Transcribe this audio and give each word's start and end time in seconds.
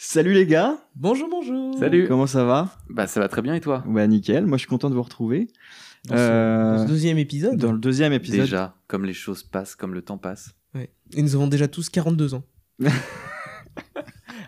Salut 0.00 0.32
les 0.32 0.46
gars 0.46 0.78
Bonjour, 0.94 1.28
bonjour. 1.28 1.76
Salut. 1.76 2.06
Comment 2.06 2.28
ça 2.28 2.44
va? 2.44 2.72
Bah 2.88 3.08
ça 3.08 3.18
va 3.18 3.26
très 3.26 3.42
bien 3.42 3.56
et 3.56 3.60
toi? 3.60 3.82
Bah 3.84 4.06
nickel, 4.06 4.46
moi 4.46 4.56
je 4.56 4.60
suis 4.60 4.68
content 4.68 4.90
de 4.90 4.94
vous 4.94 5.02
retrouver. 5.02 5.48
Dans 6.06 6.14
ce, 6.14 6.20
Euh, 6.20 6.76
dans 6.76 6.82
ce 6.84 6.88
deuxième 6.88 7.18
épisode. 7.18 7.56
Dans 7.56 7.72
le 7.72 7.78
deuxième 7.78 8.12
épisode. 8.12 8.42
Déjà, 8.42 8.76
comme 8.86 9.04
les 9.04 9.12
choses 9.12 9.42
passent, 9.42 9.74
comme 9.74 9.94
le 9.94 10.02
temps 10.02 10.16
passe. 10.16 10.54
Ouais. 10.72 10.92
Et 11.16 11.22
nous 11.22 11.34
avons 11.34 11.48
déjà 11.48 11.66
tous 11.66 11.90
42 11.90 12.34
ans. 12.34 12.44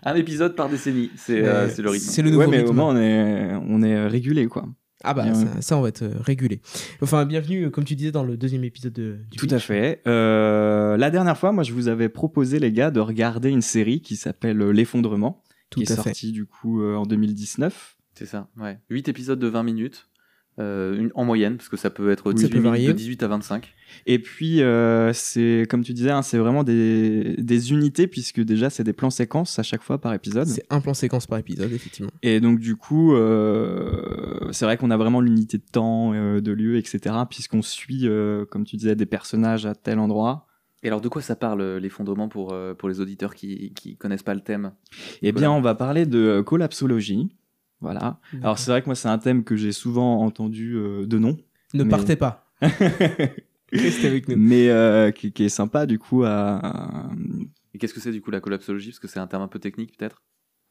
Un 0.04 0.14
épisode 0.14 0.54
par 0.54 0.68
décennie, 0.68 1.10
c'est 1.16 1.44
euh, 1.44 1.68
c'est 1.68 1.82
le 1.82 1.90
rythme. 1.90 2.06
C'est 2.06 2.22
le 2.22 2.30
nouveau 2.30 2.42
ouais, 2.42 2.46
mais 2.46 2.58
rythme. 2.58 2.70
au 2.70 2.72
moins 2.72 2.94
on 2.94 2.96
est, 2.96 3.52
on 3.66 3.82
est 3.82 4.06
régulé 4.06 4.46
quoi. 4.46 4.66
Ah 5.02 5.14
bah 5.14 5.26
ça, 5.60 5.78
on 5.78 5.80
va 5.80 5.88
être 5.88 6.02
euh, 6.02 6.14
régulé. 6.20 6.60
Enfin, 7.00 7.24
bienvenue, 7.24 7.64
euh, 7.64 7.70
comme 7.70 7.84
tu 7.84 7.96
disais, 7.96 8.12
dans 8.12 8.24
le 8.24 8.36
deuxième 8.36 8.64
épisode 8.64 8.92
de, 8.92 9.18
du 9.30 9.38
Tout 9.38 9.48
à 9.50 9.58
fait. 9.58 10.02
Euh, 10.06 10.96
la 10.98 11.10
dernière 11.10 11.38
fois, 11.38 11.52
moi 11.52 11.64
je 11.64 11.72
vous 11.72 11.88
avais 11.88 12.08
proposé 12.10 12.58
les 12.58 12.70
gars 12.70 12.90
de 12.90 13.00
regarder 13.00 13.48
une 13.48 13.62
série 13.62 14.02
qui 14.02 14.16
s'appelle 14.16 14.58
L'effondrement, 14.58 15.42
qui 15.70 15.82
est 15.82 15.94
sortie 15.94 16.32
du 16.32 16.44
coup 16.44 16.82
euh, 16.82 16.96
en 16.96 17.06
2019. 17.06 17.96
C'est 18.14 18.26
ça, 18.26 18.48
ouais. 18.58 18.78
8 18.90 19.08
épisodes 19.08 19.38
de 19.38 19.46
20 19.46 19.62
minutes, 19.62 20.08
euh, 20.60 20.96
une- 20.98 21.10
en 21.14 21.24
moyenne, 21.24 21.56
parce 21.56 21.68
que 21.68 21.76
ça 21.76 21.90
peut 21.90 22.10
être 22.10 22.30
Ça 22.30 22.34
18 22.48 22.60
peut 22.60 22.60
de 22.88 22.92
18 22.92 23.22
à 23.22 23.28
25. 23.28 23.74
Et 24.06 24.18
puis 24.20 24.62
euh, 24.62 25.12
c'est 25.12 25.66
comme 25.68 25.82
tu 25.82 25.92
disais, 25.92 26.10
hein, 26.10 26.22
c'est 26.22 26.38
vraiment 26.38 26.62
des, 26.62 27.34
des 27.38 27.72
unités 27.72 28.06
puisque 28.06 28.40
déjà 28.40 28.70
c'est 28.70 28.84
des 28.84 28.92
plans 28.92 29.10
séquences 29.10 29.58
à 29.58 29.62
chaque 29.64 29.82
fois 29.82 29.98
par 30.00 30.14
épisode. 30.14 30.46
C'est 30.46 30.64
un 30.70 30.80
plan 30.80 30.94
séquence 30.94 31.26
par 31.26 31.38
épisode, 31.38 31.72
effectivement. 31.72 32.10
Et 32.22 32.40
donc 32.40 32.60
du 32.60 32.76
coup, 32.76 33.14
euh, 33.14 34.48
c'est 34.52 34.64
vrai 34.64 34.76
qu'on 34.76 34.90
a 34.90 34.96
vraiment 34.96 35.20
l'unité 35.20 35.58
de 35.58 35.64
temps, 35.70 36.12
euh, 36.14 36.40
de 36.40 36.52
lieu, 36.52 36.76
etc. 36.76 37.14
Puisqu'on 37.28 37.62
suit, 37.62 38.02
euh, 38.06 38.44
comme 38.46 38.64
tu 38.64 38.76
disais, 38.76 38.94
des 38.94 39.06
personnages 39.06 39.66
à 39.66 39.74
tel 39.74 39.98
endroit. 39.98 40.46
Et 40.82 40.86
alors 40.88 41.00
de 41.02 41.08
quoi 41.08 41.20
ça 41.20 41.36
parle 41.36 41.76
l'effondrement 41.76 42.28
pour, 42.28 42.56
pour 42.78 42.88
les 42.88 43.00
auditeurs 43.00 43.34
qui, 43.34 43.72
qui 43.74 43.96
connaissent 43.96 44.22
pas 44.22 44.32
le 44.34 44.40
thème? 44.40 44.72
Eh 45.20 45.30
bien, 45.32 45.50
on 45.50 45.60
va 45.60 45.74
parler 45.74 46.06
de 46.06 46.40
collapsologie. 46.40 47.28
Voilà. 47.80 48.18
Alors 48.42 48.58
c'est 48.58 48.70
vrai 48.70 48.80
que 48.82 48.86
moi 48.86 48.94
c'est 48.94 49.08
un 49.08 49.18
thème 49.18 49.42
que 49.44 49.56
j'ai 49.56 49.72
souvent 49.72 50.20
entendu 50.22 50.74
euh, 50.76 51.06
de 51.06 51.18
nom, 51.18 51.36
ne 51.74 51.82
mais- 51.84 51.88
partez 51.90 52.16
pas. 52.16 52.46
Restez 53.72 54.08
avec 54.08 54.28
nous. 54.28 54.36
mais 54.36 54.68
euh, 54.68 55.12
qui, 55.12 55.32
qui 55.32 55.44
est 55.44 55.48
sympa 55.48 55.86
du 55.86 55.98
coup 55.98 56.24
à. 56.24 57.08
Et 57.72 57.78
qu'est-ce 57.78 57.94
que 57.94 58.00
c'est 58.00 58.10
du 58.10 58.20
coup 58.20 58.30
la 58.32 58.40
collapsologie? 58.40 58.88
Parce 58.90 58.98
que 58.98 59.06
c'est 59.08 59.20
un 59.20 59.26
terme 59.28 59.42
un 59.42 59.48
peu 59.48 59.60
technique 59.60 59.96
peut-être? 59.96 60.22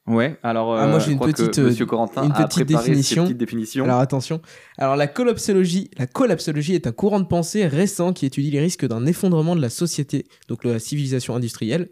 Ouais. 0.06 0.38
Alors. 0.44 0.76
Ah, 0.76 0.86
moi, 0.88 0.98
euh, 0.98 1.00
j'ai 1.00 1.08
Je 1.08 1.12
une 1.12 1.20
petite, 1.20 1.60
euh, 1.60 1.68
Monsieur 1.68 1.86
Corentin 1.86 2.24
une 2.26 2.32
a 2.32 2.46
petite 2.48 2.66
préparé 2.66 2.86
définition. 2.88 3.24
ses 3.24 3.28
petites 3.30 3.38
définitions. 3.38 3.86
Alors 3.86 4.00
attention. 4.00 4.42
Alors 4.78 4.96
la 4.98 5.08
collapsologie, 5.08 5.90
la 5.98 6.08
collapsologie 6.08 6.76
est 6.76 6.88
un 6.88 6.92
courant 6.92 7.20
de 7.22 7.26
pensée 7.28 7.66
récent 7.68 8.12
qui 8.12 8.26
étudie 8.26 8.52
les 8.52 8.60
risques 8.60 8.86
d'un 8.86 9.06
effondrement 9.06 9.56
de 9.56 9.62
la 9.62 9.70
société, 9.70 10.26
donc 10.50 10.64
de 10.64 10.70
la 10.70 10.80
civilisation 10.80 11.36
industrielle, 11.36 11.90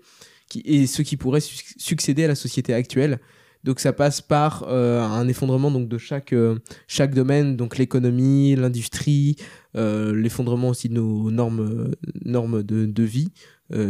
qui 0.49 0.61
et 0.65 0.87
ce 0.87 1.01
qui 1.03 1.15
pourrait 1.15 1.39
su- 1.41 1.73
succéder 1.77 2.25
à 2.25 2.27
la 2.27 2.35
société 2.35 2.73
actuelle. 2.73 3.19
Donc 3.63 3.79
ça 3.79 3.93
passe 3.93 4.21
par 4.21 4.65
euh, 4.67 5.01
un 5.01 5.27
effondrement 5.27 5.71
donc 5.71 5.87
de 5.87 5.97
chaque 5.97 6.33
euh, 6.33 6.57
chaque 6.87 7.13
domaine, 7.13 7.55
donc 7.55 7.77
l'économie, 7.77 8.55
l'industrie, 8.55 9.35
euh, 9.75 10.15
l'effondrement 10.15 10.69
aussi 10.69 10.89
de 10.89 10.95
nos 10.95 11.31
normes 11.31 11.91
normes 12.23 12.63
de, 12.63 12.85
de 12.85 13.03
vie 13.03 13.31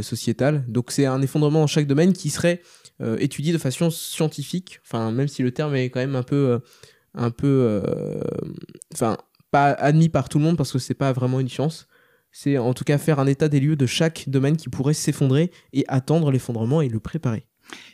sociétale. 0.02 0.66
Donc 0.68 0.92
c'est 0.92 1.06
un 1.06 1.22
effondrement 1.22 1.60
dans 1.60 1.68
chaque 1.68 1.86
domaine 1.86 2.12
qui 2.12 2.32
serait 2.32 2.62
étudié 3.20 3.54
de 3.54 3.60
façon 3.60 3.92
scientifique. 3.92 4.80
Enfin 4.84 5.12
même 5.12 5.28
si 5.28 5.44
le 5.44 5.52
terme 5.52 5.76
est 5.76 5.92
quand 5.92 6.00
même 6.00 6.16
un 6.16 6.24
peu 6.24 6.60
un 7.14 7.30
peu 7.30 7.82
enfin 8.92 9.18
pas 9.52 9.74
admis 9.74 10.10
par 10.10 10.30
tout 10.30 10.40
le 10.40 10.46
monde 10.46 10.58
parce 10.58 10.72
que 10.72 10.80
c'est 10.80 10.96
pas 10.96 11.14
vraiment 11.14 11.40
une 11.40 11.48
science 11.48 11.88
c'est 12.32 12.58
en 12.58 12.74
tout 12.74 12.84
cas 12.84 12.98
faire 12.98 13.20
un 13.20 13.28
état 13.28 13.50
des 13.50 13.60
lieux 13.60 13.76
de 13.76 13.86
chaque 13.86 14.26
domaine 14.28 14.58
qui 14.58 14.70
pourrait 14.70 14.94
s'effondrer 14.94 15.52
et 15.74 15.86
attendre 15.88 16.32
l'effondrement 16.32 16.82
et 16.82 16.90
le 16.90 17.00
préparer 17.00 17.48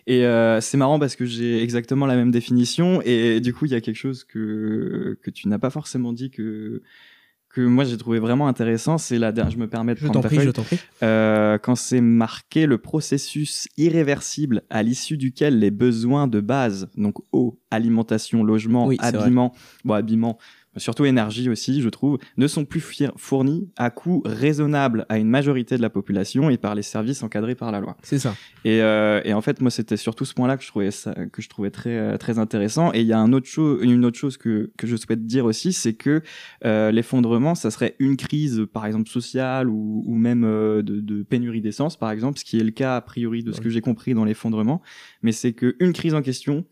Et 0.05 0.25
euh, 0.25 0.59
c'est 0.61 0.77
marrant 0.77 0.99
parce 0.99 1.15
que 1.15 1.25
j'ai 1.25 1.61
exactement 1.63 2.05
la 2.05 2.15
même 2.15 2.31
définition 2.31 3.01
et 3.05 3.39
du 3.39 3.53
coup 3.53 3.65
il 3.65 3.71
y 3.71 3.75
a 3.75 3.81
quelque 3.81 3.95
chose 3.95 4.23
que 4.25 5.17
que 5.21 5.31
tu 5.31 5.47
n'as 5.47 5.59
pas 5.59 5.69
forcément 5.69 6.11
dit 6.11 6.29
que 6.29 6.81
que 7.53 7.61
moi 7.61 7.83
j'ai 7.83 7.97
trouvé 7.97 8.19
vraiment 8.19 8.47
intéressant. 8.47 8.97
C'est 8.97 9.19
la 9.19 9.31
dernière. 9.31 9.51
Je 9.51 9.59
me 9.59 9.67
permets 9.67 9.93
de 9.93 9.99
je 9.99 10.05
prendre 10.05 10.19
t'en 10.19 10.21
ta 10.21 10.27
prie 10.27 10.37
feuille. 10.37 10.47
je 10.47 10.51
t'en 10.51 10.63
prie 10.63 10.79
Euh, 11.03 11.57
quand 11.59 11.75
c'est 11.75 12.01
marqué 12.01 12.65
le 12.65 12.79
processus 12.79 13.67
irréversible 13.77 14.63
à 14.71 14.81
l'issue 14.81 15.17
duquel 15.17 15.59
les 15.59 15.69
besoins 15.71 16.27
de 16.27 16.39
base, 16.41 16.89
donc 16.97 17.17
eau, 17.31 17.59
alimentation, 17.69 18.43
logement, 18.43 18.87
Oui, 18.87 18.97
habillement, 18.99 19.53
bon 19.85 19.93
habillement, 19.93 20.39
surtout 20.77 21.05
énergie 21.05 21.49
aussi, 21.49 21.81
je 21.81 21.89
trouve, 21.89 22.17
ne 22.37 22.47
sont 22.47 22.65
plus 22.65 22.81
fournis 23.17 23.69
à 23.77 23.89
coût 23.89 24.21
raisonnable 24.25 25.05
à 25.09 25.17
une 25.17 25.29
majorité 25.29 25.77
de 25.77 25.81
la 25.81 25.89
population 25.89 26.49
et 26.49 26.57
par 26.57 26.75
les 26.75 26.81
services 26.81 27.23
encadrés 27.23 27.55
par 27.55 27.71
la 27.71 27.79
loi. 27.79 27.97
c'est 28.03 28.19
ça 28.19 28.35
Et, 28.65 28.81
euh, 28.81 29.21
et 29.23 29.33
en 29.33 29.41
fait, 29.41 29.61
moi, 29.61 29.71
c'était 29.71 29.97
surtout 29.97 30.25
ce 30.25 30.33
point-là 30.33 30.57
que 30.57 30.63
je 30.63 30.67
trouvais 30.69 30.91
ça, 30.91 31.13
que 31.31 31.41
je 31.41 31.49
trouvais 31.49 31.69
très 31.71 31.97
euh, 31.97 32.17
très 32.17 32.39
intéressant. 32.39 32.91
Et 32.93 33.01
il 33.01 33.07
y 33.07 33.13
a 33.13 33.19
un 33.19 33.33
autre 33.33 33.47
chose, 33.47 33.79
une 33.83 34.05
autre 34.05 34.17
chose 34.17 34.37
que 34.37 34.71
que 34.77 34.87
je 34.87 34.95
souhaite 34.95 35.25
dire 35.25 35.45
aussi, 35.45 35.73
c'est 35.73 35.93
que 35.93 36.21
euh, 36.65 36.91
l'effondrement, 36.91 37.55
ça 37.55 37.71
serait 37.71 37.95
une 37.99 38.17
crise, 38.17 38.65
par 38.71 38.85
exemple 38.85 39.09
sociale 39.09 39.69
ou, 39.69 40.03
ou 40.05 40.15
même 40.15 40.43
euh, 40.43 40.81
de, 40.81 40.99
de 41.01 41.23
pénurie 41.23 41.61
d'essence, 41.61 41.97
par 41.97 42.11
exemple, 42.11 42.39
ce 42.39 42.45
qui 42.45 42.59
est 42.59 42.63
le 42.63 42.71
cas 42.71 42.95
a 42.97 43.01
priori 43.01 43.43
de 43.43 43.51
ce 43.51 43.57
Ouais. 43.57 43.63
que 43.65 43.69
j'ai 43.69 43.81
compris 43.81 44.13
dans 44.13 44.25
l'effondrement. 44.25 44.81
Mais 45.21 45.31
c'est 45.31 45.53
que 45.53 45.75
une 45.79 45.93
crise 45.93 46.13
en 46.15 46.21
question 46.21 46.65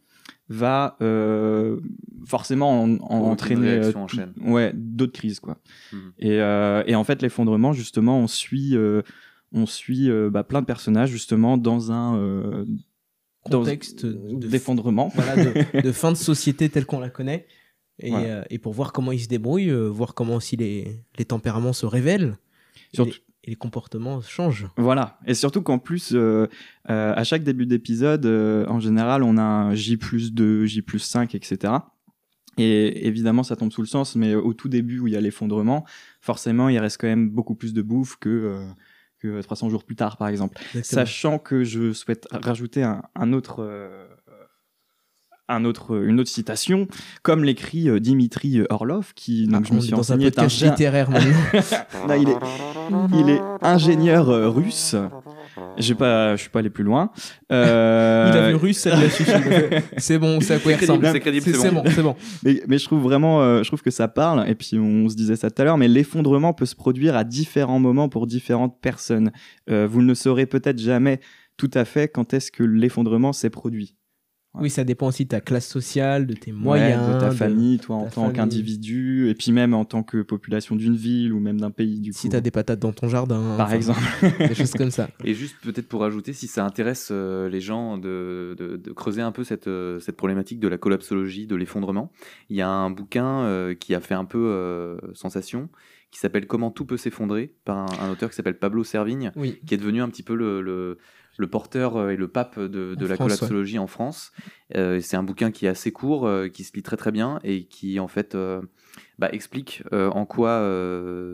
va 0.54 0.98
euh, 1.02 1.80
forcément 2.26 2.84
en- 2.84 2.98
en 2.98 3.20
entraîner 3.32 3.70
euh, 3.70 3.92
en 3.96 4.08
chaîne. 4.08 4.34
ouais 4.42 4.72
d'autres 4.76 5.14
crises 5.14 5.40
quoi. 5.40 5.58
Mhm. 5.94 6.12
Et, 6.20 6.42
euh, 6.42 6.84
et 6.88 6.96
en 6.96 7.04
fait, 7.04 7.22
l'effondrement, 7.22 7.72
justement, 7.74 8.20
on 8.20 8.28
suit, 8.28 8.76
euh, 8.76 9.02
on 9.54 9.66
suit 9.66 10.10
euh, 10.10 10.30
bah, 10.30 10.44
plein 10.44 10.62
de 10.62 10.66
personnages, 10.66 11.10
justement, 11.10 11.58
dans 11.58 11.92
un 11.92 12.18
euh, 12.18 12.66
contexte 13.44 14.06
de, 14.06 14.48
d'effondrement. 14.48 15.10
voilà, 15.16 15.36
de, 15.44 15.82
de 15.82 15.92
fin 15.92 16.12
de 16.12 16.18
société 16.18 16.70
telle 16.70 16.86
qu'on 16.86 17.00
la 17.00 17.10
connaît 17.10 17.48
et, 18.00 18.10
Voilà. 18.10 18.26
euh, 18.28 18.44
et 18.50 18.58
pour 18.60 18.74
voir 18.74 18.94
comment 18.94 19.12
ils 19.12 19.20
se 19.22 19.28
débrouillent 19.28 19.70
euh, 19.72 19.88
voir 19.88 20.14
comment 20.14 20.36
aussi 20.36 20.56
les, 20.58 21.02
les 21.18 21.26
tempéraments 21.26 21.74
se 21.74 21.86
révèlent 21.86 22.36
Surtout- 22.94 23.18
et 23.44 23.50
les 23.50 23.56
comportements 23.56 24.22
changent 24.22 24.68
Voilà. 24.78 25.18
Et 25.26 25.34
surtout 25.34 25.62
qu'en 25.62 25.80
plus, 25.80 26.14
euh, 26.14 26.48
euh, 26.90 27.14
à 27.16 27.24
chaque 27.24 27.44
début 27.44 27.66
d'épisode, 27.66 28.26
euh, 28.26 28.66
en 28.68 28.80
général, 28.80 29.24
on 29.24 29.38
a 29.38 29.42
un 29.42 29.74
J 29.74 29.98
plus 29.98 30.32
2, 30.34 30.66
J 30.66 30.82
plus 30.82 31.00
5, 31.00 31.34
etc. 31.34 31.74
Et 32.58 33.08
évidemment, 33.08 33.44
ça 33.44 33.56
tombe 33.56 33.72
sous 33.72 33.82
le 33.82 33.88
sens, 33.88 34.16
mais 34.16 34.36
au 34.36 34.54
tout 34.54 34.70
début 34.70 35.00
où 35.00 35.08
il 35.08 35.14
y 35.14 35.18
a 35.18 35.22
l'effondrement, 35.22 35.86
forcément, 36.20 36.70
il 36.70 36.78
reste 36.80 37.00
quand 37.00 37.08
même 37.08 37.30
beaucoup 37.30 37.56
plus 37.56 37.74
de 37.74 37.82
bouffe 37.82 38.18
que, 38.18 38.30
euh, 38.30 38.68
que 39.20 39.42
300 39.42 39.70
jours 39.70 39.84
plus 39.86 39.96
tard, 39.96 40.18
par 40.18 40.28
exemple. 40.28 40.58
Exactement. 40.76 40.84
Sachant 40.84 41.40
que 41.40 41.64
je 41.64 41.94
souhaite 41.94 42.28
rajouter 42.32 42.84
un, 42.84 43.04
un 43.16 43.34
autre, 43.34 43.64
euh, 43.64 44.08
un 45.54 45.66
autre, 45.66 46.04
une 46.04 46.20
autre 46.20 46.30
citation, 46.30 46.88
comme 47.22 47.44
l'écrit 47.44 47.90
euh, 47.90 48.00
Dimitri 48.00 48.62
Orlov, 48.70 49.14
qui, 49.16 49.48
donc, 49.48 49.64
Ah, 49.66 49.68
je 49.70 49.74
me 49.74 49.82
suis 49.82 49.92
dans 49.92 49.98
un 49.98 50.00
renseigné, 50.00 50.26
est 50.28 50.40
un 50.40 50.44
podcast 50.44 50.64
littéraire 50.64 51.10
Non, 52.08 52.16
il 52.16 52.30
est, 52.30 53.20
il 53.20 53.30
est 53.30 53.42
ingénieur 53.62 54.30
euh, 54.30 54.50
russe. 54.50 54.96
J'ai 55.78 55.96
pas, 55.96 56.36
je 56.36 56.42
suis 56.42 56.50
pas 56.50 56.60
allé 56.60 56.70
plus 56.70 56.84
loin. 56.84 57.12
Euh, 57.52 58.32
il 58.32 58.38
a 58.38 58.50
vu 58.50 58.56
russe 58.56 58.80
ça 58.80 58.96
lui 58.96 59.06
a 59.06 59.10
suffi 59.10 59.32
c'est 59.98 60.18
bon 60.18 60.40
c'est 60.40 60.56
à 60.56 60.60
quoi 60.60 60.76
ressemble 60.76 61.04
crédible, 61.04 61.12
c'est 61.12 61.20
crédible, 61.20 61.56
c'est 61.56 61.72
bon. 61.72 61.84
bon 61.84 61.90
c'est 61.94 62.02
bon 62.02 62.16
mais, 62.44 62.64
mais 62.68 62.78
je 62.78 62.86
trouve 62.86 63.02
vraiment, 63.02 63.42
euh, 63.42 63.64
je 63.64 63.70
trouve 63.70 63.82
que 63.82 63.92
ça 63.92 64.08
parle. 64.08 64.48
Et 64.50 64.56
puis 64.56 64.78
on 64.78 65.10
se 65.10 65.16
disait 65.16 65.36
ça 65.36 65.50
tout 65.50 65.62
à 65.62 65.66
l'heure, 65.66 65.78
mais 65.78 65.88
l'effondrement 65.88 66.54
peut 66.54 66.66
se 66.66 66.76
produire 66.76 67.16
à 67.16 67.24
différents 67.24 67.80
moments 67.80 68.10
pour 68.10 68.28
différentes 68.28 68.80
personnes. 68.82 69.32
Euh, 69.70 69.88
vous 69.88 70.02
ne 70.02 70.14
saurez 70.14 70.46
peut-être 70.46 70.80
jamais 70.80 71.20
tout 71.58 71.72
à 71.74 71.86
fait 71.86 72.08
quand 72.08 72.34
est-ce 72.34 72.52
que 72.52 72.64
l'effondrement 72.64 73.34
s'est 73.34 73.50
produit. 73.50 73.96
Oui, 74.54 74.70
ça 74.70 74.84
dépend 74.84 75.08
aussi 75.08 75.24
de 75.24 75.30
ta 75.30 75.40
classe 75.40 75.66
sociale, 75.68 76.28
de 76.28 76.34
tes 76.34 76.52
moyens, 76.52 77.08
Ouais, 77.08 77.14
de 77.14 77.20
ta 77.20 77.32
famille, 77.32 77.80
toi 77.80 77.96
en 77.96 78.04
ta 78.06 78.12
tant 78.12 78.32
qu'individu, 78.32 79.30
et 79.30 79.34
puis 79.34 79.52
même 79.54 79.74
en 79.74 79.86
tant 79.86 80.04
que 80.04 80.22
population 80.22 80.76
d'une 80.76 80.96
ville 80.96 81.32
ou 81.32 81.40
même 81.40 81.60
d'un 81.60 81.72
pays 81.72 82.02
du 82.02 82.12
Si 82.12 82.28
coup. 82.28 82.34
t'as 82.34 82.42
des 82.42 82.52
patates 82.52 82.80
dans 82.80 82.92
ton 82.92 83.08
jardin, 83.08 83.56
Par 83.58 83.68
enfin, 83.68 83.76
exemple. 83.78 84.02
des 84.40 84.54
choses 84.54 84.74
comme 84.74 84.92
ça. 84.92 85.10
Et 85.24 85.34
juste 85.34 85.56
peut-être 85.64 85.88
pour 85.88 86.04
ajouter, 86.04 86.34
si 86.34 86.48
ça 86.48 86.66
intéresse 86.66 87.10
euh, 87.12 87.48
les 87.50 87.62
gens 87.62 87.98
de, 87.98 88.56
de- 88.58 88.76
de 88.76 88.92
creuser 88.92 89.22
un 89.22 89.32
peu 89.32 89.44
cette, 89.46 89.68
euh, 89.68 90.00
cette 90.02 90.18
problématique 90.18 90.60
de 90.60 90.68
la 90.68 90.78
collapsologie, 90.78 91.48
de 91.48 91.56
l'effondrement, 91.56 92.12
il 92.50 92.58
y 92.58 92.62
a 92.62 92.68
un 92.70 92.90
bouquin 92.90 93.44
euh, 93.44 93.74
qui 93.74 93.96
a 93.96 94.02
fait 94.02 94.16
un 94.16 94.26
peu 94.26 94.38
euh, 94.52 94.98
sensation, 95.14 95.70
qui 96.12 96.20
s'appelle 96.20 96.46
Comment 96.46 96.72
tout 96.72 96.86
peut 96.86 96.98
s'effondrer, 96.98 97.54
par 97.64 97.78
un, 97.78 98.06
un 98.08 98.12
auteur 98.12 98.30
qui 98.30 98.36
s'appelle 98.36 98.60
Pablo 98.60 98.84
Servigne, 98.84 99.32
Oui, 99.38 99.60
qui 99.66 99.74
est 99.76 99.78
devenu 99.78 100.02
un 100.02 100.10
petit 100.10 100.24
peu 100.24 100.36
le, 100.36 100.62
le, 100.62 100.98
le 101.38 101.48
porteur 101.48 101.98
euh, 101.98 102.10
et 102.10 102.16
le 102.16 102.28
pape 102.28 102.60
de, 102.60 102.96
la 103.00 103.16
France, 103.16 103.18
collapsologie 103.18 103.80
en 103.80 103.88
France. 103.88 104.32
Euh, 104.76 105.00
c'est 105.02 105.18
un 105.18 105.24
bouquin 105.24 105.52
qui 105.52 105.66
est 105.66 105.70
assez 105.70 105.92
court, 105.92 106.28
euh, 106.28 106.48
qui 106.48 106.64
se 106.64 106.74
lit 106.74 106.84
très 106.84 106.98
très 106.98 107.12
bien 107.12 107.40
et 107.44 107.66
qui 107.66 108.00
en 108.00 108.08
fait 108.08 108.38
bah, 109.20 109.30
explique 109.32 109.84
en 109.92 110.26
quoi 110.26 110.60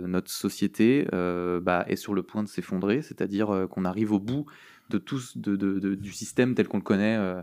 notre 0.08 0.32
société 0.32 1.08
bah, 1.12 1.86
est 1.88 1.96
sur 1.96 2.14
le 2.14 2.24
point 2.24 2.44
de 2.44 2.48
s'effondrer, 2.48 3.02
c'est-à-dire 3.02 3.68
qu'on 3.70 3.86
arrive 3.86 4.12
au 4.12 4.20
bout 4.20 4.46
de 4.90 5.02
de- 5.36 5.96
du 5.96 6.12
système 6.12 6.56
tel 6.56 6.68
qu'on 6.68 6.78
le 6.78 6.84
connaît. 6.84 7.18
euh, 7.18 7.42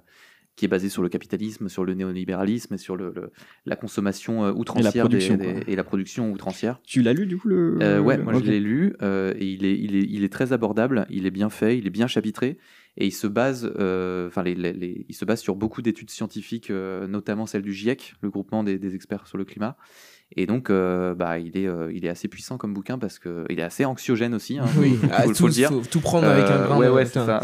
qui 0.56 0.64
est 0.64 0.68
basé 0.68 0.88
sur 0.88 1.02
le 1.02 1.08
capitalisme, 1.08 1.68
sur 1.68 1.84
le 1.84 1.94
néolibéralisme 1.94 2.74
et 2.74 2.78
sur 2.78 2.96
le, 2.96 3.12
le- 3.14 3.30
la 3.66 3.74
consommation 3.76 4.44
euh, 4.44 4.52
outrancière 4.52 4.92
des- 5.08 5.16
production, 5.18 5.36
des- 5.36 5.44
quoi. 5.52 5.60
et 5.66 5.76
la 5.76 5.84
production 5.84 6.30
outrancière. 6.30 6.80
Tu 6.84 7.02
l'as 7.02 7.12
lu 7.12 7.26
du 7.26 7.36
coup 7.38 7.48
le 7.48 7.78
Euh, 7.82 8.00
ouais, 8.00 8.18
moi 8.18 8.34
je 8.34 8.44
l'ai 8.50 8.60
lu 8.60 8.94
euh, 9.02 9.34
et 9.36 9.46
il 9.46 9.64
est, 9.64 9.78
il, 9.78 9.96
est, 9.96 10.06
il 10.08 10.22
est 10.24 10.32
très 10.32 10.52
abordable, 10.52 11.06
il 11.10 11.26
est 11.26 11.30
bien 11.32 11.50
fait, 11.50 11.76
il 11.78 11.86
est 11.86 11.90
bien 11.90 12.06
chapitré 12.06 12.58
et 12.96 13.06
il 13.06 13.10
se 13.12 13.26
base, 13.26 13.72
euh, 13.78 14.28
enfin 14.28 14.44
les, 14.44 14.54
les- 14.54 14.72
les- 14.72 15.06
il 15.08 15.14
se 15.14 15.24
base 15.24 15.40
sur 15.40 15.56
beaucoup 15.56 15.82
d'études 15.82 16.10
scientifiques, 16.10 16.70
euh, 16.70 17.08
notamment 17.08 17.46
celle 17.46 17.62
du 17.62 17.72
GIEC, 17.72 18.14
le 18.22 18.30
groupement 18.30 18.62
des, 18.62 18.78
des 18.78 18.94
experts 18.94 19.26
sur 19.26 19.36
le 19.38 19.44
climat. 19.44 19.76
Et 20.36 20.46
donc, 20.46 20.68
euh, 20.70 21.14
bah, 21.14 21.38
il 21.38 21.56
est, 21.56 21.66
euh, 21.68 21.92
il 21.94 22.04
est 22.04 22.08
assez 22.08 22.26
puissant 22.28 22.56
comme 22.58 22.74
bouquin 22.74 22.98
parce 22.98 23.18
que 23.18 23.44
il 23.50 23.60
est 23.60 23.62
assez 23.62 23.84
anxiogène 23.84 24.34
aussi. 24.34 24.58
Hein, 24.58 24.64
Oui, 24.78 24.94
faut, 25.00 25.06
ah, 25.12 25.22
faut- 25.22 25.28
tout, 25.28 25.34
faut 25.36 25.46
le 25.46 25.52
dire. 25.52 25.68
faut 25.70 25.80
tout 25.90 26.00
prendre 26.00 26.26
avec 26.26 26.44
un 26.46 26.50
Euh, 26.62 26.66
grain 26.66 26.78
ouais, 26.78 26.88
ouais, 26.88 27.04
ça. 27.06 27.40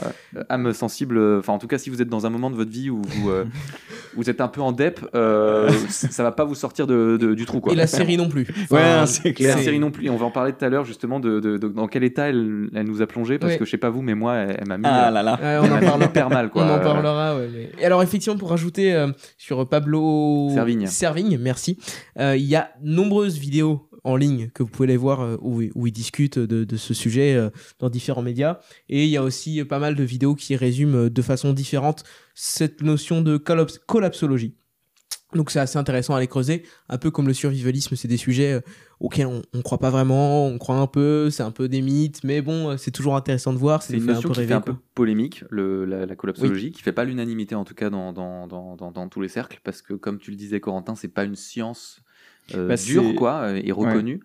Âme 0.49 0.73
sensible. 0.73 1.19
Enfin, 1.39 1.53
en 1.53 1.59
tout 1.59 1.69
cas, 1.69 1.79
si 1.79 1.91
vous 1.91 2.03
êtes 2.03 2.09
dans 2.09 2.27
un 2.27 2.31
moment 2.31 2.51
de 2.51 2.57
votre 2.57 2.71
vie 2.71 2.91
où 2.91 3.03
vous, 3.03 3.31
vous 4.17 4.29
êtes 4.31 4.41
un 4.41 4.49
peu 4.49 4.61
en 4.61 4.73
dep, 4.73 5.01
ça 5.89 6.23
va 6.23 6.33
pas 6.33 6.45
vous 6.45 6.55
sortir 6.55 6.87
de, 6.87 7.17
de- 7.21 7.35
du 7.35 7.47
trou. 7.47 7.61
Quoi. 7.61 7.73
Et 7.73 7.77
la 7.77 7.87
série 7.87 8.17
non 8.17 8.29
plus. 8.29 8.47
Ouais, 8.71 9.05
c'est 9.07 9.29
Et 9.29 9.35
clair. 9.35 9.57
la 9.57 9.63
série 9.63 9.79
non 9.79 9.91
plus. 9.91 10.07
Et 10.07 10.11
on 10.11 10.17
va 10.17 10.27
en 10.27 10.31
parler 10.31 10.53
tout 10.53 10.65
à 10.65 10.69
l'heure 10.69 10.85
justement 10.85 11.21
de, 11.21 11.41
de- 11.41 11.57
de- 11.59 11.69
dans 11.69 11.87
quel 11.87 12.03
état 12.05 12.29
elle, 12.29 12.69
elle 12.75 12.87
nous 12.87 13.03
a 13.03 13.07
plongé 13.07 13.39
parce 13.39 13.53
Ouais. 13.53 13.59
que 13.59 13.65
je 13.65 13.71
sais 13.71 13.79
pas 13.79 13.91
vous, 13.91 14.03
mais 14.03 14.15
moi, 14.15 14.35
elle, 14.37 14.57
elle 14.61 14.69
m'a 14.69 14.79
mis, 14.79 14.85
Ah 14.87 15.11
là 15.11 15.23
là. 15.23 15.39
Ouais, 15.41 15.59
on 15.69 15.73
en 15.73 15.81
parlera. 15.81 16.05
hyper 16.05 16.29
mal. 16.31 16.51
Quoi. 16.51 16.65
On 16.65 16.69
en 16.75 16.79
parlera, 16.81 17.37
mais- 17.39 17.71
Et 17.81 17.85
alors, 17.87 18.03
effectivement, 18.03 18.39
pour 18.39 18.51
rajouter 18.51 19.07
sur 19.39 19.69
Pablo 19.69 20.51
Servigne. 20.55 20.87
Servigne, 20.87 21.39
merci. 21.41 21.79
Il 22.19 22.37
y 22.43 22.57
a 22.57 22.71
nombreuses 22.83 23.39
vidéos 23.39 23.89
en 24.05 24.17
ligne 24.17 24.51
que 24.55 24.63
vous 24.63 24.69
pouvez 24.71 24.89
les 24.89 24.97
voir 24.97 25.21
euh, 25.21 25.37
où, 25.43 25.63
où 25.75 25.87
il 25.87 25.93
discute 25.93 26.39
de, 26.39 26.65
de 26.65 26.77
ce 26.77 26.95
sujet 26.95 27.35
euh, 27.35 27.51
dans 27.79 27.91
différents 27.91 28.23
médias. 28.23 28.59
Et 28.89 29.05
il 29.05 29.11
y 29.11 29.17
a 29.17 29.23
aussi 29.23 29.63
pas 29.65 29.79
mal 29.79 29.95
de 29.95 30.03
vidéos 30.05 30.35
qui 30.35 30.57
résument 30.57 30.97
euh, 30.97 31.11
de 31.11 31.23
façon 31.23 31.53
différente 31.53 32.05
cette 32.35 32.83
notion 32.83 33.21
de 33.21 33.37
collaps- 33.37 33.79
collapsologie. 33.87 34.55
Donc 35.33 35.53
c'est 35.53 35.61
assez 35.61 35.79
intéressant 35.79 36.17
à 36.17 36.21
les 36.21 36.27
creuser, 36.27 36.65
un 36.89 36.99
peu 36.99 37.13
comme 37.13 37.29
le 37.29 37.35
survivalisme, 37.35 37.95
c'est 37.95 38.09
des 38.09 38.17
sujets 38.17 38.55
euh, 38.55 38.61
auxquels 38.99 39.29
on, 39.29 39.43
on 39.55 39.63
croit 39.63 39.79
pas 39.79 39.91
vraiment, 39.91 40.47
on 40.49 40.59
croit 40.59 40.75
un 40.75 40.89
peu, 40.89 41.31
c'est 41.31 41.45
un 41.45 41.53
peu 41.53 41.69
des 41.69 41.83
mythes, 41.83 42.25
mais 42.25 42.43
bon, 42.43 42.71
euh, 42.71 42.77
c'est 42.77 42.91
toujours 42.91 43.15
intéressant 43.15 43.53
de 43.53 43.59
voir, 43.59 43.81
C'est 43.81 43.95
une 43.95 44.01
fait 44.01 44.11
un 44.11 44.15
notion 44.15 44.31
peu 44.31 44.41
qui 44.41 44.47
fait 44.49 44.55
un 44.55 44.61
peu 44.61 44.75
polémique, 44.93 45.45
le, 45.51 45.85
la, 45.85 46.05
la 46.05 46.17
collapsologie, 46.17 46.73
qui 46.73 46.83
fait 46.83 46.91
pas 46.93 47.05
l'unanimité 47.05 47.55
en 47.55 47.65
tout 47.65 47.75
cas 47.75 47.91
dans, 47.91 48.13
dans, 48.13 48.49
dans, 48.49 48.75
dans, 48.75 48.91
dans 48.91 49.09
tous 49.09 49.21
les 49.21 49.29
cercles, 49.29 49.61
parce 49.63 49.83
que 49.83 49.95
comme 49.95 50.19
tu 50.19 50.33
le 50.33 50.37
disais 50.37 50.59
Corentin, 50.59 50.97
c'est 50.97 51.07
pas 51.07 51.23
une 51.23 51.37
science 51.37 52.01
euh, 52.01 52.10
Bah, 52.55 52.77
dure 52.77 53.05
c'est- 53.09 53.15
quoi, 53.15 53.35
euh, 53.43 53.61
et 53.63 53.73
reconnue. 53.73 54.21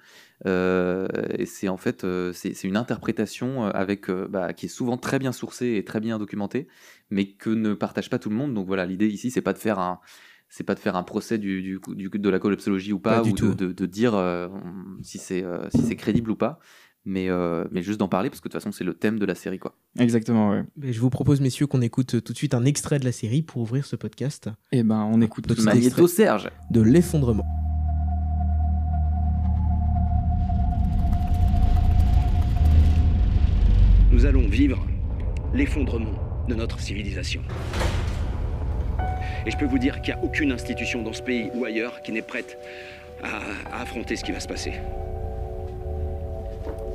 Euh, 0.45 1.07
et 1.37 1.45
c'est 1.45 1.69
en 1.69 1.77
fait 1.77 2.03
euh, 2.03 2.33
c'est 2.33 2.53
c'est 2.53 2.67
une 2.67 2.75
interprétation 2.77 3.65
euh, 3.65 3.69
avec 3.73 4.09
euh, 4.09 4.27
bah, 4.29 4.51
qui 4.53 4.65
est 4.65 4.69
souvent 4.69 4.97
très 4.97 5.17
bien 5.17 5.31
sourcée 5.31 5.75
et 5.77 5.85
très 5.85 5.99
bien 6.01 6.19
documentée, 6.19 6.67
mais 7.09 7.25
que 7.27 7.49
ne 7.49 7.73
partage 7.73 8.09
pas 8.09 8.19
tout 8.19 8.29
le 8.29 8.35
monde. 8.35 8.53
Donc 8.53 8.67
voilà, 8.67 8.85
l'idée 8.85 9.07
ici 9.07 9.31
c'est 9.31 9.41
pas 9.41 9.53
de 9.53 9.57
faire 9.57 9.79
un 9.79 9.99
c'est 10.49 10.63
pas 10.65 10.75
de 10.75 10.79
faire 10.79 10.95
un 10.97 11.03
procès 11.03 11.37
du, 11.37 11.61
du, 11.61 11.79
du- 11.95 12.09
de 12.09 12.29
la 12.29 12.39
collapsologie 12.39 12.91
ou 12.93 12.99
pas, 12.99 13.17
Pas 13.17 13.21
du 13.23 13.31
ou 13.31 13.33
de, 13.33 13.37
tout. 13.39 13.53
de, 13.55 13.71
de 13.71 13.85
dire 13.85 14.13
euh, 14.13 14.47
si 15.01 15.17
c'est 15.17 15.43
euh, 15.43 15.67
si 15.73 15.81
c'est 15.83 15.95
crédible 15.95 16.29
ou 16.31 16.35
pas, 16.35 16.59
mais, 17.05 17.29
euh, 17.29 17.63
mais 17.71 17.81
juste 17.81 17.99
d'en 17.99 18.07
parler 18.09 18.29
parce 18.29 18.41
que 18.41 18.47
de 18.49 18.51
toute 18.51 18.61
façon 18.61 18.71
c'est 18.73 18.83
le 18.83 18.93
thème 18.93 19.17
de 19.19 19.25
la 19.25 19.35
série 19.35 19.57
quoi. 19.59 19.77
Exactement, 19.99 20.49
ouais. 20.51 20.63
Mais 20.77 20.91
je 20.93 20.99
vous 20.99 21.09
propose, 21.09 21.39
messieurs, 21.41 21.65
qu'on 21.67 21.81
écoute 21.81 22.21
tout 22.23 22.33
de 22.33 22.37
suite 22.37 22.53
un 22.53 22.65
extrait 22.65 22.99
de 22.99 23.05
la 23.05 23.11
série 23.13 23.41
pour 23.41 23.61
ouvrir 23.61 23.85
ce 23.85 23.95
podcast 23.95 24.49
Et 24.73 24.83
ben 24.83 25.09
on 25.11 25.21
écoute 25.21 25.47
tout 25.47 25.55
ça. 25.55 25.73
Magnéto 25.73 26.07
Serge. 26.07 26.49
de 26.71 26.81
l'effondrement. 26.81 27.45
Nous 34.15 34.25
allons 34.25 34.47
vivre 34.47 34.77
l'effondrement 35.53 36.13
de 36.47 36.55
notre 36.55 36.79
civilisation. 36.79 37.41
Et 39.45 39.51
je 39.51 39.57
peux 39.57 39.65
vous 39.65 39.77
dire 39.77 40.01
qu'il 40.01 40.13
n'y 40.15 40.21
a 40.21 40.23
aucune 40.23 40.53
institution 40.53 41.01
dans 41.01 41.11
ce 41.11 41.21
pays 41.21 41.51
ou 41.53 41.65
ailleurs 41.65 42.01
qui 42.01 42.13
n'est 42.13 42.21
prête 42.21 42.57
à, 43.21 43.75
à 43.77 43.81
affronter 43.81 44.15
ce 44.15 44.23
qui 44.23 44.31
va 44.31 44.39
se 44.39 44.47
passer. 44.47 44.71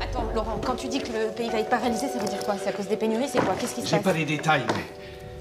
Attends, 0.00 0.30
Laurent, 0.34 0.58
quand 0.64 0.76
tu 0.76 0.88
dis 0.88 0.98
que 1.00 1.08
le 1.08 1.30
pays 1.36 1.50
va 1.50 1.60
être 1.60 1.68
paralysé, 1.68 2.06
ça 2.08 2.18
veut 2.18 2.26
dire 2.26 2.42
quoi? 2.42 2.54
C'est 2.58 2.70
à 2.70 2.72
cause 2.72 2.88
des 2.88 2.96
pénuries, 2.96 3.28
c'est 3.30 3.44
quoi? 3.44 3.54
Qu'est-ce 3.60 3.74
qui 3.74 3.82
se 3.82 3.88
J'ai 3.88 3.96
passe? 3.96 4.04
pas 4.04 4.12
les 4.14 4.24
détails, 4.24 4.62
mais 4.68 4.82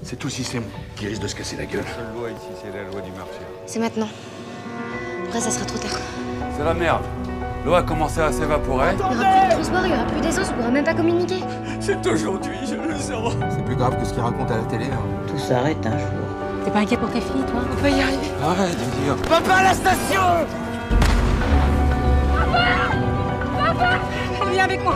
c'est 0.02 0.16
tout 0.16 0.26
le 0.26 0.32
système 0.34 0.64
qui 0.96 1.06
risque 1.06 1.22
de 1.22 1.28
se 1.28 1.34
casser 1.34 1.56
la 1.56 1.64
gueule. 1.64 1.80
La 1.82 1.94
seule 1.94 2.14
loi 2.14 2.28
ici, 2.28 2.60
c'est 2.62 2.76
la 2.76 2.82
loi 2.90 3.00
du 3.00 3.10
marché. 3.12 3.40
C'est 3.64 3.78
maintenant. 3.80 4.08
Après, 5.28 5.40
ça 5.40 5.50
sera 5.50 5.64
trop 5.64 5.78
tard. 5.78 5.98
C'est 6.58 6.62
la 6.62 6.74
merde. 6.74 7.04
L'eau 7.64 7.74
a 7.74 7.82
commencé 7.82 8.20
à 8.20 8.32
s'évaporer. 8.32 8.88
Il 8.92 8.96
n'y 8.96 9.02
aura 9.02 9.14
plus 9.14 9.46
de 9.46 9.50
transport, 9.52 9.80
il 9.84 9.88
n'y 9.92 9.96
aura 9.96 10.06
plus 10.06 10.20
d'essence, 10.20 10.48
on 10.50 10.54
pourra 10.56 10.70
même 10.70 10.84
pas 10.84 10.94
communiquer. 10.94 11.40
C'est 11.80 12.06
aujourd'hui, 12.06 12.56
je 12.66 12.74
le 12.74 12.96
sens. 12.96 13.34
C'est 13.50 13.64
plus 13.64 13.76
grave 13.76 13.98
que 13.98 14.04
ce 14.06 14.12
qu'il 14.14 14.22
raconte 14.22 14.50
à 14.50 14.56
la 14.56 14.62
télé. 14.62 14.86
hein. 14.86 14.98
Tout 15.28 15.38
s'arrête 15.38 15.84
un 15.86 15.98
jour. 15.98 16.08
T'es 16.64 16.70
pas 16.70 16.78
inquiet 16.80 16.96
pour 16.96 17.10
tes 17.10 17.20
filles, 17.20 17.44
toi? 17.50 17.60
On 17.70 17.76
peut 17.82 17.90
y 17.90 18.00
arriver. 18.00 18.30
Arrête 18.42 18.76
de 18.78 19.02
dire. 19.04 19.16
Viens 24.52 24.64
avec 24.64 24.82
moi 24.82 24.94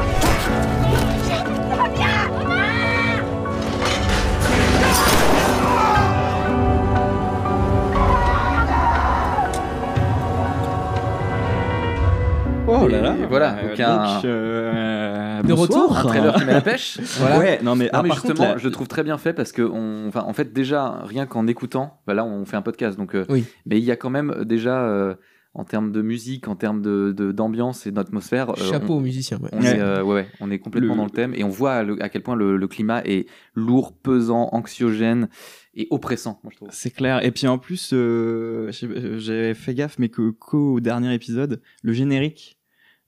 Oh 12.85 12.89
là 12.89 13.01
là. 13.01 13.17
Voilà, 13.29 13.57
Euh, 13.59 13.69
donc 13.71 13.81
un- 13.81 14.21
euh, 14.25 15.43
De 15.43 15.49
bonsoir. 15.49 15.89
retour. 15.89 15.97
Un 15.99 16.03
trailer 16.05 16.35
qui 16.35 16.45
met 16.45 16.53
la 16.53 16.61
pêche. 16.61 16.99
Voilà. 17.19 17.39
Ouais, 17.39 17.61
non 17.63 17.75
mais, 17.77 17.85
Non, 17.87 17.91
ah, 17.95 18.03
mais 18.03 18.11
justement, 18.11 18.35
contre, 18.47 18.59
je 18.59 18.65
le 18.65 18.71
trouve 18.71 18.89
très 18.89 19.03
bien 19.03 19.19
fait 19.19 19.33
parce 19.33 19.53
que, 19.53 19.63
on, 19.63 20.09
enfin, 20.09 20.23
en 20.27 20.33
fait, 20.33 20.53
déjà, 20.53 21.01
rien 21.05 21.27
qu'en 21.27 21.47
écoutant, 21.47 22.01
bah 22.07 22.15
là, 22.15 22.25
on 22.25 22.45
fait 22.45 22.57
un 22.57 22.63
podcast, 22.63 22.97
donc, 22.99 23.15
euh, 23.15 23.25
Oui. 23.29 23.45
mais 23.67 23.79
il 23.79 23.85
y 23.85 23.91
a 23.91 23.97
quand 23.97 24.11
même 24.11 24.45
déjà, 24.45 24.83
euh, 24.85 25.15
en 25.57 25.63
termes 25.65 25.93
de 25.93 26.03
musique, 26.03 26.49
en 26.49 26.57
termes 26.57 26.83
de 26.83 27.15
de- 27.17 27.31
d'ambiance 27.31 27.87
et 27.87 27.93
d'atmosphère, 27.93 28.51
euh, 28.51 28.55
Chapeau 28.57 28.95
on- 28.95 28.97
aux 28.97 29.01
musiciens. 29.01 29.39
ouais. 29.39 29.51
On, 29.53 29.61
Ouais. 29.61 29.77
est, 29.77 29.81
euh, 29.81 30.03
ouais, 30.03 30.15
ouais, 30.15 30.29
on 30.41 30.51
est 30.51 30.59
complètement 30.59 30.95
Le- 30.95 30.99
dans 30.99 31.05
le 31.05 31.11
thème 31.11 31.33
et 31.37 31.45
on 31.45 31.49
voit 31.49 31.85
le- 31.85 32.03
à 32.03 32.09
quel 32.09 32.23
point 32.23 32.35
le, 32.35 32.57
le 32.57 32.67
climat 32.67 33.03
est 33.05 33.27
lourd, 33.55 33.93
pesant, 33.97 34.49
anxiogène 34.51 35.29
et 35.77 35.87
oppressant, 35.91 36.41
moi 36.43 36.51
je 36.53 36.57
trouve. 36.57 36.69
C'est 36.73 36.91
clair. 36.91 37.25
Et 37.25 37.31
puis 37.31 37.47
en 37.47 37.59
plus, 37.59 37.91
euh, 37.93 38.73
j'ai- 38.73 39.19
j'ai 39.21 39.55
fait 39.55 39.75
gaffe, 39.75 39.97
mais 40.01 40.09
qu'au 40.09 40.81
dernier 40.81 41.15
épisode, 41.15 41.61
le 41.85 41.93
générique. 41.93 42.59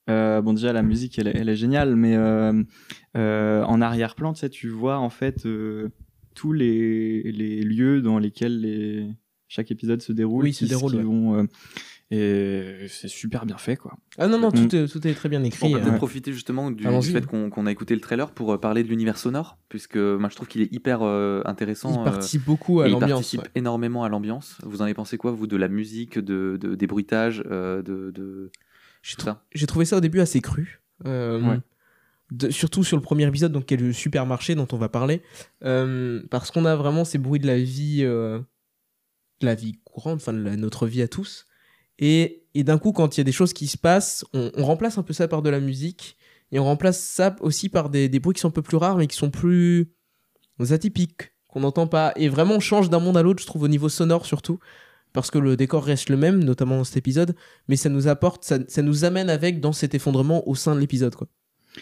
Euh, 0.08 0.40
bon 0.40 0.52
déjà 0.52 0.72
la 0.72 0.82
musique 0.82 1.18
elle, 1.18 1.28
est- 1.28 1.36
elle 1.36 1.48
est 1.48 1.56
géniale, 1.56 1.96
mais 1.96 2.16
euh, 2.16 2.62
euh, 3.16 3.62
en 3.64 3.80
arrière-plan, 3.80 4.32
tu 4.32 4.40
sais, 4.40 4.48
tu 4.50 4.68
vois 4.68 4.98
en 4.98 5.10
fait 5.10 5.46
euh, 5.46 5.88
tous 6.34 6.52
les, 6.52 7.22
les 7.32 7.62
lieux 7.62 8.02
dans 8.02 8.18
lesquels 8.18 8.60
les, 8.60 9.08
chaque 9.48 9.70
épisode 9.70 10.02
se 10.02 10.12
déroule, 10.12 10.44
Oui, 10.44 10.52
se 10.52 10.64
déroule, 10.64 10.90
qui 10.92 10.96
ouais. 10.98 11.02
vont, 11.04 11.34
euh, 11.38 11.44
et 12.12 12.86
c'est 12.88 13.08
super 13.08 13.46
bien 13.46 13.56
fait 13.58 13.74
quoi. 13.76 13.96
Ah 14.18 14.28
non, 14.28 14.38
non, 14.38 14.48
Mm. 14.50 14.68
tout, 14.68 14.76
est, 14.76 14.86
tout 14.86 15.06
est 15.08 15.14
très 15.14 15.28
bien 15.28 15.40
On 15.40 15.44
écrit. 15.44 15.72
va 15.72 15.78
euh. 15.78 15.82
peut-être 15.82 15.96
profiter 15.96 16.32
justement 16.32 16.70
du, 16.70 16.84
fait 17.02 17.26
qu'on 17.26 17.66
a 17.66 17.70
écouté 17.72 17.94
le 17.94 18.00
trailer 18.00 18.30
pour 18.30 18.60
parler 18.60 18.84
de 18.84 18.88
l'univers 18.88 19.18
sonore, 19.18 19.58
puisque 19.68 19.96
moi 19.96 20.28
je 20.30 20.36
trouve 20.36 20.46
qu'il 20.46 20.62
est 20.62 20.72
hyper 20.72 21.00
euh, 21.02 21.42
intéressant. 21.46 21.94
Il 21.94 22.00
euh, 22.00 22.04
participe 22.12 22.44
beaucoup 22.44 22.80
à 22.80 22.84
et 22.86 22.90
il 22.90 22.92
l'ambiance. 22.92 23.10
participe 23.10 23.40
ouais. 23.42 23.48
énormément 23.56 24.04
à 24.04 24.08
l'ambiance. 24.08 24.58
Vous 24.62 24.82
en 24.82 24.84
avez 24.84 24.94
pensé 24.94 25.16
quoi, 25.18 25.32
vous, 25.32 25.48
de 25.48 25.56
la 25.56 25.66
musique, 25.68 26.18
de, 26.20 26.56
de- 26.60 26.76
des 26.76 26.86
bruitages, 26.86 27.42
euh, 27.50 27.82
de, 27.82 28.12
de 28.12 28.52
J'ai 29.08 29.16
trou- 29.16 29.66
trouvé 29.66 29.84
ça 29.84 29.96
au 29.96 30.00
début 30.00 30.20
assez 30.20 30.40
cru. 30.40 30.82
Euh, 31.04 31.40
Ouais. 31.40 31.58
de- 32.32 32.50
surtout 32.50 32.82
sur 32.82 32.96
le 32.96 33.02
premier 33.02 33.26
épisode, 33.26 33.52
donc 33.52 33.66
qui 33.66 33.74
est 33.74 33.76
le 33.76 33.92
supermarché 33.92 34.54
dont 34.56 34.66
on 34.72 34.76
va 34.78 34.88
parler, 34.88 35.22
Euh, 35.62 36.22
parce 36.30 36.50
qu'on 36.50 36.64
a 36.64 36.74
vraiment 36.74 37.04
ces 37.04 37.18
bruits 37.18 37.38
de 37.40 37.46
la 37.46 37.58
vie, 37.58 38.00
euh, 38.02 38.40
de 39.40 39.46
la 39.46 39.54
vie 39.54 39.78
courante, 39.84 40.16
enfin 40.20 40.32
notre 40.32 40.86
vie 40.88 41.02
à 41.02 41.08
tous. 41.08 41.46
Et, 41.98 42.44
et 42.54 42.64
d'un 42.64 42.78
coup, 42.78 42.92
quand 42.92 43.16
il 43.16 43.20
y 43.20 43.22
a 43.22 43.24
des 43.24 43.32
choses 43.32 43.52
qui 43.52 43.66
se 43.68 43.78
passent, 43.78 44.24
on, 44.32 44.50
on 44.56 44.64
remplace 44.64 44.98
un 44.98 45.02
peu 45.02 45.12
ça 45.12 45.28
par 45.28 45.40
de 45.42 45.50
la 45.50 45.60
musique, 45.60 46.16
et 46.52 46.58
on 46.58 46.64
remplace 46.64 47.00
ça 47.00 47.36
aussi 47.40 47.68
par 47.68 47.90
des, 47.90 48.08
des 48.08 48.18
bruits 48.18 48.34
qui 48.34 48.40
sont 48.40 48.48
un 48.48 48.50
peu 48.50 48.62
plus 48.62 48.76
rares, 48.76 48.96
mais 48.96 49.06
qui 49.06 49.16
sont 49.16 49.30
plus 49.30 49.92
atypiques, 50.70 51.32
qu'on 51.48 51.60
n'entend 51.60 51.86
pas. 51.86 52.12
Et 52.16 52.28
vraiment, 52.28 52.54
on 52.54 52.60
change 52.60 52.90
d'un 52.90 52.98
monde 53.00 53.16
à 53.16 53.22
l'autre, 53.22 53.40
je 53.40 53.46
trouve, 53.46 53.62
au 53.62 53.68
niveau 53.68 53.88
sonore 53.88 54.26
surtout, 54.26 54.58
parce 55.16 55.30
que 55.30 55.38
le 55.38 55.56
décor 55.56 55.82
reste 55.82 56.10
le 56.10 56.18
même, 56.18 56.44
notamment 56.44 56.76
dans 56.76 56.84
cet 56.84 56.98
épisode, 56.98 57.34
mais 57.68 57.76
ça 57.76 57.88
nous 57.88 58.06
apporte, 58.06 58.44
ça, 58.44 58.82
nous 58.82 59.04
amène 59.06 59.30
avec 59.30 59.60
dans 59.60 59.72
cet 59.72 59.94
effondrement 59.94 60.46
au 60.46 60.54
sein 60.54 60.74
de 60.74 60.80
l'épisode, 60.80 61.14
quoi. 61.14 61.26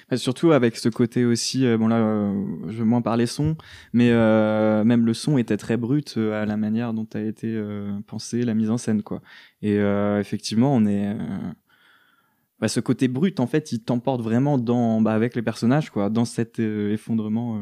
Bah, 0.09 0.17
Surtout 0.17 0.53
avec 0.53 0.77
ce 0.77 0.89
côté 0.89 1.25
aussi, 1.25 1.67
euh, 1.67 1.77
bon 1.77 1.89
là, 1.89 1.97
euh, 1.97 2.45
je 2.69 2.79
vais 2.79 2.85
moins 2.85 3.03
parler 3.03 3.27
son, 3.27 3.57
mais 3.93 4.13
euh, 4.13 4.85
même 4.85 5.05
le 5.05 5.15
son 5.15 5.37
était 5.37 5.57
très 5.57 5.77
brut 5.77 6.17
à 6.17 6.47
la 6.47 6.57
manière 6.57 6.95
dont 6.95 7.09
a 7.13 7.19
été 7.19 7.49
euh, 7.49 7.99
pensé 8.07 8.45
la 8.45 8.55
mise 8.55 8.71
en 8.71 8.79
scène, 8.79 9.03
quoi. 9.03 9.21
Et 9.63 9.79
effectivement, 10.21 10.73
on 10.73 10.87
est, 10.87 11.17
bah, 12.61 12.69
ce 12.69 12.79
côté 12.79 13.09
brut, 13.09 13.41
en 13.41 13.49
fait, 13.49 13.73
il 13.73 13.83
t'emporte 13.83 14.21
vraiment 14.23 14.59
dans, 14.59 15.01
bah, 15.01 15.13
avec 15.13 15.35
les 15.35 15.43
personnages, 15.43 15.91
quoi, 15.91 16.09
dans 16.09 16.25
cet 16.25 16.61
effondrement 16.61 17.61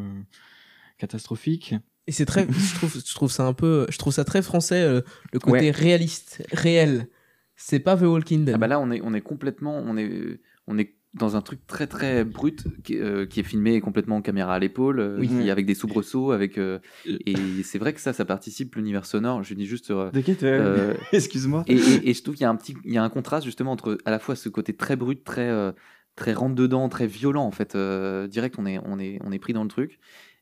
catastrophique. 0.98 1.74
Et 2.06 2.12
c'est 2.12 2.26
très, 2.26 2.46
je 2.50 2.74
trouve, 2.74 2.94
je 3.06 3.14
trouve 3.14 3.30
ça 3.30 3.44
un 3.46 3.52
peu, 3.52 3.86
je 3.90 3.98
trouve 3.98 4.12
ça 4.12 4.24
très 4.24 4.42
français, 4.42 4.82
euh, 4.82 5.00
le 5.32 5.38
côté 5.38 5.58
Ouais. 5.66 5.70
réaliste, 5.70 6.42
réel. 6.52 7.08
C'est 7.56 7.78
pas 7.80 7.96
The 7.96 8.02
Walking 8.02 8.44
Dead. 8.44 8.54
Ah 8.54 8.58
bah 8.58 8.66
là, 8.66 8.80
on 8.80 8.90
est, 8.90 9.00
on 9.02 9.14
est 9.14 9.20
complètement, 9.20 9.78
on 9.86 9.96
est, 9.96 10.40
on 10.66 10.78
est 10.78 10.96
dans 11.14 11.36
un 11.36 11.42
truc 11.42 11.66
très 11.66 11.86
très 11.86 12.24
brut 12.24 12.64
qui, 12.82 12.96
euh, 12.98 13.26
qui 13.26 13.38
est 13.40 13.42
filmé 13.42 13.80
complètement 13.82 14.16
en 14.16 14.22
caméra 14.22 14.54
à 14.54 14.58
l'épaule, 14.58 14.98
euh, 14.98 15.18
Oui. 15.20 15.50
avec 15.50 15.66
des 15.66 15.74
soubresauts, 15.74 16.32
avec 16.32 16.56
euh, 16.58 16.78
et 17.04 17.62
c'est 17.62 17.78
vrai 17.78 17.92
que 17.92 18.00
ça, 18.00 18.12
ça 18.14 18.24
participe 18.24 18.74
l'univers 18.76 19.04
sonore. 19.04 19.44
Je 19.44 19.52
dis 19.54 19.66
juste. 19.66 19.90
euh, 19.90 20.10
T'inquiète, 20.10 20.42
euh, 20.42 20.94
excuse-moi. 21.12 21.64
et, 21.68 21.74
et- 21.76 22.08
et 22.10 22.14
je 22.14 22.22
trouve 22.22 22.34
qu'il 22.34 22.42
y 22.44 22.46
a 22.46 22.50
un 22.50 22.56
petit, 22.56 22.74
il 22.84 22.92
y 22.94 22.98
a 22.98 23.04
un 23.04 23.10
contraste 23.10 23.44
justement 23.44 23.72
entre 23.72 23.98
à 24.06 24.10
la 24.10 24.18
fois 24.18 24.34
ce 24.36 24.48
côté 24.48 24.74
très 24.74 24.96
brut, 24.96 25.22
très 25.22 25.48
euh, 25.50 25.72
très 26.16 26.32
rentre 26.32 26.54
dedans, 26.54 26.88
très 26.88 27.06
violent 27.06 27.44
en 27.44 27.52
fait. 27.52 27.74
euh, 27.76 28.26
direct, 28.26 28.56
on 28.58 28.64
est 28.66 28.78
on 28.84 28.98
est 28.98 29.18
on 29.22 29.30
est 29.32 29.38
pris 29.38 29.52
dans 29.52 29.62
le 29.64 29.68
truc. 29.68 29.98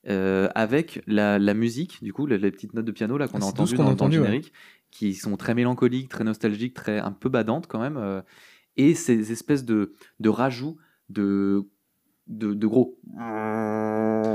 Euh, 0.09 0.49
avec 0.55 1.03
la, 1.07 1.39
la 1.39 1.55
musique, 1.55 2.03
du 2.03 2.13
coup, 2.13 2.27
les, 2.27 2.39
les 2.39 2.51
petites 2.51 2.75
notes 2.75 2.85
de 2.87 2.93
piano 2.93 3.19
là 3.19 3.29
qu'on 3.29 3.39
Ah, 3.41 3.45
a 3.45 3.47
entendues 3.47 3.77
qu'on 3.77 3.85
dans, 3.85 3.91
a 3.91 3.95
dans 3.95 4.07
le 4.07 4.13
entendu, 4.15 4.19
ouais. 4.19 4.25
générique, 4.27 4.53
qui 4.91 5.15
sont 5.15 5.37
très 5.37 5.55
mélancoliques, 5.55 6.09
très 6.09 6.25
nostalgiques, 6.25 6.75
très 6.75 6.99
un 6.99 7.13
peu 7.13 7.29
badantes 7.29 7.67
quand 7.67 7.81
même, 7.81 7.97
euh, 7.97 8.23
et 8.77 8.95
ces 8.95 9.31
espèces 9.33 9.65
de 9.65 9.93
de 10.21 10.29
rajouts 10.29 10.77
de 11.11 11.65
de, 12.29 12.55
de 12.55 12.67
gros 12.67 12.99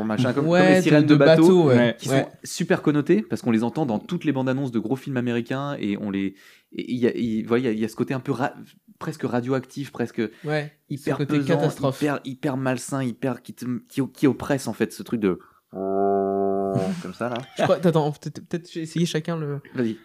machin 0.05 0.33
comme, 0.33 0.43
comme 0.43 0.47
Ouais, 0.51 0.75
les 0.75 0.81
sirènes 0.81 1.03
de- 1.05 1.09
de, 1.09 1.15
bateau, 1.15 1.41
bateau, 1.43 1.63
ouais. 1.69 1.95
Qui 1.97 2.09
sont 2.09 2.27
super 2.43 2.81
connotés 2.81 3.21
parce 3.21 3.41
qu'on 3.41 3.51
les 3.51 3.63
entend 3.63 3.85
dans 3.85 3.99
toutes 3.99 4.25
les 4.25 4.31
bandes 4.31 4.49
annonces 4.49 4.71
de 4.71 4.79
gros 4.79 4.95
films 4.95 5.17
américains 5.17 5.75
et 5.79 5.97
on 5.97 6.11
les 6.11 6.35
il 6.71 6.95
y 6.97 7.07
a, 7.07 7.15
il- 7.15 7.49
y 7.49 7.67
a- 7.67 7.71
il 7.71 7.79
y 7.79 7.85
a 7.85 7.87
ce 7.87 7.95
côté 7.95 8.13
un 8.13 8.19
peu 8.19 8.31
ra- 8.33 8.53
presque 8.99 9.23
radioactif 9.23 9.91
presque 9.91 10.21
Ouais. 10.43 10.73
hyper 10.89 11.17
pesant, 11.25 11.47
catastrophe. 11.47 12.01
hyper 12.01 12.19
hyper 12.25 12.57
malsain 12.57 13.03
hyper 13.03 13.41
qui, 13.41 13.53
te- 13.53 13.65
qui, 13.87 14.01
qui 14.11 14.27
oppresse 14.27 14.67
en 14.67 14.73
fait 14.73 14.91
ce 14.91 15.01
truc 15.03 15.19
de 15.21 15.39
comme 17.01 17.13
ça 17.13 17.29
là 17.29 17.35
Je 17.57 17.63
crois, 17.63 17.75
attends, 17.75 18.11
peut-être 18.11 18.47
peut-être 18.47 18.71
j'ai 18.71 18.81
essayé 18.81 19.05
chacun 19.05 19.37
le. 19.37 19.59
vas-y 19.73 19.97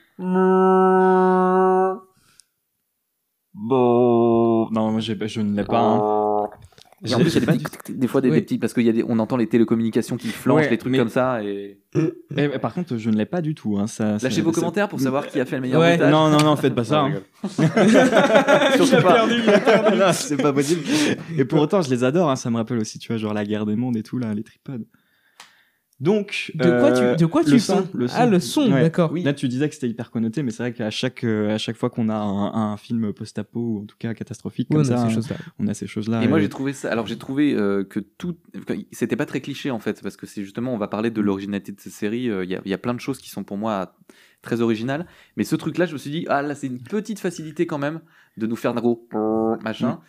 Bon. 3.54 4.68
Non, 4.70 4.90
moi, 4.92 5.00
je 5.00 5.12
ne 5.40 5.56
l'ai 5.56 5.64
pas. 5.64 5.80
hein. 5.80 6.48
et 7.04 7.14
en 7.14 7.18
plus 7.18 7.34
il 7.34 7.44
y 7.44 7.48
a 7.48 7.52
des, 7.52 7.58
petits- 7.64 7.94
des 7.94 8.06
fois 8.06 8.20
des, 8.20 8.28
Oui. 8.30 8.36
des 8.36 8.42
petits 8.42 8.58
parce 8.58 8.72
qu'il 8.74 8.84
y 8.84 8.88
a 8.88 8.92
des, 8.92 9.02
on 9.08 9.18
entend 9.18 9.36
les 9.36 9.48
télécommunications 9.48 10.16
qui 10.16 10.28
flanchent 10.28 10.64
Ouais, 10.64 10.70
les 10.70 10.78
trucs 10.78 10.92
mais- 10.92 10.98
comme 10.98 11.08
ça 11.08 11.42
et 11.42 11.80
Eh, 11.96 12.12
mais 12.36 12.58
par 12.58 12.72
contre, 12.74 12.96
je 12.96 13.10
ne 13.10 13.16
l'ai 13.16 13.26
pas 13.26 13.40
du 13.40 13.54
tout. 13.54 13.78
Hein, 13.78 13.86
ça, 13.88 14.18
lâchez 14.22 14.42
vos 14.42 14.52
commentaires 14.52 14.88
pour 14.88 15.00
savoir 15.00 15.26
qui 15.26 15.40
a 15.40 15.44
fait 15.46 15.56
le 15.56 15.62
meilleur 15.62 15.80
Ouais. 15.80 15.92
montage. 15.96 16.12
Non, 16.12 16.28
non, 16.28 16.38
non, 16.44 16.54
faites 16.56 16.74
pas 16.74 16.84
ça. 16.84 17.08
Non, 17.08 17.14
hein. 17.16 17.22
Surtout 18.76 19.02
pas. 19.02 19.26
Non, 19.96 20.12
c'est 20.12 20.36
pas 20.40 20.52
possible. 20.52 20.82
Et 21.36 21.44
pour 21.44 21.60
autant, 21.60 21.80
je 21.82 21.90
les 21.90 22.04
adore. 22.04 22.30
hein, 22.30 22.36
Ça 22.36 22.50
me 22.50 22.56
rappelle 22.56 22.78
aussi, 22.78 22.98
tu 22.98 23.08
vois, 23.08 23.16
genre 23.16 23.34
la 23.34 23.44
guerre 23.44 23.66
des 23.66 23.76
mondes 23.76 23.96
et 23.96 24.02
tout, 24.04 24.18
là, 24.18 24.32
les 24.34 24.44
tripodes. 24.44 24.84
Donc. 26.00 26.50
De 26.54 26.80
quoi 26.80 26.92
tu, 26.92 27.02
euh, 27.02 27.14
de 27.14 27.26
quoi 27.26 27.44
tu 27.44 27.50
le 27.50 27.56
parles 27.66 27.84
son, 27.84 27.88
le 27.92 28.08
son. 28.08 28.14
Ah, 28.18 28.26
le 28.26 28.40
son, 28.40 28.72
Ouais. 28.72 28.80
d'accord. 28.82 29.12
Là, 29.14 29.34
tu 29.34 29.48
disais 29.48 29.68
que 29.68 29.74
c'était 29.74 29.88
hyper 29.88 30.10
connoté, 30.10 30.42
mais 30.42 30.50
c'est 30.50 30.62
vrai 30.62 30.72
qu'à 30.72 30.88
chaque, 30.90 31.24
euh, 31.24 31.54
à 31.54 31.58
chaque 31.58 31.76
fois 31.76 31.90
qu'on 31.90 32.08
a 32.08 32.14
un, 32.14 32.72
un 32.72 32.76
film 32.78 33.12
post-apo, 33.12 33.60
ou 33.60 33.82
en 33.82 33.84
tout 33.86 33.96
cas 33.98 34.14
catastrophique, 34.14 34.68
Oui, 34.70 34.76
comme 34.78 34.86
on 34.86 34.90
a 34.94 34.96
ça, 34.96 35.08
ces 35.08 35.14
choses-là. 35.14 35.36
on 35.58 35.66
a 35.68 35.74
ces 35.74 35.86
choses-là. 35.86 36.22
Et 36.22 36.28
moi 36.28 36.40
j'ai 36.40 36.48
trouvé 36.48 36.72
ça. 36.72 36.90
Alors 36.90 37.06
j'ai 37.06 37.18
trouvé 37.18 37.52
euh, 37.54 37.84
que 37.84 38.00
tout, 38.00 38.36
c'était 38.92 39.16
pas 39.16 39.26
très 39.26 39.40
cliché 39.42 39.70
en 39.70 39.78
fait, 39.78 40.00
parce 40.02 40.16
que 40.16 40.24
c'est 40.26 40.42
justement 40.42 40.72
on 40.72 40.78
va 40.78 40.88
parler 40.88 41.10
de 41.10 41.20
l'originalité 41.20 41.72
de 41.72 41.80
cette 41.80 41.92
série. 41.92 42.30
euh, 42.30 42.44
Il 42.44 42.50
y, 42.50 42.54
a, 42.56 42.62
il 42.64 42.70
y 42.70 42.74
a 42.74 42.78
plein 42.78 42.94
de 42.94 43.00
choses 43.00 43.18
qui 43.18 43.28
sont 43.28 43.44
pour 43.44 43.58
moi 43.58 43.94
très 44.42 44.62
originales, 44.62 45.06
mais 45.36 45.44
ce 45.44 45.54
truc-là, 45.54 45.84
je 45.84 45.92
me 45.92 45.98
suis 45.98 46.10
dit 46.10 46.24
ah 46.30 46.40
là 46.40 46.54
c'est 46.54 46.66
une 46.68 46.80
petite 46.82 47.18
facilité 47.18 47.66
quand 47.66 47.76
même 47.78 48.00
de 48.38 48.46
nous 48.46 48.56
faire 48.56 48.70
un 48.70 48.80
gros 48.80 49.06
machin, 49.62 50.00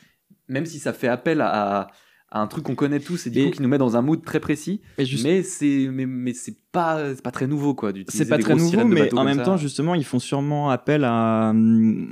même 0.48 0.66
si 0.66 0.80
ça 0.80 0.94
fait 0.94 1.10
appel 1.10 1.42
à, 1.42 1.80
à 1.82 1.88
un 2.34 2.48
truc 2.48 2.64
qu'on 2.64 2.76
connaît 2.76 3.00
tous 3.02 3.28
et 3.28 3.30
du 3.30 3.40
Et- 3.40 3.46
coup 3.46 3.58
qui 3.58 3.62
nous 3.62 3.68
met 3.68 3.78
dans 3.78 3.98
un 3.98 4.02
mood 4.02 4.24
très 4.24 4.40
précis. 4.40 4.80
Et 4.98 5.06
juste- 5.06 5.26
Mais 5.26 5.44
c'est 5.44 5.90
mais, 5.92 6.06
mais 6.06 6.34
c'est 6.34 6.56
pas 6.72 7.14
c'est 7.14 7.22
pas 7.22 7.32
très 7.32 7.46
nouveau 7.48 7.74
quoi 7.76 7.92
d'utiliser 7.92 8.24
C'est 8.24 8.30
pas 8.30 8.38
des 8.38 8.44
très 8.44 8.56
nouveau, 8.56 8.86
mais 8.86 9.14
en 9.14 9.24
même 9.26 9.38
ça. 9.40 9.44
temps, 9.44 9.58
justement, 9.58 9.96
ils 9.96 10.06
font 10.06 10.20
sûrement 10.20 10.70
appel 10.70 11.04
à 11.04 11.52
euh, 11.52 12.08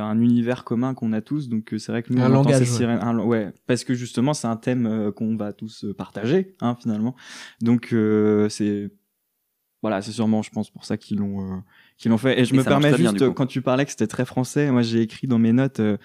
un 0.00 0.20
univers 0.20 0.62
commun 0.64 0.94
qu'on 0.94 1.12
a 1.12 1.20
tous. 1.20 1.48
Donc, 1.48 1.72
euh, 1.74 1.78
c'est 1.78 1.90
vrai 1.90 2.02
que 2.04 2.12
nous, 2.12 2.22
Un 2.22 2.26
on 2.30 2.34
langage, 2.34 2.60
ouais. 2.60 2.64
sirènes- 2.66 3.02
un- 3.02 3.18
ouais, 3.18 3.52
parce 3.66 3.82
que 3.82 3.94
justement, 3.94 4.32
c'est 4.32 4.46
un 4.46 4.56
thème 4.56 4.86
euh, 4.86 5.10
qu'on 5.10 5.34
va 5.36 5.52
tous 5.52 5.84
partager, 5.98 6.54
hein, 6.60 6.76
finalement. 6.80 7.16
Donc, 7.60 7.92
euh, 7.92 8.48
c'est 8.48 8.90
voilà, 9.82 10.00
c'est 10.00 10.12
sûrement, 10.12 10.40
je 10.42 10.50
pense, 10.50 10.70
pour 10.70 10.84
ça 10.84 10.96
qu'ils 10.96 11.18
l'ont 11.18 11.40
euh, 11.40 11.56
qu'ils 11.98 12.10
l'ont 12.10 12.16
fait. 12.18 12.40
Et 12.40 12.44
je 12.44 12.54
Et 12.54 12.56
me 12.58 12.62
permets 12.64 12.92
bien, 12.96 13.10
juste, 13.10 13.34
quand 13.34 13.46
tu 13.46 13.60
parlais 13.60 13.84
que 13.84 13.90
c'était 13.90 14.06
très 14.06 14.24
français, 14.24 14.70
moi, 14.70 14.82
j'ai 14.82 15.00
écrit 15.02 15.26
dans 15.26 15.38
mes 15.38 15.52
notes. 15.52 15.80
euh, 15.80 15.96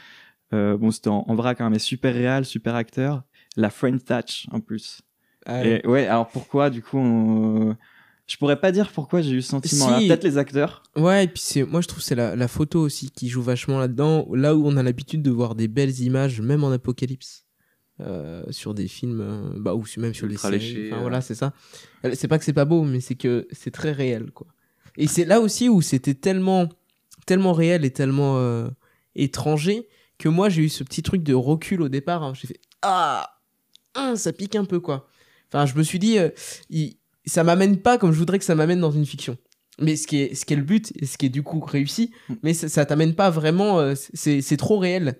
euh, 0.52 0.76
bon, 0.78 0.90
c'était 0.90 1.10
en, 1.10 1.24
en 1.28 1.36
vrac, 1.36 1.62
hein, 1.62 1.70
mais 1.70 1.78
super 1.80 2.12
réel, 2.14 2.44
super 2.44 2.74
acteur. 2.76 3.24
La 3.60 3.70
French 3.70 4.04
Touch, 4.06 4.48
en 4.52 4.60
plus. 4.60 5.02
Ah, 5.46 5.66
Et 5.66 5.86
ouais, 5.86 6.08
alors 6.08 6.28
pourquoi, 6.28 6.70
du 6.70 6.82
coup, 6.82 6.98
on- 6.98 7.76
je 8.28 8.38
pourrais 8.38 8.60
pas 8.60 8.72
dire 8.72 8.92
pourquoi 8.92 9.22
j'ai 9.22 9.32
eu 9.32 9.42
ce 9.42 9.50
sentiment-là. 9.50 10.00
Si. 10.00 10.08
Peut-être 10.08 10.24
les 10.24 10.38
acteurs. 10.38 10.84
Ouais, 10.96 11.24
et 11.24 11.28
puis 11.28 11.42
c'est, 11.44 11.64
moi 11.64 11.82
je 11.82 11.88
trouve 11.88 12.00
que 12.00 12.06
c'est 12.06 12.14
la, 12.16 12.36
la 12.36 12.48
photo 12.48 12.80
aussi 12.80 13.10
qui 13.10 13.28
joue 13.28 13.42
vachement 13.42 13.80
là-dedans, 13.80 14.28
là 14.34 14.56
où 14.56 14.68
on 14.68 14.78
a 14.78 14.84
l'habitude 14.84 15.24
de 15.24 15.32
voir 15.32 15.56
des 15.56 15.68
belles 15.68 16.00
images, 16.02 16.40
même 16.40 16.64
en 16.64 16.70
apocalypse, 16.72 17.46
euh, 18.02 18.44
sur 18.52 18.76
des 18.76 18.88
films, 18.88 19.20
euh, 19.22 19.50
bah, 19.58 19.74
ou 19.74 19.84
même 19.98 20.14
sur 20.14 20.28
Ultra 20.28 20.52
des 20.52 20.60
séries. 20.60 20.74
léché, 20.76 20.88
Enfin, 20.92 20.98
euh. 21.00 21.02
voilà, 21.02 21.22
c'est 21.22 21.34
ça. 21.36 21.54
Euh, 22.06 22.12
C'est 22.14 22.28
pas 22.28 22.38
que 22.38 22.46
c'est 22.46 22.54
pas 22.54 22.66
beau, 22.66 22.84
mais 22.84 23.00
c'est 23.02 23.16
que 23.16 23.48
c'est 23.52 23.72
très 23.72 23.92
réel, 23.92 24.32
quoi. 24.32 24.48
Et 24.96 25.08
c'est 25.08 25.26
là 25.26 25.40
aussi 25.42 25.68
où 25.68 25.82
c'était 25.82 26.14
tellement, 26.14 26.70
tellement 27.26 27.54
réel 27.54 27.84
et 27.84 27.92
tellement 27.92 28.38
étranger 29.16 29.88
que 30.18 30.30
moi 30.30 30.50
j'ai 30.50 30.64
eu 30.64 30.70
ce 30.70 30.84
petit 30.84 31.02
truc 31.02 31.24
de 31.24 31.34
recul 31.34 31.82
au 31.82 31.90
départ. 31.90 32.22
hein. 32.24 32.34
J'ai 32.36 32.48
fait 32.48 32.60
ah, 32.82 33.28
hein, 34.00 34.16
ça 34.16 34.34
pique 34.34 34.56
un 34.56 34.66
peu, 34.66 34.80
quoi. 34.80 35.10
Enfin, 35.52 35.66
je 35.66 35.76
me 35.76 35.84
suis 35.84 36.00
dit, 36.00 36.18
euh, 36.20 36.30
il- 36.70 36.98
ça 37.26 37.44
m'amène 37.44 37.78
pas 37.78 37.98
comme 37.98 38.12
je 38.12 38.18
voudrais 38.20 38.40
que 38.40 38.46
ça 38.46 38.56
m'amène 38.56 38.80
dans 38.80 38.92
une 38.92 39.06
fiction. 39.06 39.38
Mais 39.82 39.96
ce 39.96 40.08
qui 40.08 40.18
est, 40.22 40.36
ce 40.36 40.46
qui 40.46 40.54
est 40.54 40.58
le 40.58 40.64
but, 40.64 40.92
et 41.02 41.06
ce 41.06 41.18
qui 41.18 41.28
est 41.28 41.30
du 41.30 41.42
coup 41.44 41.60
réussi, 41.62 42.12
Mm. 42.30 42.34
mais 42.44 42.54
ça, 42.54 42.68
ça 42.70 42.86
t'amène 42.86 43.16
pas 43.16 43.30
vraiment, 43.30 43.80
euh, 43.80 43.94
c'est 43.96 44.42
c'est 44.42 44.58
trop 44.58 44.78
réel. 44.78 45.20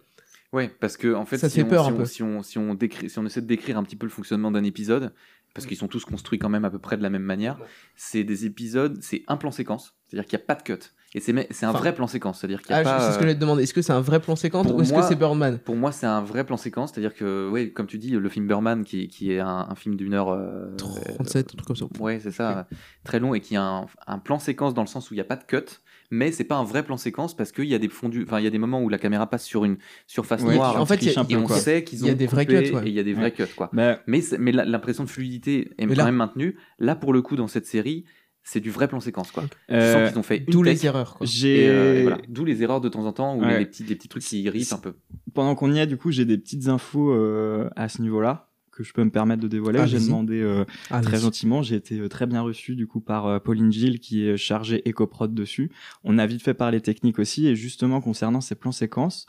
Ouais, 0.52 0.68
parce 0.80 0.98
que 0.98 1.14
en 1.14 1.26
fait, 1.26 1.38
Ça 1.38 1.48
si, 1.50 1.58
fait 1.58 1.64
on, 1.64 1.68
peur 1.70 1.86
si 1.86 1.90
un 1.92 1.94
on- 1.94 1.98
peu. 1.98 2.06
si 2.06 2.24
on, 2.24 2.44
si 2.44 2.58
on 2.58 2.74
décrit, 2.74 3.10
si 3.10 3.20
on 3.20 3.26
essaie 3.26 3.42
de 3.42 3.48
décrire 3.48 3.78
un 3.78 3.84
petit 3.84 3.96
peu 3.96 4.06
le 4.06 4.12
fonctionnement 4.12 4.52
d'un 4.52 4.64
épisode, 4.64 5.14
parce 5.54 5.66
qu'ils 5.68 5.78
sont 5.78 5.88
tous 5.88 6.04
construits 6.06 6.40
quand 6.40 6.50
même 6.50 6.66
à 6.66 6.70
peu 6.70 6.80
près 6.80 6.98
de 6.98 7.04
la 7.04 7.10
même 7.10 7.24
manière, 7.24 7.58
c'est 7.96 8.24
des 8.24 8.46
épisodes, 8.46 8.98
c'est 9.02 9.24
un 9.28 9.38
plan 9.38 9.52
séquence, 9.52 9.94
c'est-à-dire 10.08 10.28
qu'il 10.28 10.38
n'y 10.38 10.44
a 10.44 10.46
pas 10.46 10.56
de 10.56 10.64
cut. 10.64 10.80
Et 11.16 11.20
c'est 11.22 11.32
un 11.34 11.70
Enfin, 11.70 11.80
vrai 11.80 11.96
plan 11.96 12.06
séquence, 12.06 12.40
c'est-à-dire 12.40 12.62
qu'il 12.62 12.72
Ah, 12.76 12.80
a 12.80 12.84
pas. 12.84 13.00
c'est 13.00 13.06
ce 13.06 13.10
que 13.14 13.16
euh, 13.16 13.20
j'allais 13.22 13.34
te 13.36 13.40
demander. 13.40 13.64
Est-ce 13.64 13.74
que 13.74 13.82
c'est 13.82 13.94
un 13.94 14.00
vrai 14.02 14.20
plan 14.20 14.36
séquence 14.36 14.68
ou 14.72 14.80
est-ce 14.82 14.92
moi- 14.94 15.02
que 15.02 15.08
c'est 15.08 15.16
Birdman? 15.16 15.58
Pour 15.58 15.76
moi, 15.76 15.92
c'est 15.92 16.06
un 16.06 16.22
vrai 16.22 16.44
plan 16.44 16.56
séquence, 16.56 16.92
c'est-à-dire 16.94 17.16
que, 17.16 17.50
ouais, 17.50 17.72
comme 17.72 17.88
tu 17.88 17.98
dis, 17.98 18.12
le 18.12 18.30
film 18.30 18.46
Burman, 18.48 18.84
qui, 18.84 19.08
qui 19.08 19.32
est 19.32 19.40
un, 19.40 19.66
un 19.70 19.76
film 19.76 19.96
d'une 19.96 20.14
heure. 20.14 20.30
euh, 20.30 20.76
37, 20.78 21.48
un 21.54 21.58
truc 21.58 21.66
comme 21.66 21.76
ça. 21.76 21.86
Ouais, 22.00 22.20
c'est 22.22 22.30
ça, 22.32 22.68
très 23.04 23.20
long 23.20 23.34
et 23.34 23.40
qui 23.40 23.56
a 23.56 23.64
un, 23.64 23.86
un 24.06 24.20
plan 24.20 24.38
séquence 24.38 24.76
dans 24.76 24.84
le 24.84 24.88
sens 24.88 25.10
où 25.10 25.16
il 25.16 25.18
n'y 25.18 25.22
a 25.22 25.26
pas 25.26 25.36
de 25.36 25.44
cut, 25.46 25.66
mais 26.12 26.32
c'est 26.32 26.44
pas 26.44 26.58
un 26.58 26.64
vrai 26.64 26.84
plan 26.84 26.98
séquence 26.98 27.36
parce 27.36 27.52
qu'il 27.52 27.66
y 27.66 27.74
a 27.74 27.80
des 27.80 27.90
fondus, 27.90 28.24
enfin 28.28 28.38
il 28.40 28.44
y 28.44 28.48
a 28.48 28.52
des 28.52 28.58
moments 28.60 28.82
où 28.84 28.90
la 28.90 28.98
caméra 29.00 29.28
passe 29.28 29.46
sur 29.46 29.66
une 29.66 29.78
surface 30.06 30.44
Ouais, 30.44 30.56
noire. 30.56 30.80
en 30.80 30.86
fait, 30.86 30.98
il 31.02 31.12
y 31.12 31.16
a- 31.18 31.26
et 31.28 31.36
on 31.36 31.44
quoi. 31.44 31.56
sait 31.58 31.84
qu'ils 31.84 32.00
Il 32.00 32.04
ont 32.06 32.08
y 32.08 32.12
a 32.12 32.14
des 32.16 32.28
vrais 32.28 32.46
coupé 32.46 32.64
cuts, 32.70 32.76
ouais. 32.76 32.84
et 32.86 32.90
il 32.90 32.94
y 32.94 33.00
a 33.00 33.04
des 33.04 33.14
vrais 33.14 33.32
cuts 33.32 33.44
quoi. 33.56 33.70
Bah, 33.74 34.00
Mais, 34.06 34.22
mais 34.38 34.52
la- 34.52 34.66
l'impression 34.66 35.04
de 35.06 35.10
fluidité 35.10 35.72
est 35.80 35.86
Mais 35.88 35.94
quand 35.96 36.00
là- 36.02 36.06
même 36.06 36.16
maintenue. 36.16 36.56
Là, 36.78 36.96
pour 36.96 37.14
le 37.14 37.22
coup, 37.24 37.36
dans 37.36 37.48
cette 37.48 37.66
série, 37.66 38.06
c'est 38.44 38.60
du 38.60 38.72
vrai 38.72 38.88
plan 38.88 39.00
séquence 39.00 39.32
quoi. 39.32 39.44
Euh, 39.72 39.94
sens 39.94 40.10
qu'ils 40.12 40.20
ont 40.20 40.24
fait 40.24 40.40
D'où 40.40 40.64
les 40.64 40.86
erreurs. 40.86 41.16
Quoi. 41.16 41.28
j'ai 41.30 41.68
euh, 41.70 42.02
voilà. 42.02 42.18
D'où 42.28 42.46
les 42.46 42.64
erreurs 42.64 42.82
de 42.82 42.90
temps 42.90 43.06
en 43.06 43.14
temps 43.14 43.36
ou 43.36 43.42
Ouais. 43.42 43.54
les, 43.54 43.60
les 43.60 43.66
petits, 43.66 43.84
des 43.84 43.96
petits 43.96 44.08
trucs 44.08 44.24
qui 44.24 44.42
irritent 44.42 44.74
un 44.74 44.78
peu. 44.78 44.96
pendant 45.34 45.56
qu'on 45.56 45.72
y 45.74 45.80
est, 45.80 45.88
du 45.88 45.98
coup, 45.98 46.12
j'ai 46.12 46.26
des 46.26 46.38
petites 46.38 46.68
infos 46.68 47.12
euh, 47.14 47.70
à 47.76 47.90
ce 47.90 48.02
niveau-là 48.02 48.48
que 48.72 48.84
je 48.86 48.94
peux 48.94 49.04
me 49.04 49.12
permettre 49.12 49.42
de 49.42 49.48
dévoiler. 49.50 49.86
J'ai 49.88 50.00
demandé 50.00 50.40
euh, 50.42 50.64
très 51.04 51.18
gentiment. 51.20 51.62
J'ai 51.62 51.76
été 51.76 52.00
euh, 52.00 52.08
très 52.08 52.26
bien 52.28 52.42
reçu 52.42 52.76
du 52.78 52.88
coup 52.88 53.02
par 53.02 53.28
euh, 53.28 53.38
Pauline 53.40 53.72
Gilles 53.74 54.00
qui 54.00 54.26
est 54.26 54.38
chargée 54.38 54.88
écoprod 54.88 55.34
dessus. 55.34 55.70
On 56.06 56.18
a 56.18 56.26
vite 56.26 56.42
fait 56.42 56.54
parler 56.54 56.80
technique 56.80 57.20
aussi 57.20 57.46
et 57.48 57.56
justement 57.58 58.00
concernant 58.00 58.40
ces 58.40 58.56
plans 58.56 58.72
séquences. 58.72 59.28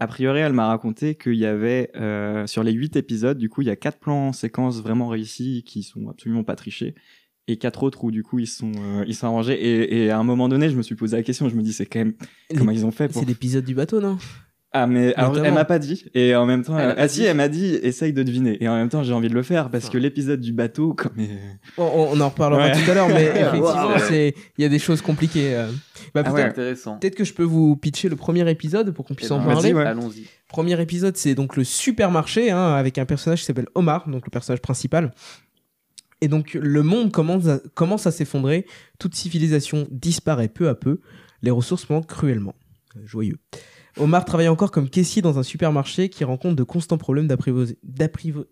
A 0.00 0.06
priori, 0.06 0.40
elle 0.40 0.54
m'a 0.54 0.66
raconté 0.68 1.14
qu'il 1.16 1.34
y 1.34 1.44
avait 1.44 1.90
euh, 1.96 2.46
sur 2.46 2.62
les 2.64 2.72
huit 2.72 2.96
épisodes, 2.96 3.36
du 3.38 3.48
coup, 3.50 3.60
il 3.60 3.66
y 3.68 3.70
a 3.70 3.76
quatre 3.76 3.98
plans 4.00 4.32
séquences 4.32 4.80
vraiment 4.82 5.06
réussis 5.06 5.62
qui 5.64 5.82
sont 5.82 6.08
absolument 6.08 6.42
pas 6.42 6.56
trichés 6.56 6.94
et 7.48 7.56
quatre 7.56 7.82
autres 7.82 8.04
où 8.04 8.10
du 8.10 8.22
coup 8.22 8.38
ils 8.38 8.46
sont 8.46 8.72
euh, 8.78 9.04
ils 9.06 9.14
sont 9.14 9.26
arrangés 9.26 9.54
et, 9.54 10.04
et 10.04 10.10
à 10.10 10.18
un 10.18 10.22
moment 10.24 10.48
donné, 10.48 10.70
je 10.70 10.76
me 10.76 10.82
suis 10.82 10.94
posé 10.94 11.16
la 11.16 11.22
question, 11.22 11.48
je 11.48 11.54
me 11.56 11.62
dis 11.62 11.72
c'est 11.72 11.86
quand 11.86 11.98
même 12.00 12.14
comment 12.56 12.70
ils 12.70 12.86
ont 12.86 12.90
fait 12.92 13.08
pour 13.08 13.20
C'est 13.22 13.28
l'épisode 13.28 13.64
du 13.64 13.74
bateau, 13.74 14.00
non? 14.00 14.18
Ah 14.74 14.86
mais 14.86 15.14
alors, 15.16 15.36
elle 15.44 15.52
m'a 15.52 15.66
pas 15.66 15.78
dit 15.78 16.06
et 16.14 16.34
en 16.34 16.46
même 16.46 16.62
temps 16.64 16.78
Elle 16.78 16.90
elle- 16.90 16.94
ah 16.96 17.06
si 17.06 17.24
elle 17.24 17.36
m'a 17.36 17.48
dit 17.48 17.74
essaye 17.82 18.14
de 18.14 18.22
deviner 18.22 18.56
et 18.64 18.68
en 18.68 18.74
même 18.76 18.88
temps 18.88 19.02
j'ai 19.02 19.12
envie 19.12 19.28
de 19.28 19.34
le 19.34 19.42
faire 19.42 19.68
parce 19.68 19.90
que 19.90 19.98
l'épisode 19.98 20.40
du 20.40 20.54
bateau 20.54 20.94
comme 20.94 21.12
on, 21.76 21.82
on- 21.82 22.08
on 22.12 22.20
en 22.22 22.28
reparlera 22.30 22.68
Ouais. 22.68 22.72
tout 22.72 22.90
à 22.90 22.94
l'heure, 22.94 23.08
mais 23.08 23.24
effectivement, 23.36 23.98
c'est 24.08 24.34
il 24.56 24.62
y 24.62 24.64
a 24.64 24.70
des 24.70 24.78
choses 24.78 25.02
compliquées. 25.02 25.54
euh. 25.54 25.70
Bah, 26.14 26.22
Ah 26.24 26.30
peut-être 26.30 26.34
ouais. 26.36 26.42
Intéressant. 26.44 26.96
peut-être 26.96 27.16
que 27.16 27.24
je 27.24 27.34
peux 27.34 27.42
vous 27.42 27.76
pitcher 27.76 28.08
le 28.08 28.16
premier 28.16 28.50
épisode 28.50 28.92
pour 28.92 29.04
qu'on 29.04 29.12
puisse 29.14 29.28
Eh 29.28 29.34
en 29.34 29.40
ben, 29.40 29.52
parler. 29.52 29.74
ouais. 29.74 29.84
Allons-y. 29.84 30.24
Premier 30.48 30.80
épisode, 30.80 31.18
c'est 31.18 31.34
donc 31.34 31.56
le 31.56 31.64
supermarché 31.64 32.50
hein, 32.50 32.72
avec 32.72 32.96
un 32.96 33.04
personnage 33.04 33.40
qui 33.40 33.44
s'appelle 33.44 33.68
Omar, 33.74 34.08
donc 34.08 34.24
le 34.24 34.30
personnage 34.30 34.62
principal. 34.62 35.12
Et 36.22 36.28
donc 36.28 36.54
le 36.54 36.82
monde 36.82 37.12
commence 37.12 37.46
à, 37.48 37.60
commence 37.74 38.06
à 38.06 38.10
s'effondrer, 38.12 38.64
toute 38.98 39.14
civilisation 39.14 39.86
disparaît 39.90 40.48
peu 40.48 40.68
à 40.70 40.74
peu, 40.74 41.00
les 41.42 41.50
ressources 41.50 41.90
manquent 41.90 42.06
cruellement. 42.06 42.54
Joyeux. 43.04 43.38
Omar 43.98 44.24
travaille 44.24 44.48
encore 44.48 44.70
comme 44.70 44.88
caissier 44.88 45.20
dans 45.20 45.38
un 45.38 45.42
supermarché 45.42 46.08
qui 46.08 46.24
rencontre 46.24 46.56
de 46.56 46.62
constants 46.62 46.96
problèmes 46.96 47.26
d'apprivoisé. 47.26 47.76
d'apprivo- 47.82 48.46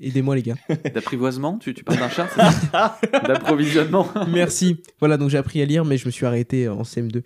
Aidez-moi 0.00 0.34
les 0.34 0.42
gars. 0.42 0.56
D'apprivoisement? 0.94 1.58
Tu, 1.58 1.74
tu 1.74 1.84
parles 1.84 1.98
d'un 1.98 2.08
chat 2.08 2.26
D'approvisionnement? 3.28 4.08
Merci. 4.28 4.82
Voilà, 4.98 5.16
donc 5.16 5.28
j'ai 5.30 5.36
appris 5.38 5.60
à 5.60 5.66
lire, 5.66 5.84
mais 5.84 5.98
je 5.98 6.06
me 6.06 6.10
suis 6.10 6.24
arrêté 6.26 6.68
en 6.68 6.82
CM2. 6.82 7.22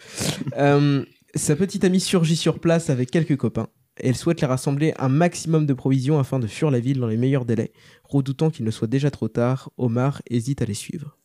Euh, 0.59 1.05
sa 1.37 1.57
petite 1.57 1.85
amie 1.85 2.01
surgit 2.01 2.37
sur 2.37 2.59
place 2.59 2.91
avec 2.91 3.11
quelques 3.11 3.37
copains. 3.37 3.69
Et 4.01 4.09
elle 4.09 4.17
souhaite 4.17 4.41
les 4.41 4.47
rassembler 4.47 4.93
un 4.99 5.09
maximum 5.09 5.67
de 5.67 5.73
provisions 5.75 6.19
afin 6.19 6.39
de 6.39 6.47
fuir 6.47 6.71
la 6.71 6.81
ville 6.81 6.99
dans 7.01 7.07
les 7.07 7.17
meilleurs 7.17 7.45
délais. 7.45 7.73
Redoutant 8.05 8.51
qu'il 8.51 8.65
ne 8.65 8.71
soit 8.71 8.89
déjà 8.89 9.11
trop 9.11 9.29
tard, 9.29 9.71
Omar 9.79 10.21
hésite 10.29 10.63
à 10.63 10.65
les 10.65 10.75
suivre. 10.75 11.17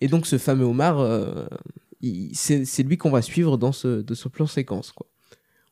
Et 0.00 0.08
donc 0.08 0.26
ce 0.26 0.38
fameux 0.38 0.64
Omar, 0.64 1.00
euh, 1.00 1.46
c'est 2.32 2.82
lui 2.82 2.96
qu'on 2.98 3.10
va 3.10 3.22
suivre 3.22 3.56
dans 3.56 3.72
ce, 3.72 4.00
de 4.02 4.14
ce 4.14 4.28
plan 4.28 4.46
séquence. 4.46 4.92
Quoi. 4.92 5.06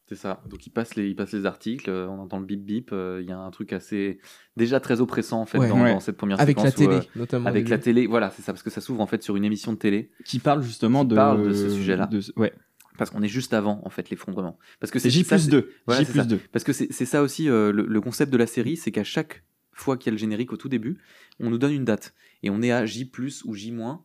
C'est 0.08 0.16
ça. 0.16 0.40
Donc 0.48 0.66
il 0.66 0.70
passe 0.70 0.94
les, 0.94 1.08
il 1.08 1.16
passe 1.16 1.32
les 1.32 1.46
articles, 1.46 1.90
euh, 1.90 2.08
on 2.08 2.20
entend 2.20 2.38
le 2.38 2.46
bip 2.46 2.64
bip. 2.64 2.90
euh, 2.92 3.18
Il 3.22 3.28
y 3.28 3.32
a 3.32 3.38
un 3.38 3.50
truc 3.50 3.72
assez 3.72 4.18
déjà 4.56 4.80
très 4.80 5.00
oppressant 5.00 5.40
en 5.40 5.46
fait 5.46 5.58
Ouais. 5.58 5.68
dans, 5.68 5.82
Ouais. 5.82 5.92
dans 5.92 6.00
cette 6.00 6.16
première 6.16 6.40
Avec 6.40 6.56
la 6.60 6.70
séquence. 6.70 6.86
où, 6.86 6.88
télé, 6.88 6.96
euh, 7.00 7.18
notamment. 7.18 7.46
avec 7.46 7.68
la 7.68 7.76
début. 7.76 7.84
télé, 7.84 8.06
voilà, 8.06 8.30
c'est 8.30 8.42
ça, 8.42 8.52
parce 8.52 8.62
que 8.62 8.70
ça 8.70 8.80
s'ouvre 8.80 9.00
en 9.00 9.06
fait 9.06 9.22
sur 9.22 9.36
une 9.36 9.44
émission 9.44 9.72
de 9.72 9.78
télé, 9.78 10.10
Qui 10.24 10.38
parle 10.38 10.62
justement 10.62 11.02
Qui 11.02 11.08
de, 11.08 11.14
parle 11.16 11.48
de 11.48 11.52
ce 11.52 11.68
sujet-là. 11.70 12.06
de- 12.06 12.20
ouais. 12.36 12.52
Parce 12.96 13.10
qu'on 13.10 13.22
est 13.22 13.28
juste 13.28 13.52
avant 13.54 13.80
en 13.84 13.90
fait 13.90 14.10
l'effondrement. 14.10 14.58
Parce 14.80 14.90
que 14.90 14.98
C'est 14.98 15.10
J 15.10 15.24
plus 15.24 15.38
c'est- 15.38 15.50
2. 15.50 15.70
Voilà, 15.86 16.02
J 16.02 16.10
plus 16.10 16.20
ça. 16.20 16.24
2. 16.26 16.38
Parce 16.52 16.64
que 16.64 16.72
c'est 16.72 16.92
c'est 16.92 17.06
ça 17.06 17.22
aussi 17.22 17.48
euh, 17.48 17.72
le, 17.72 17.86
le 17.86 18.00
concept 18.00 18.32
de 18.32 18.36
la 18.36 18.46
série, 18.46 18.76
c'est 18.76 18.90
qu'à 18.92 19.04
chaque 19.04 19.44
fois 19.72 19.96
qu'il 19.96 20.06
y 20.06 20.10
a 20.10 20.12
le 20.12 20.18
générique 20.18 20.52
au 20.52 20.56
tout 20.56 20.68
début, 20.68 20.98
on 21.38 21.50
nous 21.50 21.58
donne 21.58 21.72
une 21.72 21.84
date 21.84 22.14
et 22.42 22.50
on 22.50 22.62
est 22.62 22.72
à 22.72 22.86
J 22.86 23.04
plus 23.04 23.44
ou 23.44 23.54
J 23.54 23.72
moins. 23.72 24.02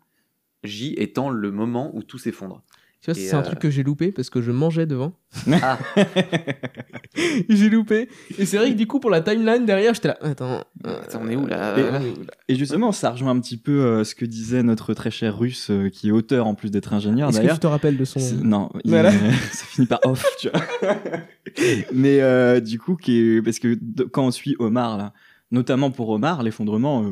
J 0.63 0.93
étant 0.97 1.29
le 1.29 1.49
moment 1.51 1.95
où 1.95 2.03
tout 2.03 2.17
s'effondre. 2.19 2.63
Tu 3.01 3.09
vois, 3.11 3.15
c'est 3.19 3.33
un 3.33 3.39
euh, 3.39 3.43
truc 3.43 3.57
que 3.59 3.69
j'ai 3.71 3.81
loupé 3.81 4.11
parce 4.11 4.29
que 4.29 4.41
je 4.41 4.51
mangeais 4.51 4.85
devant. 4.85 5.13
Ah. 5.63 5.79
j'ai 7.49 7.69
loupé. 7.69 8.09
Et 8.37 8.45
c'est 8.45 8.57
vrai 8.57 8.71
que 8.71 8.77
du 8.77 8.85
coup, 8.87 8.99
pour 8.99 9.09
la 9.09 9.21
timeline 9.21 9.65
derrière, 9.65 9.93
j'étais 9.93 10.09
là. 10.09 10.17
Attends, 10.21 10.63
euh, 10.85 10.99
Attends, 11.01 11.21
on 11.23 11.27
est 11.29 11.35
où, 11.35 11.47
là 11.47 11.75
euh, 11.75 11.77
Et- 11.77 11.89
on 11.89 12.05
est 12.05 12.11
où, 12.19 12.23
là 12.23 12.31
Et 12.47 12.55
justement, 12.55 12.91
ça 12.91 13.11
rejoint 13.11 13.31
un 13.31 13.39
petit 13.39 13.57
peu 13.57 13.81
euh, 13.83 14.03
ce 14.03 14.13
que 14.15 14.25
disait 14.25 14.63
notre 14.63 14.93
très 14.93 15.09
cher 15.11 15.37
russe, 15.37 15.71
euh, 15.71 15.89
qui 15.89 16.09
est 16.09 16.11
auteur 16.11 16.47
en 16.47 16.53
plus 16.55 16.69
d'être 16.69 16.93
ingénieur 16.93 17.29
Est-ce 17.29 17.37
que 17.37 17.41
d'ailleurs. 17.41 17.55
tu 17.57 17.61
te 17.61 17.67
rappelles 17.67 17.97
de 17.97 18.05
son. 18.05 18.19
Non, 18.43 18.69
il- 18.83 18.91
Voilà. 18.91 19.11
ça 19.51 19.65
finit 19.65 19.87
par 19.87 19.99
off, 20.05 20.23
tu 20.39 20.49
vois. 20.49 20.61
Mais 21.93 22.21
euh, 22.21 22.59
du 22.59 22.79
coup, 22.79 22.95
qui 22.95 23.17
est- 23.17 23.41
parce 23.41 23.59
que 23.59 23.77
quand 24.11 24.25
on 24.27 24.31
suit 24.31 24.55
Omar, 24.59 24.97
là, 24.97 25.13
notamment 25.51 25.91
pour 25.91 26.09
Omar, 26.09 26.43
l'effondrement, 26.43 27.03
euh, 27.03 27.11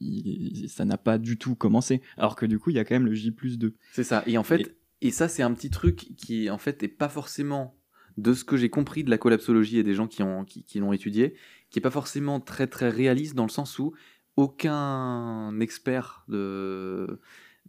il- 0.00 0.68
ça 0.68 0.84
n'a 0.84 0.98
pas 0.98 1.16
du 1.18 1.38
tout 1.38 1.54
commencé. 1.54 2.02
Alors 2.18 2.36
que 2.36 2.46
du 2.46 2.58
coup, 2.58 2.70
il 2.70 2.76
y 2.76 2.78
a 2.78 2.84
quand 2.84 2.94
même 2.94 3.06
le 3.06 3.14
J 3.14 3.30
plus 3.30 3.58
2. 3.58 3.74
C'est 3.92 4.04
ça. 4.04 4.22
Et 4.26 4.36
en 4.38 4.42
fait, 4.44 4.76
et, 5.00 5.10
ça, 5.10 5.28
c'est 5.28 5.42
un 5.42 5.52
petit 5.52 5.70
truc 5.70 6.08
qui, 6.16 6.50
en 6.50 6.58
fait, 6.58 6.82
est 6.82 6.88
pas 6.88 7.08
forcément 7.08 7.76
de 8.16 8.34
ce 8.34 8.44
que 8.44 8.56
j'ai 8.56 8.70
compris 8.70 9.04
de 9.04 9.10
la 9.10 9.18
collapsologie 9.18 9.78
et 9.78 9.82
des 9.82 9.94
gens 9.94 10.06
qui, 10.06 10.22
ont, 10.22 10.44
qui, 10.44 10.64
qui 10.64 10.78
l'ont 10.78 10.92
étudié, 10.92 11.34
qui 11.70 11.78
est 11.78 11.82
pas 11.82 11.90
forcément 11.90 12.40
très 12.40 12.66
très 12.66 12.90
réaliste 12.90 13.34
dans 13.34 13.44
le 13.44 13.50
sens 13.50 13.78
où 13.78 13.94
aucun 14.36 15.58
expert 15.60 16.24
de, 16.28 17.20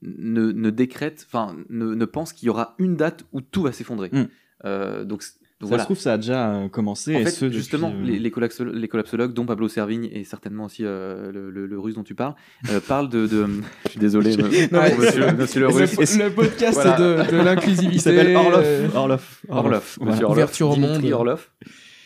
ne, 0.01 0.51
ne 0.51 0.69
décrète, 0.69 1.25
enfin, 1.27 1.55
ne, 1.69 1.93
ne 1.93 2.05
pense 2.05 2.33
qu'il 2.33 2.47
y 2.47 2.49
aura 2.49 2.75
une 2.79 2.95
date 2.95 3.25
où 3.31 3.41
tout 3.41 3.63
va 3.63 3.71
s'effondrer. 3.71 4.09
Mm. 4.11 4.27
Euh, 4.65 5.05
donc, 5.05 5.23
c- 5.61 5.65
Ça 5.65 5.67
voilà. 5.67 5.83
se 5.83 5.87
trouve, 5.87 5.99
ça 5.99 6.13
a 6.13 6.17
déjà 6.17 6.51
euh, 6.53 6.67
commencé. 6.69 7.15
En 7.15 7.19
et 7.19 7.23
fait, 7.25 7.31
ce, 7.31 7.49
justement, 7.51 7.89
euh, 7.95 8.03
les, 8.03 8.19
les, 8.19 8.29
collapsolo- 8.29 8.71
les 8.73 8.87
collapsologues, 8.87 9.33
dont 9.33 9.45
Pablo 9.45 9.67
Servigne 9.69 10.09
et 10.11 10.23
certainement 10.23 10.65
aussi 10.65 10.83
euh, 10.85 11.31
le, 11.31 11.49
le- 11.49 11.65
le 11.67 11.79
russe 11.79 11.95
dont 11.95 12.03
tu 12.03 12.15
parles, 12.15 12.35
euh, 12.69 12.79
parlent 12.87 13.09
de, 13.09 13.27
de- 13.27 13.47
Je 13.85 13.89
suis 13.91 13.99
désolé, 13.99 14.35
Non, 14.37 14.47
mais- 14.49 14.97
monsieur, 14.97 15.31
monsieur 15.33 15.59
le 15.61 15.67
russe. 15.67 16.17
Le, 16.17 16.25
le 16.25 16.31
podcast 16.31 16.73
Voilà. 16.81 16.97
de, 17.25 17.31
de 17.31 17.37
l'inclusivité. 17.37 17.95
Il 17.95 18.01
s'appelle 18.01 18.35
Orlov. 18.35 18.91
Orlov. 18.95 19.39
Orlov, 19.49 19.95
Voilà. 19.97 20.11
monsieur 20.11 20.25
Orlov. 20.25 20.31
Ouverture 20.37 20.69
au 20.69 20.73
Dimitri 20.75 21.03
monde. 21.03 21.13
Orlov, 21.13 21.49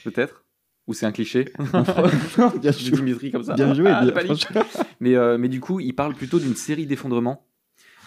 peut-être 0.04 0.44
Ou 0.88 0.94
c'est 0.94 1.06
un 1.06 1.12
cliché 1.12 1.46
Bien 2.62 2.72
joué. 2.72 2.92
Dimitri 2.92 3.32
comme 3.32 3.44
ça. 3.44 3.54
Bien 3.56 3.74
joué. 3.74 3.90
Ah, 3.90 4.06
bien- 4.06 4.64
mais, 5.00 5.16
euh, 5.16 5.38
mais 5.38 5.50
du 5.50 5.60
coup, 5.60 5.80
il 5.80 5.94
parle 5.94 6.14
plutôt 6.14 6.40
d'une 6.40 6.56
série 6.56 6.86
d'effondrements 6.86 7.48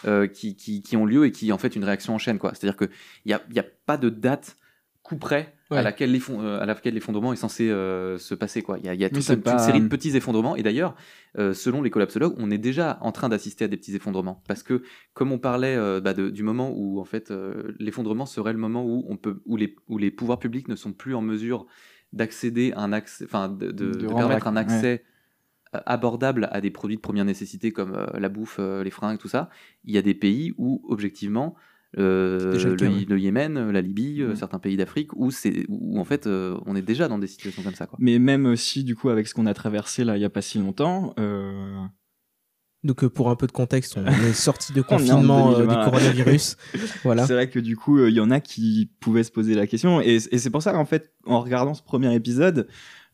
euh, 0.06 0.26
qui, 0.28 0.54
qui, 0.54 0.80
qui 0.82 0.96
ont 0.96 1.04
lieu 1.06 1.26
et 1.26 1.32
qui 1.32 1.50
en 1.52 1.58
fait 1.58 1.74
une 1.74 1.84
réaction 1.84 2.14
en 2.14 2.18
chaîne. 2.18 2.38
quoi. 2.38 2.52
C'est-à-dire 2.54 2.76
qu'il 2.76 2.88
n'y 3.26 3.32
a, 3.32 3.42
y 3.52 3.58
a 3.58 3.64
pas 3.86 3.96
de 3.96 4.08
date 4.10 4.56
coup 5.08 5.16
près 5.16 5.54
Ouais. 5.70 5.78
à, 5.78 5.82
laquelle 5.82 6.12
l'effon- 6.12 6.40
euh, 6.42 6.60
à 6.60 6.64
laquelle 6.66 6.94
l'effondrement 6.94 7.32
est 7.32 7.36
censé 7.36 7.68
euh, 7.68 8.16
se 8.18 8.34
passer. 8.34 8.62
quoi. 8.62 8.78
Il 8.78 8.86
y 8.86 8.88
a, 8.88 8.94
il 8.94 9.00
y 9.00 9.04
a 9.04 9.10
toute 9.10 9.28
une, 9.28 9.42
pas- 9.42 9.52
une 9.52 9.58
série 9.58 9.80
de 9.82 9.88
petits 9.88 10.16
effondrements. 10.16 10.56
Et 10.56 10.62
d'ailleurs, 10.62 10.94
euh, 11.38 11.52
selon 11.52 11.82
les 11.82 11.90
collapsologues, 11.90 12.34
on 12.38 12.50
est 12.50 12.56
déjà 12.58 12.96
en 13.02 13.12
train 13.12 13.28
d'assister 13.28 13.64
à 13.64 13.68
des 13.68 13.76
petits 13.76 13.94
effondrements. 13.94 14.42
Parce 14.48 14.62
que, 14.62 14.82
comme 15.12 15.30
on 15.30 15.38
parlait 15.38 15.76
bah, 16.00 16.14
de- 16.14 16.30
du 16.30 16.42
moment 16.42 16.72
où 16.74 17.00
en 17.00 17.04
fait 17.04 17.30
l'effondrement 17.78 18.24
serait 18.24 18.52
le 18.54 18.58
moment 18.58 18.84
où, 18.84 19.04
on 19.08 19.16
peut, 19.18 19.42
où, 19.44 19.56
les, 19.58 19.76
où 19.88 19.98
les 19.98 20.10
pouvoirs 20.10 20.38
publics 20.38 20.68
ne 20.68 20.76
sont 20.76 20.92
plus 20.92 21.14
en 21.14 21.20
mesure 21.22 21.66
d'accéder 22.14 22.72
à 22.74 22.80
un 22.80 22.92
accès, 22.94 23.24
enfin 23.26 23.50
de, 23.50 23.70
permettre 24.06 24.46
un 24.48 24.56
accès 24.56 25.04
abordable 25.72 26.48
à 26.50 26.62
des 26.62 26.70
produits 26.70 26.96
de 26.96 27.02
première 27.02 27.26
nécessité 27.26 27.72
comme 27.72 28.06
la 28.14 28.28
bouffe, 28.30 28.58
les 28.58 28.90
fringues, 28.90 29.18
tout 29.18 29.28
ça, 29.28 29.50
il 29.84 29.94
y 29.94 29.98
a 29.98 30.02
des 30.02 30.14
pays 30.14 30.54
où 30.56 30.82
objectivement 30.88 31.54
euh, 31.96 32.76
le 33.08 33.18
Yémen, 33.18 33.70
la 33.70 33.80
Libye, 33.80 34.20
euh, 34.22 34.28
Ouais. 34.30 34.36
certains 34.36 34.58
pays 34.58 34.76
d'Afrique 34.76 35.10
où 35.16 35.30
c'est 35.30 35.64
où 35.68 35.98
en 35.98 36.04
fait 36.04 36.26
euh, 36.26 36.58
on 36.66 36.76
est 36.76 36.82
déjà 36.82 37.08
dans 37.08 37.18
des 37.18 37.26
situations 37.26 37.62
comme 37.62 37.74
ça 37.74 37.86
quoi. 37.86 37.96
Mais 38.00 38.18
même 38.18 38.44
aussi, 38.46 38.84
du 38.84 38.94
coup, 38.94 39.08
avec 39.08 39.26
ce 39.26 39.34
qu'on 39.34 39.46
a 39.46 39.54
traversé 39.54 40.04
là, 40.04 40.16
il 40.16 40.20
y 40.20 40.24
a 40.24 40.30
pas 40.30 40.42
si 40.42 40.58
longtemps, 40.58 41.14
euh, 41.18 41.80
Donc, 42.84 43.02
euh, 43.04 43.08
pour 43.08 43.30
un 43.30 43.36
peu 43.36 43.46
de 43.46 43.52
contexte, 43.52 43.96
on 43.96 44.04
est 44.28 44.32
sorti 44.34 44.72
de 44.72 44.82
confinement 44.82 45.52
euh, 45.52 45.58
2020. 45.66 45.76
du 45.78 45.84
coronavirus. 45.90 46.56
voilà. 47.04 47.26
C'est 47.26 47.32
vrai 47.32 47.48
que 47.48 47.58
du 47.58 47.76
coup, 47.76 47.98
euh, 47.98 48.10
il 48.10 48.14
y 48.16 48.20
en 48.20 48.30
a 48.30 48.40
qui 48.40 48.90
pouvaient 49.00 49.24
se 49.24 49.32
poser 49.32 49.54
la 49.54 49.66
question. 49.66 50.00
Et, 50.00 50.16
et 50.30 50.38
c'est 50.38 50.50
pour 50.50 50.62
ça 50.62 50.72
qu'en 50.72 50.84
fait, 50.84 51.12
en 51.26 51.40
regardant 51.40 51.74
ce 51.74 51.82
premier 51.82 52.14
épisode, 52.14 52.68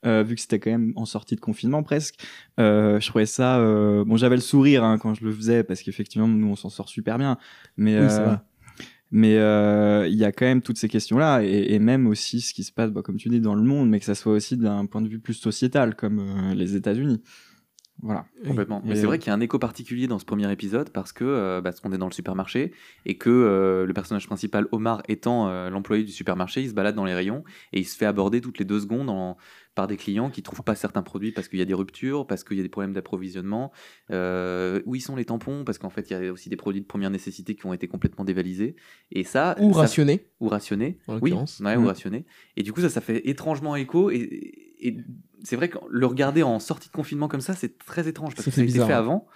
euh, 0.05 0.23
vu 0.23 0.35
que 0.35 0.41
c'était 0.43 0.59
quand 0.61 0.71
même 0.71 0.93
en 0.97 1.07
sortie 1.07 1.35
de 1.35 1.41
confinement 1.41 1.83
presque, 1.83 2.17
euh, 2.61 3.01
je 3.01 3.09
trouvais 3.09 3.25
ça. 3.25 3.59
euh, 3.61 4.05
bon, 4.05 4.17
j'avais 4.19 4.35
le 4.37 4.43
sourire 4.43 4.85
hein, 4.85 4.99
quand 4.99 5.15
je 5.15 5.25
le 5.25 5.33
faisais 5.33 5.65
parce 5.65 5.81
qu'effectivement, 5.83 6.29
nous, 6.29 6.49
on 6.49 6.57
s'en 6.57 6.69
sort 6.69 6.91
super 6.91 7.17
bien. 7.17 7.39
Mais 7.79 7.99
Oui, 7.99 8.07
euh. 8.11 8.37
Mais 9.17 9.37
euh, 9.39 10.09
il 10.09 10.17
y 10.17 10.25
a 10.25 10.33
quand 10.33 10.45
même 10.45 10.61
toutes 10.61 10.77
ces 10.77 10.89
questions-là 10.89 11.43
et, 11.45 11.73
et 11.73 11.79
même 11.79 12.09
aussi 12.09 12.41
ce 12.41 12.53
qui 12.53 12.65
se 12.65 12.73
passe, 12.73 12.91
bah, 12.91 13.01
comme 13.03 13.17
tu 13.17 13.29
dis, 13.29 13.41
dans 13.41 13.55
le 13.55 13.63
monde, 13.63 13.89
mais 13.89 14.01
que 14.01 14.05
ça 14.05 14.17
soit 14.17 14.33
aussi 14.33 14.57
d'un 14.57 14.87
point 14.87 15.03
de 15.03 15.09
vue 15.09 15.21
plus 15.21 15.35
sociétal, 15.35 15.95
comme 15.95 16.19
euh, 16.19 16.55
les 16.55 16.75
États-Unis. 16.75 17.23
Voilà. 18.03 18.27
Complètement. 18.45 18.83
Mais 18.85 18.97
c'est 18.97 19.07
vrai 19.07 19.21
qu'il 19.21 19.29
y 19.29 19.31
a 19.31 19.35
un 19.35 19.41
écho 19.41 19.61
particulier 19.61 20.09
dans 20.09 20.19
ce 20.19 20.25
premier 20.25 20.51
épisode 20.51 20.91
parce 20.91 21.13
que 21.13 21.25
euh, 21.25 21.63
parce 21.63 21.79
qu'on 21.79 21.93
est 21.93 21.97
dans 21.97 22.09
le 22.09 22.13
supermarché 22.13 22.73
et 23.07 23.17
que 23.17 23.31
euh, 23.31 23.87
le 23.87 23.95
personnage 23.95 24.27
principal 24.27 24.67
Omar 24.73 25.01
étant 25.09 25.49
euh, 25.49 25.71
l'employé 25.71 26.03
du 26.03 26.11
supermarché, 26.11 26.61
il 26.63 26.69
se 26.69 26.75
balade 26.75 26.97
dans 26.97 27.05
les 27.05 27.15
rayons 27.15 27.45
et 27.73 27.79
il 27.79 27.85
se 27.85 27.97
fait 27.97 28.05
aborder 28.05 28.41
toutes 28.41 28.59
les 28.59 28.65
deux 28.65 28.81
secondes 28.81 29.09
en- 29.11 29.37
par 29.75 29.87
des 29.89 29.97
clients 29.97 30.31
qui 30.31 30.43
trouvent 30.43 30.63
pas 30.63 30.75
certains 30.77 31.03
produits 31.03 31.33
parce 31.33 31.49
qu'il 31.49 31.59
y 31.59 31.63
a 31.63 31.65
des 31.65 31.75
ruptures, 31.75 32.27
parce 32.27 32.45
qu'il 32.45 32.57
y 32.57 32.61
a 32.61 32.63
des 32.63 32.69
problèmes 32.69 32.93
d'approvisionnement. 32.93 33.73
Euh, 34.13 34.81
où 34.87 34.95
ils 34.95 35.01
sont 35.01 35.17
les 35.17 35.25
tampons 35.25 35.65
Parce 35.65 35.79
qu'en 35.79 35.91
fait, 35.91 36.11
il 36.11 36.13
y 36.13 36.29
a 36.29 36.33
aussi 36.33 36.49
des 36.49 36.57
produits 36.57 36.81
de 36.81 36.87
première 36.87 37.11
nécessité 37.11 37.55
qui 37.57 37.67
ont 37.67 37.73
été 37.73 37.89
complètement 37.89 38.25
dévalisés. 38.25 38.77
Et 39.11 39.25
ça, 39.25 39.57
Ou 39.61 39.73
ça- 39.73 39.81
rationné. 39.81 40.29
ou 40.41 40.49
rationné. 40.49 40.99
En 41.09 41.19
oui, 41.19 41.33
ouais, 41.33 41.77
Mm. 41.77 41.83
ou 41.83 41.87
rationné. 41.87 42.25
Et 42.57 42.63
du 42.63 42.73
coup, 42.73 42.81
ça, 42.81 42.89
ça 42.89 43.01
fait 43.01 43.27
étrangement 43.29 43.75
écho. 43.77 44.11
Et, 44.11 44.19
et 44.81 44.97
c'est 45.43 45.57
vrai 45.57 45.69
que 45.69 45.79
le 45.91 46.07
regarder 46.07 46.43
en 46.43 46.61
sortie 46.61 46.89
de 46.89 46.95
confinement 46.95 47.27
comme 47.29 47.41
ça, 47.41 47.55
c'est 47.55 47.77
très 47.79 48.07
étrange 48.09 48.35
parce 48.35 48.45
que 48.45 48.51
ça 48.53 48.61
a 48.61 48.65
été 48.65 48.75
fait 48.75 48.81
ouais. 48.85 48.93
avant. 48.93 49.27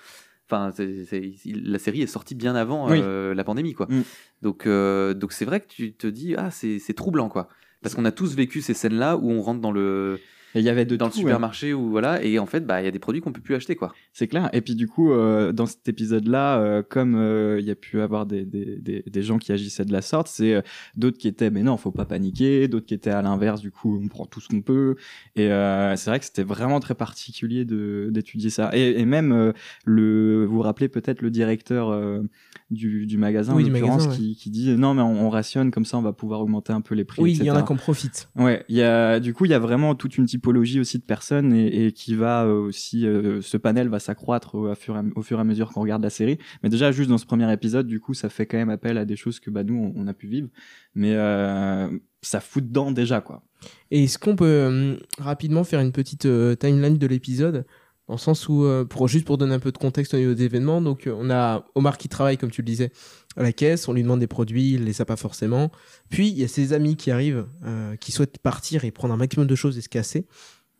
Enfin, 0.51 0.73
la 0.79 1.79
série 1.79 2.01
est 2.03 2.07
sortie 2.07 2.35
bien 2.35 2.55
avant 2.55 2.89
Oui. 2.91 2.99
euh, 3.03 3.35
la 3.35 3.45
pandémie, 3.45 3.75
quoi. 3.75 3.87
Mm. 3.91 4.03
Donc, 4.43 4.67
euh, 4.67 5.13
donc 5.15 5.33
c'est 5.33 5.45
vrai 5.45 5.61
que 5.61 5.67
tu 5.69 5.93
te 5.95 6.07
dis, 6.07 6.35
ah, 6.39 6.51
c'est 6.51 6.79
c'est 6.79 6.95
troublant, 6.95 7.29
quoi. 7.29 7.49
Parce 7.83 7.95
qu'on 7.95 8.05
a 8.05 8.13
tous 8.13 8.35
vécu 8.35 8.61
ces 8.61 8.75
scènes-là 8.75 9.17
où 9.17 9.31
on 9.31 9.43
rentre 9.43 9.61
dans 9.61 9.73
le, 9.73 10.21
il 10.55 10.63
y 10.63 10.69
avait 10.69 10.85
de 10.85 10.97
dans 10.97 11.07
le 11.07 11.13
ouais. 11.13 11.19
supermarché 11.19 11.75
où 11.75 11.91
voilà, 11.91 12.23
et 12.23 12.39
en 12.39 12.47
fait, 12.47 12.67
bah, 12.67 12.81
il 12.81 12.85
y 12.85 12.89
a 12.89 12.91
des 12.91 12.99
produits 12.99 13.21
qu'on 13.21 13.33
peut 13.33 13.41
plus 13.41 13.55
acheter, 13.55 13.77
quoi. 13.77 13.93
C'est 14.13 14.27
clair. 14.29 14.49
Et 14.53 14.61
puis 14.61 14.75
du 14.75 14.87
coup, 14.89 15.13
euh, 15.13 15.53
dans 15.53 15.67
cet 15.67 15.89
épisode-là, 15.89 16.59
euh, 16.61 16.83
comme 16.89 17.15
euh, 17.17 17.59
il 17.61 17.67
y 17.67 17.71
a 17.71 17.75
pu 17.75 18.01
avoir 18.01 18.27
des, 18.27 18.45
des, 18.45 18.77
des, 18.79 19.03
des 19.07 19.23
gens 19.23 19.39
qui 19.39 19.53
agissaient 19.53 19.85
de 19.85 19.93
la 19.93 20.03
sorte, 20.03 20.29
c'est 20.29 20.55
euh, 20.55 20.63
d'autres 20.97 21.19
qui 21.19 21.29
étaient 21.29 21.51
mais 21.51 21.63
non, 21.63 21.77
faut 21.77 21.91
pas 21.93 22.05
paniquer, 22.05 22.67
d'autres 22.69 22.87
qui 22.87 22.95
étaient 22.95 23.11
à 23.11 23.23
l'inverse, 23.23 23.61
du 23.61 23.71
coup, 23.71 24.01
on 24.03 24.09
prend 24.09 24.27
tout 24.27 24.41
ce 24.41 24.49
qu'on 24.49 24.63
peut. 24.63 24.97
Et 25.37 25.51
euh, 25.53 25.97
c'est 25.97 26.11
vrai 26.11 26.19
que 26.19 26.25
c'était 26.25 26.43
vraiment 26.43 26.81
très 26.81 26.95
particulier 26.95 27.65
de 27.65 28.09
d'étudier 28.11 28.51
ça. 28.51 28.71
Et, 28.73 29.01
et 29.01 29.05
même 29.05 29.33
euh, 29.33 29.53
le, 29.85 30.45
vous 30.47 30.57
vous 30.57 30.63
rappelez 30.63 30.89
peut-être 30.89 31.23
le 31.23 31.31
directeur 31.31 31.91
euh, 31.91 32.23
du, 32.71 33.07
du 33.07 33.19
magasin, 33.19 33.55
Oui, 33.55 33.63
en 33.63 33.67
du 33.67 33.73
l'occurrence, 33.73 34.07
magasin, 34.07 34.11
ouais. 34.21 34.29
qui, 34.29 34.37
qui 34.37 34.51
dit 34.51 34.77
non 34.77 34.95
mais 34.95 35.03
on, 35.03 35.27
on 35.27 35.31
rationne 35.31 35.71
comme 35.71 35.85
ça, 35.85 35.99
on 35.99 36.03
va 36.03 36.13
pouvoir 36.13 36.41
augmenter 36.41 36.73
un 36.73 36.81
peu 36.81 36.95
les 36.95 37.05
prix. 37.05 37.23
Oui, 37.23 37.37
il 37.39 37.45
y 37.45 37.51
en 37.51 37.57
a 37.57 37.63
en 37.63 37.77
profitent. 37.77 38.29
Ouais, 38.35 38.65
il 38.69 38.77
y 38.77 38.83
a 38.83 39.21
du 39.21 39.35
coup 39.35 39.45
il 39.45 39.51
y 39.51 39.55
a 39.55 39.59
vraiment 39.59 39.95
toute 39.95 40.17
une 40.17 40.27
typologie 40.39 40.79
aussi 40.79 40.99
de 40.99 41.03
personnes 41.03 41.53
et, 41.53 41.91
qui 41.91 42.15
va 42.15 42.45
euh, 42.45 42.61
aussi 42.61 43.07
euh, 43.07 43.41
ce 43.43 43.57
panel 43.57 43.89
va 43.89 43.99
s'accroître 43.99 44.55
au, 44.55 44.73
fur 44.77 44.95
et 44.97 45.41
à- 45.41 45.45
mesure 45.45 45.73
qu'on 45.73 45.81
regarde 45.81 46.03
la 46.03 46.11
série. 46.11 46.39
Mais 46.63 46.69
déjà 46.69 46.93
juste 46.93 47.11
dans 47.11 47.19
ce 47.19 47.27
premier 47.27 47.53
épisode, 47.53 47.89
du 47.89 47.99
coup 47.99 48.15
ça 48.15 48.29
fait 48.29 48.47
quand 48.47 48.57
même 48.57 48.71
appel 48.71 48.99
à 48.99 49.05
des 49.05 49.17
choses 49.17 49.41
que 49.41 49.51
bah 49.51 49.65
nous 49.65 49.93
on, 49.97 50.07
a 50.07 50.15
pu 50.15 50.29
vivre, 50.29 50.49
mais 50.95 51.15
euh, 51.15 51.89
ça 52.23 52.41
fout 52.41 52.65
dedans 52.69 52.93
déjà 52.93 53.21
quoi. 53.21 53.43
Et 53.91 54.05
est-ce 54.05 54.19
qu'on 54.19 54.37
peut 54.37 54.45
euh, 54.47 54.97
rapidement 55.19 55.65
faire 55.65 55.81
une 55.81 55.93
petite 55.93 56.29
timeline 56.61 56.99
de 56.99 57.07
l'épisode? 57.09 57.67
Dans 58.09 58.17
sens 58.17 58.49
où, 58.49 58.65
euh, 58.65 58.87
juste 59.07 59.27
pour 59.27 59.37
donner 59.37 59.55
un 59.55 59.59
peu 59.59 59.71
de 59.71 59.79
contexte 59.79 60.15
au 60.15 60.17
niveau 60.17 60.33
des 60.35 60.45
événements, 60.45 60.81
donc 60.81 61.07
euh, 61.07 61.15
on 61.17 61.31
a 61.31 61.67
Omar 61.75 61.99
qui 61.99 62.09
travaille, 62.09 62.39
comme 62.39 62.51
tu 62.51 62.63
le 62.63 62.67
disais, 62.67 62.91
à 63.37 63.43
la 63.43 63.53
caisse, 63.53 63.87
on 63.87 63.93
lui 63.93 64.03
demande 64.03 64.21
des 64.21 64.27
produits, 64.27 64.73
il 64.73 64.85
les 64.85 65.01
a 65.03 65.05
pas 65.05 65.17
forcément. 65.17 65.71
Puis 66.09 66.29
il 66.29 66.39
y 66.39 66.45
a 66.45 66.49
ses 66.49 66.73
amis 66.73 66.97
qui 66.97 67.11
arrivent, 67.11 67.47
euh, 67.65 67.97
qui 67.97 68.11
souhaitent 68.11 68.39
partir 68.39 68.85
et 68.85 68.91
prendre 68.91 69.13
un 69.13 69.19
maximum 69.19 69.47
de 69.47 69.55
choses 69.55 69.77
et 69.77 69.83
se 69.83 69.91
casser 69.91 70.27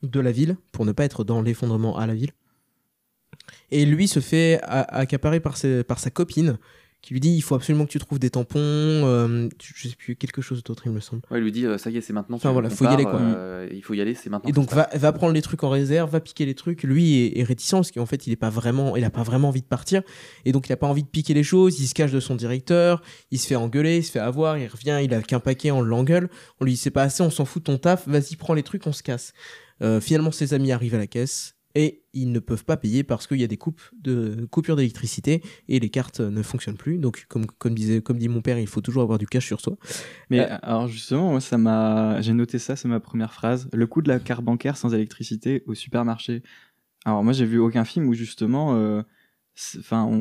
de 0.03 0.21
la 0.21 0.33
ville 0.33 0.57
pour 0.73 0.87
ne 0.87 0.93
pas 0.93 1.05
être 1.05 1.23
dans 1.23 1.43
l'effondrement 1.43 1.99
à 1.99 2.07
la 2.07 2.15
ville. 2.15 2.33
Et 3.71 3.85
lui 3.85 4.09
se 4.09 4.21
fait 4.21 4.61
accaparer 4.63 5.41
par 5.41 5.57
sa 5.57 6.11
copine 6.11 6.59
qui 7.01 7.15
lui 7.15 7.21
dit 7.21 7.31
il 7.31 7.41
faut 7.43 7.55
absolument 7.55 7.87
que 7.87 7.91
tu 7.91 7.99
trouves 7.99 8.19
des 8.19 8.31
tampons, 8.31 8.59
euh, 8.59 9.49
je 9.63 9.89
sais 9.89 9.95
plus, 9.97 10.17
quelque 10.17 10.43
chose 10.43 10.63
d'autre, 10.65 10.83
il 10.87 10.93
me 10.93 11.01
semble. 11.01 11.23
Ouais, 11.31 11.39
il 11.39 11.45
lui 11.45 11.53
dit 11.53 11.65
euh, 11.65 11.79
ça 11.79 11.91
y 11.91 11.97
est, 11.97 12.01
c'est 12.01 12.13
maintenant. 12.13 12.37
Enfin, 12.37 12.53
voilà, 12.53 12.71
faut 12.71 12.85
y 12.85 12.89
aller, 12.89 13.05
quoi. 13.05 13.21
euh, 13.21 13.69
il 13.73 13.83
faut 13.83 13.95
y 13.95 14.01
aller, 14.01 14.15
c'est 14.15 14.31
maintenant. 14.31 14.49
Et 14.49 14.53
donc 14.53 14.73
va, 14.73 14.89
va 14.93 15.13
prendre 15.13 15.33
les 15.33 15.43
trucs 15.43 15.63
en 15.63 15.71
réserve, 15.71 16.11
va 16.11 16.21
piquer 16.21 16.45
les 16.45 16.55
trucs. 16.55 16.83
Lui 16.83 17.19
est, 17.23 17.39
est 17.39 17.45
réticent 17.45 17.71
parce 17.73 17.93
qu'en 17.93 18.07
fait 18.07 18.27
il 18.27 18.33
est 18.33 18.37
pas 18.37 18.51
vraiment, 18.51 18.97
il 18.97 19.05
a 19.05 19.11
pas 19.11 19.23
vraiment 19.23 19.49
envie 19.49 19.63
de 19.63 19.67
partir 19.67 20.03
et 20.45 20.53
donc 20.53 20.69
il 20.69 20.73
a 20.73 20.77
pas 20.77 20.87
envie 20.89 21.03
de 21.05 21.09
piquer 21.09 21.35
les 21.35 21.45
choses. 21.45 21.81
Il 21.81 21.87
se 21.87 21.95
cache 21.95 22.13
de 22.13 22.21
son 22.21 22.35
directeur, 22.35 23.03
il 23.31 23.39
se 23.39 23.47
fait 23.47 23.57
engueuler, 23.57 23.99
il 23.99 24.05
se 24.05 24.11
fait 24.11 24.19
avoir, 24.19 24.59
il 24.59 24.67
revient, 24.67 24.99
il 25.03 25.15
a 25.15 25.23
qu'un 25.23 25.41
paquet, 25.41 25.71
on 25.71 25.81
l'engueule, 25.81 26.29
on 26.61 26.65
lui 26.65 26.73
dit 26.73 26.79
c'est 26.79 26.91
pas 26.91 27.05
assez, 27.05 27.23
on 27.23 27.31
s'en 27.31 27.45
fout 27.45 27.63
de 27.63 27.73
ton 27.73 27.79
taf, 27.79 28.09
vas-y 28.09 28.37
prends 28.37 28.55
les 28.55 28.63
trucs, 28.63 28.87
on 28.87 28.93
se 28.93 29.03
casse. 29.03 29.33
Euh, 29.81 30.01
finalement 30.01 30.33
ses 30.33 30.55
amis 30.55 30.73
arrivent 30.73 30.97
à 30.97 30.99
la 30.99 31.07
caisse 31.07 31.55
et 31.75 32.03
ils 32.13 32.33
ne 32.33 32.39
peuvent 32.39 32.65
pas 32.65 32.77
payer 32.77 33.05
parce 33.05 33.27
qu'il 33.27 33.39
y 33.41 33.45
a 33.45 33.47
des 33.47 33.57
coupes 33.57 33.83
de 34.01 34.47
coupures 34.51 34.77
d'électricité 34.77 35.43
et 35.69 35.79
les 35.79 35.91
cartes 35.91 36.21
ne 36.21 36.43
fonctionnent 36.43 36.77
plus. 36.77 36.99
Donc 36.99 37.27
comme 37.29 37.47
comme 37.47 37.75
disait 37.75 38.01
comme 38.01 38.19
dit 38.19 38.29
mon 38.29 38.41
père, 38.41 38.59
il 38.59 38.67
faut 38.67 38.81
toujours 38.81 39.03
avoir 39.03 39.19
du 39.19 39.27
cash 39.27 39.47
sur 39.47 39.61
soi. 39.61 39.77
Mais 40.31 40.41
Euh, 40.41 40.59
alors 40.63 40.89
justement, 40.89 41.31
moi, 41.31 41.41
ça 41.41 41.59
m'a, 41.59 42.21
j'ai 42.21 42.33
noté 42.33 42.59
ça, 42.59 42.75
c'est 42.77 42.89
ma 42.89 43.01
première 43.01 43.33
phrase. 43.33 43.69
Le 43.73 43.87
coût 43.87 44.03
de 44.03 44.09
la 44.09 44.19
carte 44.19 44.43
bancaire 44.43 44.77
sans 44.77 44.95
électricité 44.95 45.63
au 45.67 45.75
supermarché. 45.75 46.43
Alors 47.05 47.23
moi, 47.23 47.33
j'ai 47.33 47.45
vu 47.45 47.59
aucun 47.59 47.85
film 47.85 48.09
où 48.09 48.15
justement, 48.15 48.75
euh, 48.75 49.03
enfin, 49.79 50.21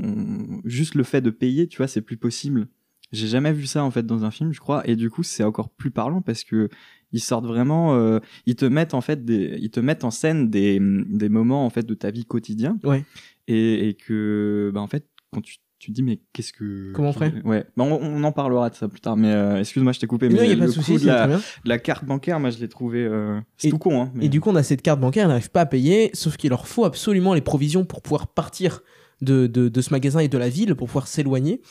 juste 0.65 0.95
le 0.95 1.03
fait 1.03 1.21
de 1.21 1.29
payer, 1.29 1.67
tu 1.67 1.77
vois, 1.77 1.87
c'est 1.87 2.01
plus 2.01 2.17
possible. 2.17 2.67
J'ai 3.13 3.27
jamais 3.27 3.53
vu 3.53 3.67
ça 3.67 3.83
en 3.83 3.91
fait 3.91 4.05
dans 4.05 4.25
un 4.25 4.31
film, 4.31 4.51
je 4.51 4.59
crois, 4.59 4.87
et 4.87 4.95
du 4.95 5.09
coup, 5.09 5.23
c'est 5.23 5.43
encore 5.43 5.69
plus 5.69 5.91
parlant 5.91 6.21
parce 6.21 6.43
que 6.43 6.69
ils 7.11 7.19
sortent 7.21 7.45
vraiment, 7.45 7.95
euh, 7.95 8.19
ils 8.45 8.55
te 8.55 8.65
mettent 8.65 8.93
en 8.93 9.01
fait 9.01 9.23
des, 9.25 9.57
ils 9.61 9.69
te 9.71 9.79
mettent 9.79 10.03
en 10.03 10.11
scène 10.11 10.49
des, 10.49 10.79
des 10.81 11.29
moments 11.29 11.65
en 11.65 11.69
fait 11.69 11.85
de 11.85 11.93
ta 11.93 12.11
vie 12.11 12.25
quotidien. 12.25 12.77
Ouais. 12.83 13.03
Et, 13.47 13.89
et 13.89 13.93
que, 13.93 14.71
bah 14.73 14.81
en 14.81 14.87
fait, 14.87 15.07
quand 15.33 15.41
tu 15.41 15.57
tu 15.79 15.91
te 15.91 15.95
dis 15.95 16.01
mais 16.01 16.19
qu'est-ce 16.33 16.53
que 16.53 16.91
Comment 16.93 17.09
on 17.09 17.13
ferait 17.13 17.31
ouais 17.45 17.63
Bah, 17.77 17.83
on, 17.83 17.91
on 18.01 18.23
en 18.23 18.31
parlera 18.31 18.71
de 18.71 18.75
ça 18.75 18.87
plus 18.87 18.99
tard 18.99 19.15
mais 19.15 19.31
euh, 19.31 19.59
excuse-moi 19.59 19.91
je 19.91 19.99
t'ai 19.99 20.07
coupé 20.07 20.27
Non, 20.27 20.37
mais 20.41 20.47
y 20.49 20.51
a 20.51 20.55
pas 20.55 20.61
de 20.61 20.65
le 20.65 20.71
souci, 20.71 20.97
coup 20.97 21.05
la, 21.05 21.27
de 21.37 21.75
carte 21.77 22.03
bancaire 22.03 22.39
moi 22.39 22.49
je 22.49 22.57
l'ai 22.57 22.67
trouvé 22.67 23.05
euh, 23.05 23.39
c'est 23.57 23.69
tout 23.69 23.77
con 23.77 24.01
hein 24.01 24.11
mais- 24.15 24.25
Et 24.25 24.29
du 24.29 24.41
coup, 24.41 24.49
on 24.49 24.55
a 24.55 24.63
cette 24.63 24.81
carte 24.81 24.99
bancaire, 24.99 25.25
ils 25.25 25.27
n'arrivent 25.27 25.51
pas 25.51 25.61
à 25.61 25.65
payer, 25.67 26.09
sauf 26.13 26.35
qu'il 26.35 26.49
leur 26.49 26.67
faut 26.67 26.83
absolument 26.83 27.35
les 27.35 27.41
provisions 27.41 27.85
pour 27.85 28.01
pouvoir 28.01 28.25
partir 28.25 28.81
de, 29.21 29.45
de, 29.45 29.69
de 29.69 29.81
ce 29.81 29.91
magasin 29.91 30.19
et 30.19 30.27
de 30.27 30.37
la 30.39 30.49
ville, 30.49 30.73
pour 30.73 30.87
pouvoir 30.87 31.07
s'éloigner. 31.07 31.61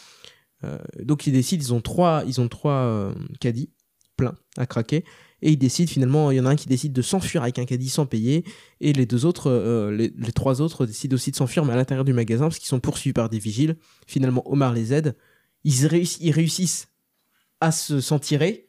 Euh, 0.62 0.78
donc 1.02 1.26
ils 1.26 1.32
décident, 1.32 1.60
ils 1.64 1.74
ont 1.74 1.80
trois, 1.80 2.22
ils 2.28 2.40
ont 2.40 2.46
trois 2.46 3.12
caddies 3.40 3.70
pleins 4.16 4.36
à 4.56 4.66
craquer, 4.66 5.04
et 5.42 5.52
ils 5.52 5.56
décident 5.56 5.90
finalement, 5.90 6.30
il 6.30 6.36
y 6.36 6.40
en 6.40 6.46
a 6.46 6.50
un 6.50 6.56
qui 6.56 6.66
décide 6.68 6.92
de 6.92 7.02
s'enfuir 7.02 7.42
avec 7.42 7.58
un 7.58 7.64
caddie 7.64 7.88
sans 7.88 8.06
payer, 8.06 8.44
et 8.80 8.92
les 8.92 9.06
deux 9.06 9.24
autres, 9.26 9.50
euh, 9.50 9.90
les, 9.90 10.12
les 10.16 10.32
trois 10.32 10.60
autres 10.60 10.86
décident 10.86 11.14
aussi 11.14 11.30
de 11.30 11.36
s'enfuir, 11.36 11.64
mais 11.64 11.72
à 11.72 11.76
l'intérieur 11.76 12.04
du 12.04 12.12
magasin, 12.12 12.44
parce 12.46 12.58
qu'ils 12.58 12.68
sont 12.68 12.80
poursuivis 12.80 13.12
par 13.12 13.28
des 13.28 13.38
vigiles. 13.38 13.76
Finalement, 14.06 14.42
Omar 14.50 14.72
les 14.72 14.92
aide, 14.92 15.14
ils, 15.64 15.86
réussissent, 15.86 16.18
ils 16.22 16.32
réussissent 16.32 16.88
à 17.60 17.72
se 17.72 18.00
s'en 18.00 18.18
tirer, 18.18 18.68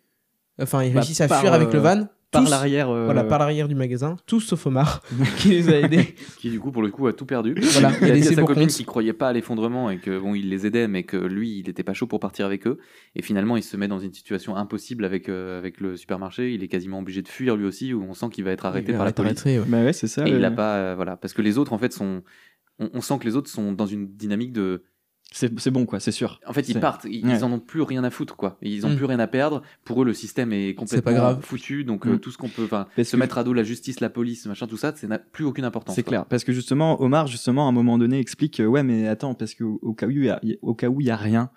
enfin 0.61 0.83
ils 0.83 0.93
Bah, 0.93 1.01
réussissent 1.01 1.21
à 1.21 1.27
fuir 1.27 1.53
avec 1.53 1.69
euh, 1.69 1.73
le 1.73 1.79
van. 1.79 2.07
Par 2.31 2.43
l'arrière 2.49 2.89
euh, 2.89 3.05
Voilà, 3.05 3.23
par 3.23 3.39
l'arrière 3.39 3.67
du 3.67 3.75
magasin, 3.75 4.17
tous 4.25 4.41
sauf 4.41 4.65
Omar, 4.67 5.01
qui 5.37 5.49
les 5.49 5.69
a 5.69 5.79
aidés. 5.79 6.15
qui 6.39 6.49
du 6.49 6.59
coup 6.59 6.71
pour 6.71 6.81
le 6.81 6.89
coup 6.89 7.07
a 7.07 7.13
tout 7.13 7.25
perdu. 7.25 7.55
Voilà, 7.57 7.91
il 8.01 8.07
il 8.07 8.11
a 8.11 8.13
a 8.13 8.17
dit 8.17 8.27
à 8.27 8.31
sa 8.33 8.43
copine 8.43 8.67
qu'il 8.67 8.85
croyait 8.85 9.13
pas 9.13 9.29
à 9.29 9.33
l'effondrement 9.33 9.89
et 9.89 9.97
que 9.99 10.19
bon 10.19 10.35
il 10.35 10.49
les 10.49 10.65
aidait 10.65 10.87
mais 10.87 11.03
que 11.03 11.17
lui 11.17 11.59
il 11.59 11.69
était 11.69 11.83
pas 11.83 11.93
chaud 11.93 12.07
pour 12.07 12.19
partir 12.19 12.45
avec 12.45 12.67
eux 12.67 12.77
et 13.15 13.21
finalement 13.21 13.55
il 13.57 13.63
se 13.63 13.77
met 13.77 13.87
dans 13.87 13.99
une 13.99 14.13
situation 14.13 14.55
impossible 14.55 15.05
avec 15.05 15.29
euh, 15.29 15.57
avec 15.57 15.79
le 15.79 15.95
supermarché, 15.95 16.53
il 16.53 16.63
est 16.63 16.67
quasiment 16.67 16.99
obligé 16.99 17.21
de 17.21 17.27
fuir 17.27 17.55
lui 17.55 17.65
aussi 17.65 17.93
où 17.93 18.03
on 18.03 18.13
sent 18.13 18.27
qu'il 18.31 18.43
va 18.43 18.51
être 18.51 18.65
arrêté 18.65 18.91
Il 18.91 18.93
va 18.93 18.97
par 18.99 19.05
la 19.05 19.13
police. 19.13 19.31
arrêté, 19.45 19.59
ouais. 19.59 19.65
bah 19.67 19.83
ouais 19.83 19.93
c'est 19.93 20.07
ça 20.07 20.27
Et 20.27 20.31
il 20.31 20.37
ouais. 20.37 20.43
a 20.45 20.51
pas 20.51 20.75
euh, 20.75 20.93
voilà 20.95 21.15
parce 21.17 21.33
que 21.33 21.41
les 21.41 21.57
autres 21.57 21.73
en 21.73 21.77
fait 21.77 21.93
sont 21.93 22.23
on, 22.79 22.89
on 22.93 23.01
sent 23.01 23.17
que 23.19 23.25
les 23.25 23.35
autres 23.35 23.49
sont 23.49 23.71
dans 23.71 23.87
une 23.87 24.07
dynamique 24.15 24.51
de 24.53 24.83
c'est 25.37 25.59
c'est 25.59 25.71
bon 25.71 25.85
quoi 25.85 25.99
c'est 25.99 26.11
sûr 26.11 26.39
en 26.47 26.53
fait 26.53 26.67
ils 26.69 26.79
partent 26.79 27.05
ils, 27.09 27.25
Ouais. 27.25 27.35
ils 27.37 27.43
en 27.43 27.51
ont 27.51 27.59
plus 27.59 27.81
rien 27.81 28.03
à 28.03 28.09
foutre 28.09 28.35
quoi 28.35 28.57
ils 28.61 28.85
ont 28.85 28.89
Mm. 28.89 28.95
plus 28.95 29.05
rien 29.05 29.19
à 29.19 29.27
perdre 29.27 29.61
pour 29.85 30.01
eux 30.01 30.05
le 30.05 30.13
système 30.13 30.51
est 30.53 30.73
complètement 30.73 31.11
pas 31.11 31.17
grave. 31.17 31.41
foutu 31.41 31.83
donc 31.83 32.05
Mm. 32.05 32.09
euh, 32.13 32.17
tout 32.17 32.31
ce 32.31 32.37
qu'on 32.37 32.49
peut 32.49 32.67
se 32.67 33.11
que- 33.11 33.17
mettre 33.17 33.37
à 33.37 33.43
dos 33.43 33.53
la 33.53 33.63
justice 33.63 33.99
la 33.99 34.09
police 34.09 34.45
machin 34.47 34.67
tout 34.67 34.77
ça 34.77 34.93
c'est 34.95 35.07
n'a 35.07 35.19
plus 35.19 35.45
aucune 35.45 35.65
importance 35.65 35.95
C'est 35.95 36.03
clair, 36.03 36.25
parce 36.25 36.43
que 36.43 36.51
justement, 36.53 37.01
Omar, 37.01 37.27
justement, 37.27 37.65
à 37.65 37.69
un 37.69 37.71
moment 37.71 37.97
donné, 37.97 38.19
explique, 38.19 38.59
euh, 38.59 38.65
ouais, 38.65 38.83
mais 38.83 39.07
attends, 39.07 39.33
parce 39.33 39.53
que 39.53 39.63
au 39.63 39.93
cas 39.93 40.07
où 40.07 40.11
il 40.11 40.23
y 40.25 40.29
a, 40.29 40.39
au 40.61 40.73
cas 40.75 40.87
où 40.89 40.99
il 41.01 41.07
y 41.07 41.11
a 41.11 41.15
rien, 41.15 41.49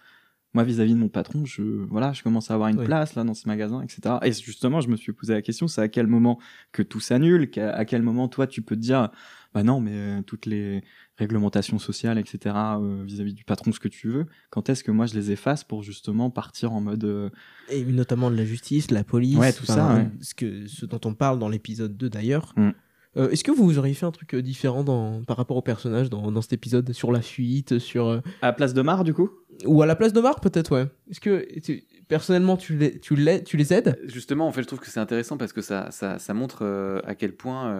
moi, 0.54 0.64
vis-à-vis 0.64 0.94
de 0.94 0.98
mon 0.98 1.08
patron, 1.08 1.44
je, 1.44 1.62
voilà, 1.62 2.12
je 2.12 2.22
commence 2.22 2.50
à 2.50 2.54
avoir 2.54 2.68
une 2.70 2.78
Oui. 2.78 2.84
place 2.84 3.14
là 3.14 3.22
dans 3.24 3.34
ce 3.34 3.46
magasin, 3.48 3.82
etc. 3.82 4.16
Et 4.24 4.32
justement, 4.32 4.80
je 4.80 4.88
me 4.88 4.96
suis 4.96 5.12
posé 5.12 5.32
la 5.34 5.42
question, 5.42 5.68
c'est 5.68 5.80
à 5.80 5.88
quel 5.88 6.06
moment 6.06 6.38
que 6.72 6.82
tout 6.82 7.00
s'annule, 7.00 7.50
qu'à- 7.50 7.72
à 7.72 7.84
quel 7.84 8.02
moment 8.02 8.28
toi, 8.28 8.46
tu 8.46 8.62
peux 8.62 8.74
te 8.76 8.80
dire, 8.80 9.10
bah 9.52 9.62
non, 9.62 9.80
mais 9.80 9.92
euh, 9.92 10.22
toutes 10.22 10.46
les 10.46 10.82
réglementations 11.16 11.78
sociales, 11.78 12.18
etc. 12.18 12.54
euh, 12.80 13.02
vis-à-vis 13.04 13.34
du 13.34 13.44
patron, 13.44 13.72
ce 13.72 13.80
que 13.80 13.88
tu 13.88 14.08
veux, 14.08 14.26
quand 14.50 14.68
est-ce 14.68 14.84
que 14.84 14.90
moi 14.92 15.06
je 15.06 15.14
les 15.14 15.30
efface 15.32 15.64
pour 15.64 15.82
justement 15.82 16.30
partir 16.30 16.72
en 16.72 16.80
mode, 16.80 17.04
euh, 17.04 17.30
Et 17.68 17.84
notamment 17.84 18.30
de 18.30 18.36
la 18.36 18.44
justice, 18.44 18.86
de 18.86 18.94
la 18.94 19.04
police. 19.04 19.36
Ouais, 19.36 19.52
tout 19.52 19.66
ça, 19.66 19.94
ouais. 19.94 20.08
Ce, 20.20 20.34
que, 20.34 20.66
ce 20.66 20.86
dont 20.86 21.00
on 21.04 21.14
parle 21.14 21.38
dans 21.38 21.48
l'épisode 21.48 21.96
2 21.96 22.08
d'ailleurs. 22.08 22.52
Mm. 22.56 22.70
Euh, 23.16 23.28
Est-ce 23.30 23.42
que 23.42 23.50
vous 23.50 23.76
auriez 23.76 23.94
fait 23.94 24.06
un 24.06 24.12
truc 24.12 24.36
différent 24.36 24.84
dans, 24.84 25.24
par 25.24 25.36
rapport 25.36 25.56
au 25.56 25.62
personnage 25.62 26.10
dans, 26.10 26.30
dans 26.30 26.42
cet 26.42 26.52
épisode 26.52 26.92
sur 26.92 27.10
la 27.10 27.20
fuite, 27.20 27.80
sur 27.80 28.06
euh, 28.06 28.20
à 28.40 28.46
la 28.46 28.52
place 28.52 28.72
de 28.72 28.82
Mar, 28.82 29.02
du 29.04 29.12
coup? 29.14 29.30
ou 29.66 29.82
à 29.82 29.86
la 29.86 29.94
place 29.94 30.14
d'Omar 30.14 30.40
peut-être 30.40 30.72
ouais. 30.74 30.86
Est-ce 31.10 31.20
que 31.20 31.46
tu- 31.60 31.82
personnellement 32.08 32.56
tu 32.56 32.78
les, 32.78 32.98
tu 32.98 33.14
les, 33.14 33.44
tu 33.44 33.58
les 33.58 33.74
aides? 33.74 33.98
Justement, 34.06 34.46
en 34.46 34.52
fait, 34.52 34.62
je 34.62 34.66
trouve 34.68 34.78
que 34.78 34.88
c'est 34.88 35.00
intéressant 35.00 35.36
parce 35.36 35.52
que 35.52 35.60
ça, 35.60 35.90
ça, 35.90 36.18
ça 36.18 36.32
montre 36.32 36.60
euh, 36.62 37.00
à 37.04 37.14
quel 37.14 37.36
point 37.36 37.70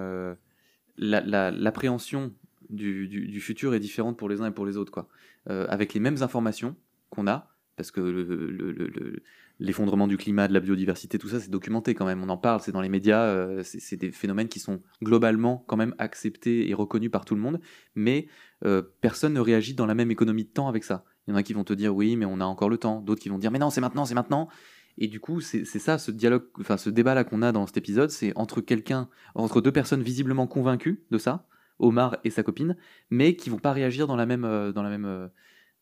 la- 1.01 1.23
la- 1.23 1.51
l'appréhension 1.51 2.33
du, 2.69 3.41
futur 3.41 3.75
est 3.75 3.81
différente 3.81 4.17
pour 4.17 4.29
les 4.29 4.41
uns 4.43 4.47
et 4.47 4.51
pour 4.53 4.67
les 4.67 4.77
autres. 4.77 4.93
Quoi. 4.93 5.09
Euh, 5.49 5.67
avec 5.69 5.93
les 5.95 6.01
mêmes 6.01 6.23
informations 6.23 6.77
qu'on 7.09 7.27
a, 7.27 7.49
parce 7.77 7.91
que 7.91 8.01
le- 8.01 8.23
le- 8.23 8.51
le- 8.51 8.73
le- 8.73 9.23
l'effondrement 9.59 10.07
du 10.07 10.17
climat, 10.17 10.47
de 10.47 10.53
la 10.53 10.61
biodiversité, 10.61 11.19
tout 11.19 11.29
ça, 11.29 11.41
c'est 11.41 11.51
documenté 11.51 11.95
quand 11.95 12.07
même. 12.07 12.23
On 12.23 12.29
en 12.29 12.37
parle, 12.37 12.61
c'est 12.61 12.73
dans 12.73 12.81
les 12.81 12.89
médias, 12.89 13.23
euh, 13.25 13.63
c'est 13.65 13.81
c'est 13.81 13.97
des 13.97 14.13
phénomènes 14.13 14.49
qui 14.49 14.61
sont 14.61 14.81
globalement 15.03 15.65
quand 15.67 15.77
même 15.77 15.95
acceptés 15.99 16.69
et 16.69 16.75
reconnus 16.75 17.11
par 17.11 17.25
tout 17.25 17.35
le 17.35 17.41
monde, 17.41 17.61
mais 17.95 18.29
euh, 18.65 18.83
personne 19.01 19.33
ne 19.33 19.41
réagit 19.41 19.75
dans 19.75 19.87
la 19.87 19.95
même 19.95 20.11
économie 20.11 20.45
de 20.45 20.51
temps 20.51 20.69
avec 20.69 20.85
ça. 20.85 21.05
Il 21.27 21.33
y 21.33 21.35
en 21.35 21.37
a 21.37 21.43
qui 21.43 21.53
vont 21.55 21.65
te 21.65 21.73
dire 21.73 21.95
oui, 21.95 22.17
mais 22.17 22.27
on 22.27 22.41
a 22.41 22.45
encore 22.45 22.69
le 22.71 22.79
temps. 22.79 23.01
D'autres 23.01 23.21
qui 23.23 23.29
vont 23.29 23.39
dire 23.39 23.51
mais 23.51 23.59
non, 23.59 23.71
c'est 23.71 23.81
maintenant, 23.81 24.05
c'est 24.05 24.15
maintenant. 24.15 24.49
Et 25.01 25.09
du 25.09 25.19
coup, 25.19 25.41
c'est 25.41 25.65
ça, 25.65 25.97
ce 25.99 26.11
dialogue, 26.11 26.45
enfin 26.61 26.77
ce 26.77 26.91
débat-là 26.91 27.25
qu'on 27.25 27.41
a 27.43 27.53
dans 27.53 27.67
cet 27.67 27.77
épisode, 27.79 28.11
c'est 28.11 28.33
entre 28.37 28.61
quelqu'un, 28.61 29.09
entre 29.35 29.61
deux 29.61 29.73
personnes 29.73 30.03
visiblement 30.03 30.47
convaincues 30.47 31.01
de 31.11 31.19
ça, 31.19 31.47
Omar 31.79 32.19
et 32.25 32.31
sa 32.31 32.43
copine, 32.43 32.77
mais 33.09 33.35
qui 33.35 33.49
vont 33.49 33.59
pas 33.59 33.73
réagir 33.73 34.07
dans 34.07 34.17
la 34.17 34.27
même, 34.27 34.45
euh, 34.45 34.71
dans 34.73 34.83
la 34.83 34.91
même, 34.91 35.07
euh, 35.07 35.27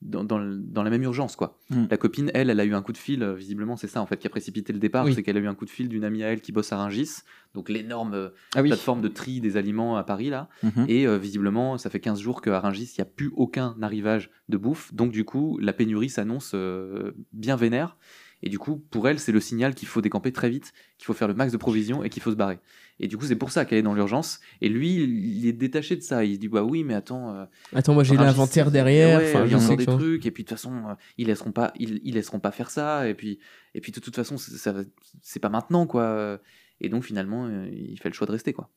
dans, 0.00 0.22
dans 0.22 0.38
la 0.84 0.90
même 0.90 1.02
urgence, 1.02 1.34
quoi. 1.34 1.58
Mm. 1.70 1.86
La 1.90 1.96
copine, 1.96 2.30
elle, 2.32 2.50
elle 2.50 2.60
a 2.60 2.64
eu 2.64 2.72
un 2.74 2.82
coup 2.82 2.92
de 2.92 2.96
fil, 2.98 3.24
euh, 3.24 3.34
visiblement, 3.34 3.76
c'est 3.76 3.88
ça 3.88 4.00
en 4.00 4.06
fait 4.06 4.18
qui 4.18 4.28
a 4.28 4.30
précipité 4.30 4.72
le 4.72 4.78
départ, 4.78 5.04
Oui. 5.06 5.14
c'est 5.14 5.24
qu'elle 5.24 5.36
a 5.36 5.40
eu 5.40 5.48
un 5.48 5.56
coup 5.56 5.64
de 5.64 5.70
fil 5.70 5.88
d'une 5.88 6.04
amie 6.04 6.22
à 6.22 6.28
elle 6.28 6.40
qui 6.40 6.52
bosse 6.52 6.72
à 6.72 6.76
Rungis, 6.76 7.22
donc 7.54 7.68
l'énorme 7.68 8.30
Ah 8.54 8.62
oui. 8.62 8.68
plateforme 8.68 9.00
de 9.00 9.08
tri 9.08 9.40
des 9.40 9.56
aliments 9.56 9.96
à 9.96 10.04
Paris 10.04 10.30
là. 10.30 10.48
Mhm. 10.62 10.84
Et 10.86 11.08
euh, 11.08 11.18
visiblement, 11.18 11.76
ça 11.78 11.90
fait 11.90 11.98
15 11.98 12.20
jours 12.20 12.40
qu'à 12.42 12.60
Rungis, 12.60 12.92
il 12.96 13.00
n'y 13.00 13.02
a 13.02 13.10
plus 13.10 13.32
aucun 13.34 13.74
arrivage 13.82 14.30
de 14.48 14.56
bouffe. 14.56 14.94
Donc, 14.94 15.10
du 15.10 15.24
coup, 15.24 15.58
la 15.60 15.72
pénurie 15.72 16.10
s'annonce 16.10 16.52
euh, 16.54 17.10
bien 17.32 17.56
vénère. 17.56 17.96
Et 18.42 18.48
du 18.48 18.58
coup, 18.58 18.76
pour 18.90 19.08
elle, 19.08 19.18
c'est 19.18 19.32
le 19.32 19.40
signal 19.40 19.74
qu'il 19.74 19.88
faut 19.88 20.00
décamper 20.00 20.30
très 20.32 20.48
vite, 20.48 20.72
qu'il 20.96 21.06
faut 21.06 21.12
faire 21.12 21.26
le 21.28 21.34
max 21.34 21.52
de 21.52 21.56
provisions 21.56 22.04
et 22.04 22.08
qu'il 22.08 22.22
faut 22.22 22.30
se 22.30 22.36
barrer. 22.36 22.58
Et 23.00 23.08
du 23.08 23.16
coup, 23.16 23.24
c'est 23.26 23.34
pour 23.36 23.50
ça 23.50 23.64
qu'elle 23.64 23.78
est 23.78 23.82
dans 23.82 23.94
l'urgence. 23.94 24.40
Et 24.60 24.68
lui, 24.68 24.94
il 24.94 25.46
est 25.46 25.52
détaché 25.52 25.96
de 25.96 26.02
ça. 26.02 26.24
Il 26.24 26.34
se 26.34 26.40
dit 26.40 26.48
Bah 26.48 26.62
oui, 26.62 26.84
mais 26.84 26.94
attends. 26.94 27.34
euh, 27.34 27.44
Attends, 27.74 27.94
moi 27.94 28.04
j'ai 28.04 28.14
l'inventaire 28.26 28.70
derrière. 28.70 29.18
ouais, 29.40 29.46
il 29.46 29.50
y 29.50 29.54
a 29.54 29.56
encore 29.64 29.76
des 29.76 29.84
trucs. 29.98 30.26
Et 30.26 30.30
puis, 30.30 30.44
de 30.44 30.48
toute 30.48 30.56
façon, 30.56 30.72
euh, 30.88 30.94
ils 31.16 31.26
laisseront 31.26 31.52
pas, 31.52 31.72
ils, 31.78 32.00
ils 32.04 32.14
laisseront 32.14 32.40
pas 32.40 32.50
faire 32.52 32.70
ça. 32.70 33.08
Et 33.08 33.14
puis, 33.14 33.38
et 33.74 33.80
puis 33.80 33.90
de 33.92 34.00
toute 34.00 34.14
façon, 34.14 34.36
c'est 34.38 35.40
pas 35.40 35.48
maintenant, 35.48 35.86
quoi. 35.86 36.40
Et 36.80 36.88
donc, 36.88 37.02
finalement, 37.04 37.46
euh, 37.46 37.68
il 37.72 37.98
fait 37.98 38.08
le 38.08 38.14
choix 38.14 38.26
de 38.26 38.32
rester, 38.32 38.52
quoi. 38.52 38.70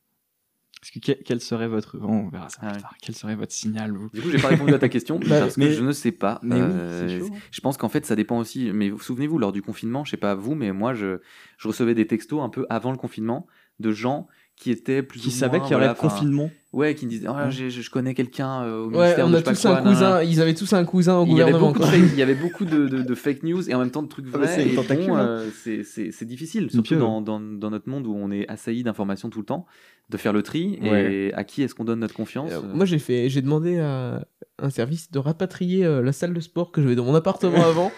Que 0.92 1.12
quel, 1.12 1.40
serait 1.40 1.68
votre, 1.68 1.96
bon, 1.96 2.24
on 2.26 2.28
verra 2.28 2.48
ça 2.48 2.58
Ah 2.62 2.72
ouais. 2.72 2.78
Quel 3.00 3.14
serait 3.14 3.36
votre 3.36 3.52
signal, 3.52 3.92
vous 3.92 4.08
Du 4.12 4.20
coup, 4.20 4.30
j'ai 4.30 4.38
pas 4.38 4.48
répondu 4.48 4.74
à 4.74 4.78
ta 4.80 4.88
question 4.88 5.18
Bah, 5.28 5.40
parce 5.40 5.54
que 5.54 5.60
mais- 5.60 5.72
je 5.72 5.82
ne 5.82 5.92
sais 5.92 6.10
pas. 6.10 6.40
mais 6.42 6.56
Euh, 6.60 7.20
chaud. 7.20 7.30
je 7.52 7.60
pense 7.60 7.76
qu'en 7.76 7.88
fait, 7.88 8.04
ça 8.04 8.16
dépend 8.16 8.38
aussi. 8.38 8.72
Mais 8.74 8.90
vous 8.90 8.98
souvenez-vous, 8.98 9.38
lors 9.38 9.52
du 9.52 9.62
confinement, 9.62 10.04
je 10.04 10.10
sais 10.10 10.16
pas 10.16 10.34
vous, 10.34 10.54
mais 10.56 10.72
moi, 10.72 10.92
je, 10.92 11.20
je 11.58 11.68
recevais 11.68 11.94
des 11.94 12.06
textos 12.08 12.40
un 12.42 12.48
peu 12.48 12.66
avant 12.68 12.90
le 12.90 12.98
confinement 12.98 13.46
de 13.78 13.92
gens 13.92 14.26
qui 14.62 14.70
étaient 14.70 15.02
plus 15.02 15.18
Qui 15.18 15.28
ou 15.28 15.30
savaient 15.32 15.58
qu'il 15.60 15.72
y 15.72 15.74
aurait 15.74 15.86
voilà, 15.86 15.94
confinement 15.94 16.48
Ouais, 16.72 16.94
qui 16.94 17.04
me 17.04 17.10
disaient, 17.10 17.26
Ah, 17.28 17.46
Ouais. 17.46 17.50
j'ai- 17.50 17.68
je, 17.68 17.82
je 17.82 17.90
connais 17.90 18.14
quelqu'un 18.14 18.62
euh, 18.62 18.84
au 18.84 18.90
Ouais, 18.90 18.98
ministère. 19.16 19.26
on 19.26 19.30
de 19.30 19.36
a 19.36 19.42
quoi, 19.42 19.80
nan, 19.82 19.92
nan. 20.00 20.26
Ils 20.26 20.40
avaient 20.40 20.54
tous 20.54 20.72
un 20.72 20.84
cousin 20.84 21.18
au 21.18 21.26
Il 21.26 21.30
gouvernement. 21.30 21.72
de 21.72 21.96
il 21.96 22.14
y 22.18 22.22
avait 22.22 22.34
beaucoup 22.36 22.64
de, 22.64 22.86
de- 22.86 23.02
de 23.02 23.14
fake 23.14 23.42
news 23.42 23.68
et 23.68 23.74
en 23.74 23.80
même 23.80 23.90
temps 23.90 24.02
de 24.02 24.08
trucs 24.08 24.24
Ah 24.32 24.38
bah, 24.38 24.44
vrais. 24.46 24.54
c'est 24.54 24.68
et 24.68 24.74
tentacule, 24.74 25.06
bon, 25.08 25.16
euh, 25.16 25.48
c'est- 25.62 25.82
c'est 25.84 26.12
c'est 26.12 26.24
difficile, 26.24 26.70
surtout 26.70 26.94
dans, 26.96 27.20
dans, 27.20 27.40
dans 27.40 27.70
notre 27.70 27.88
monde 27.90 28.06
où 28.06 28.14
on 28.16 28.30
est 28.30 28.48
assailli 28.48 28.84
d'informations 28.84 29.28
tout 29.28 29.40
le 29.40 29.44
temps, 29.44 29.66
de 30.08 30.16
faire 30.16 30.32
le 30.32 30.42
tri 30.42 30.78
Ouais. 30.80 31.12
et 31.12 31.34
à 31.34 31.44
qui 31.44 31.62
est-ce 31.62 31.74
qu'on 31.74 31.84
donne 31.84 32.00
notre 32.00 32.14
confiance. 32.14 32.50
Euh, 32.52 32.58
euh, 32.58 32.72
moi 32.74 32.86
j'ai 32.86 32.98
fait, 33.00 33.28
j'ai 33.28 33.42
demandé 33.42 33.78
à 33.78 34.24
un 34.58 34.70
service 34.70 35.10
de 35.10 35.18
rapatrier 35.18 35.84
euh, 35.84 36.00
la 36.02 36.12
salle 36.12 36.32
de 36.32 36.40
sport 36.40 36.70
que 36.72 36.80
j'avais 36.80 36.94
dans 36.94 37.04
mon 37.04 37.14
appartement 37.16 37.62
avant. 37.66 37.90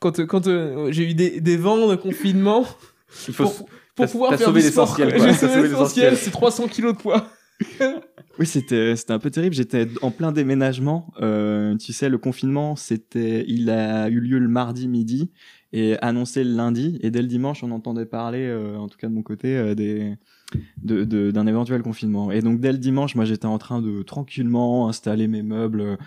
quand 0.00 0.24
quand 0.26 0.46
euh, 0.48 0.90
j'ai 0.92 1.08
eu 1.10 1.14
des, 1.14 1.40
des 1.40 1.56
vents 1.56 1.88
de 1.88 1.96
confinement 1.96 2.66
il 3.28 3.34
faut 3.34 3.44
pour, 3.44 3.68
pour 4.02 4.10
pouvoir 4.10 4.34
faire 4.34 4.46
sauvé 4.46 4.62
du 4.62 4.68
sport. 4.68 4.96
l'essentiel. 4.98 5.20
J'ai 5.26 5.34
sauvé 5.34 6.16
c'est 6.16 6.30
300 6.30 6.68
kilos 6.68 6.94
de 6.94 6.98
poids. 6.98 7.26
Oui, 8.38 8.46
c'était 8.46 8.96
c'était 8.96 9.12
un 9.12 9.18
peu 9.18 9.30
terrible. 9.30 9.54
J'étais 9.54 9.86
en 10.00 10.10
plein 10.10 10.32
déménagement. 10.32 11.12
Euh, 11.20 11.76
tu 11.76 11.92
sais, 11.92 12.08
le 12.08 12.16
confinement, 12.16 12.74
c'était, 12.74 13.44
il 13.46 13.68
a 13.68 14.08
eu 14.08 14.18
lieu 14.18 14.38
le 14.38 14.48
mardi 14.48 14.88
midi 14.88 15.30
et 15.74 15.98
annoncé 16.00 16.42
le 16.42 16.54
lundi. 16.54 16.98
Et 17.02 17.10
dès 17.10 17.20
le 17.20 17.28
dimanche, 17.28 17.62
on 17.62 17.70
entendait 17.70 18.06
parler, 18.06 18.46
euh, 18.46 18.78
en 18.78 18.88
tout 18.88 18.96
cas 18.96 19.08
de 19.08 19.12
mon 19.12 19.22
côté, 19.22 19.58
euh, 19.58 19.74
des 19.74 20.16
de- 20.82 21.04
de- 21.04 21.30
d'un 21.30 21.46
éventuel 21.46 21.82
confinement. 21.82 22.30
Et 22.32 22.40
donc 22.40 22.60
dès 22.60 22.72
le 22.72 22.78
dimanche, 22.78 23.14
moi 23.14 23.24
j'étais 23.24 23.46
en 23.46 23.58
train 23.58 23.80
de 23.80 24.02
tranquillement 24.02 24.88
installer 24.88 25.28
mes 25.28 25.42
meubles 25.42 25.98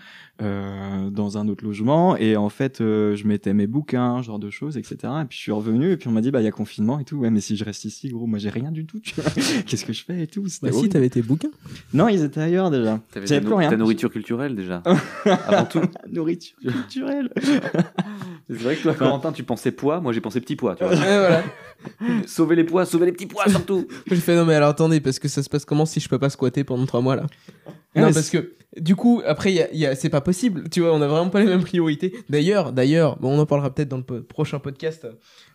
euh, 0.42 1.10
dans 1.10 1.38
un 1.38 1.46
autre 1.48 1.64
logement 1.64 2.16
et 2.16 2.36
en 2.36 2.48
fait 2.48 2.80
euh, 2.80 3.14
je 3.14 3.26
mettais 3.26 3.54
mes 3.54 3.66
bouquins, 3.68 4.20
genre 4.22 4.38
de 4.40 4.50
choses, 4.50 4.76
etc. 4.76 4.96
Et 5.22 5.24
puis 5.26 5.36
je 5.38 5.42
suis 5.42 5.52
revenu 5.52 5.92
et 5.92 5.96
puis 5.96 6.08
on 6.08 6.12
m'a 6.12 6.20
dit 6.22 6.30
bah 6.32 6.40
il 6.40 6.44
y 6.44 6.48
a 6.48 6.52
confinement 6.52 6.98
et 6.98 7.04
tout. 7.04 7.16
Ouais 7.18 7.30
mais 7.30 7.40
si 7.40 7.56
je 7.56 7.64
reste 7.64 7.84
ici, 7.84 8.08
gros, 8.08 8.26
moi 8.26 8.38
j'ai 8.38 8.48
rien 8.50 8.72
du 8.72 8.84
tout. 8.84 9.00
Qu'est-ce 9.66 9.84
que 9.84 9.92
je 9.92 10.04
fais 10.04 10.22
et 10.22 10.26
tout? 10.26 10.44
Bah 10.62 10.72
si, 10.72 10.88
t'avais 10.88 11.08
tes 11.08 11.22
bouquins. 11.22 11.50
Non, 11.92 12.08
ils 12.08 12.22
étaient 12.24 12.40
ailleurs 12.40 12.70
déjà. 12.70 13.00
T'avais 13.12 13.40
plus 13.40 13.52
rien. 13.54 13.70
ta 13.70 13.76
nourriture 13.76 14.10
culturelle 14.10 14.56
déjà. 14.56 14.82
Avant 15.46 15.64
tout. 15.66 15.80
Nourriture 16.10 16.56
culturelle. 16.60 17.30
C'est 18.48 18.56
vrai 18.58 18.76
que 18.76 18.82
toi, 18.82 18.94
Corentin, 18.94 19.32
tu 19.32 19.42
pensais 19.42 19.70
poids, 19.72 20.00
moi 20.00 20.12
j'ai 20.12 20.20
pensé 20.20 20.40
petit 20.40 20.56
pois. 20.56 20.74
Tu 20.76 20.84
vois. 20.84 20.94
Voilà. 20.94 21.42
sauver 22.26 22.56
les 22.56 22.64
pois, 22.64 22.84
sauver 22.86 23.06
les 23.06 23.12
petits 23.12 23.26
pois 23.26 23.48
surtout. 23.48 23.86
J'ai 24.06 24.16
fait 24.16 24.33
non 24.34 24.44
mais 24.44 24.54
alors 24.54 24.70
attendez 24.70 25.00
parce 25.00 25.18
que 25.18 25.28
ça 25.28 25.42
se 25.42 25.48
passe 25.48 25.64
comment 25.64 25.86
si 25.86 26.00
je 26.00 26.08
peux 26.08 26.18
pas 26.18 26.30
squatter 26.30 26.64
pendant 26.64 26.86
trois 26.86 27.00
mois 27.00 27.16
là? 27.16 27.26
Ouais, 27.96 28.02
Non 28.02 28.12
parce 28.12 28.30
que 28.30 28.54
du 28.80 28.96
coup 28.96 29.22
après 29.24 29.52
y 29.52 29.60
a, 29.62 29.70
il 29.72 29.78
y 29.78 29.86
a- 29.86 29.94
c'est 29.94 30.08
pas 30.10 30.20
possible 30.20 30.68
tu 30.68 30.80
vois 30.80 30.92
on 30.92 31.00
a 31.00 31.06
vraiment 31.06 31.30
pas 31.30 31.40
les 31.40 31.46
mêmes 31.46 31.62
priorités 31.62 32.12
d'ailleurs 32.28 32.72
d'ailleurs 32.72 33.18
bon, 33.20 33.36
on 33.36 33.40
en 33.40 33.46
parlera 33.46 33.72
peut-être 33.72 33.88
dans 33.88 33.98
le 33.98 34.02
po- 34.02 34.20
prochain 34.22 34.58
podcast 34.58 35.06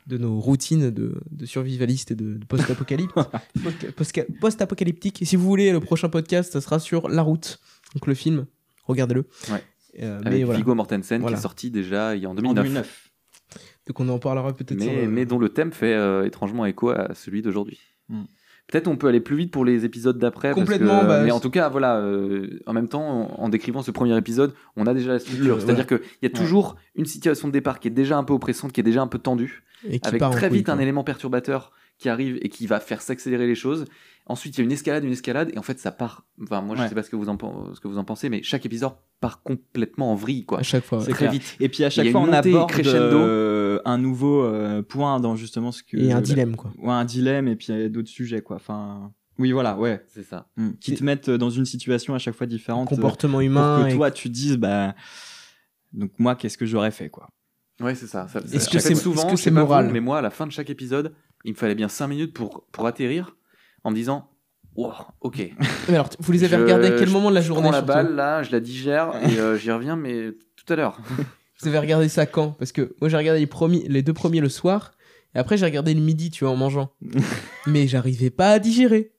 de 0.08 0.18
nos 0.18 0.40
routines 0.40 0.90
de, 0.90 1.16
de 1.30 1.46
survivalistes 1.46 2.12
et 2.12 2.16
de, 2.16 2.36
de 2.38 2.46
post-apocalypse 2.46 3.14
Post- 3.98 4.26
post-apocalyptique 4.40 5.22
si 5.24 5.36
vous 5.36 5.44
voulez 5.44 5.72
le 5.72 5.80
prochain 5.82 6.10
podcast 6.10 6.54
ça 6.54 6.62
sera 6.62 6.80
sur 6.80 7.10
La 7.10 7.22
Route 7.22 7.60
donc 7.96 8.08
le 8.08 8.14
film 8.14 8.46
regardez-le 8.86 9.26
Ouais. 9.52 9.64
Euh, 10.02 10.20
Avec 10.20 10.32
mais 10.34 10.44
voilà 10.44 10.60
Viggo 10.60 10.76
Mortensen 10.76 11.20
Voilà. 11.22 11.36
qui 11.36 11.40
est 11.40 11.42
sorti 11.42 11.72
déjà 11.72 12.16
il 12.16 12.22
y 12.22 12.26
a 12.26 12.30
en 12.30 12.34
En 12.34 12.36
2009. 12.36 12.64
2009. 12.64 13.10
donc 13.88 14.00
on 14.00 14.08
en 14.08 14.20
parlera 14.20 14.54
peut-être 14.54 14.80
mais, 14.80 15.02
le- 15.04 15.10
mais 15.10 15.26
dont 15.26 15.40
le 15.40 15.50
thème 15.50 15.72
fait 15.74 15.94
euh, 15.96 16.26
étrangement 16.26 16.66
écho 16.68 16.90
à 16.92 17.14
celui 17.16 17.42
d'aujourd'hui. 17.42 17.80
Mm. 18.08 18.22
Peut-être 18.72 18.88
on 18.88 18.98
peut 18.98 19.08
aller 19.08 19.20
plus 19.20 19.36
vite 19.36 19.52
pour 19.52 19.66
les 19.66 19.84
épisodes 19.86 20.18
d'après. 20.20 20.50
parce 20.50 20.62
Complètement, 20.62 21.02
que- 21.02 21.08
bah, 21.08 21.22
mais 21.24 21.32
en 21.32 21.40
tout 21.40 21.50
cas, 21.50 21.70
voilà. 21.70 21.98
euh, 21.98 22.60
en 22.68 22.74
même 22.74 22.88
temps, 22.88 23.32
en, 23.40 23.44
en 23.44 23.50
décrivant 23.50 23.82
ce 23.82 23.92
premier 23.92 24.16
épisode, 24.18 24.54
on 24.76 24.86
a 24.86 24.94
déjà 24.94 25.12
la 25.14 25.20
structure. 25.20 25.60
C'est-à-dire 25.62 25.88
qu'il 25.88 26.00
y 26.22 26.26
a 26.28 26.30
toujours 26.30 26.76
une 26.96 27.06
situation 27.06 27.48
de 27.48 27.54
départ 27.54 27.80
qui 27.80 27.88
est 27.88 27.92
déjà 27.92 28.18
un 28.18 28.24
peu 28.24 28.34
oppressante, 28.34 28.72
qui 28.72 28.80
est 28.80 28.84
déjà 28.84 29.02
un 29.02 29.08
peu 29.08 29.18
tendue, 29.18 29.64
et 29.88 30.00
qui 30.00 30.08
avec 30.08 30.22
très 30.32 30.50
couille, 30.50 30.60
vite 30.60 30.70
un 30.70 30.78
élément 30.80 31.04
perturbateur 31.04 31.72
qui 31.98 32.10
arrive 32.10 32.38
et 32.42 32.50
qui 32.50 32.66
va 32.68 32.80
faire 32.80 33.02
s'accélérer 33.02 33.48
les 33.48 33.56
choses. 33.56 33.86
Ensuite, 34.30 34.56
il 34.56 34.60
y 34.60 34.62
a 34.62 34.66
une 34.66 34.72
escalade, 34.72 35.04
une 35.04 35.12
escalade, 35.12 35.50
et 35.54 35.58
en 35.58 35.64
fait, 35.64 35.80
ça 35.80 35.92
part. 35.92 36.24
Enfin, 36.44 36.62
moi, 36.62 36.76
je 36.76 36.82
Ouais. 36.84 36.88
sais 36.90 36.94
pas 36.96 37.02
ce 37.04 37.10
que 37.10 37.16
vous 37.16 37.30
en, 37.30 37.36
pen- 37.36 37.74
ce 37.74 37.80
que 37.80 37.88
vous 37.88 37.98
en 37.98 38.04
pensez, 38.04 38.30
mais 38.30 38.44
chaque 38.44 38.66
épisode 38.66 38.92
part 39.20 39.42
complètement 39.42 40.12
en 40.12 40.16
vrille, 40.16 40.46
quoi. 40.46 40.60
à 40.60 40.64
chaque 40.64 40.86
fois. 40.86 41.02
C'est 41.02 41.12
Très 41.12 41.18
clair. 41.26 41.32
vite. 41.32 41.58
Et 41.60 41.68
puis 41.68 41.84
à 41.84 41.90
chaque 41.90 42.06
a 42.08 42.12
fois, 42.12 42.22
on 42.22 42.32
aborde 42.32 42.70
crescendo. 42.70 43.18
euh, 43.18 43.80
un 43.86 43.98
nouveau 43.98 44.44
euh, 44.44 44.82
point 44.84 45.20
dans 45.20 45.36
justement 45.36 45.72
ce 45.72 45.82
que. 45.84 45.98
et 45.98 46.12
un 46.14 46.22
dilemme 46.22 46.56
quoi 46.56 46.72
Ouais, 46.78 46.92
un 46.94 47.06
dilemme 47.06 47.48
et 47.48 47.56
puis 47.56 47.68
il 47.70 47.80
y 47.80 47.84
a 47.84 47.90
d'autres 47.90 48.08
sujets, 48.10 48.42
quoi. 48.42 48.58
Enfin, 48.58 49.12
oui, 49.40 49.52
voilà, 49.52 49.78
ouais. 49.78 50.06
C'est 50.08 50.24
ça. 50.24 50.48
Mm. 50.58 50.70
Qui 50.80 50.94
te 50.96 51.04
mettent 51.04 51.30
dans 51.32 51.50
une 51.50 51.66
situation 51.66 52.14
à 52.14 52.20
chaque 52.20 52.36
fois 52.36 52.46
différente. 52.48 52.92
euh, 52.92 52.96
comportement 52.96 53.34
pour 53.40 53.42
humain 53.42 53.84
que 53.88 53.92
et- 53.94 53.96
toi, 53.96 54.12
tu 54.12 54.30
dises, 54.30 54.58
bah. 54.58 54.94
Donc 55.92 56.12
moi, 56.20 56.36
qu'est-ce 56.36 56.58
que 56.58 56.66
j'aurais 56.68 56.92
fait, 56.92 57.10
quoi. 57.10 57.30
Ouais, 57.82 57.96
c'est 57.96 58.08
ça. 58.08 58.28
ça 58.28 58.40
Est-ce 58.40 58.70
que 58.70 58.78
c'est- 58.80 58.94
souvent, 58.96 59.36
c'est 59.36 59.50
vous, 59.50 59.56
moral 59.56 59.90
Mais 59.92 60.02
moi, 60.02 60.20
à 60.20 60.22
la 60.22 60.30
fin 60.30 60.46
de 60.46 60.52
chaque 60.52 60.70
épisode, 60.70 61.14
il 61.46 61.54
me 61.54 61.58
fallait 61.58 61.76
bien 61.76 61.88
5 61.88 62.08
minutes 62.08 62.34
pour, 62.34 62.66
pour 62.72 62.86
atterrir 62.86 63.36
en 63.84 63.92
me 63.92 63.96
disant 63.96 64.30
Wow, 64.76 64.94
ok. 65.22 65.38
mais 65.90 65.96
alors 65.96 66.10
vous 66.20 66.32
les 66.32 66.44
avez 66.44 66.56
Je- 66.58 66.62
regardés 66.62 66.88
à 66.88 66.92
quel 66.92 67.10
moment 67.10 67.30
de 67.30 67.36
la 67.36 67.42
je 67.42 67.48
journée 67.48 67.64
prends 67.64 67.72
la 67.72 67.82
balle, 67.82 68.16
là, 68.16 68.44
je 68.44 68.52
la 68.52 68.60
digère 68.60 69.12
et 69.30 69.38
euh, 69.40 69.58
j'y 69.58 69.72
reviens, 69.72 69.96
mais 69.96 70.32
tout 70.56 70.72
à 70.72 70.76
l'heure. 70.76 70.98
Vous 71.62 71.68
avez 71.68 71.80
regardé 71.80 72.08
ça 72.08 72.26
quand? 72.26 72.52
Parce 72.52 72.72
que 72.72 72.96
moi 73.02 73.10
j'ai 73.10 73.18
regardé 73.18 73.42
les, 73.42 73.48
premiers, 73.48 73.86
les 73.90 74.02
deux 74.02 74.14
premiers 74.14 74.40
le 74.40 74.48
soir, 74.48 74.92
et 75.36 75.40
après 75.40 75.58
j'ai 75.58 75.66
regardé 75.66 75.94
le 75.94 76.00
midi, 76.00 76.32
tu 76.32 76.46
vois, 76.46 76.54
en 76.54 76.56
mangeant. 76.56 76.94
Mais 77.68 77.86
j'arrivais 77.88 78.30
pas 78.30 78.52
à 78.52 78.60
digérer. 78.60 79.12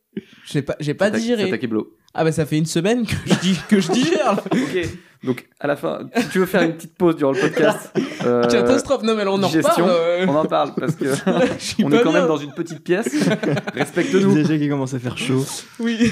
J'ai 0.47 0.63
pas, 0.63 0.75
j'ai 0.81 0.95
pas 0.95 1.11
digéré. 1.11 1.59
kéblo. 1.59 1.95
Ah 2.15 2.25
bah 2.25 2.33
ça 2.33 2.45
fait 2.47 2.59
une 2.59 2.67
semaine 2.67 3.07
que 3.07 3.15
je, 3.27 3.35
dis, 3.41 3.59
que 3.69 3.81
je 3.81 3.93
digère. 3.93 4.41
Ok. 4.53 4.89
Donc, 5.23 5.47
à 5.61 5.67
la 5.67 5.77
fin, 5.77 6.09
si 6.17 6.29
tu 6.31 6.39
veux 6.39 6.47
faire 6.47 6.63
une 6.63 6.73
petite 6.73 6.95
pause 6.95 7.15
durant 7.15 7.33
le 7.33 7.39
podcast, 7.39 7.93
euh, 8.25 8.43
Catastrophe. 8.49 9.03
Non 9.03 9.15
mais 9.15 9.25
on 9.27 9.35
en 9.35 9.39
digestion, 9.49 9.85
reparle. 9.85 9.91
euh. 10.01 10.27
on 10.27 10.35
en 10.35 10.47
parle 10.47 10.73
parce 10.75 10.95
que 10.97 11.05
Je 11.59 11.63
suis 11.63 11.85
on 11.85 11.93
est 11.93 11.99
quand 12.03 12.11
bien. 12.11 12.21
même 12.21 12.27
dans 12.27 12.39
une 12.39 12.53
petite 12.53 12.83
pièce. 12.83 13.29
Respecte-nous. 13.75 14.33
Déjà 14.35 14.57
qui 14.57 14.67
commence 14.71 14.95
à 14.95 14.99
faire 14.99 15.19
chaud. 15.19 15.45
Oui. 15.79 16.11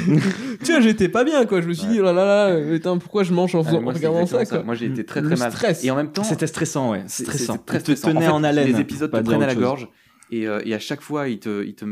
tu 0.62 0.72
vois, 0.72 0.80
j'étais 0.80 1.08
pas 1.08 1.24
bien 1.24 1.46
quoi. 1.46 1.62
Je 1.62 1.68
me 1.68 1.72
suis 1.72 1.86
dit, 1.86 2.00
oh 2.00 2.04
là 2.04 2.12
là 2.12 2.24
là, 2.26 2.46
euh, 2.48 2.74
putain, 2.76 2.98
pourquoi 2.98 3.22
je 3.24 3.32
mange 3.32 3.54
en, 3.54 3.62
Ah, 3.62 3.64
faisant- 3.64 3.80
moi, 3.80 3.92
en 3.92 3.96
regardant 3.96 4.26
ça 4.26 4.44
quoi. 4.44 4.62
Moi, 4.62 4.74
j'ai 4.74 4.86
été 4.86 5.06
très 5.06 5.22
Le 5.22 5.28
très 5.30 5.36
mal. 5.38 5.52
stress. 5.52 5.82
Et 5.84 5.90
en 5.90 5.96
même 5.96 6.12
temps, 6.12 6.22
C'était 6.24 6.46
stressant, 6.46 6.90
ouais. 6.92 7.04
Stressant. 7.06 7.56
très 7.56 7.78
Il 7.78 7.82
te 7.82 7.92
stressant. 7.92 8.08
tenait 8.14 8.26
fait, 8.26 8.30
en, 8.32 8.44
haleine. 8.44 8.68
Les 8.70 8.78
épisodes 8.78 9.10
te 9.10 9.16
prennent 9.20 9.42
à 9.42 9.46
la 9.46 9.54
chose. 9.54 9.62
gorge. 9.62 9.88
Et, 10.30 10.46
euh, 10.46 10.60
et 10.66 10.74
à 10.74 10.78
chaque 10.78 11.00
fois, 11.00 11.28
ils 11.28 11.38
te, 11.40 11.64
ils 11.64 11.74
te, 11.74 11.86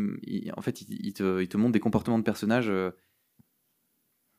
en 0.55 0.61
fait, 0.61 0.83
ils 0.83 1.15
te, 1.15 1.41
ils 1.41 1.49
te 1.49 1.57
montrent 1.57 1.73
des 1.73 1.81
comportements 1.81 2.19
de 2.19 2.25
personnages 2.25 2.69
euh, 2.69 2.91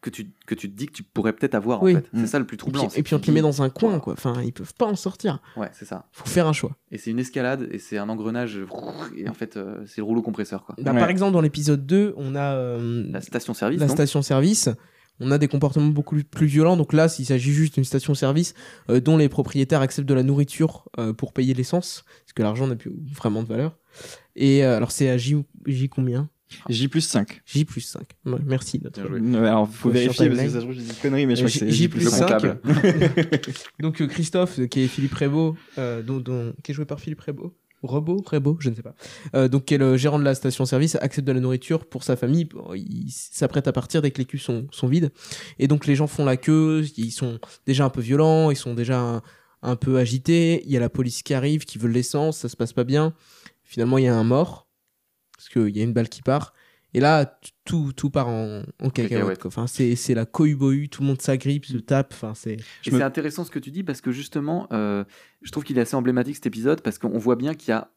que 0.01 0.09
tu, 0.09 0.31
que 0.45 0.53
tu 0.55 0.69
te 0.71 0.75
dis 0.77 0.85
que 0.85 0.91
tu 0.93 1.03
pourrais 1.03 1.33
peut-être 1.33 1.55
avoir. 1.55 1.81
Oui. 1.81 1.93
En 1.93 1.95
fait. 2.01 2.13
Mm. 2.13 2.19
C'est 2.21 2.27
ça 2.27 2.39
le 2.39 2.45
plus 2.45 2.55
Et 2.55 2.57
troublant. 2.57 2.87
puis, 2.87 2.99
et 2.99 3.03
puis 3.03 3.15
on 3.15 3.19
te 3.19 3.25
les 3.27 3.31
met 3.33 3.41
dans 3.41 3.61
un 3.63 3.69
coin 3.69 3.99
quoi. 3.99 4.13
Enfin, 4.13 4.41
ils 4.43 4.53
peuvent 4.53 4.73
pas 4.75 4.85
en 4.85 4.95
sortir. 4.95 5.41
Ouais, 5.55 5.69
c'est 5.73 5.85
ça. 5.85 6.07
Faut 6.11 6.27
faire 6.27 6.47
un 6.47 6.53
choix. 6.53 6.75
Et 6.91 6.97
c'est 6.97 7.11
une 7.11 7.19
escalade 7.19 7.67
et 7.71 7.79
c'est 7.79 7.97
un 7.97 8.07
engrenage. 8.09 8.59
Et 9.15 9.27
en 9.27 9.33
fait, 9.33 9.57
euh, 9.57 9.83
c'est 9.87 9.97
le 9.97 10.03
rouleau 10.05 10.21
compresseur. 10.21 10.63
Quoi. 10.65 10.75
Bah, 10.79 10.93
Ouais. 10.93 10.99
Par 10.99 11.09
exemple, 11.09 11.33
dans 11.33 11.41
l'épisode 11.41 11.85
2, 11.85 12.13
on 12.17 12.35
a 12.35 12.53
euh, 12.55 13.05
La 13.11 13.21
station-service. 13.21 13.79
la 13.79 13.87
donc. 13.87 13.95
station-service. 13.95 14.69
On 15.19 15.31
a 15.31 15.39
des 15.39 15.47
comportements 15.47 15.87
beaucoup 15.87 16.15
plus 16.23 16.45
violents. 16.45 16.77
Donc 16.77 16.93
là, 16.93 17.09
s'il 17.09 17.25
s'agit 17.25 17.51
juste 17.51 17.73
d'une 17.73 17.83
station-service 17.83 18.53
euh, 18.91 18.99
dont 18.99 19.17
les 19.17 19.29
propriétaires 19.29 19.81
acceptent 19.81 20.07
de 20.07 20.13
la 20.13 20.21
nourriture 20.21 20.87
euh, 20.99 21.11
pour 21.11 21.33
payer 21.33 21.55
l'essence, 21.55 22.05
parce 22.23 22.33
que 22.33 22.43
l'argent 22.43 22.67
n'a 22.67 22.75
plus 22.75 22.91
vraiment 23.15 23.41
de 23.41 23.47
valeur. 23.47 23.79
Et 24.35 24.63
euh, 24.63 24.77
alors, 24.77 24.91
c'est 24.91 25.09
à 25.09 25.17
J, 25.17 25.43
J 25.65 25.89
combien? 25.89 26.29
J 26.69 26.87
plus 26.87 27.01
5. 27.01 27.41
J 27.45 27.65
plus 27.65 27.81
5. 27.81 28.01
Ouais, 28.25 28.39
merci. 28.45 28.79
Notre... 28.83 29.01
Bien 29.09 29.19
joué. 29.31 29.47
Alors, 29.47 29.67
faut 29.69 29.89
Sur 29.89 29.99
vérifier 29.99 30.27
parce 30.29 30.41
que 30.41 30.47
ça 30.49 30.53
se 30.53 30.59
trouve, 30.59 30.73
j'ai 30.73 30.81
dit 30.81 30.93
connerie, 31.01 31.25
mais 31.25 31.35
je 31.35 31.41
crois 31.45 31.47
que 31.47 31.53
J- 31.53 31.59
c'est 31.59 31.71
J 31.71 31.87
plus 31.89 31.99
plus 31.99 32.05
Le 32.05 32.11
5. 32.11 32.17
5. 32.17 32.41
comptable. 32.41 32.59
Donc 33.79 34.01
euh, 34.01 34.07
Christophe, 34.07 34.59
euh, 34.59 34.67
qui 34.67 34.81
est 34.81 34.87
Philippe 34.87 35.11
Prévost, 35.11 35.57
euh, 35.77 36.01
dont, 36.01 36.19
dont- 36.19 36.53
qui 36.63 36.71
est 36.71 36.75
joué 36.75 36.85
par 36.85 36.99
Philippe 36.99 37.19
Prévost? 37.19 37.53
Rebo, 37.83 38.23
Rebo, 38.25 38.57
je 38.59 38.69
ne 38.71 38.75
sais 38.75 38.81
pas. 38.81 38.95
Euh, 39.35 39.47
donc, 39.47 39.65
qui 39.65 39.75
est 39.75 39.77
le 39.77 39.97
gérant 39.97 40.17
de 40.17 40.23
la 40.23 40.33
station-service, 40.33 40.95
accepte 40.95 41.27
de 41.27 41.31
la 41.31 41.39
nourriture 41.39 41.85
pour 41.85 42.03
sa 42.03 42.15
famille. 42.15 42.45
Bon, 42.45 42.73
Il 42.73 43.11
s'apprête 43.11 43.67
à 43.67 43.71
partir 43.71 44.01
dès 44.01 44.09
que 44.09 44.17
les 44.17 44.25
culs 44.25 44.39
sont, 44.39 44.65
sont 44.71 44.87
vides. 44.87 45.11
Et 45.59 45.67
donc, 45.67 45.85
les 45.85 45.95
gens 45.95 46.07
font 46.07 46.25
la 46.25 46.37
queue. 46.37 46.83
Ils 46.97 47.11
sont 47.11 47.39
déjà 47.67 47.85
un 47.85 47.89
peu 47.91 48.01
violents. 48.01 48.49
Ils 48.49 48.55
sont 48.55 48.73
déjà 48.73 48.99
un, 48.99 49.21
un 49.61 49.75
peu 49.75 49.97
agités. 49.99 50.63
Il 50.65 50.71
y 50.71 50.77
a 50.77 50.79
la 50.79 50.89
police 50.89 51.21
qui 51.21 51.35
arrive, 51.35 51.65
qui 51.65 51.77
veut 51.77 51.87
l'essence. 51.87 52.39
Ça 52.39 52.49
se 52.49 52.57
passe 52.57 52.73
pas 52.73 52.83
bien. 52.83 53.13
Finalement, 53.63 53.99
il 53.99 54.05
y 54.05 54.07
a 54.07 54.15
un 54.15 54.23
mort. 54.23 54.66
Parce 55.49 55.65
qu'il 55.67 55.75
y 55.77 55.81
a 55.81 55.83
une 55.83 55.93
balle 55.93 56.09
qui 56.09 56.21
part. 56.21 56.53
Et 56.93 56.99
là, 56.99 57.39
tout, 57.65 57.91
tout 57.93 58.09
part 58.09 58.27
en, 58.29 58.63
en 58.81 58.89
cacahuète. 58.89 59.45
Enfin, 59.45 59.67
c'est 59.67 59.95
c'est 59.95 60.13
la 60.13 60.25
cohue 60.25 60.87
tout 60.89 61.01
le 61.03 61.07
monde 61.07 61.21
s'agrippe, 61.21 61.65
se 61.65 61.77
tape. 61.77 62.13
Enfin, 62.13 62.33
c'est. 62.33 62.53
Et 62.85 62.91
me- 62.91 62.97
c'est 62.97 63.03
intéressant 63.03 63.43
ce 63.43 63.51
que 63.51 63.59
tu 63.59 63.71
dis 63.71 63.83
parce 63.83 64.01
que 64.01 64.11
justement, 64.11 64.67
euh, 64.71 65.03
je 65.41 65.51
trouve 65.51 65.63
qu'il 65.63 65.77
est 65.77 65.81
assez 65.81 65.95
emblématique 65.95 66.35
cet 66.35 66.45
épisode 66.47 66.81
parce 66.81 66.97
qu'on 66.97 67.17
voit 67.17 67.35
bien 67.35 67.53
qu'il 67.53 67.69
y 67.69 67.73
a, 67.73 67.91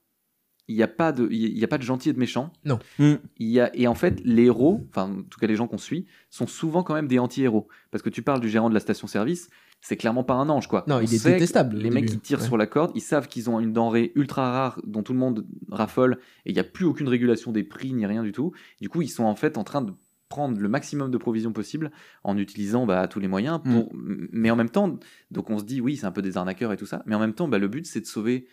il 0.69 0.77
y 0.77 0.83
a 0.83 0.89
pas 0.89 1.13
de, 1.13 1.29
il 1.31 1.57
y 1.59 1.65
a 1.65 1.69
pas 1.69 1.79
de 1.79 1.83
gentil 1.85 2.11
et 2.11 2.13
de 2.13 2.19
méchant. 2.19 2.53
Mm. 2.99 3.15
Il 3.39 3.49
y 3.49 3.61
a, 3.61 3.75
et 3.75 3.87
en 3.87 3.95
fait, 3.95 4.21
les 4.25 4.45
héros, 4.45 4.87
enfin 4.91 5.11
en 5.19 5.23
tout 5.23 5.39
cas 5.41 5.47
les 5.47 5.57
gens 5.57 5.67
qu'on 5.69 5.79
suit, 5.79 6.07
sont 6.29 6.47
souvent 6.49 6.83
quand 6.83 6.95
même 6.95 7.09
des 7.09 7.19
anti-héros 7.21 7.69
parce 7.93 8.03
que 8.03 8.11
tu 8.11 8.23
parles 8.23 8.41
du 8.41 8.49
gérant 8.49 8.69
de 8.69 8.75
la 8.75 8.81
station-service, 8.81 9.49
c'est 9.81 9.97
clairement 9.97 10.25
pas 10.25 10.35
un 10.35 10.49
ange 10.49 10.67
quoi. 10.69 10.85
Non, 10.89 10.97
On 10.97 11.01
il 11.01 11.15
est 11.15 11.25
détestable, 11.25 11.77
Les 11.77 11.91
mecs 11.91 12.07
qui 12.07 12.19
tirent 12.19 12.41
Ouais. 12.41 12.45
sur 12.47 12.57
la 12.57 12.67
corde, 12.67 12.93
ils 12.95 13.01
savent 13.01 13.29
qu'ils 13.29 13.49
ont 13.51 13.61
une 13.61 13.73
denrée 13.73 14.13
ultra 14.15 14.51
rare 14.51 14.81
dont 14.87 15.03
tout 15.03 15.13
le 15.13 15.19
monde 15.19 15.47
raffole 15.71 16.19
et 16.45 16.51
il 16.51 16.55
n'y 16.55 16.61
a 16.61 16.65
plus 16.65 16.85
aucune 16.85 17.09
régulation 17.09 17.51
des 17.53 17.63
prix 17.65 17.93
ni 17.93 18.05
rien 18.07 18.23
du 18.23 18.33
tout. 18.33 18.53
Du 18.81 18.89
coup, 18.89 19.03
ils 19.03 19.09
sont 19.09 19.25
en 19.25 19.35
fait 19.35 19.57
en 19.59 19.65
train 19.65 19.81
de 19.83 19.93
prendre 20.29 20.61
le 20.61 20.69
maximum 20.69 21.11
de 21.11 21.19
provisions 21.19 21.53
possible 21.53 21.91
en 22.23 22.37
utilisant 22.39 22.87
bah, 22.87 23.09
tous 23.09 23.19
les 23.19 23.27
moyens 23.27 23.61
pour 23.65 23.91
mais 23.95 24.49
en 24.51 24.55
même 24.55 24.71
temps 24.71 24.97
donc 25.33 25.51
on 25.51 25.59
se 25.59 25.65
dit 25.65 25.81
oui 25.81 25.97
c'est 25.97 26.07
un 26.07 26.13
peu 26.13 26.23
des 26.23 26.37
arnaqueurs 26.37 26.73
et 26.73 26.77
tout 26.77 26.87
ça 26.87 27.03
mais 27.07 27.17
en 27.17 27.19
même 27.19 27.33
temps 27.35 27.49
bah, 27.49 27.59
le 27.59 27.67
but 27.67 27.85
c'est 27.85 28.01
de 28.01 28.07
sauver 28.07 28.47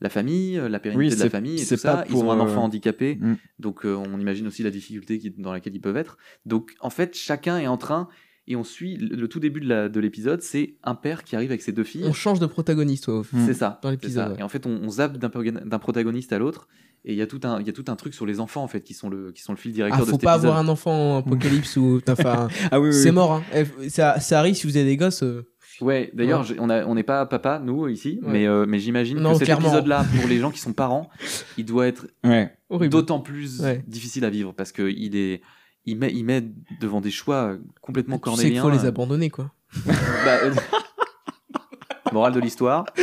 la 0.00 0.10
famille 0.10 0.56
euh, 0.56 0.68
la 0.68 0.78
pérennité 0.78 1.10
Oui, 1.14 1.18
de 1.18 1.24
la 1.24 1.30
famille 1.30 1.60
et 1.60 1.66
tout 1.66 1.76
ça 1.76 2.04
ils 2.08 2.14
ont 2.14 2.30
un 2.30 2.38
euh, 2.38 2.42
enfant 2.42 2.62
handicapé 2.62 3.16
Mm. 3.20 3.34
donc 3.58 3.84
euh, 3.84 3.94
on 3.96 4.20
imagine 4.20 4.46
aussi 4.46 4.62
la 4.62 4.70
difficulté 4.70 5.18
qui- 5.18 5.30
dans 5.30 5.52
laquelle 5.52 5.74
ils 5.74 5.80
peuvent 5.80 5.96
être 5.96 6.18
donc 6.46 6.70
en 6.78 6.90
fait 6.90 7.16
chacun 7.16 7.58
est 7.58 7.66
en 7.66 7.78
train 7.78 8.06
et 8.46 8.56
on 8.56 8.64
suit 8.64 8.96
le, 8.96 9.26
tout 9.28 9.40
début 9.40 9.60
de 9.60 10.00
l'épisode 10.00 10.42
c'est 10.42 10.76
un 10.82 10.94
père 10.94 11.24
qui 11.24 11.34
arrive 11.36 11.50
avec 11.50 11.62
ses 11.62 11.72
deux 11.72 11.84
filles 11.84 12.04
On 12.06 12.12
change 12.12 12.40
de 12.40 12.46
protagoniste, 12.46 13.08
ouais, 13.08 13.14
au 13.14 13.22
Mm. 13.22 13.46
c'est 13.46 13.54
ça 13.54 13.78
dans 13.82 13.88
c'est 13.88 13.94
l'épisode, 13.96 14.24
ça. 14.26 14.32
ouais. 14.32 14.40
et 14.40 14.42
en 14.42 14.48
fait 14.48 14.66
on, 14.66 14.80
on 14.82 14.88
zappe 14.90 15.16
d'un 15.18 15.78
protagoniste 15.78 16.32
à 16.32 16.38
l'autre 16.38 16.68
et 17.06 17.12
il 17.12 17.18
y 17.18 17.22
a 17.22 17.26
tout 17.26 17.40
un 17.44 17.60
il 17.60 17.66
y 17.66 17.70
a 17.70 17.72
tout 17.72 17.84
un 17.88 17.96
truc 17.96 18.14
sur 18.14 18.26
les 18.26 18.40
enfants 18.40 18.62
en 18.62 18.68
fait 18.68 18.80
qui 18.82 18.94
sont 18.94 19.08
le 19.10 19.32
qui 19.32 19.42
sont 19.42 19.52
le 19.52 19.58
fil 19.58 19.72
directeur 19.72 20.00
Ah, 20.02 20.04
de 20.06 20.10
faut 20.10 20.18
pas 20.18 20.34
épisode. 20.34 20.50
avoir 20.50 20.58
un 20.58 20.68
enfant 20.68 21.16
en 21.16 21.18
apocalypse 21.18 21.76
ou. 21.76 22.00
Enfin, 22.08 22.48
Ah 22.70 22.80
oui, 22.80 22.88
oui, 22.88 22.94
c'est 22.94 23.10
oui. 23.10 23.14
mort. 23.14 23.32
Hein. 23.32 23.64
Ça, 23.88 24.20
ça 24.20 24.38
arrive 24.38 24.54
si 24.54 24.66
vous 24.66 24.76
avez 24.76 24.86
des 24.86 24.96
gosses. 24.96 25.22
euh, 25.22 25.46
Ouais, 25.80 26.10
d'ailleurs, 26.14 26.48
Ouais. 26.50 26.82
on 26.86 26.94
n'est 26.94 27.02
pas 27.02 27.26
papa, 27.26 27.60
nous, 27.62 27.88
ici, 27.88 28.20
Ouais. 28.22 28.32
mais, 28.32 28.46
euh, 28.46 28.64
mais 28.66 28.78
j'imagine 28.78 29.18
que 29.22 29.34
cet 29.34 29.48
épisode-là, 29.48 30.06
pour 30.18 30.28
les 30.28 30.38
gens 30.38 30.50
qui 30.52 30.60
sont 30.60 30.72
parents, 30.72 31.10
il 31.58 31.64
doit 31.64 31.88
être 31.88 32.06
Ouais. 32.24 32.52
d'autant 32.88 33.18
plus 33.20 33.60
Ouais. 33.60 33.82
difficile 33.88 34.24
à 34.24 34.30
vivre 34.30 34.52
parce 34.54 34.70
qu'il 34.72 35.16
est, 35.16 35.42
il 35.86 35.98
met, 35.98 36.12
il 36.12 36.24
met 36.24 36.44
devant 36.80 37.00
des 37.00 37.10
choix 37.10 37.56
complètement 37.80 38.18
Tu 38.18 38.30
sais 38.30 38.36
qu'il 38.36 38.38
cornéliens. 38.58 38.62
faut 38.62 38.70
les 38.70 38.86
abandonner, 38.86 39.30
quoi. 39.30 39.50
Bah, 39.86 40.38
euh, 40.42 40.54
Morale 42.12 42.32
de 42.34 42.40
l'histoire. 42.40 42.84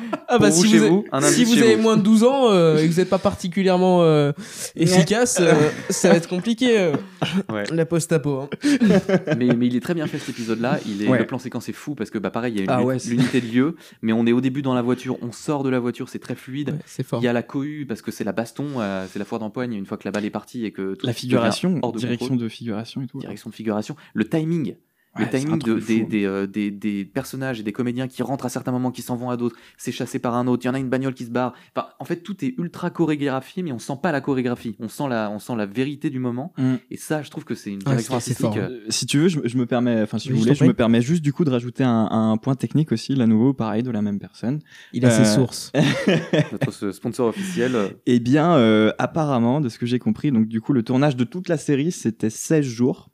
Ah 0.28 0.38
vous, 0.38 0.46
vous, 0.50 1.04
indice 1.12 1.30
si 1.34 1.44
vous 1.44 1.58
avez 1.58 1.76
vous. 1.76 1.82
moins 1.82 1.96
de 1.98 2.02
12 2.02 2.24
ans 2.24 2.50
euh, 2.50 2.78
et 2.78 2.86
que 2.88 2.92
vous 2.92 3.00
n'êtes 3.00 3.10
pas 3.10 3.18
particulièrement 3.18 4.02
euh, 4.02 4.32
efficace, 4.76 5.38
euh, 5.40 5.52
ça 5.90 6.08
va 6.10 6.16
être 6.16 6.28
compliqué. 6.28 6.78
euh, 6.78 6.92
Ouais. 7.52 7.64
La 7.70 7.84
post-apo. 7.84 8.40
hein. 8.40 8.48
mais, 9.36 9.54
mais 9.54 9.66
il 9.66 9.76
est 9.76 9.80
très 9.80 9.94
bien 9.94 10.06
fait 10.06 10.18
cet 10.18 10.30
épisode-là. 10.30 10.78
Il 10.86 11.02
est, 11.02 11.08
Ouais. 11.08 11.18
Le 11.18 11.26
plan 11.26 11.38
séquence 11.38 11.68
est 11.68 11.72
fou 11.74 11.94
parce 11.94 12.10
que 12.10 12.18
bah, 12.18 12.30
pareil, 12.30 12.54
il 12.54 12.56
y 12.56 12.60
a 12.60 12.64
une 12.64 12.70
Ah 12.70 12.82
ouais, 12.82 12.96
l'unité 13.06 13.40
de 13.40 13.46
lieu, 13.46 13.76
mais 14.00 14.12
on 14.12 14.26
est 14.26 14.32
au 14.32 14.40
début 14.40 14.62
dans 14.62 14.74
la 14.74 14.82
voiture, 14.82 15.18
on 15.22 15.32
sort 15.32 15.62
de 15.64 15.68
la 15.68 15.78
voiture, 15.80 16.08
c'est 16.08 16.18
très 16.18 16.34
fluide. 16.34 16.70
Ouais, 16.70 16.78
c'est 16.86 17.02
fort. 17.06 17.20
Il 17.20 17.24
y 17.24 17.28
a 17.28 17.32
la 17.34 17.42
cohue 17.42 17.84
parce 17.86 18.00
que 18.02 18.10
c'est 18.10 18.24
la 18.24 18.32
baston, 18.32 18.66
euh, 18.78 19.04
c'est 19.12 19.18
la 19.18 19.24
foire 19.24 19.40
d'empoigne 19.40 19.74
une 19.74 19.86
fois 19.86 19.98
que 19.98 20.04
la 20.06 20.10
balle 20.12 20.24
est 20.24 20.30
partie 20.30 20.64
et 20.64 20.70
que 20.72 20.94
tout 20.94 21.06
La 21.06 21.12
figuration, 21.12 21.78
hors 21.82 21.92
de 21.92 21.98
direction 21.98 22.28
contrôle. 22.28 22.44
de 22.44 22.48
figuration 22.48 23.02
et 23.02 23.06
tout. 23.06 23.18
direction 23.18 23.50
de 23.50 23.54
figuration, 23.54 23.96
le 24.14 24.28
timing. 24.28 24.74
Ouais, 25.18 25.24
le 25.26 25.30
timing 25.30 25.58
truc 25.58 25.64
de, 25.64 25.74
de 25.74 25.80
des, 25.86 26.00
des, 26.04 26.24
euh, 26.24 26.46
des, 26.46 26.70
des 26.70 27.04
personnages 27.04 27.60
et 27.60 27.62
des 27.62 27.72
comédiens 27.72 28.08
qui 28.08 28.22
rentrent 28.22 28.46
à 28.46 28.48
certains 28.48 28.72
moments, 28.72 28.90
qui 28.90 29.02
s'en 29.02 29.14
vont 29.16 29.28
à 29.28 29.36
d'autres, 29.36 29.56
c'est 29.76 29.92
chassé 29.92 30.18
par 30.18 30.34
un 30.34 30.46
autre, 30.46 30.64
il 30.64 30.68
y 30.68 30.70
en 30.70 30.74
a 30.74 30.78
une 30.78 30.88
bagnole 30.88 31.12
qui 31.12 31.24
se 31.26 31.30
barre. 31.30 31.52
Enfin, 31.76 31.88
en 31.98 32.04
fait, 32.06 32.16
tout 32.22 32.42
est 32.44 32.54
ultra 32.58 32.88
chorégraphié, 32.90 33.62
mais 33.62 33.72
on 33.72 33.78
sent 33.78 33.98
pas 34.02 34.10
la 34.10 34.20
chorégraphie. 34.22 34.74
On 34.80 34.88
sent 34.88 35.04
la, 35.10 35.30
on 35.30 35.38
sent 35.38 35.54
la 35.56 35.66
vérité 35.66 36.08
du 36.08 36.18
moment. 36.18 36.54
Mm. 36.56 36.74
Et 36.90 36.96
ça, 36.96 37.22
je 37.22 37.30
trouve 37.30 37.44
que 37.44 37.54
c'est 37.54 37.70
une 37.72 37.80
direction 37.80 38.12
c'est 38.20 38.30
artistique. 38.30 38.46
fort, 38.46 38.56
euh, 38.56 38.68
Euh, 38.70 38.86
Si 38.88 39.04
tu 39.04 39.18
veux, 39.18 39.28
je, 39.28 39.40
je 39.44 39.56
me 39.58 39.66
permets, 39.66 40.00
enfin 40.02 40.18
si 40.18 40.28
Oui, 40.28 40.34
vous 40.34 40.40
voulez, 40.44 40.54
je 40.54 40.64
me 40.64 40.72
permets 40.72 41.02
juste 41.02 41.22
du 41.22 41.32
coup 41.34 41.44
de 41.44 41.50
rajouter 41.50 41.84
un, 41.84 42.08
un 42.10 42.36
point 42.38 42.54
technique 42.54 42.90
aussi, 42.92 43.14
là 43.14 43.26
nouveau, 43.26 43.52
pareil, 43.52 43.82
de 43.82 43.90
la 43.90 44.00
même 44.00 44.18
personne. 44.18 44.60
Il 44.94 45.04
a 45.04 45.10
ses 45.10 45.24
sources. 45.26 45.72
Notre 46.52 46.90
sponsor 46.92 47.28
officiel. 47.28 47.76
Eh 48.06 48.20
bien, 48.20 48.54
euh, 48.56 48.92
apparemment, 48.98 49.60
de 49.60 49.68
ce 49.68 49.78
que 49.78 49.86
j'ai 49.86 49.98
compris, 49.98 50.32
donc 50.32 50.46
du 50.48 50.60
coup, 50.60 50.72
le 50.72 50.82
tournage 50.82 51.16
de 51.16 51.24
toute 51.24 51.48
la 51.48 51.56
série, 51.58 51.92
c'était 51.92 52.30
16 52.30 52.64
jours. 52.64 53.10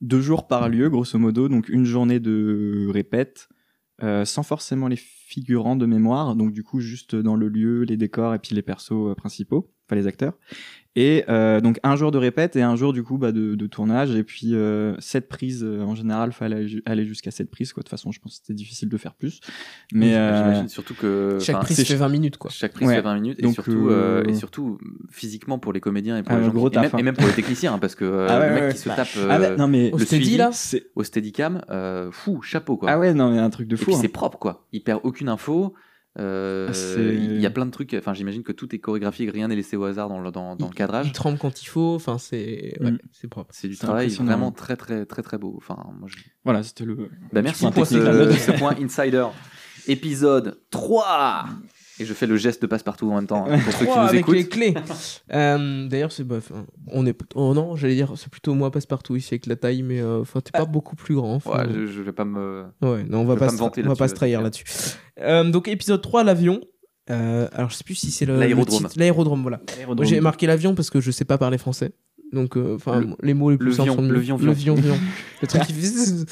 Deux 0.00 0.20
jours 0.20 0.46
par 0.46 0.68
lieu, 0.68 0.90
grosso 0.90 1.18
modo, 1.18 1.48
donc 1.48 1.68
une 1.68 1.84
journée 1.84 2.20
de 2.20 2.88
répète, 2.90 3.48
euh, 4.02 4.26
sans 4.26 4.42
forcément 4.42 4.88
les 4.88 4.96
figurants 4.96 5.76
de 5.76 5.86
mémoire, 5.86 6.36
donc 6.36 6.52
du 6.52 6.62
coup, 6.62 6.80
juste 6.80 7.16
dans 7.16 7.34
le 7.34 7.48
lieu, 7.48 7.82
les 7.82 7.96
décors 7.96 8.34
et 8.34 8.38
puis 8.38 8.54
les 8.54 8.62
persos 8.62 8.92
euh, 8.92 9.14
principaux, 9.14 9.72
enfin 9.86 9.96
les 9.96 10.06
acteurs. 10.06 10.34
Et 10.98 11.24
euh, 11.28 11.60
donc 11.60 11.78
un 11.82 11.94
jour 11.94 12.10
de 12.10 12.16
répète 12.16 12.56
et 12.56 12.62
un 12.62 12.74
jour 12.74 12.94
du 12.94 13.02
coup 13.02 13.18
bah, 13.18 13.30
de, 13.30 13.54
de 13.54 13.66
tournage, 13.66 14.14
et 14.16 14.24
puis 14.24 14.54
euh, 14.54 14.94
sept 14.98 15.28
prises, 15.28 15.62
euh, 15.62 15.82
en 15.82 15.94
général, 15.94 16.32
fallait 16.32 16.66
aller 16.86 17.04
jusqu'à 17.04 17.30
sept 17.30 17.50
prises, 17.50 17.74
quoi. 17.74 17.82
De 17.82 17.84
toute 17.84 17.90
façon, 17.90 18.12
je 18.12 18.18
pense 18.20 18.32
que 18.32 18.38
c'était 18.38 18.54
difficile 18.54 18.88
de 18.88 18.96
faire 18.96 19.14
plus. 19.14 19.40
Mais 19.92 20.14
euh, 20.16 20.38
J'imagine 20.42 20.68
surtout 20.70 20.94
que. 20.94 21.38
Chaque 21.40 21.60
prise 21.60 21.84
fait 21.86 21.94
20 21.94 22.08
minutes, 22.08 22.38
quoi. 22.38 22.50
Chaque 22.50 22.72
prise 22.72 22.88
Ouais. 22.88 22.94
fait 22.96 23.02
20 23.02 23.14
minutes 23.16 23.38
et 23.44 23.52
surtout, 23.52 23.88
euh, 23.90 24.22
euh, 24.24 24.28
et 24.28 24.34
surtout 24.34 24.78
physiquement 25.10 25.58
pour 25.58 25.72
les 25.74 25.80
comédiens 25.80 26.16
et 26.16 26.22
pour 26.22 26.32
Ah, 26.32 26.38
les 26.38 26.44
gens 26.46 26.52
gros 26.52 26.70
qui- 26.70 26.78
et, 26.78 26.80
même, 26.80 26.90
hein. 26.94 26.98
et 26.98 27.02
même 27.02 27.14
pour 27.16 27.26
les 27.26 27.32
techniciens 27.34 27.74
hein, 27.74 27.78
parce 27.78 27.94
que 27.94 28.04
euh, 28.06 28.26
Ah 28.30 28.38
ouais, 28.40 28.48
le 28.48 28.54
mec 28.54 28.62
ouais, 28.64 28.72
qui 28.72 28.78
se 28.78 28.88
tape 28.88 29.08
euh, 29.18 29.28
ah 29.30 29.38
ouais, 29.40 29.56
non 29.56 29.68
mais 29.68 29.92
Au 29.92 29.98
le 29.98 30.04
steady, 30.04 30.24
suivi 30.24 30.36
là 30.38 30.50
au 30.94 31.02
steadicam 31.04 31.60
euh, 31.70 32.10
fou 32.10 32.40
chapeau 32.42 32.76
quoi 32.76 32.90
ah 32.90 32.98
ouais 32.98 33.12
non 33.12 33.30
mais 33.30 33.38
un 33.38 33.50
truc 33.50 33.68
de 33.68 33.74
et 33.74 33.78
fou. 33.78 33.84
puis 33.86 33.94
hein. 33.94 33.98
c'est 34.00 34.08
propre 34.08 34.38
quoi 34.38 34.66
il 34.72 34.82
perd 34.82 35.00
aucune 35.04 35.28
info 35.28 35.74
euh, 36.18 36.68
Ah, 36.70 37.00
il 37.00 37.40
y 37.40 37.46
a 37.46 37.50
plein 37.50 37.66
de 37.66 37.70
trucs 37.70 37.94
enfin 37.98 38.14
j'imagine 38.14 38.42
que 38.42 38.52
tout 38.52 38.74
est 38.74 38.78
chorégraphié 38.78 39.26
que 39.26 39.32
rien 39.32 39.48
n'est 39.48 39.56
laissé 39.56 39.76
au 39.76 39.84
hasard 39.84 40.08
dans 40.08 40.20
le, 40.20 40.30
dans, 40.30 40.56
dans 40.56 40.66
le 40.66 40.72
Il 40.72 40.74
cadrage 40.76 41.12
tremble 41.12 41.38
quand 41.38 41.62
il 41.62 41.66
faut. 41.66 41.94
Enfin, 41.94 42.18
c'est 42.18 42.76
ouais, 42.80 42.92
Mm. 42.92 42.98
c'est 43.12 43.28
propre. 43.28 43.50
c'est 43.52 43.68
du 43.68 43.76
travail 43.76 44.08
vraiment 44.08 44.52
très 44.52 44.76
très 44.76 45.04
très 45.06 45.22
très 45.22 45.38
beau 45.38 45.54
enfin 45.58 45.76
moi 45.98 46.08
je... 46.10 46.16
Voilà, 46.44 46.62
c'était 46.62 46.84
le. 46.84 47.10
bah, 47.32 47.42
merci 47.42 47.70
pour 47.70 47.86
ce, 47.86 47.94
ce 48.32 48.52
point 48.58 48.74
insider 48.80 49.26
épisode 49.88 50.58
3 50.70 51.46
et 51.98 52.04
je 52.04 52.12
fais 52.14 52.26
le 52.26 52.36
geste 52.36 52.62
de 52.62 52.66
passe-partout 52.66 53.10
en 53.10 53.16
même 53.16 53.26
temps 53.26 53.46
hein, 53.48 53.58
pour 53.58 53.72
ceux 53.72 53.84
qui 53.86 53.90
nous 53.90 53.98
avec 53.98 54.20
écoutent 54.20 54.34
les 54.34 54.48
clés. 54.48 54.74
Euh, 55.32 55.88
D'ailleurs, 55.88 56.12
c'est 56.12 56.24
bof. 56.24 56.52
hein. 56.54 56.66
On 56.88 57.06
est. 57.06 57.16
Oh 57.34 57.54
non, 57.54 57.76
j'allais 57.76 57.94
dire, 57.94 58.12
c'est 58.16 58.28
plutôt 58.30 58.54
moi 58.54 58.70
passe-partout 58.70 59.16
ici 59.16 59.34
avec 59.34 59.46
la 59.46 59.56
taille, 59.56 59.82
mais 59.82 60.00
euh, 60.00 60.20
enfin, 60.20 60.40
t'es 60.40 60.50
pas 60.50 60.64
beaucoup 60.64 60.96
plus 60.96 61.14
grand. 61.14 61.36
ouais, 61.46 61.66
je, 61.72 61.86
je 61.86 62.02
vais 62.02 62.12
pas 62.12 62.24
me 62.24 62.64
Ouais, 62.82 63.04
non, 63.04 63.20
on 63.20 63.24
va 63.24 63.34
pas, 63.36 63.46
pas 63.46 63.52
se 63.52 63.56
vanter 63.56 63.82
on 63.84 63.88
va 63.88 63.96
pas 63.96 64.08
se 64.08 64.14
trahir 64.14 64.42
là-dessus. 64.42 64.64
Euh, 65.20 65.44
donc 65.50 65.68
épisode 65.68 66.02
3, 66.02 66.24
l'avion. 66.24 66.60
Alors 67.08 67.70
je 67.70 67.76
sais 67.76 67.84
plus 67.84 67.94
si 67.94 68.10
c'est 68.10 68.26
L'aérodrome. 68.26 68.88
L'aérodrome, 68.96 69.42
voilà. 69.42 69.60
J'ai 70.02 70.20
marqué 70.20 70.46
l'avion 70.46 70.74
parce 70.74 70.90
que 70.90 71.00
je 71.00 71.10
sais 71.10 71.24
pas 71.24 71.38
parler 71.38 71.58
français. 71.58 71.92
Donc, 72.32 72.56
euh, 72.56 72.74
enfin, 72.74 73.00
Le- 73.00 73.06
les 73.22 73.34
mots 73.34 73.50
les 73.50 73.56
plus 73.56 73.68
le 73.68 73.72
simples 73.72 73.92
sont 73.92 74.02
le 74.02 74.18
vion, 74.18 74.36
le 74.36 74.50
vion. 74.52 74.74
vion, 74.74 74.74
vion. 74.74 74.96
Le 75.42 75.46
truc 75.46 75.62
qui 75.62 75.72
fait- 75.72 76.24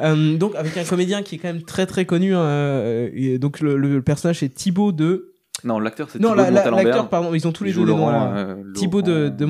Euh, 0.00 0.36
donc 0.36 0.54
avec 0.54 0.76
un 0.76 0.84
comédien 0.84 1.22
qui 1.22 1.34
est 1.34 1.38
quand 1.38 1.52
même 1.52 1.62
très 1.62 1.86
très 1.86 2.06
connu. 2.06 2.34
hein, 2.34 2.40
euh, 2.40 3.10
et 3.12 3.38
donc 3.38 3.60
le, 3.60 3.76
le 3.76 4.00
personnage 4.02 4.38
c'est 4.40 4.48
Thibaut 4.48 4.92
de. 4.92 5.32
non 5.64 5.78
l'acteur 5.78 6.08
c'est 6.10 6.18
Non, 6.20 6.34
l'acteur, 6.34 7.08
pardon, 7.08 7.34
ils 7.34 7.46
ont 7.46 7.52
tous 7.52 7.64
les 7.64 7.72
deux 7.72 7.80
des 7.80 7.86
noms. 7.92 7.98
Laurent, 7.98 8.10
là. 8.12 8.36
euh, 8.36 8.72
Thibaut 8.74 9.02
de, 9.02 9.28
de 9.28 9.44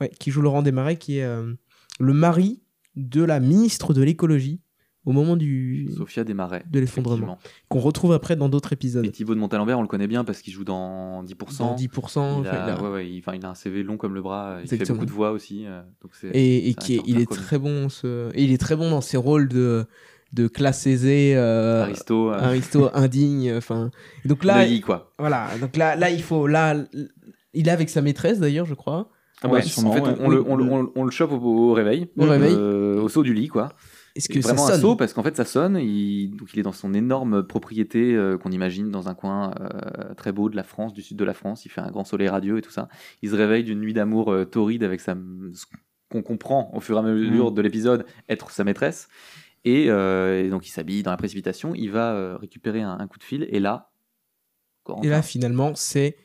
ouais, 0.00 0.10
qui 0.18 0.30
joue 0.30 0.40
Laurent 0.42 0.62
Desmarais, 0.62 0.96
qui 0.96 1.18
est 1.18 1.24
euh, 1.24 1.52
le 2.00 2.12
mari 2.14 2.62
de 2.96 3.22
la 3.22 3.40
ministre 3.40 3.92
de 3.92 4.02
l'écologie 4.02 4.60
au 5.06 5.12
moment 5.12 5.36
du 5.36 5.88
Sophia 5.96 6.24
Desmarais 6.24 6.64
de 6.70 6.78
l'effondrement, 6.80 7.38
qu'on 7.68 7.78
retrouve 7.78 8.12
après 8.12 8.36
dans 8.36 8.48
d'autres 8.50 8.72
épisodes. 8.72 9.06
Et 9.06 9.10
Thibaut 9.10 9.34
de 9.34 9.40
Montalembert, 9.40 9.78
on 9.78 9.82
le 9.82 9.88
connaît 9.88 10.08
bien 10.08 10.24
parce 10.24 10.42
qu'il 10.42 10.52
joue 10.52 10.64
dans 10.64 11.22
10%. 11.24 11.58
Dans 11.58 11.74
10%, 11.76 12.40
il, 12.42 12.46
a, 12.48 12.64
il 12.66 12.70
a- 12.72 12.82
ouais, 12.82 12.90
ouais, 12.90 13.08
il, 13.08 13.18
enfin, 13.20 13.32
il 13.34 13.44
a 13.46 13.48
un 13.50 13.54
CV 13.54 13.82
long 13.82 13.96
comme 13.96 14.14
le 14.14 14.20
bras. 14.20 14.58
Il 14.62 14.68
fait 14.68 14.84
beaucoup 14.92 15.06
de 15.06 15.10
voix 15.10 15.30
aussi. 15.30 15.64
euh, 15.66 15.80
donc 16.02 16.10
et, 16.34 16.68
et 16.68 16.74
qui 16.74 16.96
est, 16.96 17.02
il 17.06 17.18
est 17.20 17.26
connu. 17.26 17.40
très 17.40 17.58
bon 17.58 17.88
ce... 17.88 18.30
et 18.34 18.42
il 18.44 18.52
est 18.52 18.58
très 18.58 18.76
bon 18.76 18.90
dans 18.90 19.00
ses 19.00 19.16
rôles 19.16 19.48
de 19.48 19.86
de 20.32 20.48
classe 20.48 20.88
aisée 20.88 21.34
euh, 21.36 21.84
Aristo, 21.84 22.30
euh, 22.32 22.38
aristo 22.38 22.90
indigne 22.94 23.54
enfin 23.56 23.92
donc 24.24 24.42
là 24.42 24.64
Neuilly, 24.64 24.80
quoi. 24.80 25.12
voilà 25.20 25.46
donc 25.60 25.76
là 25.76 25.94
là 25.94 26.10
il 26.10 26.20
faut 26.20 26.48
là 26.48 26.74
il 27.54 27.68
est 27.68 27.70
avec 27.70 27.88
sa 27.88 28.02
maîtresse 28.02 28.40
d'ailleurs 28.40 28.66
je 28.66 28.74
crois 28.74 29.08
Ah 29.42 29.46
Ouais, 29.48 29.60
ouais, 29.62 29.84
en 29.84 29.92
fait, 29.92 30.00
on, 30.00 30.28
le, 30.28 30.42
on, 30.44 30.56
le, 30.56 30.64
on 30.64 30.78
le- 30.82 30.88
on 30.96 31.04
le 31.04 31.10
chope 31.12 31.30
au, 31.30 31.36
au 31.36 31.72
réveil, 31.74 32.08
Au 32.18 32.24
réveil. 32.24 32.54
euh, 32.58 33.00
au 33.00 33.08
saut 33.08 33.22
du 33.22 33.34
lit, 33.34 33.46
quoi. 33.48 33.68
Est-ce 34.16 34.28
que 34.28 34.40
ça 34.40 34.48
vraiment 34.48 34.66
un 34.66 34.72
sonne 34.72 34.80
saut 34.80 34.96
parce 34.96 35.12
qu'en 35.12 35.22
fait 35.22 35.36
ça 35.36 35.44
sonne. 35.44 35.76
Il, 35.76 36.36
donc 36.36 36.52
il 36.54 36.58
est 36.58 36.62
dans 36.62 36.72
son 36.72 36.94
énorme 36.94 37.42
propriété 37.42 38.14
euh, 38.14 38.38
qu'on 38.38 38.50
imagine 38.50 38.90
dans 38.90 39.08
un 39.08 39.14
coin 39.14 39.52
euh, 39.60 40.14
très 40.14 40.32
beau 40.32 40.48
de 40.48 40.56
la 40.56 40.64
France, 40.64 40.92
du 40.92 41.02
sud 41.02 41.16
de 41.16 41.24
la 41.24 41.34
France. 41.34 41.64
Il 41.66 41.68
fait 41.68 41.80
un 41.80 41.90
grand 41.90 42.04
soleil 42.04 42.28
radieux 42.28 42.58
et 42.58 42.62
tout 42.62 42.70
ça. 42.70 42.88
Il 43.22 43.30
se 43.30 43.34
réveille 43.34 43.64
d'une 43.64 43.80
nuit 43.80 43.92
d'amour 43.92 44.32
euh, 44.32 44.44
torride 44.44 44.82
avec 44.82 45.00
sa, 45.00 45.16
ce 45.52 45.66
qu'on 46.10 46.22
comprend 46.22 46.70
au 46.74 46.80
fur 46.80 46.96
et 46.96 47.00
à 47.00 47.02
mesure 47.02 47.52
de 47.52 47.62
l'épisode 47.62 48.06
être 48.28 48.50
sa 48.50 48.64
maîtresse. 48.64 49.08
Et, 49.64 49.86
et 49.86 50.48
donc 50.48 50.68
il 50.68 50.70
s'habille 50.70 51.02
dans 51.02 51.10
la 51.10 51.16
précipitation. 51.16 51.74
Il 51.74 51.90
va 51.90 52.36
récupérer 52.38 52.82
un, 52.82 52.98
un 53.00 53.06
coup 53.08 53.18
de 53.18 53.24
fil 53.24 53.48
et 53.50 53.58
là, 53.58 53.90
et 55.02 55.08
là 55.08 55.22
finalement 55.22 55.72
c'est 55.74 56.16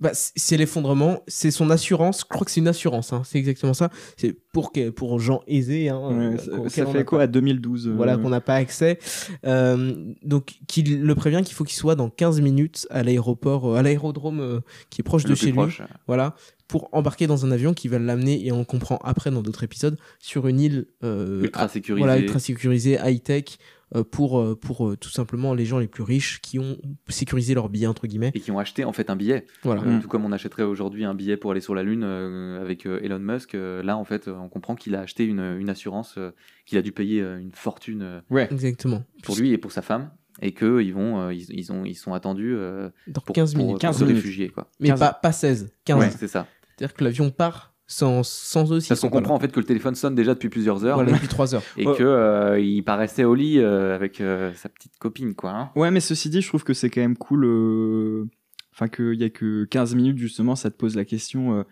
bah, 0.00 0.10
c'est 0.14 0.56
l'effondrement 0.56 1.22
c'est 1.26 1.50
son 1.50 1.70
assurance. 1.70 2.20
Je 2.20 2.24
crois 2.26 2.44
que 2.44 2.50
c'est 2.50 2.60
une 2.60 2.68
assurance 2.68 3.12
hein, 3.12 3.22
c'est 3.24 3.38
exactement 3.38 3.74
ça. 3.74 3.90
C'est 4.16 4.36
pour 4.52 4.70
que 4.72 4.90
pour 4.90 5.18
gens 5.18 5.42
aisés 5.46 5.88
hein, 5.88 5.98
Ouais, 6.08 6.36
euh, 6.52 6.68
ça, 6.68 6.86
fait 6.86 7.04
quoi 7.04 7.18
pas- 7.18 7.24
à 7.24 7.26
2012 7.26 7.88
euh, 7.88 7.92
voilà 7.94 8.16
qu'on 8.16 8.28
n'a 8.28 8.40
pas 8.40 8.54
accès. 8.54 8.98
Euh, 9.44 9.94
donc 10.22 10.58
qu'il 10.68 11.02
le 11.02 11.14
prévient 11.14 11.42
qu'il 11.44 11.54
faut 11.54 11.64
qu'il 11.64 11.76
soit 11.76 11.94
dans 11.96 12.10
15 12.10 12.40
minutes 12.40 12.86
à 12.90 13.02
l'aéroport 13.02 13.76
à 13.76 13.82
l'aérodrome 13.82 14.60
qui 14.90 15.00
est 15.00 15.04
proche 15.04 15.24
le 15.24 15.30
de 15.30 15.34
chez 15.34 15.52
proche, 15.52 15.78
lui 15.80 15.86
voilà 16.06 16.34
pour 16.68 16.88
embarquer 16.92 17.26
dans 17.26 17.44
un 17.46 17.50
avion 17.50 17.72
qui 17.74 17.88
va 17.88 17.98
l'amener 17.98 18.44
et 18.46 18.52
on 18.52 18.64
comprend 18.64 18.98
après 19.02 19.30
dans 19.30 19.42
d'autres 19.42 19.64
épisodes 19.64 19.98
sur 20.18 20.46
une 20.48 20.60
île 20.60 20.86
ultra 21.02 21.62
à- 21.64 21.68
sécurisé. 21.68 21.98
voilà 22.04 22.18
ultra 22.20 22.38
sécurisée 22.38 22.98
high 23.04 23.22
tech 23.22 23.44
euh, 23.44 23.77
pour 24.10 24.38
euh, 24.38 24.54
pour 24.54 24.88
euh, 24.88 24.96
tout 24.96 25.08
simplement 25.08 25.54
les 25.54 25.64
gens 25.64 25.78
les 25.78 25.88
plus 25.88 26.02
riches 26.02 26.40
qui 26.42 26.58
ont 26.58 26.76
sécurisé 27.08 27.54
leur 27.54 27.68
billet 27.68 27.86
entre 27.86 28.06
guillemets 28.06 28.32
et 28.34 28.40
qui 28.40 28.50
ont 28.50 28.58
acheté 28.58 28.84
en 28.84 28.92
fait 28.92 29.08
un 29.10 29.16
billet. 29.16 29.46
voilà 29.62 29.82
Euh, 29.82 29.96
Mm. 29.98 30.00
Tout 30.02 30.08
comme 30.08 30.24
on 30.24 30.32
achèterait 30.32 30.62
aujourd'hui 30.64 31.04
un 31.04 31.14
billet 31.14 31.36
pour 31.36 31.50
aller 31.52 31.60
sur 31.60 31.74
la 31.74 31.82
Lune 31.82 32.02
euh, 32.04 32.60
avec 32.60 32.84
euh, 32.86 33.00
Elon 33.02 33.18
Musk, 33.18 33.54
euh, 33.54 33.82
là 33.82 33.96
en 33.96 34.04
fait 34.04 34.28
euh, 34.28 34.34
on 34.34 34.48
comprend 34.48 34.74
qu'il 34.74 34.94
a 34.94 35.00
acheté 35.00 35.24
une, 35.24 35.40
une 35.58 35.70
assurance, 35.70 36.16
euh, 36.18 36.32
qu'il 36.66 36.76
a 36.78 36.82
dû 36.82 36.92
payer 36.92 37.22
euh, 37.22 37.38
une 37.40 37.52
fortune 37.52 38.02
euh, 38.02 38.20
Ouais. 38.30 38.48
exactement 38.50 39.04
pour 39.22 39.36
lui 39.36 39.52
et 39.52 39.58
pour 39.58 39.72
sa 39.72 39.80
femme, 39.82 40.10
et 40.42 40.52
que 40.52 40.80
ils 40.82 40.92
vont, 40.92 41.20
euh, 41.20 41.32
ils, 41.34 41.46
ils 41.50 41.72
ont, 41.72 41.84
ils 41.84 41.94
sont 41.94 42.12
attendus 42.12 42.54
euh, 42.54 42.90
dans 43.06 43.20
pour, 43.22 43.34
15 43.34 43.54
pour- 43.54 43.58
minutes 43.62 43.72
pour 43.76 43.80
15 43.80 43.98
se 43.98 44.04
minutes. 44.04 44.16
réfugier 44.16 44.48
quoi. 44.50 44.70
mais 44.80 44.88
15. 44.88 44.98
pas 45.00 45.12
pas 45.14 45.32
16 45.32 45.72
15 45.84 45.98
Ouais, 45.98 46.10
c'est 46.10 46.28
ça. 46.28 46.46
c'est-à-dire 46.76 46.94
que 46.94 47.04
l'avion 47.04 47.30
part 47.30 47.67
sans 47.88 48.22
s'ils 48.22 48.86
Parce 48.88 49.00
qu'on 49.00 49.08
comprend 49.08 49.34
en 49.34 49.40
fait 49.40 49.50
que 49.50 49.58
le 49.58 49.64
téléphone 49.66 49.94
sonne 49.94 50.14
déjà 50.14 50.34
depuis 50.34 50.50
plusieurs 50.50 50.84
heures 50.84 50.96
voilà 50.96 51.12
depuis 51.12 51.26
3 51.26 51.54
heures 51.54 51.62
et 51.78 51.86
Ouais. 51.86 51.96
que 51.96 52.02
euh, 52.04 52.60
il 52.60 52.82
paraissait 52.82 53.24
au 53.24 53.34
lit 53.34 53.58
euh, 53.58 53.94
avec 53.94 54.20
euh, 54.20 54.52
sa 54.54 54.68
petite 54.68 54.92
copine 54.98 55.34
quoi. 55.34 55.50
hein. 55.52 55.70
Ouais, 55.74 55.90
mais 55.90 56.00
ceci 56.00 56.28
dit, 56.28 56.42
je 56.42 56.48
trouve 56.48 56.64
que 56.64 56.74
c'est 56.74 56.90
quand 56.90 57.00
même 57.00 57.16
cool. 57.16 57.44
euh, 57.46 58.28
Enfin, 58.74 58.86
qu'il 58.88 59.14
y 59.14 59.24
a 59.24 59.28
que 59.30 59.64
15 59.64 59.96
minutes, 59.96 60.18
justement, 60.18 60.54
ça 60.54 60.70
te 60.70 60.76
pose 60.76 60.94
la 60.94 61.04
question. 61.04 61.58
euh, 61.58 61.62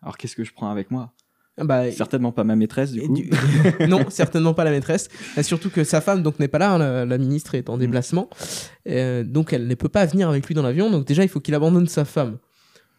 Alors, 0.00 0.16
qu'est-ce 0.16 0.36
que 0.36 0.44
je 0.44 0.52
prends 0.52 0.70
avec 0.70 0.92
moi? 0.92 1.12
Ah 1.58 1.64
bah, 1.64 1.90
Certainement 1.90 2.30
pas 2.30 2.44
ma 2.44 2.54
maîtresse, 2.54 2.92
du 2.92 3.00
Et 3.00 3.06
coup. 3.08 3.14
du- 3.14 3.30
non, 3.88 4.08
certainement 4.10 4.54
pas 4.54 4.62
la 4.62 4.70
maîtresse. 4.70 5.08
Et 5.36 5.42
surtout 5.42 5.70
que 5.70 5.82
sa 5.82 6.00
femme 6.00 6.22
donc 6.22 6.38
n'est 6.38 6.46
pas 6.46 6.58
là, 6.60 6.74
hein, 6.74 6.78
la, 6.78 7.04
la 7.04 7.18
ministre 7.18 7.56
est 7.56 7.68
en 7.68 7.78
déplacement, 7.78 8.30
Euh, 8.88 9.24
donc 9.24 9.52
elle 9.52 9.66
ne 9.66 9.74
peut 9.74 9.88
pas 9.88 10.06
venir 10.06 10.28
avec 10.28 10.46
lui 10.46 10.54
dans 10.54 10.62
l'avion. 10.62 10.88
Donc 10.88 11.04
déjà 11.04 11.24
il 11.24 11.28
faut 11.28 11.40
qu'il 11.40 11.54
abandonne 11.56 11.88
sa 11.88 12.04
femme, 12.04 12.38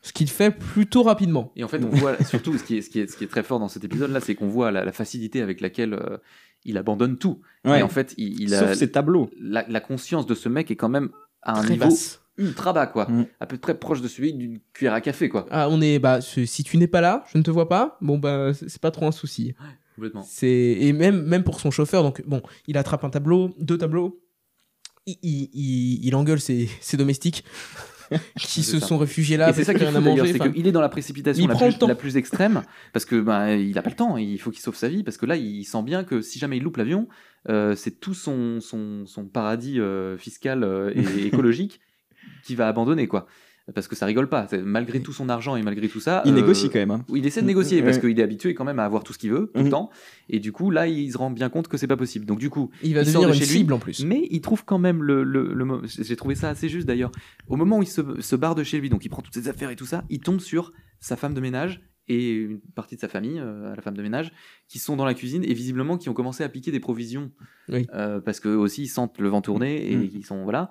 ce 0.03 0.13
qu'il 0.13 0.29
fait 0.29 0.51
plutôt 0.51 1.01
rapidement. 1.01 1.51
Et 1.55 1.63
en 1.63 1.67
fait, 1.67 1.83
on 1.83 1.89
voit 1.89 2.21
surtout 2.25 2.55
ce 2.57 2.63
qui 2.63 2.77
est, 2.77 2.81
ce 2.81 2.89
qui 2.91 2.99
est, 2.99 3.07
ce 3.11 3.17
qui 3.17 3.23
est 3.23 3.27
très 3.27 3.41
fort 3.41 3.59
dans 3.59 3.69
cet 3.69 3.83
épisode-là, 3.83 4.19
c'est 4.19 4.35
qu'on 4.35 4.47
voit 4.49 4.69
la, 4.69 4.83
la 4.85 4.91
facilité 4.91 5.41
avec 5.41 5.61
laquelle 5.61 5.93
euh, 5.93 6.17
il 6.65 6.77
abandonne 6.77 7.17
tout. 7.17 7.41
Ouais. 7.65 7.79
Et 7.79 7.83
en 7.83 7.89
fait, 7.89 8.13
il, 8.17 8.39
il 8.41 8.49
Sauf 8.51 8.61
a 8.63 8.75
ses 8.75 8.91
tableaux. 8.91 9.31
la, 9.39 9.65
la 9.67 9.79
conscience 9.79 10.25
de 10.27 10.35
ce 10.35 10.49
mec 10.49 10.69
est 10.69 10.75
quand 10.75 10.89
même 10.89 11.09
à 11.41 11.57
un 11.57 11.61
Très 11.63 11.71
niveau 11.71 11.85
basse. 11.85 12.21
ultra 12.37 12.73
bas, 12.73 12.85
quoi. 12.87 13.05
Mm. 13.09 13.25
À 13.39 13.45
peu 13.47 13.57
près 13.57 13.77
proche 13.77 14.01
de 14.01 14.07
celui 14.07 14.33
d'une 14.33 14.59
cuillère 14.73 14.93
à 14.93 15.01
café, 15.01 15.29
quoi. 15.29 15.45
Ah, 15.49 15.67
on 15.69 15.81
est, 15.81 15.99
bah, 15.99 16.21
ce- 16.21 16.45
si 16.45 16.63
tu 16.63 16.77
n'es 16.77 16.87
pas 16.87 17.01
là, 17.01 17.23
je 17.31 17.37
ne 17.37 17.43
te 17.43 17.49
vois 17.51 17.67
pas. 17.69 17.97
Bon, 18.01 18.17
bah, 18.17 18.51
c'est 18.53 18.81
pas 18.81 18.91
trop 18.91 19.07
un 19.07 19.11
souci. 19.11 19.53
Complètement. 19.95 20.25
C'est 20.27 20.49
et 20.49 20.91
même 20.91 21.21
même 21.23 21.43
pour 21.43 21.59
son 21.59 21.69
chauffeur. 21.71 22.01
Donc 22.03 22.23
bon, 22.25 22.41
il 22.67 22.77
attrape 22.77 23.03
un 23.03 23.09
tableau, 23.09 23.51
deux 23.59 23.77
tableaux. 23.77 24.19
Il, 25.05 25.17
il, 25.21 25.49
il- 25.53 26.05
il 26.07 26.15
engueule 26.15 26.39
ses, 26.41 26.67
ses 26.81 26.97
domestiques 26.97 27.43
qui 28.37 28.63
se 28.63 28.79
ça. 28.79 28.87
sont 28.87 28.97
réfugiés 28.97 29.37
là 29.37 29.53
c'est 29.53 29.63
ça 29.63 29.73
qu'il 29.73 29.87
qui 29.87 29.95
est 29.95 30.01
d'ailleurs, 30.01 30.27
c'est 30.27 30.51
qu'il 30.51 30.67
est 30.67 30.71
dans 30.71 30.81
la 30.81 30.89
précipitation 30.89 31.47
la 31.47 31.55
plus, 31.55 31.87
la 31.87 31.95
plus 31.95 32.17
extrême 32.17 32.63
parce 32.91 33.05
que 33.05 33.19
bah, 33.19 33.53
il 33.55 33.77
a 33.77 33.81
pas 33.81 33.89
le 33.89 33.95
temps, 33.95 34.17
il 34.17 34.39
faut 34.39 34.51
qu'il 34.51 34.61
sauve 34.61 34.75
sa 34.75 34.89
vie 34.89 35.03
parce 35.03 35.17
que 35.17 35.25
là 35.25 35.35
il 35.35 35.63
sent 35.63 35.83
bien 35.83 36.03
que 36.03 36.21
si 36.21 36.39
jamais 36.39 36.57
il 36.57 36.63
loupe 36.63 36.77
l'avion, 36.77 37.07
euh, 37.49 37.75
c'est 37.75 37.99
tout 37.99 38.13
son, 38.13 38.59
son, 38.61 39.05
son 39.05 39.25
paradis 39.25 39.79
euh, 39.79 40.17
fiscal 40.17 40.63
euh, 40.63 40.91
et 40.95 41.25
écologique 41.27 41.79
qui 42.43 42.55
va 42.55 42.67
abandonner 42.67 43.07
quoi. 43.07 43.27
Parce 43.73 43.87
que 43.87 43.95
ça 43.95 44.05
rigole 44.05 44.27
pas, 44.27 44.45
malgré 44.65 44.99
tout 45.01 45.13
son 45.13 45.29
argent 45.29 45.55
et 45.55 45.61
malgré 45.63 45.87
tout 45.87 46.01
ça. 46.01 46.21
Il 46.25 46.33
euh, 46.33 46.35
négocie 46.35 46.67
quand 46.69 46.79
même. 46.79 46.91
hein. 46.91 47.05
Il 47.15 47.25
essaie 47.25 47.41
de 47.41 47.47
négocier 47.47 47.81
parce 47.81 47.95
Ouais. 47.95 48.09
qu'il 48.09 48.19
est 48.19 48.23
habitué 48.23 48.53
quand 48.53 48.65
même 48.65 48.77
à 48.79 48.83
avoir 48.83 49.05
tout 49.05 49.13
ce 49.13 49.17
qu'il 49.17 49.31
veut 49.31 49.51
tout 49.53 49.59
le 49.59 49.63
Mhm. 49.63 49.69
temps. 49.69 49.89
Et 50.27 50.39
du 50.41 50.51
coup, 50.51 50.69
là, 50.69 50.85
il 50.87 51.09
se 51.13 51.17
rend 51.17 51.31
bien 51.31 51.47
compte 51.47 51.69
que 51.69 51.77
c'est 51.77 51.87
pas 51.87 51.95
possible. 51.95 52.25
Donc, 52.25 52.39
du 52.39 52.49
coup, 52.49 52.71
il 52.83 52.93
va 52.93 53.03
il 53.03 53.07
sort 53.07 53.21
devenir 53.21 53.29
de 53.29 53.33
une 53.35 53.39
chez 53.47 53.53
lui, 53.53 53.59
cible 53.59 53.71
en 53.73 53.79
plus. 53.79 54.03
mais 54.03 54.27
il 54.31 54.41
trouve 54.41 54.65
quand 54.65 54.79
même 54.79 55.01
le, 55.01 55.23
le, 55.23 55.81
J'ai 55.85 56.15
trouvé 56.17 56.35
ça 56.35 56.49
assez 56.49 56.67
juste 56.67 56.85
d'ailleurs. 56.87 57.11
Au 57.47 57.55
moment 57.55 57.77
où 57.77 57.83
il 57.83 57.87
se, 57.87 58.01
se 58.19 58.35
barre 58.35 58.55
de 58.55 58.63
chez 58.63 58.79
lui, 58.81 58.89
donc 58.89 59.05
il 59.05 59.09
prend 59.09 59.21
toutes 59.21 59.33
ses 59.33 59.47
affaires 59.47 59.69
et 59.69 59.77
tout 59.77 59.85
ça, 59.85 60.03
il 60.09 60.19
tombe 60.19 60.41
sur 60.41 60.73
sa 60.99 61.15
femme 61.15 61.33
de 61.33 61.39
ménage 61.39 61.81
et 62.09 62.31
une 62.33 62.59
partie 62.75 62.95
de 62.95 62.99
sa 62.99 63.07
famille, 63.07 63.39
euh, 63.39 63.73
la 63.73 63.81
femme 63.81 63.95
de 63.95 64.01
ménage, 64.01 64.33
qui 64.67 64.77
sont 64.77 64.97
dans 64.97 65.05
la 65.05 65.13
cuisine 65.13 65.45
et 65.45 65.53
visiblement 65.53 65.97
qui 65.97 66.09
ont 66.09 66.13
commencé 66.13 66.43
à 66.43 66.49
piquer 66.49 66.71
des 66.71 66.81
provisions. 66.81 67.31
Oui. 67.69 67.87
Euh, 67.93 68.19
parce 68.19 68.41
que 68.41 68.49
aussi 68.49 68.83
ils 68.83 68.87
sentent 68.89 69.19
le 69.19 69.29
vent 69.29 69.41
tourner 69.41 69.89
et 69.89 69.95
Mm. 69.95 70.09
ils 70.13 70.25
sont. 70.25 70.43
Voilà. 70.43 70.69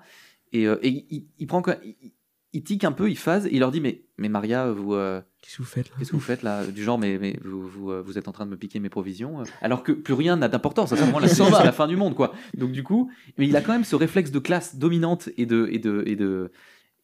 Et, 0.51 0.67
euh, 0.67 0.77
et 0.83 1.07
il, 1.09 1.25
il 1.39 1.47
prend. 1.47 1.63
quoi- 1.63 1.77
Il, 1.83 2.11
il 2.53 2.63
tique 2.63 2.83
un 2.83 2.91
peu, 2.91 3.09
il 3.09 3.17
phase 3.17 3.45
et 3.47 3.53
il 3.53 3.59
leur 3.59 3.71
dit 3.71 3.81
Mais, 3.81 4.03
mais 4.17 4.29
Maria, 4.29 4.71
vous. 4.71 4.93
euh, 4.93 5.21
Qu'est-ce 5.41 5.57
que 5.57 5.61
vous 5.63 5.67
faites 5.67 5.89
là 5.89 5.95
Qu'est-ce 5.99 6.11
que 6.11 6.15
vous 6.15 6.21
faites 6.21 6.41
là 6.43 6.65
Du 6.65 6.83
genre, 6.83 6.97
mais, 6.97 7.17
mais 7.19 7.37
vous, 7.43 7.67
vous, 7.67 7.91
euh, 7.91 8.01
vous 8.01 8.17
êtes 8.17 8.27
en 8.27 8.31
train 8.31 8.45
de 8.45 8.51
me 8.51 8.55
piquer 8.57 8.79
mes 8.79 8.89
provisions 8.89 9.41
euh, 9.41 9.43
Alors 9.61 9.83
que 9.83 9.91
plus 9.91 10.13
rien 10.13 10.37
n'a 10.37 10.47
d'importance. 10.47 10.93
À 10.93 10.97
ce 10.97 11.03
moment, 11.03 11.19
la 11.19 11.27
Il 11.33 11.35
s'en 11.35 11.45
c'est 11.51 11.63
la 11.63 11.71
fin 11.73 11.87
du 11.87 11.97
monde, 11.97 12.15
quoi. 12.15 12.33
Donc, 12.55 12.71
du 12.71 12.83
coup, 12.83 13.11
mais 13.37 13.47
il 13.47 13.55
a 13.57 13.61
quand 13.61 13.73
même 13.73 13.83
ce 13.83 13.95
réflexe 13.95 14.31
de 14.31 14.39
classe 14.39 14.75
dominante 14.77 15.29
et 15.37 15.45
de. 15.45 15.67
Et 15.71 15.79
de, 15.79 16.03
et 16.05 16.15
de 16.15 16.51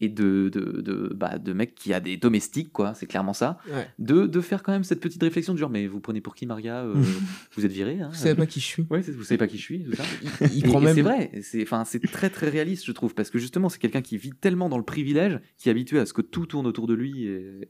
et 0.02 0.08
de, 0.10 0.50
de, 0.50 0.82
de, 0.82 1.12
bah, 1.14 1.38
de 1.38 1.52
mec 1.52 1.76
qui 1.76 1.94
a 1.94 2.00
des 2.00 2.16
domestiques, 2.16 2.72
quoi, 2.72 2.94
c'est 2.94 3.06
clairement 3.06 3.34
ça, 3.34 3.58
Ouais. 3.72 3.88
de, 4.00 4.28
de 4.28 4.42
faire 4.42 4.64
quand 4.64 4.72
même 4.72 4.84
cette 4.86 5.02
petite 5.02 5.22
réflexion 5.22 5.54
du 5.54 5.60
genre, 5.60 5.70
mais 5.70 5.88
vous 5.88 6.00
prenez 6.00 6.22
pour 6.22 6.36
qui 6.36 6.46
Maria 6.46 6.84
Euh, 6.86 6.94
Vous 7.56 7.66
êtes 7.66 7.72
viré 7.72 8.00
hein 8.00 8.10
Vous 8.12 8.18
savez 8.18 8.36
pas 8.36 8.46
qui 8.46 8.60
je 8.62 8.66
suis. 8.66 8.86
Ouais, 8.90 9.02
vous 9.02 9.24
savez 9.24 9.38
pas 9.38 9.48
qui 9.48 9.58
je 9.58 9.64
suis, 9.64 9.84
tout 9.84 9.96
ça. 9.96 10.04
Il 10.54 10.66
Et- 10.66 10.70
prend 10.70 10.80
et 10.82 10.86
même. 10.86 10.96
C'est 10.96 11.02
vrai, 11.02 11.32
c'est 11.42 11.62
enfin 11.64 11.84
c'est 11.86 12.00
très 12.00 12.30
très 12.30 12.48
réaliste, 12.50 12.86
je 12.86 12.92
trouve, 12.94 13.14
parce 13.14 13.30
que 13.30 13.40
justement 13.40 13.68
c'est 13.68 13.80
quelqu'un 13.80 14.02
qui 14.02 14.18
vit 14.18 14.32
tellement 14.32 14.70
dans 14.70 14.78
le 14.78 14.86
privilège, 14.86 15.40
qui 15.58 15.68
est 15.68 15.72
habitué 15.72 16.00
à 16.00 16.06
ce 16.06 16.14
que 16.14 16.22
tout 16.22 16.46
tourne 16.46 16.66
autour 16.68 16.88
de 16.88 16.94
lui 16.94 17.26
et, 17.26 17.70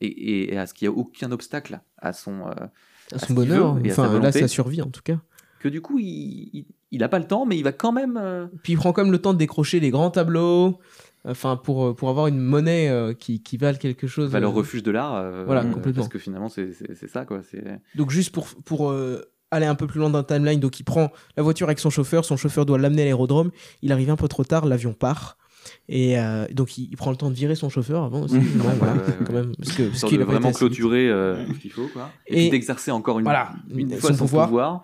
et, 0.00 0.54
et 0.54 0.58
à 0.58 0.66
ce 0.66 0.74
qu'il 0.74 0.88
n'y 0.88 0.94
a 0.94 0.98
aucun 0.98 1.30
obstacle 1.32 1.80
à 1.98 2.12
son 2.12 2.46
euh, 2.48 2.52
à 3.12 3.18
son 3.18 3.34
bonheur, 3.34 3.78
et 3.84 3.90
à 3.90 3.94
sa 3.94 4.02
enfin 4.08 4.18
là 4.20 4.32
sa 4.32 4.48
survie 4.48 4.82
en 4.82 4.90
tout 4.90 5.02
cas. 5.02 5.20
que 5.60 5.68
du 5.68 5.80
coup 5.80 5.98
il, 5.98 6.50
il, 6.52 6.66
il 6.92 7.02
a 7.02 7.08
pas 7.08 7.18
le 7.18 7.26
temps, 7.26 7.44
mais 7.46 7.56
il 7.58 7.62
va 7.62 7.72
quand 7.72 7.92
même. 7.92 8.16
euh, 8.20 8.46
Puis 8.62 8.72
il 8.74 8.76
prend 8.76 8.92
quand 8.92 9.02
même 9.02 9.12
le 9.12 9.18
temps 9.20 9.32
de 9.34 9.38
décrocher 9.38 9.80
les 9.80 9.90
grands 9.90 10.10
tableaux, 10.10 10.78
enfin 11.26 11.56
pour, 11.56 11.86
euh, 11.86 11.94
pour 11.94 12.08
avoir 12.08 12.26
une 12.28 12.38
monnaie 12.38 12.88
euh, 12.88 13.12
qui, 13.14 13.42
qui 13.42 13.56
vale 13.56 13.78
quelque 13.78 14.06
chose. 14.06 14.30
va 14.30 14.40
leur 14.40 14.50
euh. 14.52 14.54
refuge 14.54 14.82
de 14.82 14.90
l'art. 14.90 15.14
euh, 15.16 15.44
Voilà, 15.46 15.62
euh, 15.62 15.70
complètement. 15.72 16.02
Parce 16.02 16.12
que 16.12 16.18
finalement 16.18 16.48
c'est 16.48 16.72
ça 17.08 17.24
quoi. 17.24 17.40
C'est 17.50 17.62
Donc 17.94 18.10
juste 18.10 18.30
pour, 18.32 18.46
pour 18.64 18.90
euh, 18.90 19.22
aller 19.50 19.66
un 19.66 19.74
peu 19.74 19.86
plus 19.86 20.00
loin 20.00 20.10
dans 20.10 20.18
la 20.18 20.24
timeline, 20.24 20.60
donc 20.60 20.80
il 20.80 20.84
prend 20.84 21.10
la 21.36 21.42
voiture 21.42 21.66
avec 21.68 21.78
son 21.78 21.90
chauffeur, 21.90 22.24
son 22.24 22.36
chauffeur 22.36 22.66
doit 22.66 22.78
l'amener 22.78 23.02
à 23.02 23.04
l'aérodrome, 23.06 23.50
il 23.82 23.92
arrive 23.92 24.10
un 24.10 24.16
peu 24.16 24.28
trop 24.28 24.44
tard, 24.44 24.66
l'avion 24.66 24.92
part. 24.92 25.36
Et 25.88 26.16
euh, 26.18 26.46
donc 26.52 26.78
il, 26.78 26.88
il 26.92 26.96
prend 26.96 27.10
le 27.10 27.16
temps 27.16 27.28
de 27.30 27.34
virer 27.34 27.56
son 27.56 27.68
chauffeur 27.68 28.04
avant 28.04 28.22
aussi, 28.22 28.36
Mhm. 28.36 28.60
quand 28.62 28.68
même, 28.68 28.78
Ouais, 28.80 28.88
ouais, 28.88 28.98
ouais. 29.06 29.14
quand 29.26 29.32
même, 29.32 29.52
parce 29.56 29.72
que 29.72 29.82
parce 29.82 29.94
histoire 29.94 30.10
qu'il 30.10 30.18
de 30.18 30.22
a 30.22 30.26
vraiment 30.26 30.52
clôturer 30.52 31.08
euh, 31.08 31.44
tout 31.46 31.54
ce 31.54 31.58
qu'il 31.58 31.72
faut 31.72 31.88
quoi. 31.92 32.10
Et, 32.28 32.50
d'exercer 32.50 32.92
encore 32.92 33.18
une, 33.18 33.24
Voilà, 33.24 33.50
une 33.74 33.90
son 33.90 33.96
fois 33.98 34.10
son 34.12 34.18
pouvoir. 34.18 34.46
pouvoir. 34.48 34.80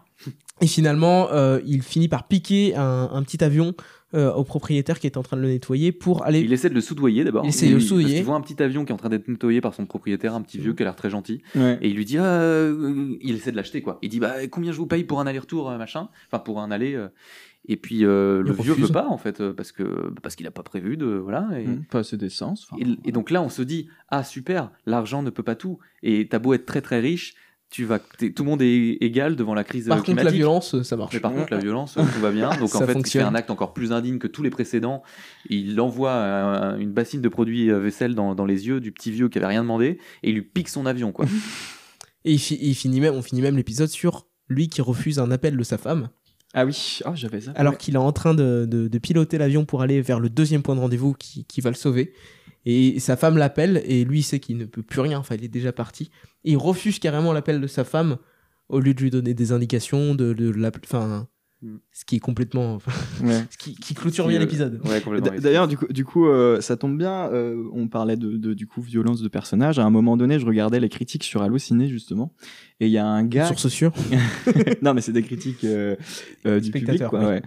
Et 0.60 0.66
finalement, 0.66 1.28
euh, 1.32 1.60
il 1.66 1.82
finit 1.82 2.08
par 2.08 2.26
piquer 2.28 2.74
un, 2.76 3.10
un 3.12 3.22
petit 3.22 3.42
avion 3.44 3.74
euh, 4.14 4.32
au 4.32 4.44
propriétaire 4.44 4.98
qui 5.00 5.06
est 5.06 5.16
en 5.16 5.22
train 5.22 5.36
de 5.36 5.42
le 5.42 5.48
nettoyer 5.48 5.92
pour 5.92 6.24
aller. 6.24 6.40
Il 6.40 6.52
essaie 6.52 6.68
de 6.68 6.74
le 6.74 6.80
soudoyer 6.80 7.24
d'abord. 7.24 7.44
Il 7.44 7.48
essaie 7.48 7.68
de 7.68 7.74
le 7.74 7.80
soudoyer. 7.80 8.16
qu'il 8.16 8.24
voit 8.24 8.36
un 8.36 8.40
petit 8.40 8.62
avion 8.62 8.84
qui 8.84 8.90
est 8.92 8.94
en 8.94 8.98
train 8.98 9.08
d'être 9.08 9.28
nettoyé 9.28 9.60
par 9.60 9.74
son 9.74 9.86
propriétaire, 9.86 10.34
un 10.34 10.42
petit 10.42 10.58
vieux 10.58 10.74
qui 10.74 10.82
a 10.82 10.86
l'air 10.86 10.96
très 10.96 11.10
gentil. 11.10 11.42
Ouais. 11.54 11.78
Et 11.80 11.88
il 11.88 11.96
lui 11.96 12.04
dit, 12.04 12.18
ah, 12.18 12.24
euh, 12.24 13.16
il 13.20 13.34
essaie 13.34 13.52
de 13.52 13.56
l'acheter 13.56 13.82
quoi. 13.82 13.98
Il 14.02 14.08
dit, 14.10 14.20
bah 14.20 14.46
combien 14.50 14.72
je 14.72 14.76
vous 14.78 14.86
paye 14.86 15.04
pour 15.04 15.20
un 15.20 15.26
aller-retour 15.26 15.70
euh, 15.70 15.78
machin, 15.78 16.08
enfin 16.30 16.38
pour 16.42 16.60
un 16.60 16.70
aller. 16.70 16.94
euh. 16.94 17.08
Et 17.68 17.76
puis 17.76 18.04
euh, 18.04 18.42
Il 18.44 18.48
le 18.48 18.54
vieux 18.54 18.72
refuse. 18.72 18.88
veut 18.88 18.92
pas 18.92 19.06
en 19.06 19.18
fait 19.18 19.50
parce 19.52 19.70
que 19.70 20.12
parce 20.20 20.34
qu'il 20.34 20.46
a 20.48 20.50
pas 20.50 20.64
prévu 20.64 20.96
de 20.96 21.06
voilà. 21.06 21.48
Et, 21.56 21.66
Mmh, 21.66 21.84
Pas 21.90 22.00
assez 22.00 22.16
d'essence. 22.16 22.66
et, 22.78 22.84
et 23.08 23.12
donc 23.12 23.30
là 23.30 23.40
on 23.40 23.48
se 23.48 23.62
dit, 23.62 23.88
ah 24.08 24.24
super, 24.24 24.72
l'argent 24.84 25.22
ne 25.22 25.30
peut 25.30 25.44
pas 25.44 25.54
tout. 25.54 25.78
Et 26.02 26.26
t'as 26.28 26.40
beau 26.40 26.54
être 26.54 26.66
très 26.66 26.80
très 26.80 26.98
riche, 26.98 27.34
tu 27.72 27.84
vas, 27.84 27.98
tout 27.98 28.30
le 28.38 28.44
monde 28.44 28.62
est 28.62 28.98
égal 29.00 29.34
devant 29.34 29.54
la 29.54 29.64
crise 29.64 29.88
Par 29.88 29.96
euh, 29.96 30.00
contre, 30.00 30.10
la 30.10 30.14
climatique. 30.16 30.36
violence, 30.38 30.74
euh, 30.74 30.82
ça 30.84 30.96
marche. 30.96 31.12
Mais 31.14 31.20
par 31.20 31.32
contre, 31.32 31.52
la 31.52 31.58
violence, 31.58 31.96
euh, 31.96 32.02
tout 32.14 32.20
va 32.20 32.30
bien. 32.30 32.50
Donc 32.56 32.74
en 32.76 32.80
fait, 32.86 32.92
fonctionne. 32.92 33.22
il 33.22 33.24
fait 33.24 33.30
un 33.30 33.34
acte 33.34 33.50
encore 33.50 33.72
plus 33.72 33.92
indigne 33.92 34.18
que 34.18 34.26
tous 34.28 34.42
les 34.42 34.50
précédents. 34.50 35.02
Il 35.50 35.80
envoie 35.80 36.10
euh, 36.12 36.76
une 36.78 36.92
bassine 36.92 37.20
de 37.22 37.28
produits 37.28 37.70
vaisselle 37.70 38.14
dans, 38.14 38.34
dans 38.34 38.44
les 38.46 38.66
yeux 38.68 38.78
du 38.80 38.92
petit 38.92 39.10
vieux 39.10 39.28
qui 39.28 39.38
avait 39.38 39.46
rien 39.48 39.62
demandé 39.62 39.98
et 40.22 40.28
il 40.28 40.34
lui 40.34 40.42
pique 40.42 40.68
son 40.68 40.86
avion, 40.86 41.10
quoi. 41.12 41.24
Et 42.24 42.34
il, 42.34 42.38
fi- 42.38 42.58
il 42.60 42.74
finit 42.76 43.00
même, 43.00 43.14
on 43.14 43.22
finit 43.22 43.42
même 43.42 43.56
l'épisode 43.56 43.88
sur 43.88 44.28
lui 44.48 44.68
qui 44.68 44.80
refuse 44.80 45.18
un 45.18 45.32
appel 45.32 45.56
de 45.56 45.62
sa 45.64 45.76
femme, 45.76 46.08
Ah 46.54 46.64
oui, 46.64 47.00
oh, 47.04 47.10
j'avais 47.14 47.40
ça. 47.40 47.50
alors 47.56 47.76
qu'il 47.78 47.94
est 47.94 47.98
en 47.98 48.12
train 48.12 48.32
de, 48.34 48.64
de- 48.70 48.86
de 48.86 48.98
piloter 48.98 49.38
l'avion 49.38 49.64
pour 49.64 49.82
aller 49.82 50.00
vers 50.02 50.20
le 50.20 50.28
deuxième 50.30 50.62
point 50.62 50.76
de 50.76 50.80
rendez-vous 50.80 51.14
qui, 51.14 51.44
qui 51.46 51.60
va 51.60 51.70
le 51.70 51.74
sauver. 51.74 52.12
Et 52.64 53.00
sa 53.00 53.16
femme 53.16 53.38
l'appelle, 53.38 53.82
et 53.86 54.04
lui 54.04 54.20
il 54.20 54.22
sait 54.22 54.38
qu'il 54.40 54.56
ne 54.56 54.64
peut 54.66 54.82
plus 54.82 55.00
rien, 55.00 55.18
enfin 55.18 55.34
il 55.34 55.44
est 55.44 55.48
déjà 55.48 55.72
parti. 55.72 56.10
Et 56.44 56.52
il 56.52 56.56
refuse 56.56 56.98
carrément 56.98 57.32
l'appel 57.32 57.60
de 57.60 57.66
sa 57.66 57.84
femme, 57.84 58.18
au 58.68 58.80
lieu 58.80 58.94
de 58.94 59.00
lui 59.02 59.10
donner 59.10 59.34
des 59.34 59.52
indications, 59.52 60.14
de, 60.14 60.32
de 60.32 60.50
l'app- 60.50 60.78
enfin, 60.84 61.08
Mm. 61.08 61.26
Ce 61.92 62.04
qui 62.04 62.16
est 62.16 62.20
complètement. 62.20 62.78
Ouais. 63.22 63.44
ce 63.50 63.56
qui, 63.56 63.74
qui 63.74 63.94
clôture 63.94 64.26
bien 64.28 64.36
euh, 64.38 64.40
l'épisode. 64.40 64.80
Ouais, 64.84 65.00
D'ailleurs, 65.40 65.68
du 65.68 65.76
coup, 65.76 65.86
du 65.90 66.04
coup 66.04 66.26
euh, 66.26 66.60
ça 66.60 66.76
tombe 66.76 66.98
bien. 66.98 67.30
euh, 67.32 67.64
on 67.72 67.88
parlait 67.88 68.16
de, 68.16 68.36
de- 68.36 68.54
du 68.54 68.66
coup 68.66 68.80
violence 68.82 69.22
de 69.22 69.28
personnage. 69.28 69.78
À 69.78 69.84
un 69.84 69.90
moment 69.90 70.16
donné, 70.16 70.38
je 70.38 70.46
regardais 70.46 70.80
les 70.80 70.88
critiques 70.88 71.24
sur 71.24 71.42
Allociné 71.42 71.88
justement, 71.88 72.34
et 72.80 72.86
il 72.86 72.92
y 72.92 72.98
a 72.98 73.06
un 73.06 73.24
gars. 73.24 73.46
Source 73.46 73.68
sûre. 73.68 73.92
non, 74.82 74.94
mais 74.94 75.00
c'est 75.00 75.12
des 75.12 75.22
critiques 75.22 75.64
euh, 75.64 75.96
euh, 76.46 76.60
du 76.60 76.70
public, 76.70 77.04
quoi, 77.08 77.20
oui. 77.20 77.26
ouais. 77.26 77.42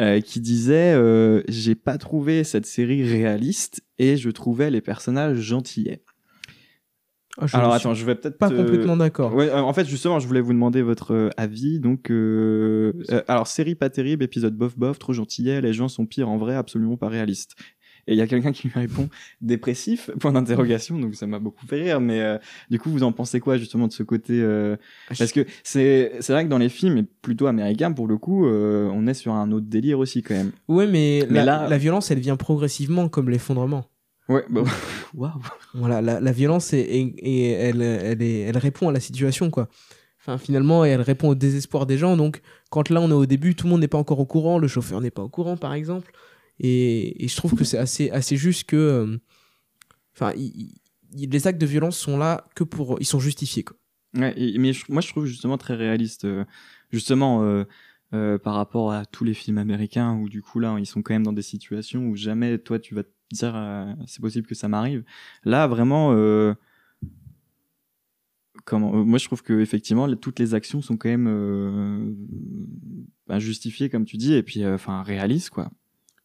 Euh, 0.00 0.20
qui 0.20 0.40
disait 0.40 0.92
euh, 0.94 1.42
j'ai 1.48 1.74
pas 1.74 1.98
trouvé 1.98 2.44
cette 2.44 2.66
série 2.66 3.02
réaliste 3.04 3.82
et 3.98 4.16
je 4.16 4.30
trouvais 4.30 4.70
les 4.70 4.80
personnages 4.80 5.38
gentillets. 5.38 6.02
Ah, 7.40 7.46
je 7.46 7.56
Alors 7.56 7.72
attends, 7.72 7.94
je 7.94 8.04
vais 8.04 8.14
peut-être 8.16 8.36
pas 8.36 8.50
euh, 8.50 8.56
complètement 8.64 8.96
d'accord. 8.96 9.32
Ouais, 9.34 9.48
euh, 9.48 9.60
en 9.60 9.72
fait, 9.72 9.86
justement, 9.86 10.18
je 10.18 10.26
voulais 10.26 10.40
vous 10.40 10.52
demander 10.52 10.82
votre 10.82 11.14
euh, 11.14 11.30
avis. 11.36 11.78
Donc, 11.78 12.10
euh, 12.10 12.92
euh, 13.10 13.22
alors, 13.28 13.46
série 13.46 13.74
pas 13.76 13.90
terrible, 13.90 14.24
épisode 14.24 14.54
bof 14.56 14.76
bof, 14.76 14.98
trop 14.98 15.12
gentillet, 15.12 15.60
les 15.60 15.72
gens 15.72 15.88
sont 15.88 16.04
pires 16.06 16.28
en 16.28 16.36
vrai, 16.36 16.54
absolument 16.56 16.96
pas 16.96 17.08
réaliste. 17.08 17.54
Et 18.08 18.12
il 18.12 18.16
y 18.16 18.22
a 18.22 18.26
quelqu'un 18.26 18.52
qui 18.52 18.68
lui 18.68 18.74
répond 18.74 19.08
dépressif, 19.42 20.10
point 20.18 20.32
d'interrogation, 20.32 20.98
donc 20.98 21.14
ça 21.14 21.26
m'a 21.26 21.38
beaucoup 21.38 21.66
fait 21.66 21.76
rire. 21.82 22.00
Mais 22.00 22.20
euh, 22.22 22.38
du 22.70 22.78
coup, 22.80 22.90
vous 22.90 23.02
en 23.02 23.12
pensez 23.12 23.38
quoi 23.38 23.56
justement 23.58 23.86
de 23.86 23.92
ce 23.92 24.02
côté 24.02 24.40
euh, 24.40 24.76
Parce 25.16 25.30
que 25.30 25.44
c'est 25.62 26.12
c'est 26.20 26.32
vrai 26.32 26.44
que 26.44 26.48
dans 26.48 26.58
les 26.58 26.70
films, 26.70 27.06
plutôt 27.22 27.46
américains 27.46 27.92
pour 27.92 28.08
le 28.08 28.16
coup, 28.16 28.46
euh, 28.46 28.88
on 28.94 29.06
est 29.06 29.14
sur 29.14 29.34
un 29.34 29.52
autre 29.52 29.66
délire 29.68 29.98
aussi 29.98 30.22
quand 30.22 30.34
même. 30.34 30.52
Ouais, 30.68 30.86
mais, 30.86 31.26
Mais 31.30 31.40
la, 31.40 31.44
là- 31.44 31.68
la 31.68 31.78
violence, 31.78 32.10
elle 32.10 32.18
vient 32.20 32.36
progressivement 32.36 33.08
comme 33.10 33.28
l'effondrement. 33.28 33.84
Ouais, 34.28 34.44
bah, 34.50 34.62
waouh. 35.14 35.40
Voilà, 35.74 36.00
la, 36.02 36.20
la 36.20 36.32
violence, 36.32 36.72
est, 36.72 36.80
est- 36.80 37.14
est- 37.22 37.50
elle, 37.52 37.82
elle, 37.82 38.22
est- 38.22 38.40
elle 38.40 38.58
répond 38.58 38.88
à 38.88 38.92
la 38.92 39.00
situation, 39.00 39.50
quoi. 39.50 39.68
Enfin, 40.20 40.36
finalement, 40.38 40.84
elle 40.84 41.00
répond 41.00 41.28
au 41.30 41.34
désespoir 41.34 41.86
des 41.86 41.96
gens. 41.96 42.16
Donc, 42.16 42.42
quand 42.70 42.90
là, 42.90 43.00
on 43.00 43.08
est 43.10 43.14
au 43.14 43.24
début, 43.26 43.54
tout 43.54 43.66
le 43.66 43.70
monde 43.70 43.80
n'est 43.80 43.88
pas 43.88 43.98
encore 43.98 44.18
au 44.20 44.26
courant, 44.26 44.58
le 44.58 44.68
chauffeur 44.68 45.00
n'est 45.00 45.10
pas 45.10 45.22
au 45.22 45.28
courant, 45.28 45.56
par 45.56 45.72
exemple. 45.72 46.12
Et, 46.60 47.24
et 47.24 47.28
je 47.28 47.36
trouve 47.36 47.54
que 47.54 47.64
c'est 47.64 47.78
assez, 47.78 48.10
assez 48.10 48.36
juste 48.36 48.64
que. 48.64 48.76
euh, 48.76 49.16
Enfin, 50.14 50.32
les 51.16 51.46
actes 51.46 51.60
de 51.60 51.66
violence 51.66 51.96
sont 51.96 52.18
là 52.18 52.46
que 52.54 52.64
pour. 52.64 52.96
Ils 53.00 53.06
sont 53.06 53.20
justifiés, 53.20 53.62
quoi. 53.62 53.76
Ouais, 54.16 54.34
et- 54.36 54.58
mais 54.58 54.72
je- 54.72 54.84
moi 54.88 55.00
je 55.02 55.08
trouve 55.08 55.26
justement 55.26 55.58
très 55.58 55.74
réaliste, 55.76 56.24
euh, 56.24 56.44
justement 56.90 57.42
euh, 57.44 57.64
euh, 58.14 58.38
par 58.38 58.54
rapport 58.54 58.90
à 58.90 59.04
tous 59.04 59.22
les 59.22 59.34
films 59.34 59.58
américains 59.58 60.14
où 60.16 60.28
du 60.30 60.40
coup 60.42 60.58
là 60.60 60.74
ils 60.78 60.86
sont 60.86 61.02
quand 61.02 61.12
même 61.12 61.22
dans 61.24 61.32
des 61.34 61.42
situations 61.42 62.06
où 62.06 62.16
jamais 62.16 62.56
toi 62.58 62.78
tu 62.78 62.94
vas 62.94 63.02
te 63.02 63.10
dire 63.30 63.54
euh, 63.54 63.92
c'est 64.06 64.20
possible 64.20 64.46
que 64.46 64.54
ça 64.54 64.68
m'arrive. 64.68 65.04
Là 65.44 65.66
vraiment, 65.66 66.12
euh, 66.12 66.54
comment 68.64 68.94
euh, 68.94 69.04
Moi 69.04 69.18
je 69.18 69.24
trouve 69.26 69.42
que 69.42 69.60
effectivement 69.60 70.06
les- 70.06 70.16
toutes 70.16 70.38
les 70.38 70.54
actions 70.54 70.82
sont 70.82 70.96
quand 70.96 71.08
même 71.08 71.28
euh, 71.28 72.12
bah, 73.26 73.38
justifiées 73.38 73.88
comme 73.88 74.04
tu 74.04 74.16
dis 74.16 74.34
et 74.34 74.42
puis 74.42 74.64
euh, 74.64 74.74
enfin 74.74 75.02
réalistes 75.02 75.50
quoi. 75.50 75.70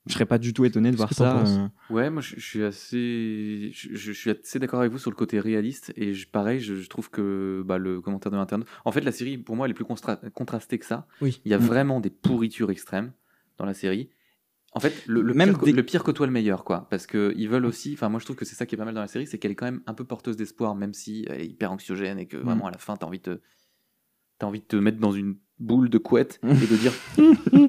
Je 0.05 0.11
serais 0.15 0.25
pas 0.25 0.37
du 0.37 0.53
tout 0.53 0.65
étonné 0.65 0.91
de 0.91 0.97
voir 0.97 1.13
ça. 1.13 1.37
euh, 1.45 1.67
Ouais, 1.89 2.09
moi 2.09 2.21
je, 2.21 2.35
je 2.35 2.41
suis 2.45 2.61
assez, 2.63 3.69
je, 3.73 3.95
je 3.95 4.11
suis 4.11 4.29
assez 4.31 4.59
d'accord 4.59 4.81
avec 4.81 4.91
vous 4.91 4.97
sur 4.97 5.09
le 5.09 5.15
côté 5.15 5.39
réaliste 5.39 5.93
et 5.95 6.13
je, 6.13 6.27
pareil, 6.27 6.59
je, 6.59 6.75
je 6.75 6.89
trouve 6.89 7.09
que 7.09 7.63
bah, 7.65 7.77
le 7.77 8.01
commentaire 8.01 8.29
de 8.29 8.35
l'internaute, 8.35 8.67
en 8.83 8.91
fait 8.91 8.99
la 8.99 9.13
série 9.13 9.37
pour 9.37 9.55
moi 9.55 9.65
elle 9.65 9.71
est 9.71 9.75
plus 9.75 9.85
contrastée 9.85 10.77
que 10.77 10.85
ça. 10.85 11.07
Oui. 11.21 11.39
Il 11.45 11.51
y 11.51 11.53
a 11.53 11.57
Mm. 11.57 11.61
vraiment 11.61 11.99
des 12.01 12.09
pourritures 12.09 12.69
extrêmes 12.69 13.13
dans 13.57 13.65
la 13.65 13.73
série. 13.73 14.09
En 14.75 14.79
fait, 14.79 14.93
le, 15.07 15.21
le 15.21 15.33
Même 15.33 15.49
pire, 15.49 15.63
des- 15.63 15.71
le 15.71 15.83
pire 15.83 16.03
côtoie 16.03 16.25
le 16.25 16.31
meilleur, 16.31 16.63
quoi. 16.63 16.87
Parce 16.89 17.05
qu'ils 17.07 17.47
veulent 17.49 17.65
aussi. 17.65 17.93
Enfin, 17.93 18.09
moi, 18.09 18.19
je 18.19 18.25
trouve 18.25 18.35
que 18.35 18.45
c'est 18.45 18.55
ça 18.55 18.65
qui 18.65 18.75
est 18.75 18.77
pas 18.77 18.85
mal 18.85 18.93
dans 18.95 19.01
la 19.01 19.07
série, 19.07 19.27
c'est 19.27 19.37
qu'elle 19.37 19.51
est 19.51 19.55
quand 19.55 19.65
même 19.65 19.81
un 19.87 19.93
peu 19.93 20.03
porteuse 20.03 20.35
d'espoir, 20.37 20.73
même 20.75 20.93
si 20.93 21.25
elle 21.29 21.41
est 21.41 21.47
hyper 21.47 21.71
anxiogène 21.71 22.17
et 22.19 22.25
que 22.27 22.37
vraiment, 22.37 22.67
à 22.67 22.71
la 22.71 22.77
fin, 22.79 22.95
t'as 22.95 23.05
envie 23.05 23.19
de 23.19 23.35
te. 23.35 23.41
T'as 24.39 24.47
envie 24.47 24.59
de 24.61 24.65
te 24.65 24.75
mettre 24.75 24.97
dans 24.99 25.11
une 25.11 25.35
boule 25.59 25.89
de 25.89 25.97
couette 25.99 26.39
et 26.43 26.47
de 26.47 26.75
dire 26.75 26.91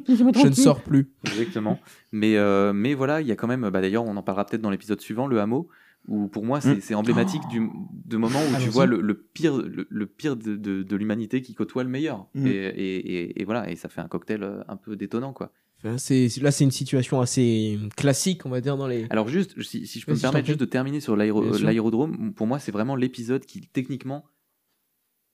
Je 0.08 0.48
ne 0.48 0.54
sors 0.54 0.80
plus. 0.82 1.12
Exactement. 1.26 1.78
Mais, 2.12 2.36
euh, 2.36 2.72
mais 2.72 2.94
voilà, 2.94 3.20
il 3.20 3.26
y 3.26 3.32
a 3.32 3.36
quand 3.36 3.46
même. 3.48 3.68
Bah, 3.68 3.80
D'ailleurs, 3.80 4.04
on 4.04 4.16
en 4.16 4.22
parlera 4.22 4.46
peut-être 4.46 4.62
dans 4.62 4.70
l'épisode 4.70 5.00
suivant, 5.00 5.26
le 5.26 5.40
hameau, 5.40 5.68
où 6.08 6.28
pour 6.28 6.44
moi, 6.44 6.60
c'est 6.60 6.76
Mm. 6.76 6.80
c'est 6.80 6.94
emblématique 6.94 7.42
du, 7.50 7.68
de 8.06 8.16
moment 8.16 8.38
où 8.40 8.62
tu 8.62 8.68
vois 8.70 8.86
le, 8.86 9.00
le 9.00 9.14
pire, 9.14 9.56
le, 9.58 9.86
le 9.88 10.06
pire 10.06 10.36
de, 10.36 10.56
de, 10.56 10.82
de 10.82 10.96
l'humanité 10.96 11.42
qui 11.42 11.54
côtoie 11.54 11.84
le 11.84 11.90
meilleur. 11.90 12.26
Mm. 12.34 12.46
Et, 12.46 12.50
et, 12.50 12.96
et, 13.16 13.40
et 13.42 13.44
voilà, 13.44 13.70
et 13.70 13.76
ça 13.76 13.88
fait 13.90 14.00
un 14.00 14.08
cocktail 14.08 14.42
euh, 14.42 14.62
un 14.68 14.76
peu 14.76 14.96
détonnant, 14.96 15.32
quoi. 15.34 15.52
Enfin, 15.84 15.98
c'est- 15.98 16.40
là, 16.40 16.50
c'est 16.50 16.64
une 16.64 16.70
situation 16.70 17.20
assez 17.20 17.78
classique, 17.96 18.46
on 18.46 18.48
va 18.50 18.60
dire, 18.62 18.76
dans 18.78 18.86
les. 18.88 19.06
Alors 19.10 19.28
juste, 19.28 19.60
si, 19.62 19.86
si 19.86 20.00
je 20.00 20.06
peux 20.06 20.12
me 20.12 20.16
t'en 20.16 20.22
permettre 20.22 20.46
juste 20.46 20.60
de 20.60 20.64
terminer 20.64 21.00
sur 21.00 21.14
l'aérodrome, 21.16 22.32
pour 22.34 22.46
moi 22.46 22.58
c'est 22.58 22.72
vraiment 22.72 22.96
l'épisode 22.96 23.44
qui 23.44 23.60
techniquement 23.68 24.24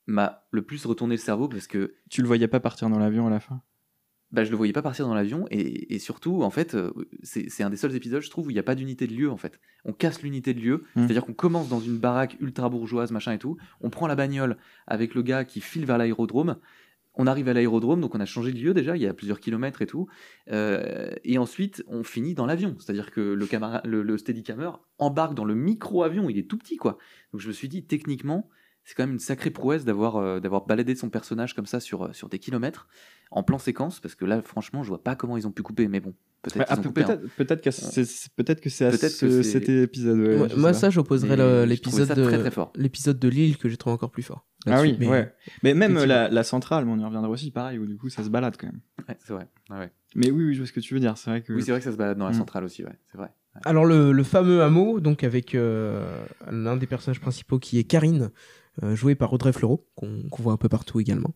m'a 0.06 0.44
le 0.50 0.62
plus 0.62 0.84
retourné 0.86 1.14
le 1.14 1.20
cerveau 1.20 1.48
parce 1.48 1.66
que 1.66 1.94
Tu 2.08 2.20
le 2.22 2.26
voyais 2.26 2.48
pas 2.48 2.60
partir 2.60 2.88
dans 2.90 2.98
l'avion 2.98 3.26
à 3.26 3.30
la 3.30 3.40
fin? 3.40 3.62
Bah, 4.32 4.44
je 4.44 4.50
le 4.52 4.56
voyais 4.56 4.72
pas 4.72 4.82
partir 4.82 5.06
dans 5.08 5.14
l'avion 5.14 5.46
et, 5.50 5.92
et 5.94 5.98
surtout 5.98 6.42
en 6.44 6.50
fait 6.50 6.76
euh, 6.76 6.92
c'est 7.24 7.48
c'est 7.50 7.64
un 7.64 7.70
des 7.70 7.76
seuls 7.76 7.96
épisodes 7.96 8.22
je 8.22 8.30
trouve 8.30 8.46
où 8.46 8.50
il 8.50 8.54
n'y 8.54 8.60
a 8.60 8.64
pas 8.64 8.76
d'unité 8.76 9.08
de 9.08 9.12
lieu 9.14 9.28
en 9.30 9.36
fait. 9.36 9.60
On 9.84 9.92
casse 9.92 10.22
l'unité 10.22 10.54
de 10.54 10.60
lieu, 10.60 10.84
Mm. 10.94 11.04
c'est-à-dire 11.06 11.24
qu'on 11.26 11.32
commence 11.34 11.68
dans 11.68 11.80
une 11.80 11.98
baraque 11.98 12.36
ultra 12.40 12.68
bourgeoise 12.68 13.10
machin 13.10 13.32
et 13.32 13.38
tout, 13.38 13.56
on 13.80 13.90
prend 13.90 14.06
la 14.06 14.14
bagnole 14.14 14.56
avec 14.86 15.14
le 15.14 15.22
gars 15.22 15.44
qui 15.44 15.60
file 15.60 15.84
vers 15.84 15.98
l'aérodrome. 15.98 16.56
On 17.22 17.26
arrive 17.26 17.48
à 17.48 17.52
l'aérodrome, 17.52 18.00
donc 18.00 18.14
on 18.14 18.20
a 18.20 18.24
changé 18.24 18.50
de 18.52 18.58
lieu 18.58 18.72
déjà, 18.72 18.96
il 18.96 19.02
y 19.02 19.06
a 19.06 19.12
plusieurs 19.12 19.40
kilomètres 19.40 19.82
et 19.82 19.86
tout. 19.86 20.06
Euh, 20.50 21.10
et 21.22 21.36
ensuite, 21.38 21.84
on 21.86 22.02
finit 22.02 22.34
dans 22.34 22.46
l'avion. 22.46 22.76
C'est-à-dire 22.78 23.10
que 23.10 23.20
le, 23.20 23.46
camara- 23.46 23.82
le, 23.84 24.02
le 24.02 24.16
Steadicammer 24.16 24.70
embarque 24.98 25.34
dans 25.34 25.44
le 25.44 25.54
micro-avion, 25.54 26.30
il 26.30 26.38
est 26.38 26.48
tout 26.48 26.56
petit, 26.56 26.76
quoi. 26.76 26.96
Donc 27.32 27.40
je 27.42 27.48
me 27.48 27.52
suis 27.52 27.68
dit, 27.68 27.84
techniquement, 27.84 28.48
c'est 28.84 28.94
quand 28.94 29.02
même 29.02 29.12
une 29.12 29.18
sacrée 29.18 29.50
prouesse 29.50 29.84
d'avoir 29.84 30.16
euh, 30.16 30.40
d'avoir 30.40 30.64
baladé 30.66 30.94
son 30.94 31.10
personnage 31.10 31.54
comme 31.54 31.66
ça 31.66 31.78
sur, 31.80 32.04
euh, 32.04 32.12
sur 32.14 32.28
des 32.30 32.38
kilomètres, 32.38 32.88
en 33.30 33.42
plan 33.42 33.58
séquence, 33.58 34.00
parce 34.00 34.14
que 34.14 34.24
là, 34.24 34.40
franchement, 34.42 34.82
je 34.82 34.88
vois 34.88 35.02
pas 35.02 35.14
comment 35.14 35.36
ils 35.36 35.46
ont 35.46 35.52
pu 35.52 35.62
couper, 35.62 35.86
mais 35.88 36.00
bon, 36.00 36.14
peut-être 36.42 36.64
Ah, 36.68 36.76
coupé, 36.78 37.02
hein. 37.02 37.06
Peut-être 37.06 37.36
peut-être 37.36 37.60
que 37.62 37.70
c'est 37.70 38.04
c'est- 38.06 38.30
peut-être 38.34 38.60
que 38.62 38.70
c'est 38.70 38.86
à 38.86 38.90
Peut-être 38.90 39.10
ce- 39.12 39.26
que 39.26 39.42
c'est- 39.42 39.50
cet 39.60 39.68
épisode. 39.68 40.18
ouais, 40.18 40.48
Moi, 40.56 40.72
ça, 40.72 40.88
j'opposerais 40.90 41.36
l'épisode 41.66 42.08
de 42.16 42.24
très, 42.24 42.38
très 42.38 42.50
fort. 42.50 42.72
l'épisode 42.76 43.18
de 43.18 43.28
Lille 43.28 43.58
que 43.58 43.68
j'ai 43.68 43.76
trouvé 43.76 43.92
encore 43.94 44.10
plus 44.10 44.22
fort. 44.22 44.46
Ah 44.66 44.82
oui, 44.82 44.96
Mais- 44.98 45.08
ouais. 45.08 45.32
Mais 45.62 45.74
même 45.74 45.92
effectivement. 45.92 46.14
la, 46.14 46.28
la 46.28 46.42
centrale, 46.42 46.84
mais 46.84 46.92
on 46.92 46.98
y 46.98 47.04
reviendra 47.04 47.30
aussi, 47.30 47.50
pareil, 47.50 47.78
où 47.78 47.86
du 47.86 47.96
coup 47.96 48.08
ça 48.10 48.22
se 48.22 48.28
balade 48.28 48.56
quand 48.58 48.66
même. 48.66 48.80
Ouais, 49.08 49.16
c'est 49.24 49.32
vrai. 49.32 49.48
Ouais. 49.70 49.90
Mais 50.14 50.30
oui, 50.30 50.44
oui, 50.44 50.54
je 50.54 50.58
vois 50.60 50.66
ce 50.66 50.72
que 50.72 50.80
tu 50.80 50.92
veux 50.94 51.00
dire. 51.00 51.16
C'est 51.16 51.30
vrai 51.30 51.40
que. 51.42 51.52
Oui, 51.52 51.62
c'est 51.62 51.70
vrai 51.70 51.80
que 51.80 51.84
ça 51.84 51.92
se 51.92 51.96
balade 51.96 52.18
dans 52.18 52.26
la 52.26 52.32
Mm. 52.32 52.38
centrale 52.38 52.64
aussi, 52.64 52.84
ouais, 52.84 52.98
c'est 53.10 53.16
vrai. 53.18 53.28
Alors 53.64 53.84
le, 53.84 54.12
le 54.12 54.22
fameux 54.22 54.62
hameau, 54.62 55.00
donc 55.00 55.24
avec 55.24 55.54
euh, 55.54 56.06
l'un 56.50 56.76
des 56.76 56.86
personnages 56.86 57.20
principaux 57.20 57.58
qui 57.58 57.78
est 57.78 57.84
Karine, 57.84 58.30
euh, 58.84 58.94
jouée 58.94 59.14
par 59.16 59.32
Audrey 59.32 59.52
Fleurot, 59.52 59.86
qu'on 59.96 60.22
voit 60.38 60.52
un 60.52 60.56
peu 60.56 60.68
partout 60.68 61.00
également. 61.00 61.34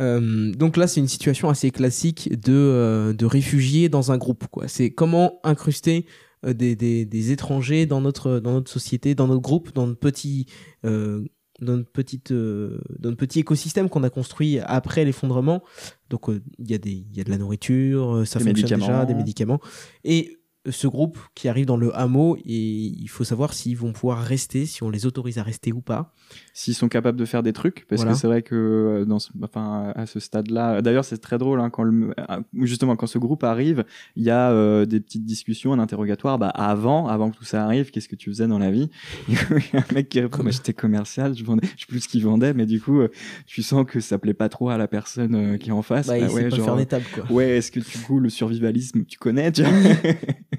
Euh, 0.00 0.50
donc 0.52 0.76
là, 0.76 0.86
c'est 0.86 1.00
une 1.00 1.08
situation 1.08 1.50
assez 1.50 1.70
classique 1.70 2.30
de, 2.40 2.52
euh, 2.52 3.12
de 3.12 3.26
réfugiés 3.26 3.88
dans 3.88 4.12
un 4.12 4.18
groupe. 4.18 4.44
C'est 4.66 4.90
comment 4.90 5.40
incruster 5.44 6.06
euh, 6.46 6.52
des, 6.54 6.74
des, 6.74 7.04
des 7.04 7.32
étrangers 7.32 7.86
dans 7.86 8.00
notre, 8.00 8.40
dans 8.40 8.52
notre 8.52 8.70
société, 8.70 9.14
dans 9.14 9.26
notre 9.26 9.42
groupe, 9.42 9.72
dans 9.74 9.86
notre 9.86 10.00
petit, 10.00 10.46
euh, 10.84 11.24
dans 11.60 11.76
notre 11.76 11.90
petite, 11.90 12.32
euh, 12.32 12.80
dans 12.98 13.10
notre 13.10 13.18
petit 13.20 13.40
écosystème 13.40 13.88
qu'on 13.88 14.02
a 14.02 14.10
construit 14.10 14.58
après 14.60 15.04
l'effondrement. 15.04 15.62
Donc 16.08 16.28
euh, 16.28 16.40
il 16.58 16.70
y, 16.70 16.74
a 16.74 16.78
des- 16.78 17.04
il 17.10 17.16
y 17.16 17.20
a 17.20 17.24
de 17.24 17.30
la 17.30 17.38
nourriture, 17.38 18.16
euh, 18.16 18.24
ça 18.24 18.38
Des 18.38 18.46
fonctionne 18.46 18.80
déjà, 18.80 19.04
des 19.06 19.14
médicaments. 19.14 19.60
Et 20.04 20.39
ce 20.68 20.86
groupe 20.86 21.18
qui 21.34 21.48
arrive 21.48 21.64
dans 21.66 21.76
le 21.78 21.96
hameau, 21.96 22.36
et 22.36 22.42
il 22.44 23.08
faut 23.08 23.24
savoir 23.24 23.54
s'ils 23.54 23.76
vont 23.78 23.92
pouvoir 23.92 24.18
rester, 24.22 24.66
si 24.66 24.82
on 24.82 24.90
les 24.90 25.06
autorise 25.06 25.38
à 25.38 25.42
rester 25.42 25.72
ou 25.72 25.80
pas. 25.80 26.12
S'ils 26.52 26.74
sont 26.74 26.88
capables 26.88 27.18
de 27.18 27.24
faire 27.24 27.42
des 27.42 27.52
trucs, 27.54 27.86
parce 27.88 28.00
Voilà. 28.02 28.12
que 28.12 28.18
c'est 28.20 28.26
vrai 28.26 28.42
que 28.42 28.54
euh, 28.54 29.04
dans 29.06 29.18
ce- 29.18 29.30
enfin, 29.42 29.92
à 29.96 30.04
ce 30.06 30.20
stade-là, 30.20 30.82
d'ailleurs 30.82 31.04
c'est 31.06 31.16
très 31.18 31.38
drôle, 31.38 31.60
hein, 31.60 31.70
quand 31.70 31.82
le, 31.82 32.10
euh, 32.18 32.40
justement 32.62 32.94
quand 32.96 33.06
ce 33.06 33.18
groupe 33.18 33.42
arrive, 33.42 33.84
il 34.16 34.22
y 34.24 34.30
a 34.30 34.50
euh, 34.50 34.84
des 34.84 35.00
petites 35.00 35.24
discussions, 35.24 35.72
un 35.72 35.78
interrogatoire, 35.78 36.38
bah, 36.38 36.48
avant, 36.50 37.08
avant 37.08 37.30
que 37.30 37.36
tout 37.38 37.44
ça 37.44 37.64
arrive, 37.64 37.90
qu'est-ce 37.90 38.08
que 38.08 38.16
tu 38.16 38.28
faisais 38.30 38.46
dans 38.46 38.58
la 38.58 38.70
vie? 38.70 38.90
Il 39.28 39.34
y 39.34 39.38
a 39.38 39.80
un 39.80 39.94
mec 39.94 40.08
qui 40.10 40.20
répond, 40.20 40.44
bah, 40.44 40.50
j'étais 40.50 40.74
commercial, 40.74 41.34
je 41.34 41.42
vendais, 41.44 41.66
je 41.76 41.80
sais 41.80 41.86
plus 41.88 42.00
ce 42.00 42.08
qu'il 42.08 42.22
vendait, 42.22 42.52
mais 42.52 42.66
du 42.66 42.80
coup, 42.80 43.00
euh, 43.00 43.08
tu 43.46 43.62
sens 43.62 43.86
que 43.86 44.00
ça 44.00 44.18
plaît 44.18 44.34
pas 44.34 44.48
trop 44.50 44.68
à 44.68 44.76
la 44.76 44.88
personne 44.88 45.58
qui 45.58 45.70
est 45.70 45.72
en 45.72 45.82
face. 45.82 46.06
Bah, 46.06 46.18
il 46.18 46.24
Bah 46.24 46.28
sait 46.28 46.34
ouais, 46.34 46.48
pas 46.50 46.56
genre, 46.56 46.64
faire 46.66 46.76
des 46.76 46.86
tables, 46.86 47.06
quoi. 47.14 47.24
Ouais, 47.30 47.56
est-ce 47.56 47.70
que 47.72 47.80
du 47.80 47.98
coup 48.06 48.20
le 48.20 48.28
survivalisme 48.28 49.04
tu 49.06 49.18
connais 49.18 49.50
tu 49.52 49.62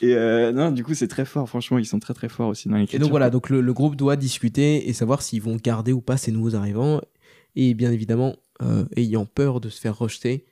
Et 0.00 0.14
euh, 0.14 0.52
non, 0.52 0.70
du 0.70 0.84
coup 0.84 0.94
c'est 0.94 1.08
très 1.08 1.24
fort, 1.24 1.48
franchement 1.48 1.78
ils 1.78 1.86
sont 1.86 1.98
très 1.98 2.14
très 2.14 2.28
forts 2.28 2.48
aussi 2.48 2.68
dans 2.68 2.76
Et 2.76 2.98
donc 2.98 3.10
voilà, 3.10 3.30
donc 3.30 3.50
le, 3.50 3.60
le 3.60 3.72
groupe 3.72 3.96
doit 3.96 4.16
discuter 4.16 4.88
et 4.88 4.92
savoir 4.92 5.22
s'ils 5.22 5.42
vont 5.42 5.56
garder 5.56 5.92
ou 5.92 6.00
pas 6.00 6.16
ces 6.16 6.32
nouveaux 6.32 6.54
arrivants. 6.54 7.00
Et 7.54 7.74
bien 7.74 7.92
évidemment, 7.92 8.36
euh, 8.62 8.84
ayant 8.96 9.26
peur 9.26 9.60
de 9.60 9.68
se 9.68 9.80
faire 9.80 9.96
rejeter, 9.96 10.46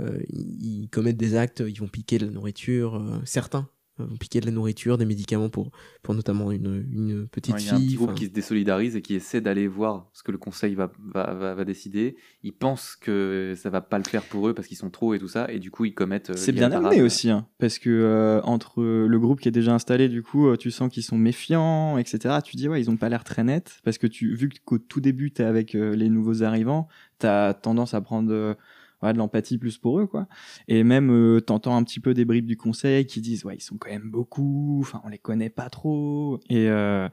euh, 0.00 0.18
ils, 0.28 0.88
commettent 0.90 1.18
des 1.18 1.36
actes, 1.36 1.62
ils 1.66 1.78
vont 1.78 1.88
piquer 1.88 2.18
de 2.18 2.26
la 2.26 2.32
nourriture, 2.32 3.02
certains 3.24 3.68
euh, 4.00 4.06
vont 4.06 4.16
piquer 4.16 4.40
de 4.40 4.46
la 4.46 4.52
nourriture, 4.52 4.98
des 4.98 5.04
médicaments 5.04 5.48
pour, 5.48 5.70
pour 6.02 6.14
notamment 6.14 6.50
une, 6.52 6.86
une 6.92 7.28
petite 7.28 7.54
Ouais, 7.54 7.60
Il 7.62 7.66
y 7.66 7.70
a 7.70 7.74
un 7.74 7.78
fille. 7.78 7.86
petit 7.88 7.96
groupe 7.96 8.14
qui 8.14 8.26
se 8.26 8.30
désolidarise 8.30 8.96
et 8.96 9.02
qui 9.02 9.14
essaie 9.14 9.40
d'aller 9.40 9.68
voir 9.68 10.08
ce 10.12 10.22
que 10.22 10.32
le 10.32 10.38
conseil 10.38 10.74
va, 10.74 10.90
va, 11.12 11.34
va, 11.34 11.54
va 11.54 11.64
décider. 11.64 12.16
Ils 12.42 12.52
pensent 12.52 12.96
que 13.00 13.54
ça 13.56 13.70
va 13.70 13.80
pas 13.80 13.98
le 13.98 14.04
faire 14.04 14.22
pour 14.22 14.48
eux 14.48 14.54
parce 14.54 14.66
qu'ils 14.68 14.76
sont 14.76 14.90
trop 14.90 15.14
et 15.14 15.18
tout 15.18 15.28
ça, 15.28 15.50
et 15.50 15.58
du 15.58 15.70
coup 15.70 15.84
ils 15.84 15.94
commettent. 15.94 16.30
euh, 16.30 16.36
C'est 16.36 16.52
bien 16.52 16.72
amené 16.72 17.02
aussi, 17.02 17.30
hein, 17.30 17.46
parce 17.58 17.78
que 17.78 17.90
euh, 17.90 18.40
entre 18.42 18.82
le 18.82 19.18
groupe 19.18 19.40
qui 19.40 19.48
est 19.48 19.52
déjà 19.52 19.74
installé, 19.74 20.08
du 20.08 20.22
coup, 20.22 20.48
euh, 20.48 20.56
tu 20.56 20.70
sens 20.70 20.90
qu'ils 20.92 21.02
sont 21.04 21.18
méfiants, 21.18 21.98
etc. 21.98 22.36
Tu 22.44 22.56
dis 22.56 22.68
ouais, 22.68 22.80
ils 22.80 22.90
ont 22.90 22.96
pas 22.96 23.08
l'air 23.08 23.24
très 23.24 23.44
nets, 23.44 23.80
parce 23.84 23.98
que 23.98 24.06
tu, 24.06 24.34
vu 24.34 24.48
qu'au 24.64 24.78
tout 24.78 25.00
début 25.00 25.30
t'es 25.32 25.44
avec 25.44 25.74
euh, 25.74 25.94
les 25.94 26.08
nouveaux 26.08 26.42
arrivants, 26.42 26.88
t'as 27.18 27.54
tendance 27.54 27.94
à 27.94 28.00
prendre 28.00 28.32
euh, 28.32 28.54
ouais, 29.02 29.12
de 29.12 29.18
l'empathie 29.18 29.58
plus 29.58 29.78
pour 29.78 29.98
eux, 30.00 30.06
quoi. 30.06 30.26
Et 30.68 30.84
même 30.84 31.10
euh, 31.10 31.40
t'entends 31.40 31.76
un 31.76 31.82
petit 31.84 32.00
peu 32.00 32.14
des 32.14 32.24
bribes 32.24 32.46
du 32.46 32.56
conseil 32.56 33.06
qui 33.06 33.20
disent 33.20 33.44
ouais, 33.44 33.56
ils 33.56 33.62
sont 33.62 33.78
quand 33.78 33.90
même 33.90 34.10
beaucoup, 34.10 34.78
enfin 34.82 35.00
on 35.04 35.08
les 35.08 35.18
connaît 35.18 35.50
pas 35.50 35.70
trop, 35.70 36.40
et 36.48 36.68
euh, 36.68 37.08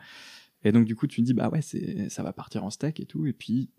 et 0.64 0.72
donc 0.72 0.86
du 0.86 0.96
coup 0.96 1.08
tu 1.08 1.22
te 1.22 1.26
dis 1.26 1.34
bah 1.34 1.50
ouais, 1.50 1.62
c'est 1.62 2.10
ça 2.10 2.24
va 2.24 2.34
partir 2.34 2.64
en 2.64 2.70
steak 2.70 3.00
et 3.00 3.06
tout, 3.06 3.26
et 3.28 3.34
puis 3.34 3.70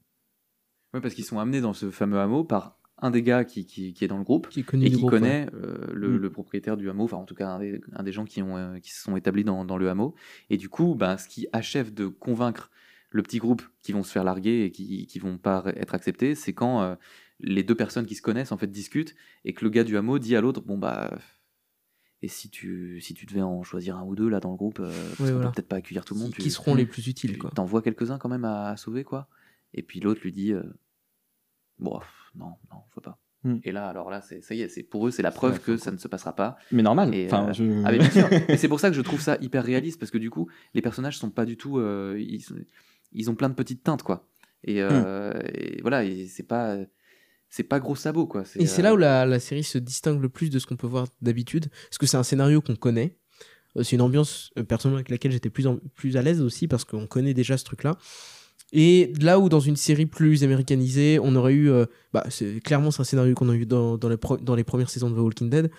Ouais, 0.95 1.01
parce 1.03 1.15
qu'ils 1.15 1.25
sont 1.25 1.39
amenés 1.39 1.61
dans 1.61 1.75
ce 1.75 1.91
fameux 1.91 2.19
hameau 2.19 2.45
par 2.45 2.79
un 3.01 3.11
des 3.11 3.23
gars 3.23 3.45
qui, 3.45 3.67
qui, 3.67 3.93
qui 3.93 4.05
est 4.05 4.09
dans 4.09 4.17
le 4.19 4.25
groupe 4.25 4.49
Qui 4.49 4.61
et 4.61 4.65
qui 4.65 4.91
groupe, 4.97 5.11
connaît 5.11 5.47
euh, 5.55 5.87
le, 5.93 6.09
Mm. 6.09 6.17
le 6.17 6.31
propriétaire 6.31 6.77
du 6.77 6.89
hameau, 6.89 7.05
enfin 7.05 7.19
en 7.19 7.27
tout 7.27 7.35
cas 7.35 7.49
un 7.49 7.59
des, 7.61 7.81
un 7.93 8.03
des 8.03 8.11
gens 8.11 8.25
qui, 8.25 8.43
ont, 8.43 8.57
euh, 8.57 8.79
qui 8.79 8.91
se 8.93 9.03
sont 9.03 9.15
établis 9.17 9.45
dans, 9.45 9.65
dans 9.65 9.77
le 9.77 9.89
hameau. 9.91 10.15
Et 10.51 10.57
du 10.57 10.69
coup, 10.69 10.95
bah, 10.95 11.19
ce 11.19 11.29
qui 11.29 11.47
achève 11.53 11.93
de 11.93 12.07
convaincre 12.07 12.71
le 13.11 13.23
petit 13.23 13.39
groupe 13.39 13.63
qui 13.83 13.93
vont 13.93 14.03
se 14.03 14.11
faire 14.11 14.25
larguer 14.25 14.65
et 14.65 14.71
qui, 14.71 15.07
qui 15.07 15.19
vont 15.19 15.39
pas 15.39 15.63
être 15.77 15.95
acceptés, 15.95 16.35
c'est 16.35 16.55
quand 16.55 16.81
euh, 16.83 16.95
les 17.41 17.63
deux 17.63 17.75
personnes 17.75 18.07
qui 18.07 18.15
se 18.15 18.23
connaissent 18.23 18.53
en 18.53 18.57
fait 18.59 18.67
discutent 18.71 19.15
et 19.45 19.53
que 19.55 19.65
le 19.65 19.71
gars 19.71 19.85
du 19.85 19.97
hameau 19.97 20.19
dit 20.19 20.35
à 20.37 20.41
l'autre, 20.41 20.61
bon 20.61 20.79
bah... 20.79 21.17
Et 22.21 22.27
si 22.27 22.51
tu, 22.51 23.01
si 23.01 23.15
tu 23.15 23.27
devais 23.27 23.43
en 23.43 23.63
choisir 23.63 23.97
un 23.97 24.03
ou 24.03 24.17
deux 24.17 24.29
là 24.29 24.41
dans 24.41 24.51
le 24.51 24.57
groupe, 24.57 24.81
euh, 24.81 24.91
parce 24.91 25.21
Ouais, 25.21 25.27
qu'on 25.29 25.33
voilà. 25.35 25.47
peut 25.51 25.53
peut-être 25.55 25.69
pas 25.69 25.77
accueillir 25.77 26.05
tout 26.05 26.15
le 26.15 26.21
monde, 26.21 26.31
qui, 26.31 26.37
tu- 26.39 26.43
qui 26.43 26.51
seront 26.51 26.75
les 26.75 26.85
plus 26.85 27.07
utiles. 27.07 27.35
tu 27.35 27.39
Quoi. 27.39 27.53
t'en 27.55 27.65
vois 27.65 27.81
quelques-uns 27.81 28.19
quand 28.19 28.29
même 28.29 28.45
à, 28.45 28.71
à 28.71 28.77
sauver, 28.77 29.05
quoi. 29.05 29.29
Et 29.73 29.83
puis 29.85 30.01
l'autre 30.01 30.21
lui 30.25 30.33
dit, 30.33 30.53
euh, 30.53 30.65
bon, 31.79 32.01
non, 32.35 32.55
non, 32.73 32.79
faut 32.91 33.01
pas. 33.01 33.19
Hmm. 33.45 33.59
Et 33.63 33.71
là, 33.71 33.89
alors 33.89 34.11
là, 34.11 34.21
c'est, 34.21 34.41
ça 34.41 34.55
y 34.57 34.63
est, 34.63 34.69
c'est 34.69 34.83
pour 34.83 35.07
eux, 35.07 35.13
c'est 35.13 35.23
la 35.23 35.31
preuve 35.31 35.61
que 35.61 35.77
ça 35.77 35.93
ne 35.93 35.97
se 35.97 36.09
passera 36.09 36.35
pas. 36.35 36.57
mais 36.73 36.83
normal. 36.83 37.15
Et, 37.15 37.27
Enfin, 37.27 37.51
euh, 37.51 37.53
je- 37.53 37.83
Ah 37.85 37.93
mais 37.93 37.99
bien 37.99 38.11
sûr. 38.11 38.29
Et 38.49 38.57
c'est 38.57 38.67
pour 38.69 38.81
ça 38.81 38.91
que 38.91 38.97
je 38.97 39.01
trouve 39.03 39.21
ça 39.21 39.39
hyper 39.41 39.63
réaliste 39.63 40.01
parce 40.01 40.11
que 40.11 40.19
du 40.19 40.29
coup, 40.31 40.49
les 40.75 40.83
personnages 40.83 41.19
sont 41.19 41.31
pas 41.31 41.45
du 41.45 41.57
tout, 41.57 41.79
euh, 41.79 42.17
ils, 42.19 42.45
ils 43.13 43.31
ont 43.31 43.37
plein 43.37 43.49
de 43.49 43.55
petites 43.55 43.85
teintes, 43.85 44.03
quoi. 44.03 44.27
Et, 44.65 44.83
euh, 44.83 45.35
Hmm. 45.35 45.43
et 45.55 45.81
voilà, 45.83 46.03
et 46.03 46.27
c'est 46.27 46.43
pas, 46.43 46.77
c'est 47.51 47.63
pas 47.65 47.81
gros 47.81 47.97
sabot, 47.97 48.27
quoi. 48.27 48.43
Et 48.57 48.67
c'est 48.67 48.81
euh, 48.81 48.85
là 48.85 48.95
où 48.95 48.97
la, 48.97 49.25
la 49.27 49.41
série 49.41 49.65
se 49.65 49.79
distingue 49.79 50.21
le 50.21 50.29
plus 50.29 50.51
de 50.51 50.59
ce 50.59 50.67
qu'on 50.67 50.77
peut 50.77 50.87
voir 50.87 51.07
d'habitude, 51.23 51.69
parce 51.89 51.99
que 51.99 52.07
c'est 52.07 52.17
un 52.17 52.23
scénario 52.23 52.61
qu'on 52.61 52.77
connaît. 52.77 53.17
Euh, 53.77 53.83
C'est 53.83 53.97
une 53.97 54.03
ambiance 54.03 54.51
euh, 54.59 54.63
personnellement 54.65 54.99
avec 54.99 55.11
laquelle 55.11 55.33
j'étais 55.33 55.51
plus, 55.51 55.67
en- 55.67 55.79
plus 55.95 56.17
à 56.17 56.23
l'aise 56.23 56.41
aussi, 56.43 56.69
parce 56.69 56.85
qu'on 56.85 57.07
connaît 57.07 57.35
déjà 57.35 57.57
ce 57.57 57.65
truc-là. 57.65 57.97
Et 58.73 59.13
là 59.21 59.39
où 59.39 59.49
dans 59.49 59.61
une 59.61 59.77
série 59.77 60.05
plus 60.07 60.45
américanisée, 60.45 61.19
on 61.23 61.35
aurait 61.37 61.55
eu... 61.55 61.71
euh, 61.71 61.87
bah, 62.13 62.25
c'est, 62.29 62.61
clairement, 62.61 62.91
c'est 62.91 63.01
un 63.01 63.05
scénario 63.05 63.35
qu'on 63.35 63.49
a 63.49 63.55
eu 63.55 63.65
dans, 63.65 63.97
dans, 63.97 64.09
les 64.11 64.19
pro- 64.19 64.37
dans 64.37 64.55
les 64.55 64.65
premières 64.65 64.91
saisons 64.91 65.09
de 65.11 65.15
The 65.17 65.21
Walking 65.21 65.49
Dead. 65.49 65.71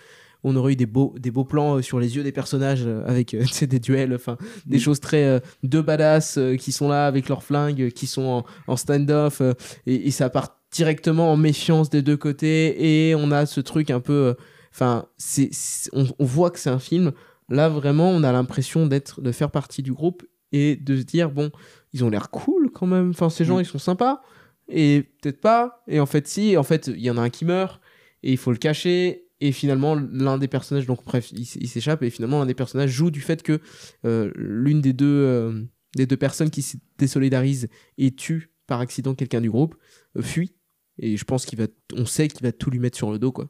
On 0.42 0.56
aurait 0.56 0.72
eu 0.74 0.76
des 0.76 0.86
beaux, 0.88 1.14
des 1.20 1.30
beaux 1.32 1.44
plans 1.44 1.76
euh, 1.78 1.82
sur 1.84 2.00
les 2.00 2.16
yeux 2.16 2.24
des 2.24 2.32
personnages 2.32 2.84
euh, 2.88 3.04
avec 3.06 3.34
euh, 3.36 3.44
des 3.68 3.80
duels, 3.80 4.16
enfin 4.16 4.38
des 4.66 4.78
Mm. 4.78 4.80
choses 4.80 5.00
très 5.02 5.24
euh, 5.26 5.40
de 5.64 5.82
badass 5.82 6.38
euh, 6.38 6.56
qui 6.56 6.72
sont 6.72 6.88
là 6.88 7.06
avec 7.06 7.28
leurs 7.30 7.44
flingues, 7.44 7.82
euh, 7.84 7.90
qui 7.90 8.08
sont 8.08 8.24
en, 8.24 8.46
en 8.68 8.76
stand-off 8.78 9.42
euh, 9.42 9.54
et, 9.86 10.08
et 10.08 10.12
ça 10.12 10.30
part 10.30 10.59
directement 10.72 11.32
en 11.32 11.38
méfiance 11.38 11.90
des 11.90 12.02
deux 12.02 12.18
côtés 12.18 13.10
et 13.10 13.16
on 13.16 13.32
a 13.32 13.46
ce 13.46 13.60
truc 13.60 13.90
un 13.90 14.00
peu 14.00 14.14
euh, 14.14 14.34
enfin 14.72 15.08
c'est 15.18 15.50
on, 15.94 16.06
on 16.20 16.26
voit 16.26 16.52
que 16.52 16.60
c'est 16.60 16.70
un 16.70 16.80
film 16.80 17.12
là 17.50 17.70
vraiment 17.70 18.12
on 18.12 18.24
a 18.24 18.32
l'impression 18.32 18.86
d'être 18.86 19.22
de 19.22 19.32
faire 19.32 19.52
partie 19.52 19.82
du 19.82 19.94
groupe 19.94 20.24
et 20.52 20.76
de 20.76 20.98
se 20.98 21.04
dire 21.04 21.32
bon 21.32 21.52
ils 21.94 22.04
ont 22.04 22.10
l'air 22.10 22.30
cool 22.30 22.70
quand 22.72 22.88
même 22.88 23.10
enfin 23.10 23.30
ces 23.30 23.46
gens 23.46 23.58
Mm. 23.58 23.62
ils 23.62 23.66
sont 23.66 23.80
sympas 23.80 24.22
et 24.68 25.10
peut-être 25.22 25.42
pas 25.42 25.84
et 25.88 26.00
en 26.00 26.06
fait 26.06 26.28
si 26.28 26.56
en 26.56 26.64
fait 26.64 26.88
il 26.88 27.02
y 27.02 27.10
en 27.10 27.18
a 27.18 27.22
un 27.22 27.30
qui 27.30 27.46
meurt 27.46 27.82
et 28.24 28.32
il 28.32 28.38
faut 28.38 28.52
le 28.52 28.58
cacher 28.58 29.26
Et 29.42 29.52
finalement, 29.52 29.96
l'un 29.96 30.38
des 30.38 30.48
personnages, 30.48 30.86
donc 30.86 31.04
bref, 31.06 31.32
il, 31.32 31.46
s'échappe 31.46 32.04
et 32.04 32.10
finalement 32.10 32.40
l'un 32.40 32.46
des 32.46 32.54
personnages 32.54 32.90
joue 32.90 33.12
du 33.12 33.22
fait 33.22 33.42
que 33.42 33.62
euh, 34.06 34.32
l'une 34.36 34.82
des 34.82 34.94
deux 34.94 35.06
euh, 35.06 35.64
des 35.96 36.06
deux 36.06 36.18
personnes 36.18 36.50
qui 36.50 36.62
se 36.62 36.78
désolidarisent 36.98 37.70
et 37.98 38.12
tue 38.12 38.52
par 38.68 38.82
accident 38.82 39.16
quelqu'un 39.16 39.42
du 39.42 39.50
groupe 39.50 39.76
euh, 40.18 40.22
fuit. 40.22 40.56
Et 41.00 41.18
je 41.18 41.24
pense 41.24 41.46
qu'il 41.46 41.58
va, 41.60 41.68
on 41.96 42.06
sait 42.06 42.28
qu'il 42.28 42.44
va 42.44 42.52
tout 42.52 42.70
lui 42.70 42.80
mettre 42.80 42.98
sur 42.98 43.12
le 43.12 43.20
dos, 43.20 43.32
quoi. 43.32 43.50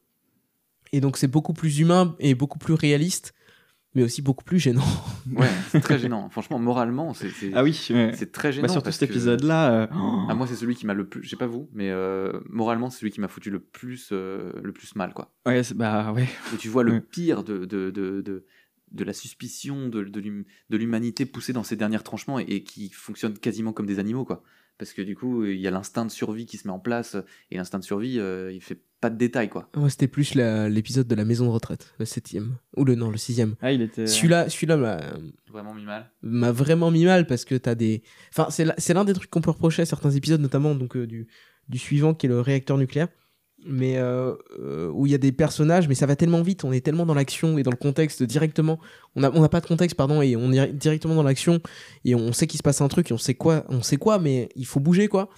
Et 0.94 1.02
donc 1.02 1.18
c'est 1.18 1.28
beaucoup 1.28 1.54
plus 1.54 1.80
humain 1.80 2.16
et 2.20 2.34
beaucoup 2.36 2.58
plus 2.60 2.74
réaliste, 2.74 3.34
mais 3.96 4.04
aussi 4.04 4.22
beaucoup 4.22 4.44
plus 4.44 4.60
gênant. 4.60 4.86
Ouais, 5.36 5.50
c'est 5.70 5.80
très 5.82 6.00
gênant. 6.00 6.30
Franchement, 6.30 6.58
moralement, 6.60 7.14
c'est 7.14 7.30
Ah 7.54 7.64
oui, 7.64 7.80
ouais. 7.92 8.12
c'est 8.16 8.32
très 8.32 8.52
gênant. 8.52 8.68
Bah, 8.68 8.72
surtout 8.74 8.86
parce 8.86 8.98
cet 8.98 9.10
épisode-là. 9.10 9.72
euh, 9.84 9.88
Ah, 10.30 10.34
moi, 10.36 10.48
c'est 10.48 10.56
celui 10.56 10.76
qui 10.76 10.86
m'a 10.86 10.94
le 10.94 11.08
plus. 11.08 11.24
Je 11.24 11.30
sais 11.30 11.36
pas 11.36 11.48
vous, 11.48 11.70
mais 11.74 11.90
euh, 11.90 12.40
moralement, 12.50 12.90
c'est 12.90 13.00
celui 13.00 13.12
qui 13.12 13.20
m'a 13.22 13.28
foutu 13.28 13.50
le 13.52 13.60
plus, 13.60 14.10
euh, 14.12 14.52
le 14.64 14.72
plus 14.72 14.96
mal, 14.96 15.14
quoi. 15.14 15.34
Ouais, 15.46 15.62
bah 15.76 16.12
ouais. 16.14 16.28
Où 16.54 16.58
tu 16.58 16.70
vois 16.70 16.84
le 16.84 16.94
Ouais. 16.94 17.02
pire 17.02 17.44
de, 17.44 17.66
de, 17.66 17.90
de, 17.92 18.22
de, 18.22 18.46
de 18.92 19.04
la 19.04 19.14
suspicion 19.14 19.90
de, 19.90 20.04
de 20.04 20.20
l'hum- 20.20 20.46
de 20.70 20.78
l'humanité 20.78 21.26
poussée 21.28 21.54
dans 21.54 21.64
ses 21.64 21.76
derniers 21.76 22.00
tranchements 22.00 22.40
et, 22.40 22.44
et 22.44 22.64
qui 22.64 22.90
fonctionne 22.90 23.38
quasiment 23.38 23.74
comme 23.74 23.86
des 23.88 24.00
animaux, 24.00 24.26
quoi. 24.26 24.44
Parce 24.80 24.94
que 24.94 25.02
du 25.04 25.16
coup, 25.16 25.46
il 25.46 25.60
y 25.60 25.68
a 25.68 25.72
l'instinct 25.72 26.06
de 26.06 26.10
survie 26.12 26.46
qui 26.48 26.58
se 26.58 26.66
met 26.68 26.74
en 26.74 26.80
place 26.80 27.16
et 27.52 27.58
l'instinct 27.58 27.78
de 27.80 27.84
survie, 27.84 28.18
euh, 28.18 28.52
il 28.52 28.62
fait 28.62 28.80
pas 29.02 29.10
de 29.12 29.18
détails, 29.18 29.50
quoi. 29.50 29.70
Moi, 29.76 29.90
c'était 29.90 30.08
plus 30.08 30.34
l'épisode 30.36 31.08
de 31.08 31.16
la 31.16 31.24
maison 31.26 31.46
de 31.46 31.52
retraite, 31.52 31.94
le 32.00 32.06
septième. 32.06 32.56
Ou 32.78 32.84
le, 32.86 32.96
non, 32.96 33.12
le 33.12 33.18
sixième. 33.18 33.56
Ah, 33.62 33.72
il 33.72 33.82
était. 33.82 34.08
Celui-là, 34.08 34.50
celui-là 34.50 34.78
m'a- 34.78 35.00
Vraiment 35.52 35.74
mis 35.74 35.86
mal. 35.86 36.10
m'a 36.22 36.52
vraiment 36.52 36.92
mis 36.92 37.06
mal 37.06 37.28
parce 37.28 37.46
que 37.46 37.56
t'as 37.56 37.76
des. 37.76 38.04
Enfin, 38.36 38.48
c'est 38.50 38.94
l'un 38.94 39.06
des 39.06 39.14
trucs 39.14 39.30
qu'on 39.30 39.42
peut 39.42 39.52
reprocher 39.52 39.82
à 39.84 39.86
certains 39.86 40.12
épisodes, 40.12 40.42
notamment 40.42 40.74
donc 40.76 40.96
euh, 40.98 41.06
du, 41.08 41.28
du 41.70 41.78
suivant 41.78 42.14
qui 42.14 42.26
est 42.26 42.30
le 42.30 42.40
réacteur 42.42 42.78
nucléaire. 42.78 43.10
Mais 43.66 43.98
euh, 43.98 44.36
euh, 44.60 44.90
où 44.94 45.06
il 45.06 45.12
y 45.12 45.16
a 45.16 45.18
des 45.18 45.32
personnages, 45.34 45.88
mais 45.88 45.96
ça 45.96 46.06
va 46.06 46.16
tellement 46.16 46.42
vite, 46.42 46.64
on 46.64 46.72
est 46.72 46.80
tellement 46.80 47.06
dans 47.06 47.14
l'action 47.14 47.58
et 47.58 47.64
dans 47.64 47.72
le 47.72 47.78
contexte 47.78 48.24
directement. 48.24 48.80
On 49.16 49.22
n'a 49.22 49.32
on 49.34 49.46
pas 49.48 49.60
de 49.60 49.66
contexte, 49.66 49.98
pardon, 49.98 50.22
et 50.22 50.36
on 50.36 50.52
est 50.52 50.72
directement 50.72 51.16
dans 51.16 51.24
l'action 51.24 51.60
et 52.06 52.16
on 52.16 52.32
sait 52.32 52.48
qu'il 52.48 52.58
se 52.58 52.64
passe 52.64 52.80
un 52.82 52.88
truc 52.88 53.12
et 53.12 53.14
on 53.14 53.18
sait 53.18 53.34
quoi, 53.34 53.66
on 53.68 53.82
sait 53.82 53.98
quoi, 53.98 54.18
mais 54.18 54.50
il 54.56 54.66
faut 54.66 54.80
bouger 54.80 55.08
quoi. 55.08 55.30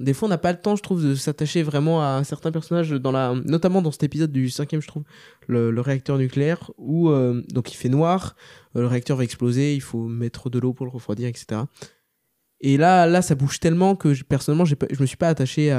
Des 0.00 0.14
fois, 0.14 0.26
on 0.26 0.30
n'a 0.30 0.38
pas 0.38 0.52
le 0.52 0.60
temps, 0.60 0.76
je 0.76 0.82
trouve, 0.82 1.04
de 1.04 1.14
s'attacher 1.14 1.62
vraiment 1.62 2.00
à 2.02 2.22
certains 2.22 2.52
personnages, 2.52 2.90
dans 2.90 3.10
la, 3.10 3.34
notamment 3.44 3.82
dans 3.82 3.90
cet 3.90 4.04
épisode 4.04 4.30
du 4.30 4.48
cinquième, 4.48 4.80
je 4.80 4.86
trouve, 4.86 5.02
le, 5.48 5.70
le 5.70 5.80
réacteur 5.80 6.18
nucléaire, 6.18 6.70
où 6.78 7.10
euh, 7.10 7.42
donc 7.52 7.72
il 7.72 7.76
fait 7.76 7.88
noir, 7.88 8.36
euh, 8.76 8.82
le 8.82 8.86
réacteur 8.86 9.16
va 9.16 9.24
exploser, 9.24 9.74
il 9.74 9.80
faut 9.80 10.06
mettre 10.06 10.50
de 10.50 10.58
l'eau 10.58 10.72
pour 10.72 10.86
le 10.86 10.92
refroidir, 10.92 11.28
etc. 11.28 11.62
Et 12.60 12.76
là, 12.76 13.06
là, 13.06 13.22
ça 13.22 13.34
bouge 13.34 13.60
tellement 13.60 13.94
que 13.94 14.20
personnellement, 14.24 14.64
je 14.64 14.74
me 15.00 15.06
suis 15.06 15.16
pas 15.16 15.28
attaché 15.28 15.72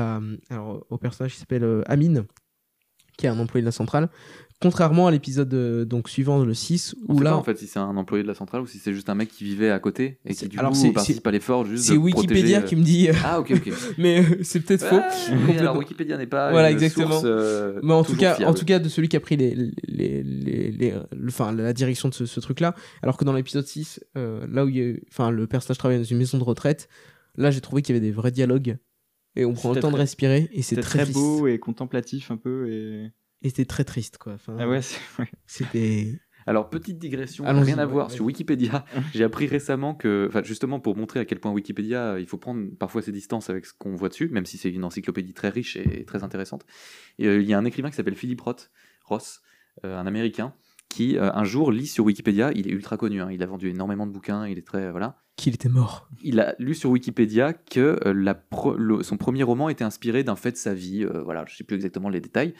au 0.89 0.97
personnage 0.97 1.33
qui 1.33 1.39
s'appelle 1.39 1.63
euh, 1.63 1.81
Amine, 1.87 2.25
qui 3.17 3.25
est 3.25 3.29
un 3.29 3.39
employé 3.39 3.61
de 3.61 3.67
la 3.67 3.71
centrale. 3.71 4.09
Contrairement 4.61 5.07
à 5.07 5.11
l'épisode 5.11 5.53
euh, 5.53 5.85
donc 5.85 6.09
suivant, 6.09 6.43
le 6.43 6.53
6, 6.53 6.93
On 7.07 7.13
où 7.13 7.17
sait 7.19 7.23
là, 7.23 7.29
pas 7.31 7.35
en 7.37 7.43
fait 7.43 7.57
si 7.57 7.65
c'est 7.65 7.79
un 7.79 7.95
employé 7.95 8.23
de 8.23 8.27
la 8.27 8.33
centrale 8.33 8.61
ou 8.61 8.67
si 8.67 8.77
c'est 8.77 8.91
juste 8.91 9.09
un 9.09 9.15
mec 9.15 9.29
qui 9.29 9.45
vivait 9.45 9.69
à 9.69 9.79
côté 9.79 10.17
et 10.25 10.35
qui 10.35 10.49
du 10.49 10.59
alors, 10.59 10.73
coup 10.73 10.77
c'est- 10.77 10.91
participe 10.91 11.25
à 11.25 11.31
l'effort 11.31 11.65
juste 11.65 11.85
c'est 11.85 11.95
Wikipédia 11.95 12.25
protéger, 12.41 12.55
euh, 12.57 12.61
qui 12.63 12.75
me 12.75 12.83
dit. 12.83 13.07
euh, 13.09 13.13
Ah 13.23 13.39
ok 13.39 13.51
ok. 13.55 13.71
mais 13.97 14.19
euh, 14.21 14.39
c'est 14.43 14.59
peut-être 14.59 14.85
faux. 14.85 14.99
Ah, 14.99 15.59
alors 15.59 15.77
Wikipédia 15.77 16.17
n'est 16.17 16.27
pas 16.27 16.51
Voilà, 16.51 16.71
une 16.71 16.73
exactement. 16.75 17.11
source, 17.11 17.23
euh, 17.25 17.79
Mais 17.83 17.93
en 17.93 18.03
tout 18.03 18.17
cas, 18.17 18.37
en 18.45 18.53
tout 18.53 18.65
cas, 18.65 18.79
de 18.79 18.89
celui 18.89 19.07
qui 19.07 19.15
a 19.15 19.21
pris 19.21 19.37
les, 19.37 19.55
les, 19.87 20.23
les, 20.23 20.71
les- 20.71 20.93
enfin, 21.27 21.53
la 21.53 21.71
direction 21.71 22.09
de 22.09 22.13
ce, 22.13 22.25
ce 22.25 22.39
truc-là. 22.41 22.75
Alors 23.01 23.15
que 23.15 23.23
dans 23.23 23.31
l'épisode 23.33 23.65
6, 23.65 24.01
euh, 24.17 24.45
là 24.51 24.65
où 24.65 24.67
il 24.67 24.75
y 24.75 24.81
a 24.81 24.83
eu- 24.83 25.03
enfin, 25.09 25.31
le 25.31 25.47
personnage 25.47 25.77
travaille 25.77 25.99
dans 25.99 26.03
une 26.03 26.17
maison 26.17 26.37
de 26.37 26.43
retraite, 26.43 26.89
là, 27.37 27.49
j'ai 27.49 27.61
trouvé 27.61 27.81
qu'il 27.81 27.95
y 27.95 27.97
avait 27.97 28.05
des 28.05 28.11
vrais 28.11 28.31
dialogues. 28.31 28.77
Et 29.37 29.45
on 29.45 29.53
prend 29.53 29.71
le 29.73 29.79
temps 29.79 29.91
de 29.91 29.95
respirer. 29.95 30.49
Et 30.51 30.63
c'est 30.63 30.75
très, 30.81 31.05
beau 31.05 31.47
et 31.47 31.59
contemplatif 31.59 32.29
un 32.29 32.35
peu. 32.37 32.67
Et, 32.69 33.09
Et 33.41 33.49
c'était 33.49 33.65
très 33.65 33.83
triste, 33.83 34.17
quoi. 34.17 34.33
Enfin, 34.33 34.55
ah 34.59 34.67
ouais. 34.67 34.81
C'était. 35.45 36.19
Alors, 36.45 36.69
petite 36.69 36.97
digression, 36.97 37.45
rien 37.45 37.77
à 37.77 37.85
ouais, 37.85 37.91
voir 37.91 38.09
sur 38.11 38.25
Wikipédia. 38.25 38.83
J'ai 39.13 39.23
appris 39.23 39.45
récemment 39.45 39.93
que, 39.93 40.25
enfin, 40.29 40.41
justement 40.43 40.79
pour 40.79 40.95
montrer 40.95 41.19
à 41.19 41.25
quel 41.25 41.39
point 41.39 41.51
Wikipédia, 41.51 42.13
euh, 42.13 42.19
il 42.19 42.25
faut 42.25 42.37
prendre 42.37 42.65
parfois 42.79 43.01
ses 43.01 43.11
distances 43.11 43.49
avec 43.49 43.65
ce 43.65 43.73
qu'on 43.77 43.95
voit 43.95 44.09
dessus, 44.09 44.29
même 44.29 44.45
si 44.45 44.57
c'est 44.57 44.71
une 44.71 44.83
encyclopédie 44.83 45.33
très 45.33 45.49
riche 45.49 45.75
et 45.77 46.05
très 46.05 46.23
intéressante. 46.23 46.65
Et, 47.19 47.27
euh, 47.27 47.41
il 47.41 47.47
y 47.47 47.53
a 47.53 47.57
un 47.59 47.65
écrivain 47.65 47.89
qui 47.91 47.95
s'appelle 47.97 48.15
Philip 48.15 48.39
Roth, 48.41 48.71
Ross, 49.05 49.41
euh, 49.85 49.97
un 49.97 50.07
américain, 50.07 50.53
qui 50.87 51.17
euh, 51.17 51.31
un 51.33 51.43
jour 51.43 51.71
lit 51.71 51.85
sur 51.85 52.05
Wikipédia, 52.05 52.51
il 52.55 52.67
est 52.67 52.71
ultra 52.71 52.97
connu, 52.97 53.21
hein, 53.21 53.29
il 53.31 53.43
a 53.43 53.45
vendu 53.45 53.69
énormément 53.69 54.07
de 54.07 54.11
bouquins, 54.11 54.47
il 54.47 54.57
est 54.57 54.65
très. 54.65 54.89
Voilà. 54.89 55.17
Qu'il 55.35 55.53
était 55.53 55.69
mort. 55.69 56.09
Il 56.23 56.39
a 56.39 56.55
lu 56.57 56.73
sur 56.73 56.89
Wikipédia 56.89 57.53
que 57.53 57.99
euh, 58.05 58.13
la 58.13 58.33
pro- 58.33 58.75
le- 58.75 59.03
son 59.03 59.17
premier 59.17 59.43
roman 59.43 59.69
était 59.69 59.83
inspiré 59.85 60.23
d'un 60.23 60.35
fait 60.35 60.51
de 60.51 60.57
sa 60.57 60.73
vie. 60.73 61.05
euh, 61.05 61.21
voilà, 61.21 61.45
je 61.47 61.55
sais 61.55 61.63
plus 61.63 61.75
exactement 61.75 62.09
les 62.09 62.19
détails. 62.21 62.55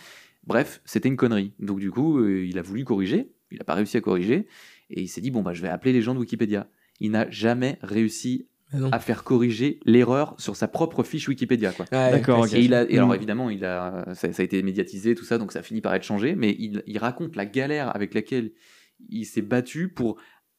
Bref, 0.49 0.81
c'était 0.85 1.07
une 1.07 1.15
connerie. 1.15 1.53
Donc 1.59 1.79
du 1.79 1.91
coup, 1.91 2.19
euh, 2.19 2.45
il 2.45 2.57
a 2.59 2.61
voulu 2.61 2.83
corriger. 2.83 3.31
Il 3.51 3.57
n'a 3.59 3.63
pas 3.63 3.75
réussi 3.75 3.97
à 3.97 4.01
corriger. 4.01 4.47
Et 4.89 5.01
il 5.01 5.07
s'est 5.07 5.21
dit, 5.21 5.31
bon, 5.31 5.41
bah, 5.41 5.53
je 5.53 5.61
vais 5.61 5.69
appeler 5.69 5.93
les 5.93 6.01
gens 6.01 6.13
de 6.13 6.19
Wikipédia. 6.19 6.67
Il 6.99 7.11
n'a 7.11 7.29
jamais 7.29 7.77
réussi 7.81 8.47
à 8.91 8.99
faire 8.99 9.23
corriger 9.23 9.79
l'erreur 9.85 10.35
sur 10.37 10.55
sa 10.55 10.67
propre 10.67 11.03
fiche 11.03 11.27
Wikipédia. 11.27 11.71
Quoi. 11.71 11.85
D'accord. 11.91 12.45
Et, 12.53 12.61
il 12.63 12.73
a, 12.75 12.83
et 12.89 12.97
alors 12.97 13.09
Mm. 13.09 13.15
évidemment, 13.15 13.49
il 13.49 13.65
a, 13.65 14.05
ça, 14.13 14.31
ça 14.31 14.41
a 14.41 14.45
été 14.45 14.61
médiatisé, 14.61 15.15
tout 15.15 15.25
ça, 15.25 15.37
donc 15.39 15.51
ça 15.51 15.59
a 15.59 15.63
fini 15.63 15.81
par 15.81 15.95
être 15.95 16.03
changé, 16.03 16.35
mais 16.35 16.55
il, 16.59 16.83
il 16.85 16.97
raconte 16.99 17.35
la 17.35 17.45
galère 17.47 17.95
avec 17.95 18.13
laquelle 18.13 18.51
il 19.09 19.25
s'est 19.25 19.41
battu 19.41 19.89
pour 19.89 20.17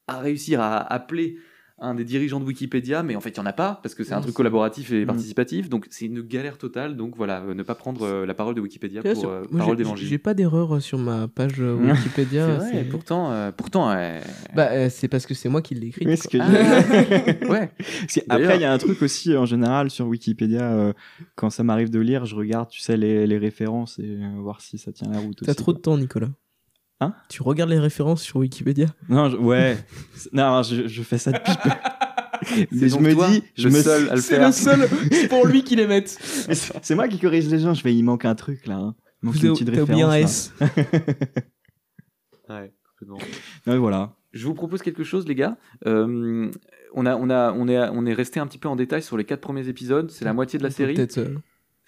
à 0.08 0.18
réussir 0.18 0.60
à 0.60 0.78
appeler 0.92 1.36
un 1.82 1.94
des 1.94 2.04
dirigeants 2.04 2.40
de 2.40 2.44
Wikipédia, 2.44 3.02
mais 3.02 3.16
en 3.16 3.20
fait 3.20 3.30
il 3.30 3.40
n'y 3.40 3.46
en 3.46 3.46
a 3.46 3.52
pas, 3.54 3.80
parce 3.82 3.94
que 3.94 4.04
c'est 4.04 4.12
un 4.12 4.18
Mm. 4.18 4.22
truc 4.24 4.34
collaboratif 4.34 4.92
et 4.92 5.04
Mm. 5.04 5.06
participatif, 5.06 5.68
donc 5.70 5.86
c'est 5.90 6.04
une 6.06 6.20
galère 6.20 6.58
totale, 6.58 6.96
donc 6.96 7.16
voilà, 7.16 7.40
euh, 7.42 7.54
ne 7.54 7.62
pas 7.62 7.74
prendre 7.74 8.02
euh, 8.02 8.26
la 8.26 8.34
parole 8.34 8.54
de 8.54 8.60
Wikipédia 8.60 9.02
pour 9.02 9.26
euh, 9.28 9.42
Moi, 9.50 9.58
parole 9.60 9.76
j'ai- 9.78 9.84
d'évangile. 9.84 10.06
J'ai 10.08 10.18
pas 10.18 10.34
d'erreur 10.34 10.74
euh, 10.76 10.80
sur 10.80 10.98
ma 10.98 11.26
page 11.28 11.58
Mm. 11.60 11.90
Wikipédia. 11.90 12.46
C'est 12.60 12.72
vrai, 12.72 12.84
pourtant, 12.84 13.32
euh, 13.32 13.50
pourtant 13.50 13.90
euh, 13.90 14.20
Bah, 14.54 14.68
euh, 14.72 14.88
c'est 14.90 15.08
parce 15.08 15.24
que 15.26 15.32
c'est 15.34 15.48
moi 15.48 15.62
qui 15.62 15.74
l'ai 15.74 15.86
écrit. 15.88 16.06
Oui, 16.06 16.16
ce 16.16 16.28
que 16.28 16.38
Ah, 16.40 16.48
ouais. 17.50 17.70
Parce 17.78 18.14
que 18.14 18.20
D'ailleurs- 18.26 18.44
Après, 18.50 18.56
il 18.58 18.62
y 18.62 18.64
a 18.64 18.72
un 18.72 18.78
truc 18.78 19.00
aussi 19.02 19.36
en 19.36 19.46
général 19.46 19.90
sur 19.90 20.06
Wikipédia. 20.06 20.72
euh, 20.72 20.92
quand 21.36 21.50
ça 21.50 21.62
m'arrive 21.64 21.90
de 21.90 22.00
lire, 22.00 22.26
je 22.26 22.36
regarde, 22.36 22.68
tu 22.68 22.80
sais, 22.80 22.96
les, 22.96 23.26
les 23.26 23.38
références 23.38 23.98
et 23.98 24.02
euh, 24.04 24.40
voir 24.40 24.60
si 24.60 24.76
ça 24.78 24.92
tient 24.92 25.08
la 25.10 25.18
route. 25.18 25.38
T'as 25.42 25.52
aussi, 25.52 25.56
trop 25.56 25.72
de 25.72 25.78
quoi. 25.78 25.94
temps, 25.94 25.98
Nicolas. 25.98 26.28
Hein 27.00 27.14
Tu 27.28 27.42
regardes 27.42 27.70
les 27.70 27.78
références 27.78 28.22
sur 28.22 28.36
Wikipédia 28.36 28.86
Non, 29.08 29.30
je- 29.30 29.36
ouais. 29.36 29.78
Non, 30.32 30.62
je, 30.62 30.86
je 30.86 31.02
fais 31.02 31.18
ça 31.18 31.32
depuis 31.32 31.52
peu. 31.62 31.70
Mais 32.72 32.88
je 32.88 32.98
me 32.98 33.12
toi, 33.12 33.28
dis, 33.28 33.42
je 33.56 33.68
me 33.68 33.80
seul 33.82 34.08
à 34.10 34.14
le 34.14 34.20
C'est 34.20 34.38
le 34.38 34.50
seul. 34.52 34.88
C'est 35.10 35.28
pour 35.30 35.46
lui 35.46 35.62
qu'ils 35.62 35.78
les 35.78 35.86
mettent. 35.86 36.16
Mais 36.48 36.54
c'est 36.54 36.94
moi 36.94 37.06
qui 37.08 37.18
corrige 37.18 37.48
les 37.48 37.58
gens. 37.58 37.74
Je 37.74 37.82
vais, 37.84 37.94
il 37.94 38.02
manque 38.02 38.24
un 38.24 38.34
truc 38.34 38.66
là. 38.66 38.76
hein. 38.76 38.94
Il 39.22 39.26
manque 39.26 39.34
Vous 39.36 39.46
une 39.46 39.52
petite 39.52 39.68
un 39.68 39.72
référence, 39.72 40.00
là. 40.10 40.20
S. 40.20 40.52
Ouais, 42.48 42.72
complètement. 42.98 43.18
Ouais, 43.66 43.76
voilà. 43.78 44.14
Je 44.32 44.46
vous 44.46 44.54
propose 44.54 44.80
quelque 44.82 45.04
chose, 45.04 45.26
les 45.26 45.34
gars. 45.34 45.56
Euh, 45.86 46.50
on, 46.94 47.06
a, 47.06 47.16
on, 47.16 47.28
a, 47.30 47.52
on, 47.52 47.68
est, 47.68 47.78
on 47.92 48.06
est 48.06 48.14
resté 48.14 48.40
un 48.40 48.46
petit 48.46 48.58
peu 48.58 48.68
en 48.68 48.76
détail 48.76 49.02
sur 49.02 49.16
les 49.16 49.24
quatre 49.24 49.40
premiers 49.40 49.68
épisodes. 49.68 50.10
C'est 50.10 50.24
la 50.24 50.32
moitié 50.32 50.58
de 50.58 50.64
la 50.64 50.70
série. 50.70 50.94
Peut-être. 50.94 51.18
euh, 51.18 51.34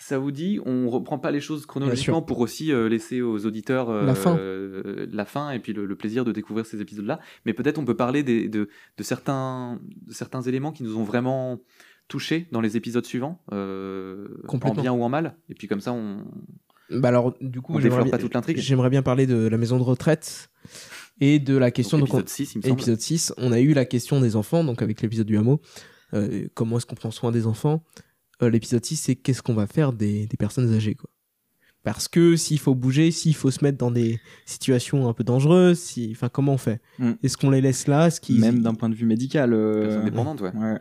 Ça 0.04 0.18
vous 0.18 0.32
dit, 0.32 0.58
on 0.66 0.88
reprend 0.90 1.18
pas 1.18 1.30
les 1.30 1.40
choses 1.40 1.64
chronologiquement 1.64 2.22
pour 2.22 2.40
aussi 2.40 2.72
euh, 2.72 2.88
laisser 2.88 3.22
aux 3.22 3.46
auditeurs 3.46 3.88
euh, 3.88 4.04
La 4.04 4.14
fin. 4.16 4.36
euh, 4.36 5.06
la 5.12 5.24
fin 5.24 5.50
et 5.52 5.60
puis 5.60 5.72
le, 5.72 5.86
le 5.86 5.94
plaisir 5.96 6.24
de 6.24 6.32
découvrir 6.32 6.66
ces 6.66 6.80
épisodes-là. 6.80 7.20
Mais 7.46 7.52
peut-être 7.54 7.78
on 7.78 7.84
peut 7.84 7.96
parler 7.96 8.22
des- 8.24 8.48
de, 8.48 8.68
de, 8.98 9.02
certains, 9.04 9.80
de 10.06 10.12
certains 10.12 10.42
éléments 10.42 10.72
qui 10.72 10.82
nous 10.82 10.96
ont 10.96 11.04
vraiment 11.04 11.60
touchés 12.08 12.48
dans 12.50 12.60
les 12.60 12.76
épisodes 12.76 13.06
suivants, 13.06 13.40
en 13.52 14.74
bien 14.82 14.92
ou 14.92 15.02
en 15.04 15.08
mal. 15.08 15.36
Et 15.48 15.54
puis 15.54 15.68
comme 15.68 15.80
ça, 15.80 15.92
on, 15.92 16.24
Bah 16.90 17.08
alors, 17.08 17.34
du 17.40 17.60
coup, 17.60 17.74
j'aimerais 17.74 17.88
développe 17.90 18.04
bien- 18.06 18.10
pas 18.10 18.18
toute 18.18 18.34
l'intrigue. 18.34 18.58
J'aimerais 18.58 18.90
bien 18.90 19.02
parler 19.02 19.26
de 19.26 19.46
la 19.48 19.56
maison 19.56 19.78
de 19.78 19.84
retraite 19.84 20.50
et 21.20 21.38
de 21.38 21.56
la 21.56 21.70
question 21.70 21.98
Donc, 21.98 22.08
donc, 22.08 22.14
on- 22.16 22.20
épisode 22.20 22.28
6, 22.48 22.54
il 22.56 22.58
me 22.66 22.72
épisode 22.72 23.00
6, 23.00 23.32
on 23.38 23.52
a 23.52 23.60
eu 23.60 23.72
la 23.72 23.84
question 23.84 24.20
des 24.20 24.34
enfants, 24.36 24.64
donc 24.64 24.82
avec 24.82 25.00
l'épisode 25.00 25.26
du 25.26 25.36
hameau. 25.38 25.60
Comment 26.54 26.76
est-ce 26.78 26.86
qu'on 26.86 26.96
prend 26.96 27.10
soin 27.10 27.30
des 27.30 27.46
enfants 27.46 27.82
Euh, 28.42 28.50
L'épisode 28.50 28.84
6, 28.84 28.96
c'est 28.96 29.14
qu'est-ce 29.16 29.42
qu'on 29.42 29.54
va 29.54 29.66
faire 29.66 29.92
des, 29.92 30.26
des 30.26 30.36
personnes 30.36 30.72
âgées, 30.74 30.94
quoi. 30.94 31.08
Parce 31.84 32.06
que 32.06 32.36
s'il 32.36 32.60
faut 32.60 32.76
bouger, 32.76 33.10
s'il 33.10 33.34
faut 33.34 33.50
se 33.50 33.64
mettre 33.64 33.76
dans 33.78 33.90
des 33.90 34.20
situations 34.46 35.08
un 35.08 35.12
peu 35.12 35.24
dangereuses, 35.24 35.80
si... 35.80 36.10
enfin, 36.12 36.28
comment 36.28 36.52
on 36.52 36.58
fait 36.58 36.80
Mm. 37.00 37.12
Est-ce 37.24 37.36
qu'on 37.36 37.50
les 37.50 37.60
laisse 37.60 37.88
là? 37.88 38.08
Même 38.30 38.60
d'un 38.62 38.74
point 38.74 38.88
de 38.88 38.94
vue 38.94 39.04
médical. 39.06 39.52
euh, 39.52 39.82
Personnes 39.82 40.04
dépendantes, 40.04 40.40
ouais. 40.42 40.52
ouais. 40.54 40.78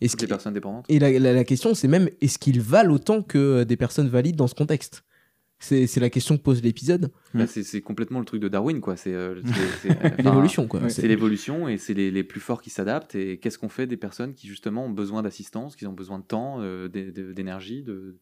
est-ce 0.00 0.12
Toutes 0.12 0.20
les 0.22 0.26
qu'ils- 0.26 0.28
personnes 0.28 0.54
dépendantes. 0.54 0.86
Et 0.88 0.98
la, 0.98 1.10
la- 1.18 1.34
la 1.34 1.44
question, 1.44 1.74
c'est 1.74 1.88
même, 1.88 2.08
est-ce 2.22 2.38
qu'ils 2.38 2.62
valent 2.62 2.94
autant 2.94 3.20
que 3.22 3.36
euh, 3.38 3.64
des 3.66 3.76
personnes 3.76 4.08
valides 4.08 4.36
dans 4.36 4.46
ce 4.46 4.54
contexte? 4.54 5.04
C'est, 5.60 5.86
c'est 5.86 6.00
la 6.00 6.10
question 6.10 6.36
que 6.36 6.42
pose 6.42 6.62
l'épisode. 6.62 7.10
Bah, 7.34 7.46
c'est 7.46 7.62
c'est 7.64 7.80
complètement 7.80 8.18
le 8.20 8.24
truc 8.24 8.40
de 8.40 8.48
Darwin, 8.48 8.80
quoi. 8.80 8.96
C'est 8.96 9.12
euh, 9.14 9.42
L'évolution, 10.18 10.66
quoi. 10.68 10.80
ouais, 10.80 10.88
C'est- 10.90 11.06
l'évolution 11.08 11.68
et 11.68 11.78
c'est 11.78 11.94
les, 11.94 12.10
les 12.10 12.24
plus 12.24 12.40
forts 12.40 12.62
qui 12.62 12.70
s'adaptent. 12.70 13.14
Et 13.14 13.38
qu'est-ce 13.38 13.58
qu'on 13.58 13.68
fait 13.68 13.86
des 13.86 13.96
personnes 13.96 14.34
qui 14.34 14.46
justement 14.48 14.86
ont 14.86 14.90
besoin 14.90 15.22
d'assistance, 15.22 15.76
qui 15.76 15.86
ont 15.86 15.92
besoin 15.92 16.18
de 16.18 16.24
temps, 16.24 16.60
euh, 16.60 16.88
d'é- 16.88 17.10
d'é- 17.12 17.32
d'énergie, 17.34 17.82
de, 17.82 18.18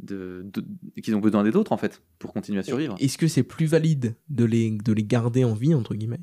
de, 0.00 0.44
de- 0.52 1.00
qui 1.00 1.12
ont 1.14 1.20
besoin 1.20 1.42
des 1.44 1.56
autres 1.56 1.72
en 1.72 1.76
fait 1.78 2.02
pour 2.18 2.32
continuer 2.32 2.58
à 2.60 2.62
survivre. 2.62 2.96
Est-ce 3.00 3.18
que 3.18 3.28
c'est 3.28 3.42
plus 3.42 3.66
valide 3.66 4.14
de 4.28 4.44
les, 4.44 4.70
de 4.70 4.92
les 4.92 5.04
garder 5.04 5.44
en 5.44 5.54
vie, 5.54 5.74
entre 5.74 5.94
guillemets, 5.94 6.20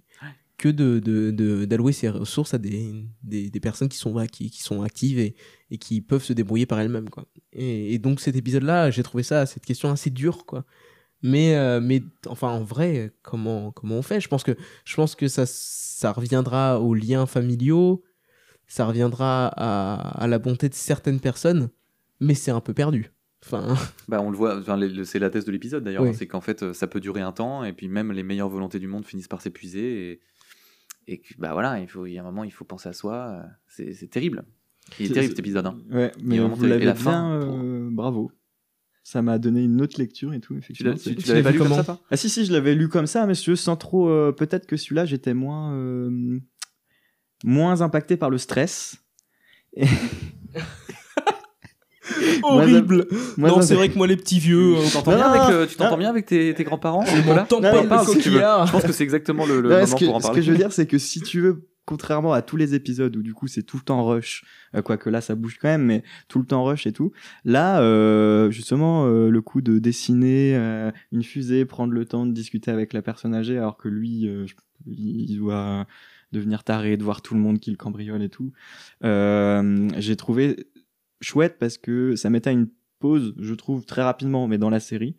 que 0.64 0.70
de, 0.70 1.00
de, 1.00 1.32
de- 1.32 1.66
d'allouer 1.66 1.92
ces 1.94 2.10
ressources 2.10 2.54
à 2.54 2.58
des, 2.58 3.06
des, 3.24 3.50
des 3.50 3.60
personnes 3.60 3.90
qui 3.90 3.98
sont, 3.98 4.16
qui, 4.32 4.50
qui 4.50 4.62
sont 4.64 4.82
actives 4.82 5.20
et, 5.20 5.36
et 5.72 5.78
qui 5.78 6.02
peuvent 6.02 6.24
se 6.24 6.34
débrouiller 6.34 6.66
par 6.66 6.80
elles-mêmes, 6.80 7.10
quoi. 7.10 7.26
Et, 7.52 7.94
et 7.94 8.00
donc 8.00 8.20
cet 8.22 8.36
épisode-là, 8.36 8.90
j'ai 8.92 9.04
trouvé 9.04 9.24
ça, 9.24 9.46
cette 9.46 9.66
question 9.66 9.90
assez 9.92 10.10
dure, 10.10 10.46
quoi. 10.46 10.66
Mais, 11.22 11.56
euh, 11.56 11.80
mais 11.82 12.02
enfin, 12.28 12.50
en 12.50 12.64
vrai, 12.64 13.12
comment, 13.22 13.72
comment 13.72 13.96
on 13.96 14.02
fait? 14.02 14.20
Je 14.22 14.28
pense, 14.28 14.44
que, 14.44 14.56
je 14.86 14.96
pense 14.96 15.16
que 15.16 15.28
ça, 15.28 15.46
ça 15.46 16.12
reviendra 16.12 16.80
aux 16.82 16.94
liens 16.94 17.26
familiaux, 17.26 18.04
ça 18.68 18.86
reviendra 18.86 19.48
à, 19.56 20.22
à 20.24 20.28
la 20.28 20.40
bonté 20.40 20.68
de 20.70 20.74
certaines 20.76 21.20
personnes, 21.20 21.70
mais 22.20 22.34
c'est 22.36 22.52
un 22.52 22.60
peu 22.62 22.74
perdu. 22.74 23.12
Enfin, 23.46 23.76
Bah, 24.08 24.22
on 24.22 24.32
le 24.32 24.38
voit, 24.38 24.58
enfin, 24.60 24.80
c'est 25.04 25.20
la 25.20 25.30
thèse 25.30 25.44
de 25.46 25.52
l'épisode 25.52 25.84
d'ailleurs, 25.84 26.04
Oui. 26.04 26.10
hein, 26.10 26.14
c'est 26.18 26.28
qu'en 26.28 26.40
fait 26.42 26.72
ça 26.74 26.88
peut 26.88 27.02
durer 27.02 27.20
un 27.22 27.34
temps 27.34 27.66
et 27.66 27.74
puis 27.74 27.90
même 27.90 28.14
les 28.14 28.24
meilleures 28.24 28.48
volontés 28.50 28.80
du 28.80 28.88
monde 28.88 29.06
finissent 29.06 29.28
par 29.28 29.42
s'épuiser 29.42 30.12
et, 30.12 30.20
et 31.08 31.20
que, 31.22 31.34
bah 31.38 31.54
voilà, 31.54 31.80
il, 31.80 31.88
faut, 31.88 32.06
il 32.06 32.14
y 32.14 32.18
a 32.18 32.22
un 32.22 32.26
moment 32.26 32.44
il 32.44 32.52
faut 32.52 32.66
penser 32.66 32.90
à 32.90 32.94
soi, 32.94 33.16
euh, 33.44 33.48
c'est 33.68 33.94
c'est 33.94 34.08
terrible. 34.08 34.44
Il 35.00 35.06
est 35.06 35.08
C'est- 35.08 35.14
terrible 35.14 35.32
cet 35.32 35.40
épisode. 35.40 35.66
Hein. 35.66 35.78
Ouais, 35.92 36.12
mais 36.22 36.40
vraiment 36.40 36.56
vous 36.56 36.66
l'avez 36.66 36.82
bien, 36.86 36.96
fin, 36.96 37.40
euh, 37.42 37.90
bravo. 37.92 38.32
Ça 39.06 39.22
m'a 39.22 39.38
donné 39.38 39.64
une 39.64 39.82
autre 39.82 40.00
lecture 40.00 40.34
et 40.34 40.40
tout, 40.40 40.56
effectivement. 40.58 40.94
tu- 40.96 41.14
l'avais 41.34 41.52
lu 41.52 41.58
comme 41.58 41.74
ça, 41.74 42.00
Ah 42.10 42.16
si, 42.18 42.30
si, 42.30 42.46
je 42.46 42.54
l'avais 42.54 42.74
lu 42.74 42.88
comme 42.88 43.06
ça, 43.08 43.26
mais 43.26 43.36
si 43.36 43.44
tu 43.44 43.50
veux, 43.50 43.56
sans 43.58 43.76
trop... 43.76 44.08
euh, 44.10 44.32
Peut-être 44.32 44.66
que 44.66 44.78
celui-là, 44.78 45.06
j'étais 45.06 45.34
moins... 45.34 45.74
euh, 45.76 46.40
moins 47.44 47.82
impacté 47.82 48.16
par 48.16 48.30
le 48.30 48.38
stress. 48.38 48.96
Et- 49.76 49.86
horrible 52.44 53.08
Moins 53.38 53.50
Non, 53.50 53.62
c'est 53.62 53.76
vrai 53.76 53.90
que 53.90 53.98
moi, 53.98 54.08
les 54.08 54.18
petits 54.18 54.40
vieux. 54.40 54.76
euh, 54.78 54.86
Tu 54.86 54.92
t'entends 54.94 55.16
bien, 55.16 55.26
avec, 55.28 55.42
non, 55.42 55.60
le- 55.62 55.68
tu 55.68 55.76
t'entends 55.76 55.92
non. 55.92 55.98
bien 55.98 56.10
avec 56.10 56.26
tes, 56.26 56.54
tes 56.54 56.64
grands-parents 56.64 57.06
Je 57.06 57.22
m'entends 57.22 57.62
pas 57.62 57.84
pas 57.84 58.06
si 58.06 58.18
tu 58.20 58.30
veux. 58.30 58.40
Je 58.40 58.72
pense 58.72 58.84
que 58.84 58.92
c'est 58.92 59.04
exactement 59.04 59.46
le, 59.46 59.62
moment 59.62 59.86
ce, 59.86 59.96
que, 59.96 60.06
pour 60.06 60.16
en 60.16 60.20
ce 60.20 60.24
que 60.24 60.28
parler. 60.30 60.42
je 60.44 60.52
veux 60.52 60.58
dire, 60.58 60.72
c'est 60.72 60.86
que 60.86 60.98
si 60.98 61.22
tu 61.22 61.42
veux, 61.42 61.68
contrairement 61.86 62.32
à 62.34 62.42
tous 62.42 62.56
les 62.58 62.76
épisodes 62.76 63.14
où 63.16 63.22
du 63.22 63.34
coup 63.34 63.48
c'est 63.48 63.64
tout 63.64 63.76
le 63.78 63.84
temps 63.84 64.06
rush, 64.06 64.44
euh, 64.76 64.82
quoique 64.82 65.10
là 65.10 65.20
ça 65.20 65.36
bouge 65.36 65.58
quand 65.62 65.68
même, 65.68 65.84
mais 65.84 66.04
tout 66.30 66.40
le 66.40 66.46
temps 66.46 66.64
rush 66.64 66.88
et 66.88 66.94
tout, 66.94 67.12
là 67.44 67.82
euh, 67.82 68.50
justement 68.52 69.06
euh, 69.06 69.30
le 69.30 69.42
coup 69.42 69.62
de 69.62 69.80
dessiner 69.80 70.56
une 71.12 71.24
fusée, 71.24 71.66
prendre 71.66 71.92
le 71.94 72.06
temps 72.06 72.26
de 72.26 72.32
discuter 72.32 72.72
avec 72.72 72.94
la 72.94 73.02
personne 73.02 73.34
âgée, 73.36 73.58
alors 73.58 73.76
que 73.78 73.90
lui, 73.90 74.30
il 74.88 75.38
doit 75.38 75.86
devenir 76.32 76.64
taré, 76.64 76.96
de 76.98 77.04
voir 77.04 77.22
tout 77.22 77.34
le 77.36 77.42
monde 77.42 77.60
qui 77.60 77.70
le 77.70 77.78
cambriole 77.78 78.24
et 78.24 78.30
tout, 78.30 78.52
j'ai 79.02 80.16
trouvé 80.16 80.68
chouette 81.24 81.58
parce 81.60 81.78
que 81.78 82.16
ça 82.16 82.30
mettait 82.30 82.50
à 82.50 82.54
une 82.54 82.68
pause, 83.00 83.34
je 83.38 83.54
trouve 83.54 83.84
très 83.86 84.02
rapidement, 84.02 84.48
mais 84.48 84.58
dans 84.58 84.70
la 84.70 84.80
série 84.80 85.18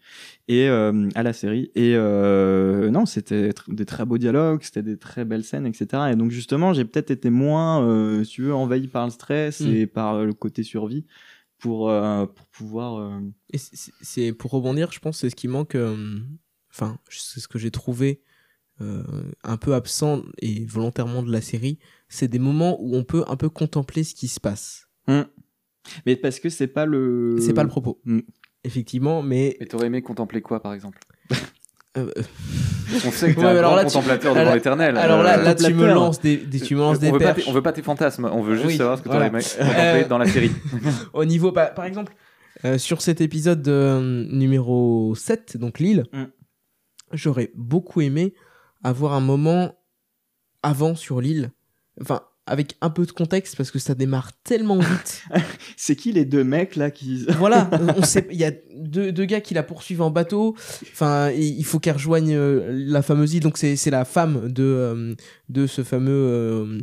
et 0.48 0.68
euh, 0.68 1.08
à 1.14 1.22
la 1.22 1.32
série 1.34 1.70
et 1.74 1.94
euh, 1.96 2.88
non 2.90 3.04
c'était 3.04 3.50
des 3.68 3.84
très 3.84 4.06
beaux 4.06 4.16
dialogues 4.16 4.62
c'était 4.62 4.82
des 4.82 4.96
très 4.96 5.26
belles 5.26 5.44
scènes 5.44 5.66
etc 5.66 6.04
et 6.10 6.16
donc 6.16 6.30
justement 6.30 6.72
j'ai 6.72 6.86
peut-être 6.86 7.10
été 7.10 7.28
moins 7.28 7.84
euh, 7.86 8.24
si 8.24 8.32
tu 8.36 8.42
veux 8.44 8.54
envahi 8.54 8.88
par 8.88 9.04
le 9.04 9.10
stress 9.10 9.60
Mm. 9.60 9.74
et 9.74 9.86
par 9.86 10.24
le 10.24 10.32
côté 10.32 10.62
survie 10.62 11.04
pour 11.58 11.90
pour 12.34 12.46
pouvoir 12.52 13.20
Et 13.52 13.58
c'est- 13.58 14.32
pour 14.32 14.50
rebondir, 14.50 14.90
je 14.92 14.98
pense 15.00 15.18
c'est 15.18 15.30
ce 15.30 15.36
qui 15.36 15.48
manque. 15.48 15.76
Enfin, 16.70 16.98
c'est 17.08 17.40
ce 17.40 17.48
que 17.48 17.58
j'ai 17.58 17.70
trouvé 17.70 18.20
un 18.80 19.56
peu 19.56 19.74
absent 19.74 20.22
et 20.40 20.64
volontairement 20.66 21.22
de 21.22 21.30
la 21.32 21.40
série. 21.40 21.78
C'est 22.08 22.28
des 22.28 22.38
moments 22.38 22.76
où 22.82 22.96
on 22.96 23.04
peut 23.04 23.24
un 23.28 23.36
peu 23.36 23.48
contempler 23.48 24.04
ce 24.04 24.14
qui 24.14 24.28
se 24.28 24.40
passe. 24.40 24.88
Mais 26.06 26.16
parce 26.16 26.40
que 26.40 26.48
c'est 26.48 26.66
pas 26.66 26.86
le 26.86 27.36
C'est 27.40 27.54
pas 27.54 27.62
le 27.62 27.68
propos. 27.68 28.00
Mm. 28.04 28.20
Effectivement, 28.64 29.22
mais. 29.22 29.56
Et 29.60 29.66
t'aurais 29.66 29.86
aimé 29.88 30.00
contempler 30.02 30.40
quoi 30.40 30.60
par 30.60 30.72
exemple? 30.74 30.98
Euh, 31.96 32.10
euh, 32.18 32.22
On 33.06 33.10
sait 33.12 33.30
que 33.30 33.34
t'es 33.34 33.40
Ouais, 33.40 33.46
un 33.46 33.52
mais 33.52 33.58
alors 33.58 33.72
grand 33.72 33.76
là, 33.76 33.84
tu- 33.84 33.92
contemplateur 33.94 34.32
alors 34.32 34.44
devant 34.44 34.54
l'éternel. 34.54 34.96
alors 34.96 35.22
là, 35.22 35.38
Euh, 35.38 35.42
là 35.44 35.54
tu 35.54 35.72
me 35.74 35.86
lances 35.86 36.20
des, 36.20 36.36
des- 36.38 36.60
tu 36.60 36.74
me 36.74 36.80
lances 36.80 36.98
des 36.98 37.08
on 37.08 37.12
veut, 37.12 37.18
pas 37.18 37.34
perches. 37.34 37.46
on 37.48 37.52
veut 37.52 37.62
pas 37.62 37.72
tes 37.72 37.82
fantasmes, 37.82 38.24
on 38.32 38.42
veut 38.42 38.54
juste 38.56 38.66
Oui, 38.66 38.76
savoir 38.76 38.98
ce 38.98 39.02
que 39.02 39.08
voilà. 39.08 39.28
t'aurais 39.28 39.40
aimé 39.42 39.48
contempler 39.58 40.04
Euh, 40.04 40.08
dans 40.08 40.18
la 40.18 40.26
série. 40.26 40.50
Au 41.12 41.24
niveau, 41.24 41.52
bah, 41.52 41.66
par 41.66 41.84
exemple, 41.84 42.14
euh, 42.64 42.78
sur 42.78 43.00
cet 43.00 43.20
épisode 43.20 43.66
euh, 43.68 44.26
numéro 44.30 45.14
7, 45.14 45.56
donc 45.56 45.78
Lille, 45.78 46.04
Mm. 46.12 46.24
j'aurais 47.12 47.50
beaucoup 47.54 48.00
aimé 48.00 48.34
avoir 48.82 49.12
un 49.12 49.20
moment 49.20 49.76
avant 50.64 50.94
sur 50.96 51.20
l'île. 51.20 51.52
Enfin, 52.00 52.22
avec 52.46 52.76
un 52.80 52.90
peu 52.90 53.06
de 53.06 53.12
contexte 53.12 53.56
parce 53.56 53.70
que 53.70 53.78
ça 53.78 53.94
démarre 53.94 54.30
tellement 54.44 54.78
vite. 54.78 55.24
c'est 55.76 55.96
qui 55.96 56.12
les 56.12 56.24
deux 56.24 56.44
mecs 56.44 56.76
là 56.76 56.90
qui 56.90 57.24
voilà, 57.38 57.70
on 57.96 58.02
sait, 58.02 58.26
il 58.30 58.36
y 58.38 58.44
a 58.44 58.52
deux, 58.76 59.12
deux 59.12 59.24
gars 59.24 59.40
qui 59.40 59.54
la 59.54 59.62
poursuivent 59.62 60.02
en 60.02 60.10
bateau. 60.10 60.54
Enfin, 60.92 61.30
il 61.30 61.64
faut 61.64 61.78
qu'elle 61.78 61.94
rejoigne 61.94 62.34
euh, 62.34 62.68
la 62.70 63.02
fameuse 63.02 63.34
île. 63.34 63.42
Donc 63.42 63.56
c'est 63.58 63.76
c'est 63.76 63.90
la 63.90 64.04
femme 64.04 64.48
de 64.52 64.62
euh, 64.62 65.14
de 65.48 65.66
ce 65.66 65.82
fameux 65.82 66.10
euh, 66.12 66.80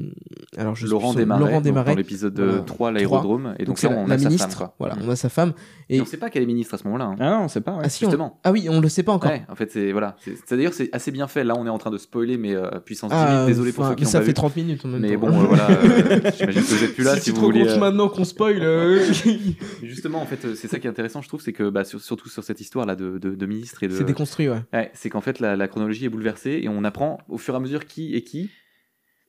alors 0.57 0.75
je 0.75 0.87
Laurent 0.87 1.13
Desmarais, 1.13 1.39
Laurent 1.39 1.51
donc 1.55 1.63
Desmarais. 1.63 1.91
dans 1.91 1.97
l'épisode 1.97 2.39
Voilà. 2.39 2.59
3, 2.61 2.91
l'aérodrome. 2.91 3.55
Et 3.59 3.65
donc, 3.65 3.77
c'est 3.79 3.89
là, 3.89 3.95
on 3.97 4.07
la 4.07 4.15
a 4.15 4.17
sa 4.17 4.25
ministre. 4.27 4.47
femme. 4.49 4.57
Quoi. 4.57 4.75
Voilà, 4.79 4.95
on 5.01 5.09
a 5.09 5.15
sa 5.15 5.29
femme. 5.29 5.53
Et 5.89 5.97
Et 5.97 6.01
on 6.01 6.05
sait 6.05 6.17
pas 6.17 6.29
qu'elle 6.29 6.43
est 6.43 6.47
ministre 6.47 6.73
à 6.73 6.77
ce 6.77 6.85
moment-là. 6.85 7.05
hein. 7.05 7.15
ah 7.19 7.29
non 7.31 7.43
on 7.43 7.47
sait 7.47 7.61
pas 7.61 7.73
ouais. 7.73 7.81
ah 7.83 7.89
si, 7.89 8.05
on- 8.05 8.31
ah 8.43 8.51
oui, 8.51 8.67
on 8.69 8.79
le 8.79 8.89
sait 8.89 9.03
pas 9.03 9.11
encore. 9.11 9.29
Ouais, 9.31 9.43
en 9.49 9.55
fait, 9.55 9.69
c'est 9.71 9.91
voilà. 9.91 10.15
C'est 10.23 10.35
c'est- 10.45 10.55
d'ailleurs 10.55 10.73
c'est 10.73 10.89
assez 10.93 11.11
bien 11.11 11.27
fait. 11.27 11.43
Là, 11.43 11.53
on 11.57 11.65
est 11.65 11.69
en 11.69 11.77
train 11.77 11.91
de 11.91 11.97
spoiler, 11.97 12.37
mais 12.37 12.55
euh, 12.55 12.69
puissance 12.79 13.11
10 13.11 13.17
Ah, 13.19 13.35
000, 13.35 13.47
désolé 13.47 13.71
pour 13.73 13.85
ceux 13.87 13.95
qui 13.95 14.03
mais 14.03 14.09
ça 14.09 14.19
pas 14.19 14.23
fait 14.25 14.31
vu. 14.31 14.35
30 14.35 14.55
minutes 14.55 14.85
en 14.85 14.87
même 14.89 15.01
Mais 15.01 15.13
temps. 15.15 15.19
bon, 15.19 15.50
euh, 15.50 15.50
voilà, 15.55 15.69
euh, 15.83 16.31
j'imagine 16.37 16.61
que 16.61 16.67
vous 16.67 16.83
êtes 16.83 16.93
plus 16.95 17.03
là 17.03 17.17
si, 17.19 17.31
vous 17.31 17.41
voulez. 17.41 17.67
euh, 17.67 17.77
maintenant 17.79 18.09
qu'on 18.09 18.23
spoil. 18.25 18.59
euh, 18.61 19.03
Justement, 19.83 20.21
en 20.21 20.25
fait, 20.25 20.55
c'est 20.55 20.67
ça 20.67 20.79
qui 20.79 20.87
est 20.87 20.89
intéressant, 20.89 21.21
je 21.21 21.27
trouve, 21.27 21.41
c'est 21.41 21.53
que 21.53 21.69
bah, 21.69 21.83
sur- 21.83 22.01
surtout 22.01 22.29
sur 22.29 22.43
cette 22.43 22.61
histoire 22.61 22.85
là 22.85 22.95
de, 22.95 23.17
de, 23.17 23.35
de 23.35 23.45
ministre 23.45 23.83
et 23.83 23.87
de. 23.87 23.95
c'est 23.95 24.03
déconstruit, 24.03 24.49
ouais. 24.49 24.61
Ouais, 24.73 24.91
c'est 24.93 25.09
qu'en 25.09 25.21
fait 25.21 25.39
la, 25.39 25.55
la 25.55 25.67
chronologie 25.67 26.05
est 26.05 26.09
bouleversée 26.09 26.59
et 26.63 26.69
on 26.69 26.83
apprend 26.83 27.19
au 27.29 27.37
fur 27.37 27.53
et 27.53 27.57
à 27.57 27.59
mesure 27.59 27.85
qui 27.85 28.15
est 28.15 28.21
qui. 28.23 28.49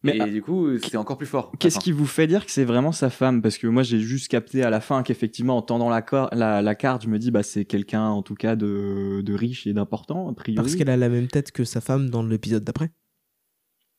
Mais, 0.05 0.17
et 0.17 0.21
ah, 0.21 0.27
du 0.29 0.43
coup, 0.43 0.67
c'est 0.79 0.97
encore 0.97 1.17
plus 1.17 1.29
fort. 1.29 1.53
Qu'est-ce 1.61 1.79
qui 1.79 1.93
vous 1.93 2.07
fait 2.07 2.27
dire 2.27 2.45
que 2.45 2.51
c'est 2.51 2.65
vraiment 2.65 2.91
sa 2.91 3.09
femme? 3.09 3.41
Parce 3.41 3.57
que 3.57 3.69
moi, 3.69 3.85
j'ai 3.85 4.01
juste 4.01 4.27
capté 4.27 4.65
à 4.65 4.69
la 4.71 4.81
fin 4.81 5.05
qu'effectivement, 5.05 5.57
en 5.59 5.63
tendant 5.63 5.89
la, 5.89 6.03
cor- 6.03 6.29
la, 6.33 6.61
la 6.61 6.75
carte, 6.75 7.05
je 7.05 7.09
me 7.09 7.21
dis, 7.21 7.31
bah, 7.31 7.45
c'est 7.45 7.65
quelqu'un, 7.65 8.07
en 8.07 8.21
tout 8.23 8.35
cas, 8.35 8.57
de, 8.57 9.21
de 9.25 9.33
riche 9.35 9.65
et 9.69 9.73
d'important, 9.73 10.29
a 10.29 10.33
priori. 10.35 10.57
Parce 10.57 10.75
qu'elle 10.75 10.91
a 10.91 10.97
la 10.97 11.09
même 11.09 11.29
tête 11.29 11.53
que 11.53 11.63
sa 11.63 11.81
femme 11.81 12.11
dans 12.11 12.25
l'épisode 12.25 12.65
d'après. 12.65 12.91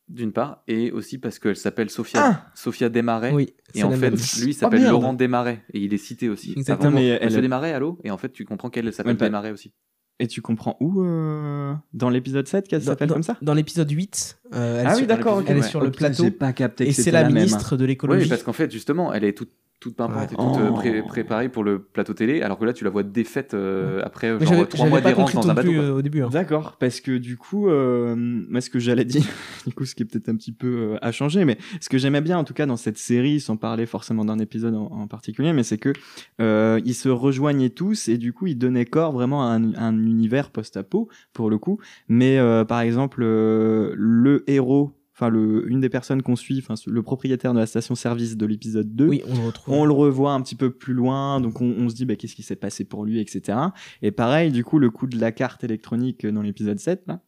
D'une 0.09 0.33
part, 0.33 0.63
et 0.67 0.91
aussi 0.91 1.17
parce 1.17 1.39
qu'elle 1.39 1.55
s'appelle 1.55 1.89
Sophia, 1.89 2.21
Ah 2.23 2.51
Sophia 2.55 2.89
Desmarais. 2.89 3.31
Oui. 3.31 3.53
Et 3.73 3.83
en 3.83 3.91
fait, 3.91 4.11
même. 4.11 4.15
lui, 4.15 4.47
il 4.49 4.53
s'appelle. 4.53 4.83
Laurent 4.87 5.13
Desmarais 5.13 5.63
et 5.73 5.79
il 5.79 5.93
est 5.93 5.97
cité 5.97 6.27
aussi. 6.29 6.53
Exactement. 6.57 6.89
Avant, 6.89 6.97
Mais 6.99 7.07
elle- 7.07 7.25
Monsieur 7.25 7.41
Desmarais, 7.41 7.71
allô? 7.71 7.97
Et 8.03 8.11
en 8.11 8.17
fait, 8.17 8.31
tu 8.33 8.43
comprends 8.43 8.69
qu'elle 8.69 8.91
s'appelle 8.91 9.13
Ouais, 9.13 9.17
bah- 9.17 9.25
Desmarais 9.27 9.51
aussi. 9.51 9.73
Et 10.19 10.27
tu 10.27 10.41
comprends 10.41 10.75
où 10.81 11.01
euh, 11.03 11.73
Dans 11.93 12.09
l'épisode 12.09 12.47
7 12.47 12.67
qu'elle 12.67 12.83
s'appelle 12.83 13.09
comme 13.09 13.23
ça? 13.23 13.37
Dans 13.41 13.53
l'épisode 13.53 13.89
8, 13.89 14.39
euh, 14.53 14.81
elle, 14.81 14.87
Ah 14.87 14.89
est 14.91 14.93
oui, 14.93 14.97
sur- 14.99 15.07
d'accord. 15.07 15.43
elle 15.47 15.57
est 15.57 15.61
ouais. 15.61 15.67
sur 15.67 15.81
le 15.81 15.89
plateau. 15.89 16.23
J'ai 16.25 16.31
pas 16.31 16.53
capté 16.53 16.87
Et 16.87 16.91
c'est 16.91 17.09
la, 17.09 17.21
la 17.23 17.29
même. 17.29 17.35
ministre 17.37 17.77
de 17.77 17.85
l'écologie. 17.85 18.23
Oui, 18.23 18.29
parce 18.29 18.43
qu'en 18.43 18.53
fait, 18.53 18.69
justement, 18.71 19.11
elle 19.13 19.23
est 19.23 19.33
toute, 19.35 19.51
toute 19.79 19.95
pimpante 19.97 20.31
et 20.31 20.35
toute 20.35 20.45
Ouais. 20.45 20.69
Oh. 20.69 20.73
pré- 20.73 21.01
préparée 21.03 21.49
pour 21.49 21.63
le 21.63 21.79
plateau 21.79 22.13
télé, 22.13 22.41
alors 22.41 22.57
que 22.57 22.63
là, 22.63 22.71
tu 22.71 22.83
la 22.85 22.89
vois 22.89 23.03
défaite 23.03 23.53
euh, 23.53 24.01
après 24.05 24.33
Mais 24.39 24.45
genre 24.45 24.67
trois 24.69 24.87
mois 24.87 25.01
d'errance 25.01 25.33
dans 25.33 25.49
un 25.49 25.53
bateau. 25.53 25.71
euh, 25.73 25.91
au 25.95 26.01
début. 26.01 26.21
hein. 26.21 26.29
D'accord, 26.31 26.77
parce 26.79 27.01
que 27.01 27.17
du 27.17 27.35
coup, 27.35 27.67
euh, 27.67 28.15
moi, 28.17 28.61
ce 28.61 28.69
que 28.69 28.79
j'allais 28.79 29.03
dire, 29.03 29.23
du 29.67 29.73
coup, 29.73 29.83
ce 29.85 29.93
qui 29.93 30.03
est 30.03 30.05
peut-être 30.05 30.29
un 30.29 30.35
petit 30.37 30.53
peu 30.53 30.67
euh, 30.93 30.97
à 31.01 31.11
changer, 31.11 31.43
mais 31.43 31.57
ce 31.81 31.89
que 31.89 31.97
j'aimais 31.97 32.21
bien, 32.21 32.37
en 32.37 32.45
tout 32.45 32.53
cas, 32.53 32.65
dans 32.65 32.77
cette 32.77 32.97
série, 32.97 33.41
sans 33.41 33.57
parler 33.57 33.85
forcément 33.85 34.23
d'un 34.23 34.39
épisode 34.39 34.75
en, 34.75 34.85
en 34.89 35.07
particulier, 35.07 35.51
mais 35.51 35.63
c'est 35.63 35.77
que 35.77 35.91
euh, 36.39 36.79
ils 36.85 36.93
se 36.95 37.09
rejoignaient 37.09 37.69
tous 37.71 38.07
et 38.07 38.17
du 38.17 38.31
coup, 38.31 38.47
ils 38.47 38.57
donnaient 38.57 38.85
corps 38.85 39.11
vraiment 39.11 39.43
à 39.43 39.55
un, 39.55 39.73
un 39.75 39.97
univers 39.97 40.49
post-apo 40.51 41.09
pour 41.33 41.49
le 41.49 41.57
coup. 41.57 41.79
Mais 42.07 42.37
euh, 42.39 42.63
par 42.63 42.79
exemple, 42.79 43.21
euh, 43.23 43.93
le 43.97 44.43
héros, 44.47 44.93
enfin 45.15 45.29
le, 45.29 45.69
une 45.69 45.79
des 45.79 45.89
personnes 45.89 46.21
qu'on 46.21 46.35
suit, 46.35 46.57
enfin 46.59 46.75
le 46.87 47.03
propriétaire 47.03 47.53
de 47.53 47.59
la 47.59 47.65
station-service 47.65 48.35
de 48.37 48.45
l'épisode 48.45 48.95
2, 48.95 49.07
Oui, 49.07 49.21
on 49.27 49.35
le 49.35 49.45
retrouve. 49.45 49.73
on 49.75 49.85
le 49.85 49.93
revoit 49.93 50.33
un 50.33 50.41
petit 50.41 50.55
peu 50.55 50.71
plus 50.71 50.93
loin, 50.93 51.39
donc 51.39 51.61
on, 51.61 51.65
on 51.65 51.89
se 51.89 51.95
dit 51.95 52.05
bah, 52.05 52.15
qu'est-ce 52.15 52.35
qui 52.35 52.43
s'est 52.43 52.55
passé 52.55 52.83
pour 52.83 53.05
lui, 53.05 53.19
etc. 53.19 53.57
Et 54.01 54.11
pareil, 54.11 54.51
du 54.51 54.63
coup, 54.63 54.79
le 54.79 54.89
coup 54.89 55.07
de 55.07 55.19
la 55.19 55.31
carte 55.31 55.63
électronique 55.63 56.25
dans 56.25 56.41
l'épisode 56.41 56.79
7, 56.79 57.03
là, 57.07 57.21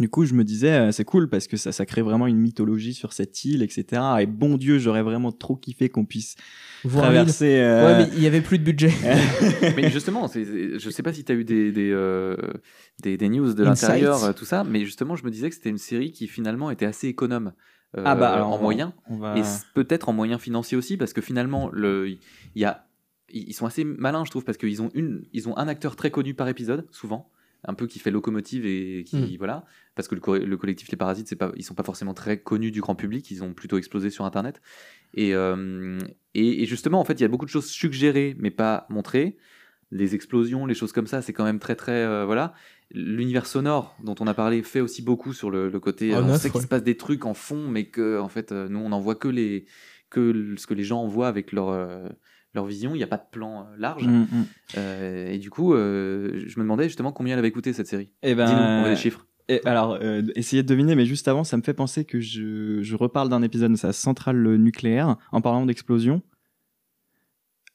du 0.00 0.08
coup, 0.08 0.24
je 0.24 0.34
me 0.34 0.42
disais, 0.42 0.72
euh, 0.72 0.92
c'est 0.92 1.04
cool 1.04 1.28
parce 1.28 1.46
que 1.46 1.56
ça, 1.56 1.70
ça 1.72 1.86
crée 1.86 2.02
vraiment 2.02 2.26
une 2.26 2.38
mythologie 2.38 2.94
sur 2.94 3.12
cette 3.12 3.44
île, 3.44 3.62
etc. 3.62 4.02
Et 4.20 4.26
bon 4.26 4.56
Dieu, 4.56 4.78
j'aurais 4.78 5.02
vraiment 5.02 5.30
trop 5.30 5.54
kiffé 5.56 5.88
qu'on 5.88 6.04
puisse 6.06 6.34
Voir 6.84 7.04
traverser. 7.04 7.58
euh, 7.60 7.86
Ouais, 7.86 7.98
mais 8.04 8.10
il 8.16 8.22
y 8.22 8.26
avait 8.26 8.40
plus 8.40 8.58
de 8.58 8.64
budget. 8.64 8.90
mais 9.76 9.90
justement, 9.90 10.26
c'est- 10.28 10.44
c'est- 10.44 10.78
je 10.78 10.90
sais 10.90 11.02
pas 11.02 11.12
si 11.12 11.24
tu 11.24 11.32
as 11.32 11.34
eu 11.34 11.44
des, 11.44 11.70
des, 11.72 11.90
euh, 11.92 12.36
des, 13.02 13.16
des 13.16 13.28
news 13.28 13.52
de 13.52 13.62
l'intérieur, 13.62 14.34
tout 14.34 14.44
ça, 14.44 14.64
mais 14.64 14.84
justement, 14.84 15.14
je 15.16 15.24
me 15.24 15.30
disais 15.30 15.48
que 15.50 15.54
c'était 15.54 15.70
une 15.70 15.78
série 15.78 16.12
qui 16.12 16.26
finalement 16.26 16.70
était 16.70 16.86
assez 16.86 17.08
économe 17.08 17.52
euh, 17.98 18.02
Ah 18.06 18.14
bah, 18.14 18.32
alors, 18.32 18.52
en 18.52 18.56
on- 18.58 18.62
moyens. 18.62 18.92
va- 19.10 19.36
Et 19.38 19.42
peut-être 19.74 20.08
en 20.08 20.12
moyens 20.12 20.40
financiers 20.40 20.76
aussi, 20.78 20.96
parce 20.96 21.12
que 21.12 21.20
finalement, 21.20 21.68
le, 21.72 22.08
il 22.08 22.18
y 22.54 22.64
a, 22.64 22.86
ils 23.32 23.52
sont 23.52 23.66
assez 23.66 23.84
malins, 23.84 24.24
je 24.24 24.30
trouve, 24.30 24.44
parce 24.44 24.58
qu'ils 24.58 24.80
ont, 24.80 24.90
une, 24.94 25.24
ils 25.32 25.48
ont 25.48 25.56
un 25.56 25.68
acteur 25.68 25.96
très 25.96 26.10
connu 26.10 26.34
par 26.34 26.48
épisode, 26.48 26.86
souvent, 26.92 27.28
un 27.64 27.74
peu 27.74 27.86
qui 27.86 27.98
fait 27.98 28.10
locomotive 28.10 28.64
et 28.66 29.04
qui. 29.04 29.16
Mm. 29.16 29.36
Voilà. 29.38 29.64
Parce 29.94 30.08
que 30.08 30.14
le, 30.14 30.20
co- 30.20 30.38
le 30.38 30.56
collectif 30.56 30.90
Les 30.90 30.96
Parasites, 30.96 31.28
c'est 31.28 31.36
pas, 31.36 31.52
ils 31.56 31.64
sont 31.64 31.74
pas 31.74 31.82
forcément 31.82 32.14
très 32.14 32.40
connus 32.40 32.70
du 32.70 32.80
grand 32.80 32.94
public, 32.94 33.30
ils 33.30 33.42
ont 33.42 33.52
plutôt 33.52 33.76
explosé 33.78 34.10
sur 34.10 34.24
Internet. 34.24 34.60
Et, 35.14 35.34
euh, 35.34 35.98
et, 36.34 36.62
et 36.62 36.66
justement, 36.66 37.00
en 37.00 37.04
fait, 37.04 37.14
il 37.14 37.20
y 37.22 37.24
a 37.24 37.28
beaucoup 37.28 37.44
de 37.44 37.50
choses 37.50 37.66
suggérées, 37.66 38.36
mais 38.38 38.50
pas 38.50 38.86
montrées. 38.88 39.36
Les 39.90 40.14
explosions, 40.14 40.66
les 40.66 40.74
choses 40.74 40.92
comme 40.92 41.08
ça, 41.08 41.20
c'est 41.20 41.32
quand 41.32 41.44
même 41.44 41.58
très, 41.58 41.74
très. 41.74 41.92
euh, 42.04 42.24
voilà. 42.24 42.54
L'univers 42.92 43.46
sonore 43.46 43.96
dont 44.04 44.14
on 44.20 44.26
a 44.28 44.34
parlé 44.34 44.62
fait 44.62 44.80
aussi 44.80 45.02
beaucoup 45.02 45.32
sur 45.32 45.50
le, 45.50 45.68
le 45.68 45.80
côté. 45.80 46.14
En 46.14 46.24
on 46.28 46.34
off, 46.34 46.40
sait 46.40 46.50
qu'il 46.50 46.60
se 46.60 46.68
passe 46.68 46.84
des 46.84 46.96
trucs 46.96 47.24
en 47.26 47.34
fond, 47.34 47.68
mais 47.68 47.86
que, 47.86 48.18
en 48.20 48.28
fait, 48.28 48.52
euh, 48.52 48.68
nous, 48.68 48.78
on 48.78 48.90
n'en 48.90 49.00
voit 49.00 49.16
que 49.16 49.28
les 49.28 49.64
que 50.08 50.54
ce 50.56 50.66
que 50.66 50.74
les 50.74 50.82
gens 50.84 51.00
envoient 51.02 51.28
avec 51.28 51.52
leur, 51.52 51.68
euh, 51.68 52.08
leur 52.54 52.66
vision, 52.66 52.94
il 52.94 52.98
n'y 52.98 53.04
a 53.04 53.08
pas 53.08 53.16
de 53.16 53.26
plan 53.30 53.60
euh, 53.60 53.76
large. 53.78 54.06
Mm, 54.06 54.22
mm. 54.22 54.44
Euh, 54.76 55.30
et 55.30 55.38
du 55.38 55.50
coup, 55.50 55.74
euh, 55.74 56.42
je 56.46 56.58
me 56.58 56.64
demandais 56.64 56.84
justement 56.84 57.12
combien 57.12 57.34
elle 57.34 57.38
avait 57.38 57.52
coûté 57.52 57.72
cette 57.72 57.86
série. 57.86 58.10
Eh 58.22 58.34
ben, 58.34 58.46
Dis-nous, 58.46 58.58
on 58.58 58.82
veut 58.84 58.90
des 58.90 58.96
chiffres. 58.96 59.26
Et 59.48 59.60
alors, 59.64 59.98
euh, 60.00 60.22
essayez 60.36 60.62
de 60.62 60.68
deviner, 60.68 60.94
mais 60.94 61.06
juste 61.06 61.26
avant, 61.26 61.42
ça 61.42 61.56
me 61.56 61.62
fait 61.62 61.74
penser 61.74 62.04
que 62.04 62.20
je, 62.20 62.82
je 62.82 62.96
reparle 62.96 63.28
d'un 63.28 63.42
épisode 63.42 63.72
de 63.72 63.76
sa 63.76 63.92
centrale 63.92 64.56
nucléaire 64.56 65.16
en 65.32 65.40
parlant 65.40 65.66
d'explosion. 65.66 66.22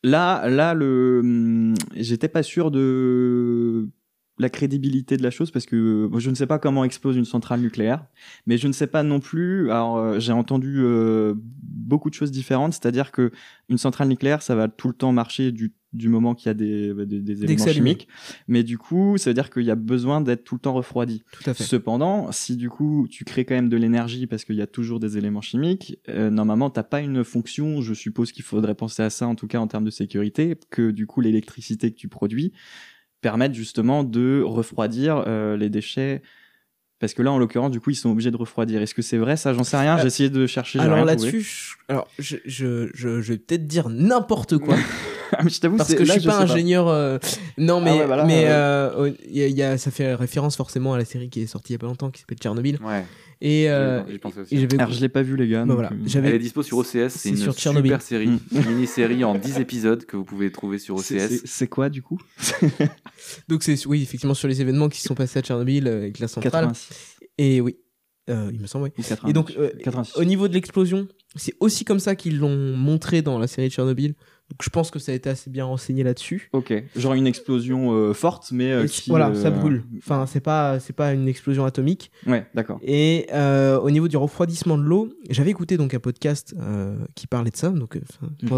Là, 0.03 0.47
là, 0.47 0.73
le, 0.73 1.19
hum, 1.21 1.73
j'étais 1.95 2.29
pas 2.29 2.43
sûr 2.43 2.71
de 2.71 3.89
la 4.37 4.49
crédibilité 4.49 5.15
de 5.15 5.23
la 5.23 5.29
chose 5.29 5.51
parce 5.51 5.65
que 5.65 6.07
moi, 6.07 6.19
je 6.19 6.29
ne 6.29 6.35
sais 6.35 6.47
pas 6.47 6.59
comment 6.59 6.83
explose 6.83 7.15
une 7.15 7.25
centrale 7.25 7.61
nucléaire, 7.61 8.05
mais 8.45 8.57
je 8.57 8.67
ne 8.67 8.73
sais 8.73 8.87
pas 8.87 9.03
non 9.03 9.19
plus. 9.19 9.71
Alors, 9.71 9.97
euh, 9.97 10.19
j'ai 10.19 10.33
entendu 10.33 10.79
euh, 10.79 11.33
beaucoup 11.37 12.09
de 12.09 12.15
choses 12.15 12.31
différentes, 12.31 12.73
c'est-à-dire 12.73 13.11
que 13.11 13.31
une 13.69 13.77
centrale 13.77 14.09
nucléaire, 14.09 14.41
ça 14.41 14.55
va 14.55 14.67
tout 14.67 14.89
le 14.89 14.93
temps 14.93 15.13
marcher 15.13 15.53
du, 15.53 15.73
du 15.93 16.09
moment 16.09 16.35
qu'il 16.35 16.47
y 16.47 16.49
a 16.49 16.53
des, 16.53 16.93
bah, 16.93 17.05
des, 17.05 17.43
éléments 17.43 17.67
chimiques, 17.67 18.09
mais 18.49 18.63
du 18.63 18.77
coup, 18.77 19.17
ça 19.17 19.29
veut 19.29 19.33
dire 19.33 19.49
qu'il 19.49 19.63
y 19.63 19.71
a 19.71 19.75
besoin 19.75 20.19
d'être 20.19 20.43
tout 20.43 20.55
le 20.55 20.61
temps 20.61 20.73
refroidi. 20.73 21.23
Tout 21.31 21.49
à 21.49 21.53
fait. 21.53 21.63
Cependant, 21.63 22.29
si 22.33 22.57
du 22.57 22.69
coup 22.69 23.07
tu 23.09 23.23
crées 23.23 23.45
quand 23.45 23.55
même 23.55 23.69
de 23.69 23.77
l'énergie 23.77 24.27
parce 24.27 24.43
qu'il 24.43 24.55
y 24.55 24.61
a 24.61 24.67
toujours 24.67 24.99
des 24.99 25.17
éléments 25.17 25.41
chimiques, 25.41 25.97
euh, 26.09 26.29
normalement 26.29 26.69
t'as 26.69 26.83
pas 26.83 26.99
une 26.99 27.23
fonction. 27.23 27.81
Je 27.81 27.93
suppose 27.93 28.33
qu'il 28.33 28.43
faudrait 28.43 28.75
penser 28.75 29.01
à 29.01 29.09
ça 29.09 29.27
en 29.27 29.35
tout 29.35 29.47
cas 29.47 29.59
en 29.59 29.67
termes 29.67 29.85
de 29.85 29.91
sécurité, 29.91 30.57
que 30.69 30.91
du 30.91 31.07
coup 31.07 31.21
l'électricité 31.21 31.91
que 31.91 31.97
tu 31.97 32.09
produis 32.09 32.51
permette 33.25 33.55
justement 33.55 34.03
de 34.03 34.43
refroidir 34.45 35.23
euh, 35.25 35.57
les 35.57 35.69
déchets. 35.71 36.21
Parce 36.99 37.15
que 37.15 37.23
là, 37.23 37.31
en 37.31 37.39
l'occurrence, 37.39 37.71
du 37.71 37.79
coup, 37.81 37.89
ils 37.89 37.95
sont 37.95 38.11
obligés 38.11 38.29
de 38.29 38.37
refroidir. 38.37 38.81
Est-ce 38.83 38.93
que 38.93 39.01
c'est 39.01 39.17
vrai 39.17 39.35
Ça, 39.35 39.51
j'en 39.53 39.63
sais 39.63 39.77
rien. 39.77 39.97
J'ai 39.97 40.05
essayé 40.07 40.29
de 40.29 40.45
chercher. 40.45 40.79
Alors 40.79 41.03
là-dessus, 41.03 41.41
je, 41.41 41.73
alors, 41.89 42.07
je, 42.19 42.37
je, 42.45 42.89
je, 42.93 43.21
je 43.21 43.33
vais 43.33 43.39
peut-être 43.39 43.65
dire 43.65 43.89
n'importe 43.89 44.57
quoi. 44.59 44.75
Ah, 45.37 45.41
mais 45.43 45.49
je 45.49 45.59
t'avoue, 45.59 45.75
parce 45.75 45.93
que 45.93 46.03
je 46.05 46.07
là, 46.13 46.19
suis 46.19 46.29
pas 46.29 46.39
ingénieur. 46.39 46.87
euh, 46.87 47.17
Non, 47.57 47.81
mais, 47.81 47.89
Ah 47.89 47.97
ouais, 47.97 48.07
bah 48.07 48.15
là, 48.15 48.25
mais 48.25 48.43
ouais. 48.43 48.47
euh, 48.47 49.11
il 49.27 49.35
y 49.35 49.41
a- 49.43 49.47
il 49.47 49.55
y 49.57 49.63
a- 49.63 49.77
ça 49.77 49.89
fait 49.89 50.13
référence 50.13 50.55
forcément 50.55 50.93
à 50.93 50.97
la 50.99 51.03
série 51.03 51.29
qui 51.29 51.41
est 51.41 51.47
sortie 51.47 51.73
il 51.73 51.75
y 51.75 51.75
a 51.75 51.79
pas 51.79 51.87
longtemps 51.87 52.11
qui 52.11 52.21
s'appelle 52.21 52.37
Tchernobyl. 52.37 52.77
Ouais. 52.81 53.03
Et, 53.41 53.69
euh, 53.69 54.01
et 54.51 54.57
j'avais. 54.59 54.79
Alors, 54.79 54.91
je 54.91 55.01
l'ai 55.01 55.09
pas 55.09 55.21
vu, 55.21 55.35
les 55.35 55.47
gars. 55.47 55.65
Bah 55.65 55.73
voilà, 55.75 55.91
Elle 56.15 56.25
est 56.25 56.39
dispo 56.39 56.63
sur 56.63 56.77
OCS, 56.77 57.09
c'est 57.09 57.29
une 57.29 57.37
sur 57.37 57.53
super 57.53 58.01
série, 58.01 58.25
une 58.51 58.65
mini-série 58.67 59.23
en 59.23 59.35
10 59.35 59.59
épisodes 59.59 60.05
que 60.05 60.15
vous 60.17 60.23
pouvez 60.25 60.51
trouver 60.51 60.79
sur 60.79 60.95
OCS. 60.95 61.41
c'est- 61.45 61.67
quoi, 61.67 61.89
du 61.89 62.01
coup 62.01 62.19
Donc 63.47 63.63
c'est 63.63 63.85
oui 63.85 64.01
effectivement 64.01 64.33
sur 64.33 64.47
les 64.47 64.61
événements 64.61 64.89
qui 64.89 65.01
se 65.01 65.07
sont 65.07 65.15
passés 65.15 65.39
à 65.39 65.41
Tchernobyl 65.41 65.87
euh, 65.87 65.97
avec 65.97 66.19
la 66.19 66.27
centrale. 66.27 66.51
86 66.67 67.17
Et 67.37 67.61
oui, 67.61 67.77
euh, 68.29 68.49
il 68.53 68.59
me 68.59 68.67
semble. 68.67 68.85
Oui. 68.85 68.91
ou 68.97 69.01
89 69.01 69.29
Et 69.29 69.33
donc, 69.33 69.53
euh, 69.57 69.71
86. 69.83 70.17
Au 70.19 70.23
niveau 70.23 70.47
de 70.47 70.53
l'explosion, 70.53 71.07
c'est 71.35 71.53
aussi 71.59 71.85
comme 71.85 71.99
ça 71.99 72.15
qu'ils 72.15 72.37
l'ont 72.39 72.75
montré 72.77 73.21
dans 73.21 73.39
la 73.39 73.47
série 73.47 73.69
Tchernobyl. 73.69 74.15
Donc 74.51 74.61
je 74.61 74.69
pense 74.69 74.91
que 74.91 74.99
ça 74.99 75.11
a 75.11 75.15
été 75.15 75.27
assez 75.27 75.49
bien 75.49 75.65
renseigné 75.65 76.03
là-dessus. 76.03 76.49
Ok. 76.53 76.71
Genre 76.95 77.13
une 77.15 77.25
explosion 77.25 77.93
euh, 77.93 78.13
forte, 78.13 78.51
mais 78.51 78.71
euh, 78.71 78.85
qui. 78.85 79.09
voilà, 79.09 79.29
euh, 79.29 79.33
ça 79.33 79.49
brûle. 79.49 79.83
Enfin, 79.97 80.27
c'est 80.27 80.39
pas, 80.39 80.79
c'est 80.79 80.93
pas 80.93 81.13
une 81.13 81.27
explosion 81.27 81.65
atomique. 81.65 82.11
Ouais, 82.27 82.45
d'accord. 82.53 82.79
Et 82.83 83.27
au 83.33 83.89
niveau 83.89 84.07
du 84.07 84.17
refroidissement 84.17 84.77
de 84.77 84.83
l'eau, 84.83 85.11
j'avais 85.31 85.49
écouté 85.49 85.77
donc 85.77 85.95
un 85.95 85.99
podcast 85.99 86.55
qui 87.15 87.25
parlait 87.25 87.49
de 87.49 87.57
ça. 87.57 87.69
Donc, 87.69 87.99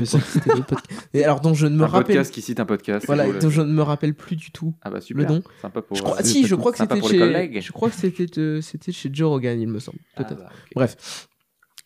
ça. 0.06 0.20
Et 1.14 1.24
alors 1.24 1.40
dont 1.40 1.54
je 1.54 1.68
ne 1.68 1.76
me 1.78 1.84
un 1.84 1.88
rappelle, 1.88 2.18
podcast 2.18 2.34
qui 2.34 2.42
cite 2.42 2.60
un 2.60 2.66
podcast. 2.66 3.06
voilà, 3.06 3.32
dont 3.32 3.50
je 3.50 3.62
ne 3.62 3.72
me 3.72 3.82
rappelle 3.82 4.14
plus 4.14 4.36
du 4.36 4.52
tout. 4.52 4.76
Ah 4.82 4.90
bah 4.90 5.00
super, 5.00 5.26
le 5.28 5.36
nom. 5.36 5.42
sympa 5.62 5.82
pour. 5.82 5.96
Je 5.96 6.04
crois, 6.04 6.22
si, 6.22 6.46
je 6.46 6.56
crois 6.56 6.74
que 6.74 6.80
c'était 6.80 7.02
chez, 7.02 7.62
je 7.62 7.72
crois 7.72 7.90
que 7.90 7.96
c'était, 7.96 8.62
c'était 8.62 8.92
chez 8.92 9.10
Joe 9.14 9.30
Rogan, 9.30 9.60
il 9.60 9.70
me 9.70 9.80
semble, 9.80 10.00
Ah 10.16 10.24
peut-être. 10.24 10.42
bah. 10.42 10.50
Bref, 10.76 11.30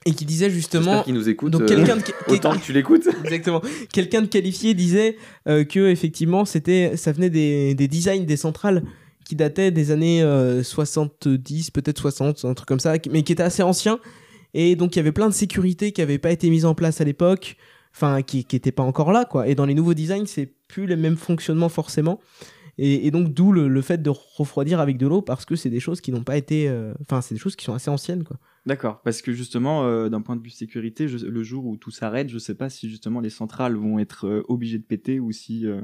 et 0.05 0.13
qui 0.13 0.25
disait 0.25 0.49
justement, 0.49 1.03
qu'il 1.03 1.13
nous 1.13 1.29
écoute. 1.29 1.51
donc 1.51 1.61
euh, 1.61 1.65
quelqu'un 1.67 1.97
de, 1.97 2.01
Autant 2.33 2.53
que 2.55 2.61
tu 2.63 2.73
l'écoutes. 2.73 3.07
Exactement. 3.23 3.61
Quelqu'un 3.93 4.21
de 4.21 4.27
qualifié 4.27 4.73
disait 4.73 5.15
euh, 5.47 5.63
que 5.63 5.89
effectivement 5.89 6.43
c'était 6.45 6.97
ça 6.97 7.11
venait 7.11 7.29
des, 7.29 7.75
des 7.75 7.87
designs 7.87 8.25
des 8.25 8.37
centrales 8.37 8.83
qui 9.25 9.35
dataient 9.35 9.69
des 9.71 9.91
années 9.91 10.23
euh, 10.23 10.63
70, 10.63 11.71
peut-être 11.71 11.99
60, 11.99 12.45
un 12.45 12.53
truc 12.53 12.67
comme 12.67 12.79
ça, 12.79 12.97
qui- 12.99 13.09
mais 13.09 13.21
qui 13.23 13.31
étaient 13.33 13.43
assez 13.43 13.63
anciens 13.63 13.99
et 14.53 14.75
donc 14.75 14.95
il 14.95 14.99
y 14.99 15.01
avait 15.01 15.11
plein 15.11 15.29
de 15.29 15.33
sécurités 15.33 15.91
qui 15.91 16.01
n'avaient 16.01 16.17
pas 16.17 16.31
été 16.31 16.49
mises 16.49 16.65
en 16.65 16.73
place 16.75 16.99
à 16.99 17.03
l'époque, 17.03 17.55
enfin 17.95 18.21
qui 18.23 18.43
qui 18.43 18.55
étaient 18.55 18.71
pas 18.71 18.83
encore 18.83 19.11
là 19.11 19.25
quoi. 19.25 19.47
Et 19.47 19.55
dans 19.55 19.65
les 19.65 19.75
nouveaux 19.75 19.93
designs 19.93 20.25
c'est 20.25 20.51
plus 20.67 20.87
les 20.87 20.95
mêmes 20.95 21.15
fonctionnements 21.17 21.69
forcément. 21.69 22.19
Et, 22.77 23.05
et 23.05 23.11
donc 23.11 23.33
d'où 23.33 23.51
le, 23.51 23.67
le 23.67 23.81
fait 23.81 24.01
de 24.01 24.09
refroidir 24.09 24.79
avec 24.79 24.97
de 24.97 25.05
l'eau 25.05 25.21
parce 25.21 25.45
que 25.45 25.55
c'est 25.55 25.69
des 25.69 25.79
choses 25.81 26.01
qui 26.01 26.11
n'ont 26.11 26.23
pas 26.23 26.37
été, 26.37 26.67
euh, 26.67 26.93
enfin 27.01 27.21
c'est 27.21 27.35
des 27.35 27.39
choses 27.39 27.55
qui 27.55 27.65
sont 27.65 27.73
assez 27.75 27.89
anciennes 27.91 28.23
quoi. 28.23 28.37
D'accord, 28.67 29.01
parce 29.01 29.23
que 29.23 29.33
justement, 29.33 29.85
euh, 29.85 30.07
d'un 30.09 30.21
point 30.21 30.35
de 30.35 30.43
vue 30.43 30.51
sécurité, 30.51 31.07
je- 31.07 31.25
le 31.25 31.41
jour 31.43 31.65
où 31.65 31.77
tout 31.77 31.89
s'arrête, 31.89 32.29
je 32.29 32.37
sais 32.37 32.53
pas 32.55 32.69
si 32.69 32.89
justement 32.89 33.19
les 33.19 33.31
centrales 33.31 33.75
vont 33.75 33.97
être 33.97 34.27
euh, 34.27 34.43
obligées 34.49 34.77
de 34.77 34.83
péter 34.83 35.19
ou 35.19 35.31
si, 35.31 35.65
euh, 35.65 35.81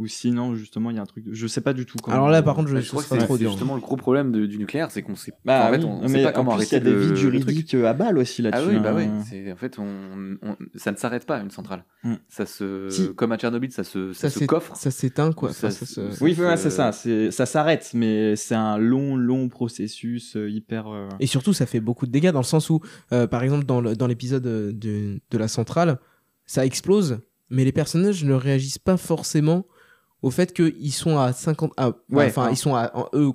ou 0.00 0.06
sinon 0.08 0.54
justement 0.56 0.90
il 0.90 0.96
y 0.96 0.98
a 0.98 1.02
un 1.02 1.06
truc. 1.06 1.24
De... 1.24 1.32
Je 1.32 1.46
sais 1.46 1.60
pas 1.60 1.72
du 1.72 1.86
tout. 1.86 1.98
Comment... 2.02 2.16
Alors 2.16 2.28
là 2.30 2.42
par 2.42 2.56
contre 2.56 2.68
je, 2.68 2.74
Bah, 2.74 2.80
je 2.80 2.88
crois 2.88 3.02
que 3.02 3.08
c'est 3.08 3.18
trop 3.18 3.34
c'est 3.36 3.42
dur. 3.42 3.50
justement 3.52 3.74
le 3.76 3.80
gros 3.80 3.96
problème 3.96 4.32
de- 4.32 4.46
du 4.46 4.58
nucléaire, 4.58 4.90
c'est 4.90 5.02
qu'on 5.02 5.14
sait 5.14 5.32
Bah, 5.44 5.66
en 5.68 5.70
fait, 5.72 5.78
oui, 5.78 5.84
on 5.84 6.00
mais 6.02 6.08
sait 6.08 6.22
pas 6.24 6.30
en 6.30 6.32
comment 6.32 6.50
plus, 6.52 6.56
arrêter 6.56 6.76
il 6.76 6.78
y 6.78 6.80
a 6.80 6.84
des 6.84 6.90
le- 6.92 7.00
vides 7.00 7.16
juridiques 7.16 7.74
à 7.74 7.92
balle 7.92 8.18
aussi 8.18 8.42
là-dessus. 8.42 8.64
Ah 8.66 8.72
oui, 8.72 8.80
bah 8.80 8.94
hein. 8.98 9.22
c'est- 9.28 9.52
En 9.52 9.56
fait, 9.56 9.78
on, 9.78 10.36
on- 10.42 10.56
ça 10.74 10.90
ne 10.92 10.96
s'arrête 10.96 11.26
pas 11.26 11.38
une 11.40 11.50
centrale. 11.50 11.84
Mm. 12.02 12.14
Ça 12.28 12.46
se, 12.46 12.88
Si. 12.90 13.14
comme 13.14 13.32
à 13.32 13.36
Tchernobyl, 13.36 13.70
ça 13.70 13.84
se, 13.84 14.12
ça 14.12 14.30
se 14.30 14.44
coffre. 14.44 14.74
ça 14.74 14.90
s'éteint 14.90 15.32
quoi. 15.32 15.52
Ça 15.52 15.68
Enfin, 15.68 15.76
ça 15.76 15.86
se- 15.86 16.10
se- 16.12 16.24
Oui, 16.24 16.34
ouais, 16.38 16.56
c'est 16.56 16.70
ça. 16.70 16.92
C'est 16.92 17.30
ça 17.30 17.44
s'arrête, 17.46 17.90
mais 17.94 18.36
c'est 18.36 18.54
un 18.54 18.78
long, 18.78 19.16
long 19.16 19.48
processus 19.48 20.36
euh, 20.36 20.48
hyper. 20.50 20.88
euh, 20.88 21.08
Et 21.20 21.26
surtout, 21.26 21.52
ça 21.52 21.66
fait 21.66 21.80
beaucoup 21.80 22.06
de 22.06 22.10
dégâts 22.10 22.30
dans 22.32 22.40
le 22.40 22.44
sens 22.44 22.70
où, 22.70 22.80
euh, 23.12 23.26
par 23.26 23.42
exemple, 23.42 23.64
dans 23.66 23.80
le- 23.80 23.94
dans 23.94 24.06
l'épisode 24.06 24.42
de, 24.42 25.20
de 25.30 25.38
la 25.38 25.48
centrale, 25.48 25.98
ça 26.46 26.64
explose, 26.64 27.20
mais 27.50 27.64
les 27.64 27.72
personnages 27.72 28.24
ne 28.24 28.32
réagissent 28.34 28.78
pas 28.78 28.96
forcément 28.96 29.66
au 30.22 30.30
fait 30.30 30.52
qu'ils 30.52 30.92
sont 30.92 31.18
à 31.18 31.32
50. 31.32 31.72
à- 31.76 31.92
Ouais, 32.10 32.26
enfin, 32.26 32.44
hein. 32.46 32.50
ils 32.50 32.56
sont 32.56 32.74
à. 32.74 33.08
eux, 33.14 33.32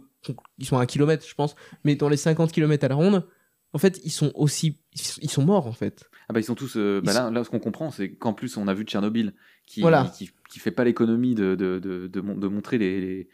ils 0.58 0.66
sont 0.66 0.78
à 0.78 0.82
un 0.82 0.86
kilomètre, 0.86 1.26
je 1.28 1.36
pense, 1.36 1.56
mais 1.84 1.96
dans 1.96 2.10
les 2.10 2.18
50 2.18 2.52
kilomètres 2.52 2.86
à 2.86 2.88
la 2.88 2.96
ronde, 2.96 3.28
en 3.74 3.78
fait, 3.78 4.00
ils 4.04 4.12
sont 4.12 4.32
aussi. 4.36 4.80
Ils 5.22 5.30
sont 5.30 5.44
morts, 5.46 5.68
en 5.68 5.72
fait. 5.74 6.10
Ah 6.30 6.34
bah 6.34 6.40
ils 6.40 6.44
sont 6.44 6.56
tous. 6.56 6.76
euh, 6.78 7.02
bah 7.04 7.12
Ils 7.12 7.16
là, 7.16 7.30
là, 7.30 7.44
ce 7.44 7.50
qu'on 7.50 7.60
comprend, 7.60 7.92
c'est 7.92 8.12
qu'en 8.16 8.34
plus, 8.34 8.58
on 8.58 8.68
a 8.68 8.74
vu 8.74 8.84
Tchernobyl 8.84 9.34
qui, 9.68 9.82
Voilà. 9.82 10.12
qui, 10.18 10.32
qui 10.50 10.60
fait 10.60 10.72
pas 10.72 10.84
l'économie 10.84 11.36
de, 11.36 11.56
de, 11.56 11.78
de, 11.80 12.08
de, 12.08 12.22
de 12.22 12.48
montrer 12.48 12.78
les, 12.78 13.00
les, 13.02 13.30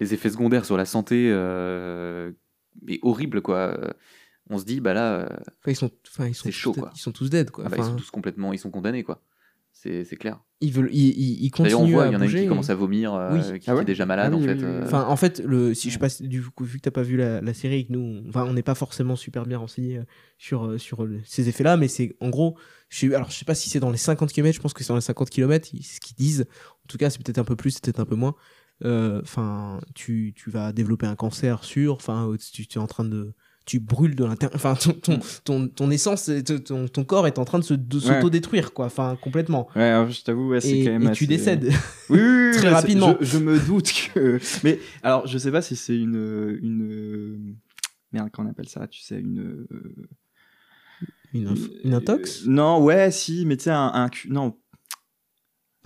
les 0.00 0.14
effets 0.14 0.28
secondaires 0.30 0.64
sur 0.66 0.76
la 0.76 0.84
santé, 0.84 1.30
euh, 1.32 2.32
mais 2.82 2.98
horrible 3.02 3.40
quoi. 3.42 3.78
On 4.50 4.58
se 4.58 4.64
dit, 4.66 4.80
bah 4.80 4.92
là, 4.92 5.20
euh, 5.20 5.26
Enfin, 5.60 5.70
ils 5.70 5.76
sont, 5.76 5.90
enfin, 6.08 6.26
ils 6.26 6.34
sont 6.34 6.44
C'est 6.44 6.52
chaud, 6.52 6.72
dead- 6.72 6.80
quoi. 6.82 6.92
Ils 6.94 7.00
sont 7.00 7.12
tous 7.12 7.30
dead, 7.30 7.50
quoi. 7.50 7.64
ah 7.66 7.70
bah, 7.70 7.76
ils 7.78 7.84
sont 7.84 7.96
tous 7.96 8.10
complètement, 8.10 8.52
ils 8.52 8.58
sont 8.58 8.70
condamnés 8.70 9.02
quoi. 9.04 9.22
C'est 9.76 10.04
c'est 10.04 10.14
clair. 10.16 10.38
ils 10.60 10.72
veulent, 10.72 10.88
ils, 10.92 11.08
ils, 11.08 11.44
ils 11.44 11.50
D'ailleurs, 11.50 11.80
on 11.80 11.82
continuent 11.82 11.94
voit, 11.94 12.04
à 12.04 12.06
il 12.06 12.12
y 12.12 12.16
en 12.16 12.20
a 12.20 12.26
une 12.26 12.30
qui 12.30 12.46
commence 12.46 12.70
à 12.70 12.74
vomir, 12.76 13.12
euh, 13.12 13.32
Oui. 13.52 13.58
qui, 13.58 13.68
Ah 13.68 13.74
ouais 13.74 13.80
qui 13.80 13.82
est 13.82 13.84
déjà 13.86 14.06
malade 14.06 14.32
Ah 14.32 14.36
oui, 14.36 14.42
en 14.44 14.46
fait. 14.46 14.54
oui, 14.54 14.60
oui. 14.62 14.64
euh, 14.66 14.84
Enfin, 14.84 15.04
en 15.08 15.16
fait, 15.16 15.40
le, 15.40 15.74
si 15.74 15.90
je 15.90 15.98
passe, 15.98 16.22
du 16.22 16.42
coup, 16.42 16.64
vu 16.64 16.78
que 16.78 16.82
t'as 16.84 16.90
pas 16.92 17.02
vu 17.02 17.16
la, 17.16 17.40
la 17.40 17.52
série 17.52 17.80
et 17.80 17.86
que 17.86 17.92
nous, 17.92 17.98
on- 18.00 18.28
enfin, 18.28 18.44
on 18.44 18.52
n'est 18.54 18.62
pas 18.62 18.76
forcément 18.76 19.16
super 19.16 19.44
bien 19.46 19.58
renseigné 19.58 19.98
euh, 19.98 20.04
sur, 20.38 20.64
euh, 20.64 20.78
sur 20.78 21.02
euh, 21.02 21.20
ces 21.24 21.48
effets-là, 21.48 21.76
mais 21.76 21.88
c'est 21.88 22.16
en 22.20 22.30
gros, 22.30 22.56
je 22.88 22.98
sais, 23.00 23.14
alors 23.14 23.30
je 23.30 23.36
sais 23.36 23.44
pas 23.44 23.56
si 23.56 23.68
c'est 23.68 23.80
dans 23.80 23.90
les 23.90 23.98
50 23.98 24.32
km, 24.32 24.54
je 24.56 24.60
pense 24.62 24.72
que 24.74 24.84
c'est 24.84 24.88
dans 24.88 24.94
les 24.94 25.00
50 25.02 25.28
km, 25.28 25.66
ce 25.68 26.00
qu'ils 26.00 26.16
disent. 26.16 26.46
En 26.84 26.86
tout 26.88 26.96
cas, 26.96 27.10
c'est 27.10 27.22
peut-être 27.22 27.38
un 27.38 27.44
peu 27.44 27.56
plus, 27.56 27.72
c'est 27.72 27.82
peut-être 27.84 28.00
un 28.00 28.06
peu 28.06 28.16
moins. 28.16 28.36
Euh, 28.84 29.20
Enfin, 29.22 29.80
tu, 29.96 30.32
tu 30.36 30.50
vas 30.50 30.72
développer 30.72 31.06
un 31.06 31.16
cancer 31.16 31.64
sûr, 31.64 31.94
enfin, 31.94 32.28
euh, 32.30 32.36
tu, 32.38 32.66
tu 32.66 32.78
es 32.78 32.80
en 32.80 32.86
train 32.86 33.04
de. 33.04 33.34
Tu 33.66 33.80
brûles 33.80 34.14
de 34.14 34.24
l'intérieur. 34.24 34.54
Enfin, 34.56 34.74
ton, 34.74 34.92
ton, 34.92 35.18
ton, 35.44 35.68
ton 35.68 35.90
essence, 35.90 36.28
euh, 36.28 36.42
ton, 36.42 36.86
ton, 36.86 37.04
corps 37.04 37.26
est 37.26 37.38
en 37.38 37.46
train 37.46 37.58
de 37.58 37.64
s'auto-détruire, 37.64 38.74
quoi. 38.74 38.86
Enfin, 38.86 39.16
complètement. 39.20 39.68
Ouais, 39.74 39.84
alors, 39.84 40.10
je 40.10 40.22
t'avoue, 40.22 40.48
ouais, 40.50 40.60
c'est 40.60 40.84
quand 40.84 40.90
même. 40.90 41.02
et 41.04 41.12
tu 41.12 41.24
assez- 41.24 41.26
décèdes. 41.26 41.64
Oui, 42.10 42.18
oui, 42.20 42.48
oui, 42.52 42.56
Très 42.58 42.68
rapidement. 42.68 43.16
Je, 43.20 43.24
je 43.26 43.38
me 43.38 43.58
doute 43.58 43.90
que. 44.12 44.38
Mais 44.64 44.78
alors, 45.02 45.26
je 45.26 45.38
sais 45.38 45.50
pas 45.50 45.62
si 45.62 45.76
c'est 45.76 45.96
une 45.98 46.58
une 46.62 47.56
merde 48.12 48.30
qu'on 48.30 48.46
appelle 48.46 48.68
ça. 48.68 48.86
Tu 48.86 49.00
sais, 49.00 49.18
une. 49.18 49.40
euh, 49.40 49.66
Une, 51.32 51.48
inf- 51.48 51.70
une 51.84 51.94
intox? 51.94 52.42
Euh, 52.42 52.50
Non, 52.50 52.82
ouais, 52.82 53.10
si, 53.10 53.44
mais 53.46 53.56
tu 53.56 53.64
sais, 53.64 53.70
un, 53.70 53.90
un 53.94 54.10
non. 54.28 54.56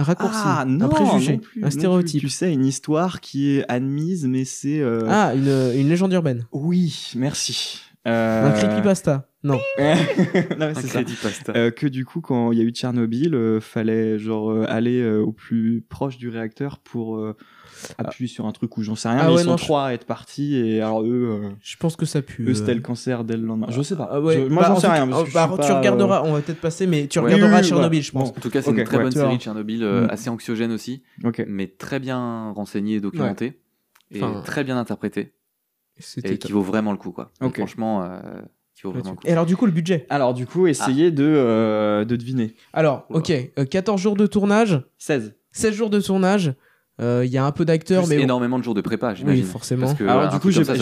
Un 0.01 0.05
raccourci 0.05 0.39
Ah, 0.45 0.65
non, 0.67 0.87
Un 0.87 0.89
préjugé 0.89 1.33
non 1.33 1.39
plus, 1.39 1.65
Un 1.65 1.71
stéréotype 1.71 2.21
plus. 2.21 2.29
Tu 2.29 2.35
sais, 2.35 2.53
une 2.53 2.65
histoire 2.65 3.21
qui 3.21 3.51
est 3.57 3.65
admise, 3.69 4.27
mais 4.27 4.45
c'est. 4.45 4.79
euh, 4.79 5.07
Ah, 5.09 5.35
une, 5.35 5.49
une 5.81 5.89
légende 5.89 6.13
urbaine. 6.13 6.47
Oui, 6.53 7.11
merci. 7.17 7.81
Un 8.09 8.51
Euh, 8.51 8.53
creepypasta. 8.53 9.29
Non. 9.45 9.55
non, 9.79 9.85
mais 10.59 10.65
un 10.65 10.75
c'est 10.75 10.89
ça. 10.89 11.53
Euh, 11.55 11.71
que 11.71 11.87
du 11.87 12.05
coup, 12.05 12.21
quand 12.21 12.51
il 12.53 12.59
y 12.59 12.61
a 12.61 12.65
eu 12.65 12.71
Tchernobyl, 12.71 13.35
euh, 13.35 13.61
fallait 13.61 14.19
genre 14.19 14.51
euh, 14.51 14.65
aller 14.69 15.01
euh, 15.01 15.21
au 15.21 15.31
plus 15.33 15.85
proche 15.89 16.19
du 16.19 16.29
réacteur 16.29 16.79
pour 16.79 17.17
euh, 17.19 17.37
appuyer 17.99 18.27
sur 18.29 18.47
un 18.47 18.53
truc 18.53 18.77
où 18.77 18.83
j'en 18.83 18.97
sais 18.97 19.09
rien. 19.09 19.19
Ah 19.21 19.27
mais 19.29 19.35
ouais, 19.35 19.41
ils 19.43 19.45
sont 19.45 19.51
non, 19.53 19.57
je- 19.57 19.63
trois 19.63 19.87
à 19.87 19.93
être 19.93 20.07
partis 20.07 20.57
et 20.57 20.81
alors 20.81 21.03
eux, 21.05 21.41
euh, 21.45 21.51
Je 21.63 21.77
pense 21.77 21.95
que 21.95 22.05
ça 22.05 22.21
pue. 22.21 22.45
eux 22.47 22.51
euh. 22.51 22.55
c'était 22.55 22.75
le 22.75 22.81
cancer 22.81 23.23
dès 23.23 23.37
le 23.37 23.47
lendemain. 23.47 23.69
Je 23.71 23.81
sais 23.83 23.95
pas. 23.95 24.09
Ah 24.11 24.21
ouais. 24.21 24.35
Je- 24.35 24.49
moi 24.49 24.63
Bah, 24.63 24.69
j'en 24.71 24.75
en 24.75 24.81
sais 24.81 24.87
tout- 24.89 24.93
rien. 24.93 25.07
parce 25.07 25.21
oh, 25.21 25.25
que 25.25 25.31
je 25.31 25.35
bah, 25.35 25.47
suis 25.47 25.53
tu 25.55 25.59
pas, 25.69 25.73
euh, 25.73 25.79
regarderas, 25.79 26.23
on 26.25 26.33
va 26.33 26.41
peut-être 26.41 26.61
passer, 26.61 26.87
mais 26.89 27.07
tu 27.07 27.19
Ouais. 27.21 27.27
regarderas 27.27 27.51
Oui, 27.59 27.63
oui, 27.63 27.69
Tchernobyl, 27.69 27.89
voilà. 27.89 28.03
je 28.03 28.11
pense. 28.13 28.33
Bon. 28.33 28.39
En 28.39 28.41
tout 28.41 28.51
cas, 28.51 28.63
c'est 28.63 28.71
une 28.73 28.83
très 28.85 28.97
ouais, 28.97 29.03
bonne 29.05 29.13
série 29.13 29.39
Tchernobyl, 29.39 29.85
Mm. 29.85 30.09
assez 30.11 30.31
anxiogène 30.31 30.73
aussi, 30.73 31.05
mais 31.47 31.69
très 31.69 32.01
bien 32.01 32.51
renseignée 32.51 32.97
et 32.97 33.01
documentée. 33.01 33.61
Et 34.11 34.21
Enfin, 34.23 34.41
très 34.41 34.65
bien 34.65 34.77
interprétée. 34.79 35.33
Et 36.25 36.39
qui 36.39 36.53
vaut 36.53 36.63
vraiment 36.63 36.93
le 36.93 36.99
coup, 36.99 37.11
quoi. 37.13 37.31
Donc, 37.41 37.57
franchement, 37.57 38.03
euh, 38.03 38.21
qui 38.75 38.83
vaut 38.83 38.93
vraiment 38.93 39.11
le 39.11 39.17
coup. 39.17 39.23
Et 39.27 39.33
alors, 39.33 39.47
du 39.47 39.57
coup, 39.57 39.67
le 39.67 39.73
budget 39.73 40.07
Alors, 40.11 40.35
du 40.35 40.47
coup, 40.47 40.67
essayez 40.67 41.11
de, 41.11 41.25
euh, 41.25 42.05
de 42.05 42.17
deviner. 42.17 42.55
Alors, 42.73 43.07
ok, 43.11 43.31
euh, 43.59 43.65
14 43.65 44.01
jours 44.01 44.17
de 44.17 44.27
tournage, 44.27 44.81
16. 44.99 45.35
16 45.53 45.75
jours 45.75 45.91
de 45.91 46.01
tournage. 46.01 46.55
euh, 47.01 47.23
Il 47.25 47.31
y 47.31 47.39
a 47.39 47.45
un 47.45 47.53
peu 47.53 47.65
d'acteurs, 47.65 48.07
mais 48.09 48.17
bon. 48.17 48.23
énormément 48.25 48.59
de 48.59 48.65
jours 48.65 48.75
de 48.75 48.81
prépa, 48.81 49.15
j'imagine. 49.15 49.45
Oui, 49.45 49.49
forcément. 49.51 49.87
Parce 49.87 49.99
que, 49.99 50.05
Alors, 50.05 50.29
du 50.31 50.39
coup, 50.41 50.51
j'ai 50.51 50.65
pas, 50.65 50.75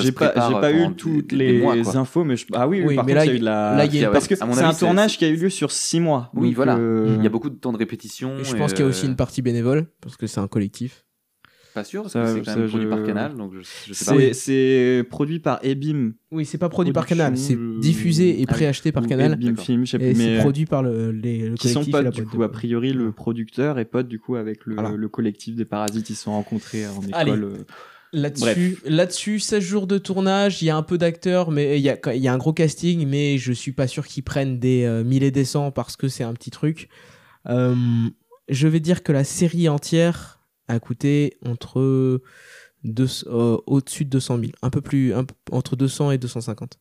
eu 0.72 0.94
toutes 0.94 1.26
des- 1.28 1.36
des 1.36 1.52
les 1.52 1.58
mois, 1.60 1.96
infos, 1.96 2.24
mais 2.24 2.36
je... 2.36 2.46
ah 2.54 2.66
oui, 2.68 2.80
oui, 2.80 2.86
Oui, 2.88 2.96
par 2.96 3.04
mais 3.06 3.12
contre, 3.12 3.16
là, 3.16 3.24
il 3.24 3.28
y 3.28 3.32
a 3.32 3.34
eu 3.36 3.38
de 3.38 3.44
la. 3.44 3.76
là, 3.76 3.84
il 3.84 3.94
y 3.94 3.98
a 4.02 4.06
une 4.06 4.12
parce 4.12 4.26
que 4.28 4.34
c'est 4.34 4.42
un 4.42 4.72
tournage 4.74 5.18
qui 5.18 5.24
a 5.24 5.28
eu 5.28 5.36
lieu 5.36 5.50
sur 5.50 5.70
6 5.72 6.00
mois. 6.00 6.30
Oui, 6.34 6.52
voilà. 6.52 6.76
euh, 6.76 7.14
Il 7.18 7.22
y 7.24 7.26
a 7.26 7.30
beaucoup 7.30 7.50
de 7.50 7.56
temps 7.56 7.72
de 7.72 7.78
répétition. 7.78 8.38
Et 8.38 8.44
je 8.44 8.54
et, 8.54 8.58
pense 8.58 8.72
qu'il 8.72 8.80
y 8.82 8.86
a 8.86 8.88
aussi 8.88 9.06
euh, 9.06 9.10
une 9.10 9.16
partie 9.16 9.40
bénévole, 9.42 9.86
parce 10.02 10.16
que 10.16 10.26
c'est 10.26 10.40
un 10.40 10.48
collectif. 10.48 11.05
Pas 11.76 11.84
sûr, 11.84 12.00
parce 12.04 12.14
Ça, 12.14 12.22
que 12.22 12.28
c'est 12.30 12.38
quand 12.38 12.44
ça, 12.52 12.56
même 12.56 12.68
produit 12.70 12.86
je- 12.86 12.90
par 12.90 13.02
Canal, 13.04 13.36
donc 13.36 13.52
je, 13.54 13.60
je 13.88 13.92
sais 13.92 14.04
pas. 14.06 14.32
C'est 14.32 15.04
produit 15.10 15.40
par 15.40 15.60
Ebim. 15.62 16.14
Oui, 16.32 16.46
c'est 16.46 16.56
pas 16.56 16.70
produit 16.70 16.94
par 16.94 17.04
Canal, 17.04 17.36
c'est 17.36 17.58
diffusé 17.80 18.40
et 18.40 18.46
ah 18.48 18.50
préacheté 18.52 18.92
par 18.92 19.06
Canal. 19.06 19.34
Ebim. 19.34 19.56
Film, 19.58 19.84
je 19.84 19.90
sais 19.90 20.14
c'est 20.14 20.14
mais 20.14 20.38
produit 20.38 20.64
par 20.64 20.82
le, 20.82 21.10
les, 21.12 21.50
le 21.50 21.54
qui 21.54 21.68
sont 21.68 21.80
collectif 21.84 21.94
et 21.94 22.02
la 22.02 22.10
potes 22.10 22.14
du 22.20 22.26
coup 22.26 22.38
de 22.38 22.42
a 22.44 22.48
priori 22.48 22.92
le 22.94 23.12
producteur 23.12 23.78
est 23.78 23.84
pote 23.84 24.08
du 24.08 24.18
coup 24.18 24.36
avec 24.36 24.64
le, 24.64 24.72
Voilà. 24.76 24.92
le 24.96 25.08
collectif 25.10 25.54
des 25.54 25.66
parasites 25.66 26.08
ils 26.08 26.14
se 26.16 26.22
sont 26.22 26.32
rencontrés 26.32 26.86
en 26.86 27.02
école 27.02 27.44
euh, 27.44 27.56
Là-dessus, 28.14 28.78
là-dessus, 28.86 29.38
16 29.40 29.62
jours 29.62 29.86
de 29.86 29.98
tournage, 29.98 30.62
il 30.62 30.66
y 30.66 30.70
a 30.70 30.76
un 30.78 30.82
peu 30.82 30.96
d'acteurs, 30.96 31.50
mais 31.50 31.78
il 31.78 31.82
y 31.82 31.90
a, 31.90 31.98
il 32.14 32.22
y 32.22 32.28
a 32.28 32.32
un 32.32 32.38
gros 32.38 32.54
casting, 32.54 33.06
mais 33.06 33.36
je 33.36 33.52
suis 33.52 33.72
pas 33.72 33.86
sûr 33.86 34.06
qu'ils 34.06 34.22
prennent 34.22 34.58
des 34.58 34.84
euh, 34.84 35.04
1000 35.04 35.22
et 35.24 35.30
des 35.30 35.44
100 35.44 35.72
parce 35.72 35.96
que 35.96 36.08
c'est 36.08 36.24
un 36.24 36.32
petit 36.32 36.50
truc. 36.50 36.88
Euh, 37.50 37.74
je 38.48 38.68
vais 38.68 38.80
dire 38.80 39.02
que 39.02 39.12
la 39.12 39.24
série 39.24 39.68
entière 39.68 40.35
a 40.68 40.78
coûté 40.80 41.36
entre 41.44 42.20
deux- 42.84 43.06
euh, 43.26 43.58
au-dessus 43.66 44.04
de 44.04 44.10
200 44.10 44.38
000, 44.38 44.52
un 44.62 44.70
peu 44.70 44.80
plus, 44.80 45.12
un 45.14 45.24
entre 45.52 45.76
200 45.76 46.10
et 46.12 46.18
250. 46.18 46.78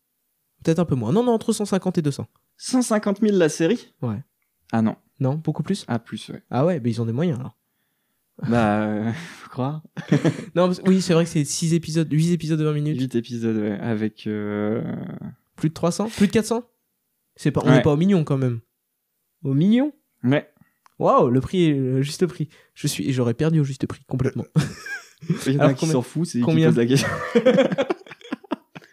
Peut-être 0.64 0.80
un 0.80 0.86
peu 0.86 0.96
moins. 0.96 1.12
Non, 1.12 1.24
non, 1.24 1.34
entre 1.34 1.54
150 1.54 1.98
et 1.98 2.02
200. 2.02 2.28
150 2.58 3.20
000 3.22 3.38
la 3.38 3.50
série? 3.50 3.94
Ouais. 4.02 4.24
ah 4.72 4.82
non 4.82 4.96
Non, 5.20 5.36
beaucoup 5.36 5.64
plus? 5.64 5.86
Ah 5.88 6.00
plus 6.00 6.30
ouais 6.30 6.42
Ah 6.50 6.66
ouais, 6.66 6.80
mais 6.80 6.90
ils 6.90 7.02
ont 7.02 7.06
des 7.06 7.12
moyens 7.12 7.40
alors. 7.40 7.58
bah 8.50 8.84
euh, 8.88 9.12
faut 9.42 9.50
croire 9.50 9.82
Non, 10.56 10.68
parce- 10.68 10.82
oui, 10.88 11.02
c'est 11.02 11.14
vrai 11.14 11.24
que 11.26 11.30
c'est 11.30 11.44
6 11.46 11.74
épisodes, 11.74 12.12
8 12.12 12.32
épisodes 12.32 12.60
de 12.60 12.66
20 12.66 12.74
minutes. 12.74 13.00
8 13.00 13.16
épisodes 13.16 13.58
ouais, 13.58 13.80
avec 13.80 14.26
euh, 14.28 14.82
Plus 15.56 15.70
de 15.70 15.74
300 15.74 16.10
Plus 16.10 16.28
de 16.28 16.32
400 16.32 16.64
c'est 17.38 17.52
pas, 17.52 17.62
On 17.64 17.68
Ouais. 17.68 17.76
n'est 17.76 17.82
pas 17.82 17.92
au 17.92 17.98
million 17.98 18.24
quand 18.24 18.38
même. 18.38 18.62
Au 19.44 19.54
million? 19.54 19.92
Ouais 20.24 20.50
Waouh, 21.00 21.30
le 21.30 21.42
prix 21.42 21.66
est 21.70 21.74
le 21.74 22.02
juste 22.02 22.26
prix. 22.28 22.48
Je 22.74 22.88
suis, 22.88 23.12
j'aurais 23.14 23.34
perdu 23.34 23.60
au 23.60 23.64
juste 23.64 23.86
prix 23.88 24.04
complètement. 24.08 24.46
il 25.48 25.54
y 25.54 25.58
en 25.58 25.62
a 25.62 25.66
un 25.68 25.74
qui 25.74 25.82
combien- 25.82 25.94
s'en 25.94 26.02
fout 26.02 26.26
c'est 26.28 26.38
lui 26.38 26.44
qui 26.44 26.50
combien 26.50 26.68
pose 26.68 26.78
la 26.78 26.86
question 26.86 27.08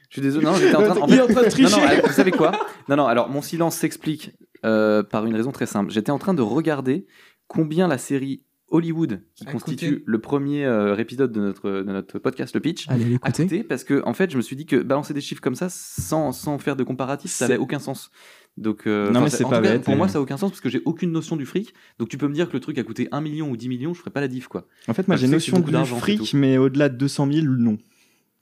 Je 0.09 0.16
suis 0.20 0.22
désolé, 0.22 0.44
non, 0.44 0.55
j'étais 0.57 0.74
en 0.76 0.82
train 0.82 0.94
de. 0.94 1.00
en 1.00 1.07
Il 1.09 1.14
est 1.14 1.16
fait- 1.16 1.22
en 1.22 1.26
train 1.26 1.40
de 1.40 1.44
Non, 1.44 1.50
tricher. 1.50 1.70
non, 1.80 1.82
alors, 1.86 2.07
vous 2.07 2.12
savez 2.12 2.30
quoi? 2.32 2.53
Non, 2.88 2.96
non, 2.96 3.07
alors 3.07 3.30
mon 3.30 3.40
silence 3.40 3.76
s'explique 3.76 4.32
euh, 4.64 5.03
par 5.03 5.24
une 5.24 5.34
raison 5.34 5.53
très 5.53 5.64
simple. 5.66 5.90
J'étais 5.90 6.11
en 6.11 6.18
train 6.18 6.34
de 6.34 6.42
regarder 6.42 7.07
combien 7.46 7.88
la 7.88 7.96
série 7.98 8.44
Hollywood, 8.68 9.22
qui 9.34 9.46
A 9.46 9.53
constitue 9.53 10.03
le 10.07 10.18
premier 10.20 10.64
euh, 10.64 10.96
épisode 10.96 11.30
de 11.32 11.40
notre, 11.40 11.70
de 11.70 11.82
notre 11.92 12.18
podcast, 12.18 12.55
le 12.55 12.61
pitch, 12.61 12.86
Allez 12.88 13.18
coûté 13.18 13.64
parce 13.64 13.84
que, 13.84 14.03
en 14.07 14.12
fait, 14.14 14.30
je 14.30 14.36
me 14.36 14.42
suis 14.42 14.57
dit 14.57 14.64
que 14.66 14.76
balancer 14.76 15.12
des 15.14 15.20
chiffres 15.20 15.42
comme 15.42 15.55
ça 15.55 15.68
sans, 15.70 16.32
sans 16.32 16.59
faire 16.59 16.76
de 16.76 16.82
comparatif, 16.84 17.30
ça 17.30 17.48
n'avait 17.48 17.59
aucun 17.61 17.78
sens. 17.78 18.11
Donc, 18.59 18.86
euh, 18.86 19.07
Non, 19.07 19.11
enfin, 19.16 19.20
mais 19.24 19.30
ça- 19.30 19.38
c'est 19.38 19.44
en 19.44 19.50
pas 19.50 19.59
tout 19.59 19.62
cas, 19.64 19.72
bête, 19.72 19.84
Pour 19.84 19.96
moi, 19.96 20.09
ça 20.09 20.18
n'a 20.18 20.22
aucun 20.22 20.36
sens 20.36 20.50
parce 20.50 20.61
que 20.61 20.68
j'ai 20.68 20.82
aucune 20.84 21.11
notion 21.11 21.36
du 21.36 21.46
fric. 21.46 21.72
Donc, 21.98 22.09
tu 22.11 22.18
peux 22.18 22.28
me 22.28 22.34
dire 22.34 22.48
que 22.48 22.53
le 22.53 22.61
truc 22.61 22.76
a 22.78 22.82
coûté 22.82 23.09
1 23.11 23.20
million 23.22 23.50
ou 23.50 23.57
10 23.57 23.68
millions, 23.68 23.94
je 23.94 24.00
ferai 24.00 24.11
pas 24.11 24.20
la 24.20 24.28
diff, 24.28 24.46
quoi. 24.48 24.66
en 24.88 24.94
fait 24.94 25.09
moi 25.09 25.16
j'ai 25.16 25.26
notion 25.28 25.59
du 25.61 25.72
fric 25.86 26.34
mais 26.34 26.59
au-delà 26.59 26.88
de 26.88 26.96
200 26.96 27.28
000 27.32 27.46
non 27.46 27.78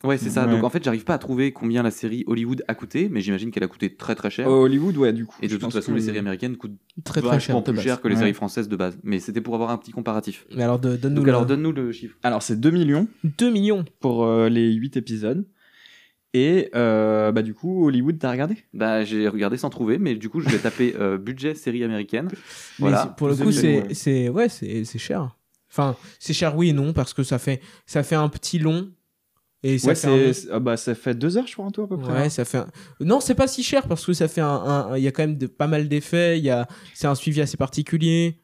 Ouais, 0.03 0.17
c'est 0.17 0.31
ça. 0.31 0.47
Ouais. 0.47 0.51
Donc, 0.51 0.65
en 0.65 0.71
fait, 0.71 0.83
j'arrive 0.83 1.05
pas 1.05 1.13
à 1.13 1.19
trouver 1.19 1.53
combien 1.53 1.83
la 1.83 1.91
série 1.91 2.25
Hollywood 2.27 2.65
a 2.69 2.75
coûté, 2.75 3.11
mais 3.11 3.21
j'imagine 3.21 3.51
qu'elle 3.51 3.65
a 3.65 3.69
coûté 3.69 3.95
très 3.95 4.15
très 4.15 4.31
cher. 4.31 4.49
Au 4.49 4.63
Hollywood 4.65 4.97
ouais 4.97 5.13
du 5.13 5.27
coup 5.27 5.37
Et 5.43 5.47
de 5.47 5.59
toute 5.59 5.71
façon, 5.71 5.93
que- 5.93 5.97
les 5.99 6.03
séries 6.03 6.17
américaines 6.19 6.57
coûtent 6.57 6.73
Très 7.05 7.21
très 7.21 7.39
cher. 7.39 7.63
plus 7.63 7.79
cher 7.79 8.01
que 8.01 8.09
les 8.09 8.15
Ouais. 8.15 8.21
séries 8.21 8.33
françaises 8.33 8.67
de 8.71 8.77
base. 8.77 8.99
Mais 9.05 9.19
c'était 9.21 9.43
pour 9.43 9.55
avoir 9.55 9.69
un 9.71 9.77
petit 9.77 9.93
comparatif. 9.93 10.47
Mais 10.57 10.63
alors, 10.63 10.79
de- 10.79 10.97
donne-nous 10.97 11.17
Donc, 11.17 11.27
le- 11.27 11.31
alors, 11.33 11.45
donne-nous 11.45 11.73
le 11.73 11.93
chiffre. 11.93 12.17
alors 12.23 12.43
c'est 12.43 12.59
2 12.59 12.71
millions 12.71 13.09
2 13.25 13.51
millions. 13.51 13.85
pour 14.01 14.25
euh, 14.25 14.49
les 14.49 14.73
8 14.73 14.97
épisodes 14.97 15.47
et 16.33 16.71
euh, 16.75 17.33
bah 17.33 17.43
du 17.43 17.55
coup 17.55 17.87
Hollywood 17.87 18.19
t'as 18.19 18.31
regardé? 18.31 18.57
Bah, 18.73 19.05
j'ai 19.05 19.27
regardé 19.29 19.57
sans 19.57 19.71
trouver, 19.71 19.99
mais 19.99 20.15
du 20.15 20.29
coup, 20.29 20.41
je 20.41 20.49
vais 20.49 20.59
taper 20.59 20.95
euh, 20.99 21.19
budget 21.19 21.55
série 21.55 21.83
américaine. 21.85 22.29
Voilà. 22.79 23.07
pour 23.17 23.29
le 23.29 23.35
Deux 23.37 23.45
coup, 23.45 23.53
c'est, 23.53 23.95
c'est, 23.95 24.29
ouais, 24.29 24.49
c'est, 24.49 24.85
c'est 24.85 24.99
cher. 24.99 25.37
Enfin, 25.71 25.97
c'est 26.19 26.33
cher, 26.33 26.57
oui 26.57 26.71
et 26.71 26.73
non, 26.73 26.93
parce 26.93 27.15
que 27.15 27.23
ça 27.23 27.39
fait, 27.39 27.61
ça 27.87 28.03
fait 28.03 28.17
un 28.17 28.29
petit 28.29 28.59
long. 28.59 28.91
Et 29.63 29.79
ça 29.79 29.89
ouais 29.89 29.95
fait 29.95 30.07
un- 30.09 30.17
c'est 30.17 30.33
c'est- 30.33 30.49
ah, 30.53 30.59
bah 30.59 30.77
ça 30.79 30.95
fait 30.95 31.15
2 31.15 31.37
heures 31.37 31.47
je 31.47 31.53
crois 31.53 31.67
en 31.67 31.71
tout 31.71 31.83
à 31.83 31.89
peu 31.89 31.99
près 31.99 32.13
hein. 32.13 32.23
Ouais, 32.23 32.31
ça 32.31 32.45
fait. 32.47 32.59
un- 32.59 32.69
Non, 33.01 33.21
c'est 33.21 33.35
pas 33.35 33.47
si 33.47 33.63
cher 33.63 33.87
parce 33.87 34.07
que 34.07 34.13
ça 34.15 34.27
fait 34.27 34.41
un. 34.41 34.47
un- 34.49 34.97
Il 34.97 35.03
y 35.03 35.07
a 35.09 35.13
quand 35.13 35.23
même 35.23 35.37
de, 35.37 35.47
pas 35.47 35.67
mal 35.67 35.87
d'effets. 35.89 36.39
Il 36.39 36.45
y 36.45 36.51
a. 36.51 36.67
C'est 36.95 37.07
un 37.09 37.15
suivi 37.15 37.41
assez 37.43 37.57
particulier. 37.59 38.41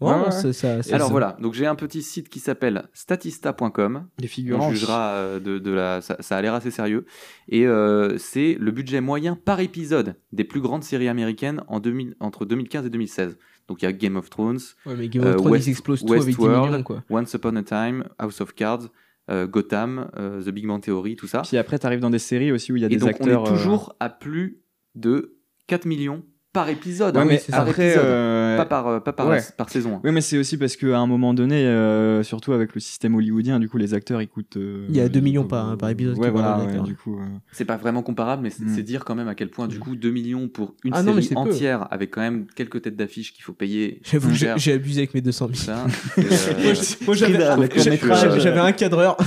Ouais, 0.00 0.30
ça- 0.30 0.52
ça- 0.52 0.94
Alors 0.94 1.08
ça- 1.08 1.12
voilà, 1.12 1.36
donc 1.40 1.54
j'ai 1.54 1.66
un 1.66 1.74
petit 1.74 2.02
site 2.02 2.28
qui 2.28 2.38
s'appelle 2.40 2.88
statista.com. 2.94 4.06
les 4.18 4.24
On 4.24 4.28
figurants 4.28 4.70
jugera 4.70 5.10
euh, 5.12 5.40
de, 5.40 5.58
de 5.58 5.70
la. 5.70 6.00
Ça, 6.00 6.16
ça 6.20 6.36
a 6.36 6.42
l'air 6.42 6.54
assez 6.54 6.70
sérieux. 6.70 7.04
Et 7.48 7.66
euh, 7.66 8.16
c'est 8.18 8.56
le 8.58 8.70
budget 8.70 9.00
moyen 9.00 9.36
par 9.36 9.60
épisode 9.60 10.14
des 10.32 10.44
plus 10.44 10.60
grandes 10.60 10.84
séries 10.84 11.08
américaines 11.08 11.62
en 11.68 11.80
2000, 11.80 12.16
entre 12.20 12.44
2015 12.44 12.86
et 12.86 12.90
2016. 12.90 13.36
Donc 13.68 13.82
il 13.82 13.84
y 13.84 13.88
a 13.88 13.92
Game 13.92 14.16
of 14.16 14.30
Thrones, 14.30 14.58
Ouais, 14.86 14.94
mais 14.96 15.08
Game 15.08 15.22
of 15.22 15.28
euh, 15.28 15.34
Thrones, 15.36 15.52
West- 15.52 15.66
ils 15.66 15.70
explosent 15.70 16.04
tout 16.04 16.12
avec 16.12 16.24
10 16.34 16.38
millions, 16.40 16.82
quoi. 16.82 17.02
Once 17.10 17.32
Upon 17.34 17.54
a 17.56 17.62
Time, 17.62 18.04
House 18.18 18.40
of 18.40 18.54
Cards, 18.54 18.88
euh, 19.30 19.46
Gotham, 19.46 20.10
euh, 20.18 20.42
The 20.42 20.48
Big 20.48 20.66
Bang 20.66 20.80
Theory, 20.82 21.14
tout 21.16 21.28
ça. 21.28 21.42
puis 21.46 21.56
après 21.56 21.78
t'arrives 21.78 22.00
dans 22.00 22.10
des 22.10 22.18
séries 22.18 22.50
aussi 22.52 22.72
où 22.72 22.76
il 22.76 22.82
y 22.82 22.84
a 22.84 22.86
Et 22.86 22.90
des 22.90 22.96
donc 22.96 23.10
acteurs 23.10 23.42
on 23.42 23.44
est 23.44 23.48
euh, 23.48 23.52
toujours 23.52 23.94
à 24.00 24.08
plus 24.08 24.60
de 24.96 25.36
4 25.68 25.84
millions 25.84 26.24
par 26.52 26.68
épisode. 26.68 27.14
ouais 27.14 27.22
hein, 27.22 27.26
mais 27.26 27.38
c'est 27.38 27.52
ça, 27.52 27.60
après 27.62 27.90
épisode. 27.90 28.04
Euh, 28.50 28.56
pas 28.56 28.64
par, 28.66 28.86
euh, 28.88 29.00
pas 29.00 29.12
par, 29.12 29.28
ouais. 29.28 29.36
la- 29.36 29.42
par 29.56 29.68
saison. 29.70 29.94
hein. 29.96 30.00
Oui, 30.04 30.12
mais 30.12 30.20
c'est 30.20 30.38
aussi 30.38 30.56
parce 30.56 30.76
qu'à 30.76 30.98
un 30.98 31.06
moment 31.06 31.34
donné, 31.34 31.64
euh, 31.66 32.22
surtout 32.22 32.52
avec 32.52 32.74
le 32.74 32.80
système 32.80 33.14
hollywoodien, 33.14 33.58
du 33.60 33.68
coup, 33.68 33.78
les 33.78 33.94
acteurs 33.94 34.20
ils 34.22 34.28
coûtent. 34.28 34.56
euh, 34.56 34.86
Il 34.88 34.96
y 34.96 35.00
a 35.00 35.08
2 35.08 35.20
millions 35.20 35.44
par- 35.44 35.76
par 35.76 35.88
épisode 35.90 36.18
Ouais, 36.18 36.30
voilà, 36.30 36.58
ouais, 36.58 36.80
du 36.80 36.94
coup. 36.96 37.18
euh, 37.20 37.24
C'est 37.52 37.64
pas 37.64 37.76
vraiment 37.76 38.02
comparable, 38.02 38.42
mais 38.42 38.50
c'est 38.50 38.64
Mm. 38.64 38.74
c'est 38.74 38.82
dire 38.82 39.04
quand 39.04 39.14
même 39.14 39.28
à 39.28 39.34
quel 39.34 39.48
point, 39.50 39.66
du 39.68 39.78
coup, 39.78 39.96
2 39.96 40.10
millions 40.10 40.48
pour 40.48 40.74
une 40.84 40.92
Ah 40.94 41.02
non, 41.02 41.14
série 41.20 41.28
peu. 41.28 41.36
entière, 41.36 41.86
avec 41.90 42.10
quand 42.10 42.20
même 42.20 42.46
quelques 42.54 42.82
têtes 42.82 42.96
d'affiche 42.96 43.32
qu'il 43.32 43.42
faut 43.44 43.52
payer. 43.52 44.00
J'avoue 44.04 44.30
j'ai, 44.34 44.72
abusé 44.72 45.00
avec 45.00 45.14
mes 45.14 45.20
200 45.20 45.48
000. 45.52 45.56
ça, 45.56 45.86
c'est, 46.14 46.56
euh, 46.58 46.74
Moi, 47.06 47.14
j'avais, 47.14 48.58
un 48.60 48.72
cadreur. 48.72 49.16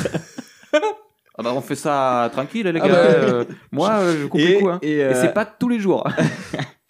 Ah 1.35 1.41
bah 1.41 1.51
on 1.55 1.61
fait 1.61 1.73
ça 1.75 2.29
tranquille 2.31 2.67
les 2.67 2.79
Ah 2.79 2.87
gars. 2.87 2.93
bah, 2.93 2.99
euh, 2.99 3.45
moi 3.71 4.01
je 4.21 4.27
coupe 4.27 4.39
les 4.39 4.59
coups. 4.59 4.71
hein. 4.71 4.79
et, 4.83 4.97
Et 4.99 5.15
c'est 5.15 5.33
pas 5.33 5.45
tous 5.45 5.67
les 5.67 5.79
jours. 5.79 6.07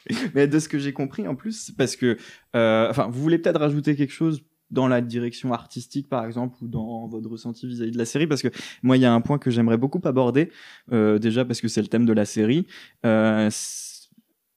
Mais 0.36 0.48
de 0.48 0.60
ce 0.60 0.70
que 0.70 0.80
j'ai 0.80 0.94
compris 0.94 1.28
en 1.28 1.36
plus, 1.36 1.72
parce 1.72 1.96
que, 1.96 2.18
euh, 2.56 2.90
enfin, 2.90 3.08
vous 3.08 3.22
voulez 3.22 3.38
peut-être 3.38 3.60
rajouter 3.60 3.96
quelque 3.96 4.14
chose 4.14 4.44
dans 4.74 4.88
la 4.88 5.02
direction 5.02 5.54
artistique, 5.54 6.10
par 6.10 6.26
exemple, 6.26 6.58
ou 6.62 6.68
dans 6.68 7.08
votre 7.08 7.30
ressenti 7.30 7.68
vis-à-vis 7.68 7.92
de 7.92 7.98
la 7.98 8.06
série, 8.06 8.28
parce 8.28 8.42
que 8.42 8.48
moi, 8.82 8.98
il 8.98 9.02
y 9.02 9.06
a 9.06 9.14
un 9.14 9.22
point 9.22 9.38
que 9.38 9.52
j'aimerais 9.52 9.78
beaucoup 9.78 10.02
aborder, 10.04 10.52
euh, 10.92 11.20
déjà 11.20 11.46
parce 11.46 11.62
que 11.62 11.68
c'est 11.68 11.82
le 11.82 11.88
thème 11.88 12.06
de 12.06 12.14
la 12.14 12.26
série. 12.26 12.66
Euh, 13.06 13.50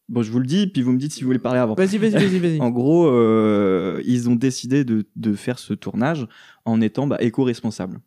bon, 0.09 0.23
je 0.23 0.31
vous 0.33 0.41
le 0.41 0.47
dis, 0.47 0.67
puis 0.67 0.83
vous 0.83 0.93
me 0.93 0.99
dites 0.99 1.13
si 1.13 1.21
vous 1.21 1.27
voulez 1.27 1.39
parler 1.39 1.61
avant. 1.61 1.75
Vas-y, 1.75 1.99
vas-y, 1.99 2.13
vas-y, 2.13 2.39
vas-y. 2.39 2.61
En 2.61 2.71
gros, 2.71 3.09
euh, 3.09 4.03
ils 4.07 4.31
ont 4.31 4.37
décidé 4.37 4.85
de, 4.85 5.07
de 5.17 5.35
faire 5.35 5.59
ce 5.59 5.75
tournage 5.75 6.27
en 6.65 6.81
étant 6.81 7.07
bah, 7.07 7.19
éco-responsables. 7.21 8.01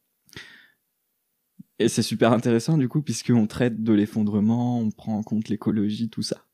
Et 1.78 1.88
c'est 1.88 2.02
super 2.02 2.34
intéressant 2.34 2.78
du 2.78 2.90
coup, 2.90 3.02
puisqu'on 3.02 3.48
traite 3.48 3.84
de 3.84 3.94
l'effondrement, 3.94 4.80
on 4.80 4.92
prend 4.92 5.18
en 5.18 5.24
compte 5.24 5.48
l'écologie, 5.48 6.10
tout 6.10 6.24
ça. 6.24 6.49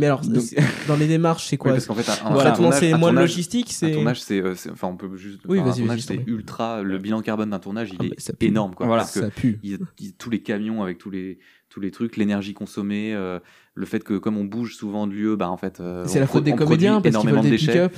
Mais 0.00 0.06
alors, 0.06 0.22
Donc- 0.22 0.42
dans 0.88 0.96
les 0.96 1.06
démarches, 1.06 1.46
c'est 1.46 1.56
quoi 1.58 1.72
Oui, 1.72 1.76
parce 1.76 1.86
qu'en 1.86 1.94
fait, 1.94 2.10
un, 2.24 2.30
Voilà. 2.32 2.50
Traitement, 2.52 2.72
c'est 2.72 2.94
moins 2.96 3.12
de 3.12 3.18
logistique, 3.18 3.66
Un 3.68 3.72
c'est. 3.72 3.92
tournage, 3.92 4.22
c'est, 4.22 4.40
euh, 4.42 4.54
c'est- 4.54 4.70
enfin, 4.70 4.88
on 4.88 4.96
peut 4.96 5.14
juste. 5.16 5.40
Oui, 5.46 5.58
enfin, 5.58 5.68
un 5.68 5.70
vas-y, 5.72 5.78
tournage, 5.80 6.06
vas-y, 6.06 6.18
c'est 6.18 6.24
ultra. 6.30 6.82
Le 6.82 6.96
bilan 6.98 7.20
carbone 7.20 7.50
d'un 7.50 7.58
tournage, 7.58 7.90
il 7.92 7.96
Ah, 8.00 8.04
est 8.06 8.20
ça 8.20 8.32
pue. 8.32 8.46
énorme, 8.46 8.74
quoi. 8.74 8.86
Voilà. 8.86 9.02
parce 9.02 9.12
que 9.12 9.20
Ça 9.20 9.30
pue. 9.30 9.58
il 9.62 9.78
il 9.98 10.14
tous 10.14 10.30
les 10.30 10.40
camions 10.40 10.82
avec 10.82 10.96
tous 10.98 11.10
les 11.10 11.38
tous 11.68 11.78
les 11.80 11.90
trucs, 11.92 12.16
l'énergie 12.16 12.52
consommée, 12.54 13.14
euh, 13.14 13.38
le 13.74 13.86
fait 13.86 14.02
que 14.02 14.14
comme 14.14 14.36
on 14.36 14.44
bouge 14.44 14.74
souvent 14.74 15.06
de 15.06 15.12
lieu, 15.12 15.36
bah 15.36 15.50
en 15.50 15.56
fait. 15.56 15.78
euh, 15.80 16.04
C'est 16.06 16.18
la 16.18 16.26
faute 16.26 16.42
des 16.44 16.54
comédiens 16.56 16.94
parce 17.00 17.02
qu'ils 17.04 17.10
énormément 17.10 17.42
veulent 17.42 17.50
de 17.50 17.56
des 17.56 17.64
déchets. 17.64 17.88
pick-up. 17.88 17.96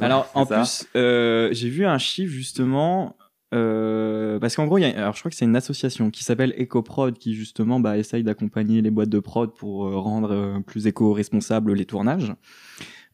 Alors 0.00 0.28
en 0.34 0.44
ça. 0.46 0.56
plus, 0.56 0.86
euh, 0.96 1.48
j'ai 1.52 1.68
vu 1.68 1.84
un 1.86 1.98
chiffre 1.98 2.32
justement. 2.32 3.16
Euh, 3.52 4.38
parce 4.38 4.56
qu'en 4.56 4.66
gros, 4.66 4.78
il 4.78 4.82
y 4.82 4.84
a, 4.84 4.98
alors 4.98 5.14
je 5.14 5.20
crois 5.20 5.30
que 5.30 5.36
c'est 5.36 5.44
une 5.44 5.56
association 5.56 6.10
qui 6.10 6.24
s'appelle 6.24 6.54
EcoProd 6.58 7.18
qui 7.18 7.34
justement 7.34 7.80
bah, 7.80 7.98
essaye 7.98 8.22
d'accompagner 8.22 8.80
les 8.80 8.90
boîtes 8.90 9.10
de 9.10 9.18
prod 9.18 9.54
pour 9.54 9.86
euh, 9.86 9.98
rendre 9.98 10.32
euh, 10.32 10.60
plus 10.60 10.86
éco-responsables 10.86 11.72
les 11.74 11.84
tournages. 11.84 12.34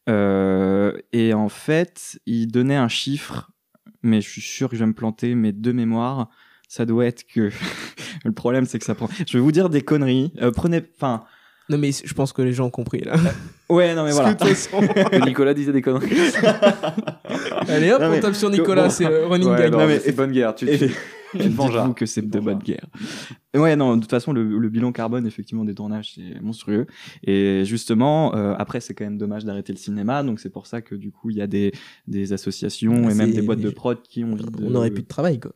Et 0.07 1.33
en 1.35 1.49
fait, 1.49 2.19
il 2.25 2.47
donnait 2.47 2.75
un 2.75 2.87
chiffre, 2.87 3.51
mais 4.01 4.21
je 4.21 4.29
suis 4.29 4.41
sûr 4.41 4.67
que 4.67 4.75
je 4.75 4.79
vais 4.79 4.87
me 4.87 4.93
planter, 4.93 5.35
mais 5.35 5.51
de 5.51 5.71
mémoire, 5.71 6.29
ça 6.67 6.87
doit 6.87 7.05
être 7.05 7.27
que 7.27 7.51
le 8.25 8.31
problème 8.31 8.65
c'est 8.65 8.79
que 8.79 8.85
ça 8.85 8.95
prend. 8.95 9.07
Je 9.27 9.37
vais 9.37 9.43
vous 9.43 9.51
dire 9.51 9.69
des 9.69 9.83
conneries. 9.83 10.33
Prenez, 10.55 10.81
enfin, 10.95 11.25
Non, 11.69 11.77
mais 11.77 11.91
je 11.91 12.13
pense 12.15 12.33
que 12.33 12.41
les 12.41 12.53
gens 12.53 12.65
ont 12.65 12.71
compris 12.71 13.01
là. 13.01 13.17
ouais, 13.69 13.95
non 13.95 14.03
mais 14.05 14.11
voilà. 14.11 14.33
Que 14.35 15.25
Nicolas 15.25 15.53
disait 15.53 15.71
des 15.73 15.81
conneries. 15.81 16.09
Allez 17.67 17.91
hop, 17.91 18.01
Non, 18.01 18.11
on 18.13 18.19
tape 18.19 18.35
sur 18.35 18.49
Nicolas, 18.49 18.83
Bon. 18.85 18.89
c'est 18.89 19.05
euh, 19.05 19.27
running 19.27 19.49
Ouais, 19.49 19.57
gag. 19.57 19.71
non, 19.71 19.79
Non, 19.79 19.87
mais 19.87 19.93
mais 19.95 19.99
c'est 19.99 20.15
bonne 20.15 20.31
guerre. 20.31 20.55
Tu, 20.55 20.67
et- 20.69 20.77
tu- 20.77 20.91
Dites-vous 21.35 21.93
que 21.93 22.07
c'est 22.07 22.27
de 22.27 22.39
bonne 22.39 22.57
guerre. 22.57 22.87
Ouais, 23.55 23.75
non, 23.75 23.95
de 23.97 24.01
toute 24.01 24.09
façon, 24.09 24.33
le, 24.33 24.43
le 24.57 24.69
bilan 24.69 24.91
carbone, 24.91 25.27
effectivement, 25.27 25.63
des 25.63 25.75
tournages, 25.75 26.13
c'est 26.15 26.41
monstrueux. 26.41 26.87
Et 27.23 27.61
justement, 27.65 28.35
euh, 28.35 28.55
après, 28.57 28.79
c'est 28.81 28.95
quand 28.95 29.03
même 29.03 29.19
dommage 29.19 29.45
d'arrêter 29.45 29.71
le 29.71 29.77
cinéma, 29.77 30.23
donc 30.23 30.39
c'est 30.39 30.49
pour 30.49 30.65
ça 30.65 30.81
que 30.81 30.95
du 30.95 31.11
coup, 31.11 31.29
il 31.29 31.37
y 31.37 31.41
a 31.43 31.45
des, 31.47 31.71
des 32.07 32.33
associations 32.33 32.93
Ah, 33.07 33.11
et 33.11 33.13
même 33.13 33.27
c'est- 33.29 33.33
des 33.35 33.41
boîtes 33.43 33.59
de 33.59 33.69
prod 33.69 34.01
qui 34.01 34.23
ont 34.23 34.31
envie 34.33 34.43
de. 34.43 34.49
On 34.65 34.71
n'aurait 34.71 34.89
plus 34.89 35.03
de 35.03 35.07
travail, 35.07 35.39
quoi. 35.39 35.51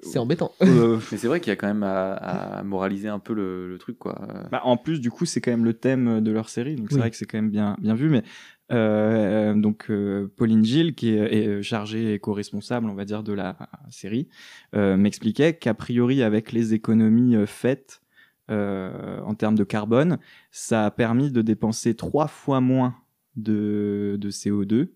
C'est 0.00 0.18
embêtant. 0.18 0.52
Euh, 0.62 0.98
Mais 1.12 1.18
c'est 1.18 1.26
vrai 1.28 1.40
qu'il 1.40 1.50
y 1.50 1.52
a 1.52 1.56
quand 1.56 1.66
même 1.66 1.82
à, 1.82 2.12
à 2.14 2.62
moraliser 2.62 3.08
un 3.08 3.18
peu 3.18 3.34
le, 3.34 3.68
le 3.68 3.78
truc, 3.78 3.98
quoi. 3.98 4.20
Euh, 4.28 4.44
Bah, 4.50 4.60
en 4.64 4.76
plus, 4.76 5.00
du 5.00 5.10
coup, 5.10 5.24
c'est 5.26 5.40
quand 5.40 5.50
même 5.50 5.64
le 5.64 5.74
thème 5.74 6.20
de 6.20 6.30
leur 6.30 6.48
série, 6.48 6.76
donc 6.76 6.86
c'est 6.90 6.94
Oui. 6.96 7.00
vrai 7.00 7.10
que 7.10 7.16
c'est 7.16 7.26
quand 7.26 7.38
même 7.38 7.50
bien, 7.50 7.76
bien 7.80 7.94
vu. 7.94 8.08
Mais 8.08 8.22
euh, 8.70 9.54
donc 9.54 9.86
euh, 9.90 10.28
Pauline 10.36 10.64
Gilles, 10.64 10.94
qui 10.94 11.10
est, 11.10 11.34
est 11.34 11.62
chargée 11.62 12.12
et 12.14 12.18
co-responsable, 12.18 12.88
on 12.88 12.94
va 12.94 13.04
dire, 13.04 13.22
de 13.22 13.32
la 13.32 13.56
série, 13.90 14.28
euh, 14.74 14.96
m'expliquait 14.96 15.54
qu'a 15.54 15.74
priori, 15.74 16.22
avec 16.22 16.52
les 16.52 16.74
économies 16.74 17.34
euh, 17.36 17.46
faites 17.46 18.02
euh, 18.50 19.20
en 19.22 19.34
termes 19.34 19.56
de 19.56 19.64
carbone, 19.64 20.18
ça 20.50 20.86
a 20.86 20.90
permis 20.90 21.30
de 21.30 21.42
dépenser 21.42 21.94
trois 21.94 22.28
fois 22.28 22.60
moins 22.60 22.94
de, 23.36 24.16
de 24.18 24.30
CO2. 24.30 24.88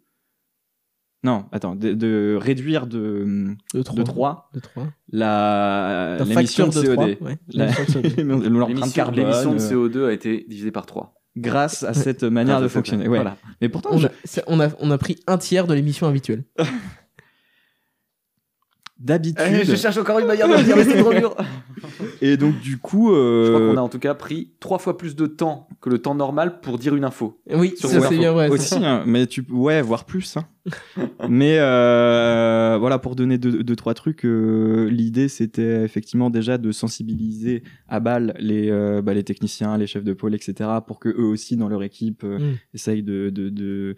Non, 1.24 1.44
attends, 1.52 1.76
de, 1.76 1.92
de 1.92 2.36
réduire 2.40 2.86
de, 2.88 3.54
De 3.74 3.82
3. 3.82 3.96
de 3.96 4.02
3 4.02 4.50
De 4.54 4.60
3. 4.60 4.86
la 5.12 6.16
l'émission 6.26 6.66
de 6.66 6.72
facteur 6.72 6.82
de 6.82 6.88
CO2. 6.88 7.14
trois, 7.16 7.28
ouais. 7.28 7.38
La- 7.52 7.66
L'émission 7.66 8.00
de 8.00 8.08
CO2. 8.08 8.48
l'empreinte 8.48 8.68
L'émission 8.68 8.92
carbone, 8.92 9.16
l'émission 9.20 9.52
de 9.54 9.60
euh, 9.60 9.88
CO2 9.88 10.08
a 10.08 10.12
été 10.12 10.44
divisée 10.48 10.72
par 10.72 10.86
3. 10.86 11.14
grâce 11.36 11.82
à 11.84 11.94
cette 11.94 12.24
manière 12.24 12.60
de 12.60 12.68
fonctionner. 12.68 13.04
Ouais. 13.08 13.18
Voilà. 13.18 13.36
Mais 13.60 13.68
pourtant, 13.68 13.90
On 13.92 13.98
je- 13.98 14.08
a, 14.08 14.10
ça- 14.24 14.42
on, 14.48 14.58
a, 14.60 14.68
on 14.80 14.90
a 14.90 14.98
pris 14.98 15.16
un 15.26 15.38
tiers 15.38 15.66
de 15.66 15.74
l'émission 15.74 16.06
habituelle. 16.08 16.44
d'habitude. 19.02 19.76
cherche 19.76 19.96
encore 19.98 20.18
une 20.18 20.26
manière 20.26 20.48
de 20.48 20.54
le 20.54 20.62
dire, 20.62 20.76
mais 20.76 20.84
c'est 20.84 20.98
trop 20.98 21.12
dur. 21.12 21.36
Et 22.22 22.36
donc 22.36 22.58
du 22.60 22.78
coup, 22.78 23.12
euh, 23.12 23.44
Je 23.46 23.52
crois 23.52 23.68
qu'on 23.72 23.76
a 23.76 23.80
en 23.80 23.88
tout 23.88 23.98
cas 23.98 24.14
pris 24.14 24.50
trois 24.60 24.78
fois 24.78 24.96
plus 24.96 25.16
de 25.16 25.26
temps 25.26 25.68
que 25.80 25.90
le 25.90 25.98
temps 25.98 26.14
normal 26.14 26.60
pour 26.60 26.78
dire 26.78 26.94
une 26.94 27.04
info. 27.04 27.40
Oui, 27.52 27.74
Sur 27.76 27.88
ça 27.88 28.00
c'est 28.08 28.16
bien 28.16 28.32
vrai. 28.32 28.48
aussi, 28.48 28.76
hein, 28.84 29.02
mais 29.06 29.26
tu, 29.26 29.44
ouais, 29.50 29.82
voire 29.82 30.04
plus. 30.04 30.36
Hein. 30.36 30.44
mais 31.28 31.56
euh, 31.58 32.76
voilà, 32.78 32.98
pour 33.00 33.16
donner 33.16 33.36
deux, 33.38 33.64
deux 33.64 33.74
trois 33.76 33.94
trucs, 33.94 34.24
euh, 34.24 34.88
l'idée 34.90 35.28
c'était 35.28 35.82
effectivement 35.82 36.30
déjà 36.30 36.56
de 36.56 36.70
sensibiliser 36.70 37.64
à 37.88 37.98
balle 37.98 38.34
les, 38.38 38.70
euh, 38.70 39.02
bah, 39.02 39.12
les 39.14 39.24
techniciens, 39.24 39.76
les 39.76 39.88
chefs 39.88 40.04
de 40.04 40.12
pôle, 40.12 40.34
etc., 40.36 40.70
pour 40.86 41.00
que 41.00 41.08
eux 41.08 41.24
aussi 41.26 41.56
dans 41.56 41.68
leur 41.68 41.82
équipe 41.82 42.22
euh, 42.24 42.38
Mm. 42.38 42.54
essayent 42.74 43.02
de, 43.02 43.30
de, 43.30 43.48
de, 43.50 43.94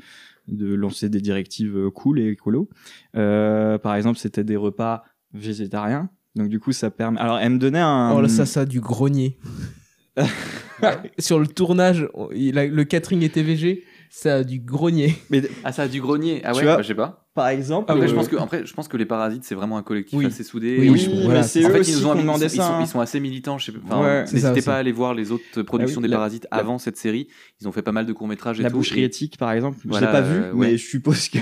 de 0.49 0.75
lancer 0.75 1.09
des 1.09 1.21
directives 1.21 1.77
euh, 1.77 1.91
cool 1.91 2.21
et 2.21 2.29
écolo. 2.29 2.69
Euh, 3.17 3.79
par 3.79 3.95
exemple, 3.97 4.19
c'était 4.19 4.45
des 4.45 4.57
repas 4.57 5.05
végétariens. 5.33 6.11
Donc 6.37 6.49
du 6.49 6.59
coup, 6.61 6.73
ça 6.73 6.91
permet. 6.91 7.19
Alors, 7.21 7.39
elle 7.39 7.51
me 7.53 7.59
donnait 7.59 7.79
un. 7.81 8.13
Oh 8.15 8.21
là, 8.21 8.29
ça, 8.29 8.45
ça 8.47 8.61
a 8.63 8.65
du 8.67 8.81
grogner. 8.81 9.39
Sur 11.19 11.39
le 11.39 11.47
tournage, 11.47 12.09
il 12.35 12.59
a- 12.59 12.67
le 12.67 12.85
catering 12.85 13.23
était 13.23 13.43
VG, 13.43 13.85
ça 14.11 14.37
a 14.37 14.45
du 14.45 14.61
grogner. 14.61 15.15
Mais 15.31 15.43
Ah, 15.65 15.73
ça 15.73 15.83
a 15.83 15.89
du 15.89 16.01
grenier. 16.01 16.41
Ah 16.45 16.53
ouais, 16.55 16.65
bah, 16.65 16.83
je 16.83 16.89
sais 16.89 16.95
pas. 16.95 17.24
Par 17.35 17.49
exemple, 17.49 17.91
Après, 17.91 18.05
euh, 18.05 18.09
je 18.09 18.15
pense 18.15 18.29
que, 18.29 18.37
après, 18.37 18.65
je 18.65 18.73
pense 18.75 18.87
que 18.89 18.97
les 18.97 19.07
parasites, 19.07 19.43
c'est 19.45 19.55
vraiment 19.57 19.77
un 19.77 19.83
collectif 19.83 20.17
Oui. 20.19 20.27
assez 20.27 20.45
soudé. 20.45 20.77
Oui, 20.89 20.97
je- 20.99 21.11
mais 21.11 21.25
voilà, 21.25 21.43
c'est 21.43 21.65
en 21.65 21.69
eux 21.69 21.73
fait, 21.73 21.81
aussi 21.81 21.91
ils 21.91 21.95
nous 21.97 22.01
qui 22.03 22.07
ont 22.07 22.15
demandé 22.15 22.49
sont, 22.49 22.57
ça. 22.57 22.63
ils 22.63 22.67
sont- 22.67 22.73
hein. 22.75 22.79
ils 22.83 22.87
sont 22.87 23.01
assez 23.01 23.21
militants. 23.21 23.59
Je 23.59 23.73
Ouais. 23.73 24.25
N'hésitez 24.33 24.63
pas 24.63 24.75
à 24.77 24.79
aller 24.79 24.93
voir 24.93 25.15
les 25.15 25.33
autres 25.33 25.63
productions 25.63 25.99
Ah 25.99 26.03
oui, 26.03 26.09
des 26.09 26.11
la- 26.13 26.17
Parasites 26.17 26.47
la- 26.51 26.59
avant 26.59 26.79
cette 26.79 26.97
série. 26.97 27.27
Ils 27.61 27.67
ont 27.69 27.73
fait 27.73 27.83
pas 27.83 27.93
mal 27.93 28.07
de 28.07 28.13
courts 28.13 28.29
métrages 28.29 28.61
et 28.61 28.63
la 28.63 28.71
tout. 28.71 28.77
boucherie 28.77 29.01
et, 29.01 29.05
éthique, 29.05 29.37
par 29.37 29.51
exemple, 29.53 29.79
je 29.85 29.89
Voilà, 29.89 30.07
l'ai 30.07 30.13
pas 30.13 30.21
vu, 30.21 30.37
euh, 30.41 30.53
ouais. 30.53 30.67
mais 30.73 30.77
je 30.77 30.87
suppose 30.87 31.29
que. 31.29 31.39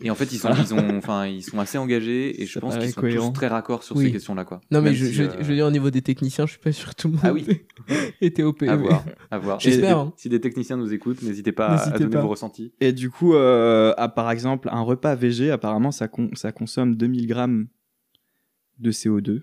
et 0.00 0.10
en 0.10 0.14
fait, 0.14 0.32
ils 0.32 0.38
sont, 0.38 0.48
ils 0.70 0.74
ont, 0.74 0.96
enfin, 0.96 1.26
ils 1.26 1.42
sont 1.42 1.58
assez 1.60 1.76
engagés 1.78 2.42
et 2.42 2.46
je 2.46 2.52
Ça 2.54 2.60
pense 2.60 2.76
qu'ils 2.78 2.90
sont 2.90 3.00
cohérent. 3.02 3.26
tous 3.28 3.34
très 3.34 3.48
raccords 3.48 3.82
sur 3.82 3.98
ces 3.98 4.10
questions-là, 4.12 4.44
quoi. 4.44 4.60
Non, 4.70 4.80
mais 4.80 4.94
je, 4.94 5.04
si, 5.06 5.12
je, 5.12 5.22
euh, 5.24 5.28
je 5.40 5.44
veux 5.44 5.54
dire, 5.54 5.66
au 5.66 5.70
niveau 5.70 5.90
des 5.90 6.02
techniciens, 6.02 6.46
je 6.46 6.52
suis 6.52 6.60
pas 6.60 6.72
sûr 6.72 6.90
que 6.94 7.02
tout 7.02 7.08
le 7.08 7.14
monde 7.14 7.22
Ah 7.24 7.32
oui. 7.32 7.44
était 8.20 8.42
OP. 8.42 8.62
À 8.62 8.76
mais- 8.76 8.82
voir, 8.82 9.04
à 9.30 9.38
voir. 9.38 9.60
J'espère, 9.60 9.98
hein. 9.98 10.12
Si 10.16 10.28
des 10.28 10.40
techniciens 10.40 10.76
nous 10.76 10.92
écoutent, 10.92 11.22
n'hésitez 11.22 11.52
pas 11.52 11.66
à- 11.66 11.94
à 11.94 11.98
donner 11.98 12.16
vos 12.16 12.28
ressentis. 12.28 12.72
Et 12.80 12.92
du 12.92 13.10
coup, 13.10 13.34
euh, 13.34 13.92
ah, 13.98 14.08
par 14.08 14.30
exemple, 14.30 14.68
un 14.72 14.80
repas 15.02 15.16
VG, 15.16 15.50
apparemment, 15.50 15.90
ça, 15.90 16.06
con- 16.06 16.30
ça 16.34 16.52
consomme 16.52 16.94
2000 16.94 17.26
grammes 17.26 17.66
de 18.78 18.92
CO2. 18.92 19.42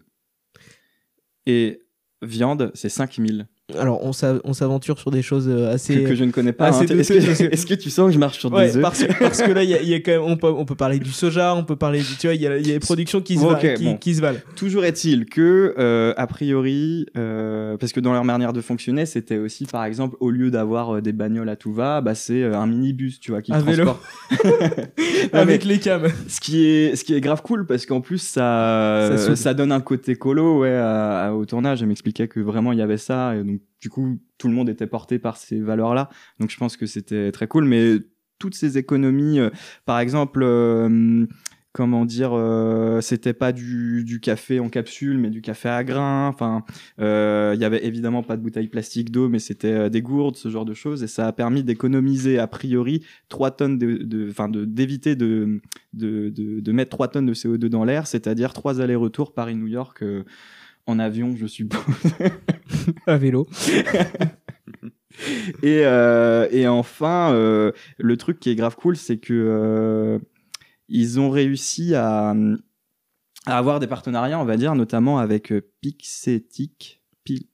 Et 1.46 1.82
viande, 2.22 2.72
c'est 2.76 2.90
5000. 2.90 3.48
Alors, 3.78 4.04
on 4.04 4.14
s'a- 4.14 4.40
on 4.44 4.54
s'aventure 4.54 4.98
sur 5.00 5.12
des 5.12 5.22
choses 5.22 5.48
euh, 5.48 5.74
assez. 5.74 6.04
Que, 6.04 6.10
que 6.10 6.16
je 6.16 6.24
ne 6.24 6.32
connais 6.32 6.54
pas. 6.54 6.70
Ah, 6.72 6.80
hein. 6.80 6.86
Est-ce 6.90 7.66
que, 7.66 7.74
tu 7.76 7.90
sens 7.90 8.08
que 8.08 8.14
je 8.14 8.20
marche 8.20 8.40
sur 8.40 8.52
Ouais, 8.52 8.68
des 8.68 8.78
œufs 8.78 8.82
parce, 8.82 9.04
parce 9.20 9.42
que 9.42 9.52
là, 9.52 9.64
il 9.64 9.70
y, 9.70 9.74
a- 9.76 9.82
il 9.82 9.88
y 9.90 9.94
a 9.94 9.98
quand 10.00 10.12
même, 10.12 10.22
on 10.24 10.38
peut, 10.38 10.48
on 10.52 10.66
peut 10.66 10.76
parler 10.76 10.98
du 11.00 11.12
soja, 11.12 11.54
on 11.56 11.64
peut 11.64 11.76
parler, 11.76 12.00
du- 12.00 12.16
tu 12.18 12.28
vois, 12.28 12.34
il 12.36 12.42
y 12.42 12.48
a, 12.48 12.58
il 12.58 12.66
y 12.68 12.72
a 12.72 12.74
des 12.74 12.80
productions 12.80 13.22
qui 13.22 13.36
se, 13.38 13.42
valent, 13.44 13.54
ok, 13.58 13.74
qui, 13.76 13.84
bon. 13.84 13.98
qui 13.98 14.16
se 14.16 14.22
valent. 14.22 14.40
Toujours 14.56 14.86
est-il 14.86 15.26
que, 15.26 15.76
euh, 15.78 16.14
a 16.18 16.26
priori, 16.28 17.06
euh, 17.18 17.78
parce 17.78 17.92
que 17.92 18.00
dans 18.00 18.14
leur 18.14 18.24
manière 18.26 18.54
de 18.54 18.62
fonctionner, 18.62 19.06
c'était 19.06 19.38
aussi, 19.38 19.66
par 19.66 19.84
exemple, 19.86 20.16
au 20.20 20.32
lieu 20.32 20.50
d'avoir 20.52 20.96
euh, 20.96 21.02
des 21.02 21.12
bagnoles 21.14 21.50
à 21.50 21.56
tout 21.56 21.74
va, 21.74 22.02
bah, 22.02 22.16
c'est 22.16 22.42
euh, 22.44 22.56
un 22.58 22.66
minibus, 22.68 23.20
tu 23.20 23.32
vois, 23.32 23.42
qui 23.42 23.52
Un 23.54 23.60
vélo. 23.60 23.86
transporte. 23.86 24.04
Non, 25.34 25.40
Avec 25.42 25.66
mais 25.66 25.74
les 25.74 25.80
cams. 25.80 26.08
ce 26.28 26.40
qui 26.40 26.66
est, 26.66 26.96
ce 26.96 27.04
qui 27.04 27.14
est 27.14 27.22
grave 27.22 27.42
cool, 27.44 27.66
parce 27.66 27.86
qu'en 27.86 28.02
plus, 28.02 28.18
ça, 28.20 29.16
Ça 29.36 29.54
donne 29.54 29.72
un 29.72 29.82
côté 29.82 30.16
colo, 30.16 30.60
ouais, 30.60 30.74
à- 30.76 31.28
à- 31.28 31.32
au 31.34 31.46
tournage. 31.46 31.82
Elle 31.82 31.88
m'expliquait 31.90 32.28
que 32.28 32.40
vraiment 32.40 32.72
il 32.72 32.80
y 32.80 32.82
avait 32.82 32.98
ça, 32.98 33.36
et 33.36 33.44
donc, 33.44 33.59
du 33.82 33.90
coup, 33.90 34.20
tout 34.38 34.48
le 34.48 34.54
monde 34.54 34.70
était 34.70 34.88
porté 34.88 35.20
par 35.20 35.38
ces 35.38 35.60
valeurs-là. 35.60 36.10
Donc, 36.40 36.50
je 36.50 36.58
pense 36.58 36.78
que 36.78 36.86
c'était 36.86 37.32
très 37.32 37.48
cool, 37.48 37.66
mais 37.66 37.98
toutes 38.40 38.56
ces 38.56 38.78
économies, 38.78 39.40
euh, 39.40 39.50
par 39.86 40.00
exemple, 40.00 40.42
euh, 40.44 41.26
comment 41.72 42.06
dire, 42.06 42.32
euh, 42.34 43.00
c'était 43.02 43.34
pas 43.34 43.52
du, 43.52 44.20
café 44.22 44.60
en 44.60 44.70
capsule, 44.70 45.18
mais 45.18 45.30
du 45.30 45.42
café 45.42 45.70
à 45.70 45.84
grains. 45.84 46.28
Enfin, 46.28 46.64
euh, 47.00 47.54
il 47.56 47.62
y 47.62 47.66
avait 47.66 47.86
évidemment 47.86 48.24
pas 48.24 48.38
de 48.38 48.42
bouteilles 48.42 48.68
plastique 48.68 49.12
d'eau, 49.12 49.30
mais 49.30 49.40
c'était 49.40 49.72
euh, 49.72 49.90
des 49.90 50.02
gourdes, 50.02 50.36
ce 50.36 50.50
genre 50.50 50.66
de 50.66 50.74
choses, 50.74 51.04
et 51.04 51.08
ça 51.08 51.28
a 51.28 51.32
permis 51.32 51.64
d'économiser 51.64 52.40
a 52.40 52.48
priori 52.48 53.06
3 53.30 53.52
tonnes 53.52 53.78
de, 53.78 54.28
enfin, 54.30 54.50
de, 54.50 54.66
d'éviter 54.66 55.16
de, 55.16 55.62
mettre 56.72 56.90
3 56.92 57.08
tonnes 57.10 57.28
de 57.28 57.34
CO2 57.34 57.68
dans 57.68 57.84
l'air, 57.86 58.08
c'est-à-dire 58.08 58.54
3 58.54 58.82
allers-retours 58.82 59.34
Paris-New 59.34 59.68
York 59.68 60.02
euh, 60.02 60.24
en 60.90 61.00
avion, 61.00 61.36
je 61.38 61.46
suppose. 61.48 61.80
À 63.06 63.18
vélo. 63.18 63.48
Et, 65.64 65.82
euh, 65.84 66.48
et 66.52 66.68
enfin, 66.68 67.34
euh, 67.34 67.72
le 67.98 68.16
truc 68.16 68.40
qui 68.40 68.50
est 68.52 68.56
grave 68.56 68.76
cool, 68.78 68.96
c'est 68.96 69.18
que 69.18 69.34
euh, 69.34 70.20
ils 70.88 71.20
ont 71.20 71.30
réussi 71.30 71.94
à, 71.94 72.34
à 73.46 73.58
avoir 73.58 73.80
des 73.82 73.88
partenariats, 73.88 74.40
on 74.40 74.46
va 74.46 74.56
dire, 74.56 74.76
notamment 74.76 75.18
avec 75.20 75.54
Pixetic. 75.82 77.02
Pi- 77.26 77.50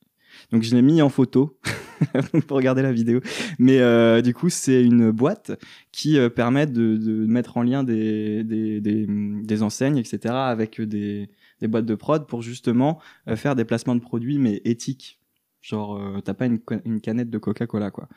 Donc 0.52 0.62
je 0.62 0.76
l'ai 0.76 0.84
mis 0.84 1.02
en 1.02 1.10
photo 1.10 1.58
pour 2.48 2.58
regarder 2.58 2.84
la 2.84 2.92
vidéo. 2.92 3.22
Mais 3.58 3.80
euh, 3.80 4.22
du 4.22 4.34
coup, 4.36 4.50
c'est 4.50 4.84
une 4.84 5.10
boîte 5.10 5.52
qui 5.92 6.20
euh, 6.20 6.30
permet 6.30 6.68
de, 6.68 6.98
de 6.98 7.26
mettre 7.26 7.58
en 7.58 7.64
lien 7.64 7.84
des, 7.84 8.44
des, 8.44 8.80
des, 8.80 9.08
des 9.08 9.64
enseignes, 9.64 9.98
etc., 9.98 10.36
avec 10.36 10.80
des, 10.82 11.30
des 11.62 11.68
boîtes 11.68 11.86
de 11.86 11.96
prod 11.96 12.28
pour 12.28 12.42
justement 12.42 13.00
euh, 13.28 13.36
faire 13.36 13.56
des 13.56 13.66
placements 13.66 13.96
de 13.96 14.02
produits, 14.02 14.38
mais 14.38 14.62
éthiques. 14.66 15.20
Genre, 15.68 15.98
euh, 15.98 16.22
t'as 16.24 16.36
pas 16.36 16.46
une, 16.46 16.60
une 16.86 17.02
canette 17.02 17.32
de 17.32 17.40
Coca-Cola, 17.40 17.90
quoi. 17.90 18.08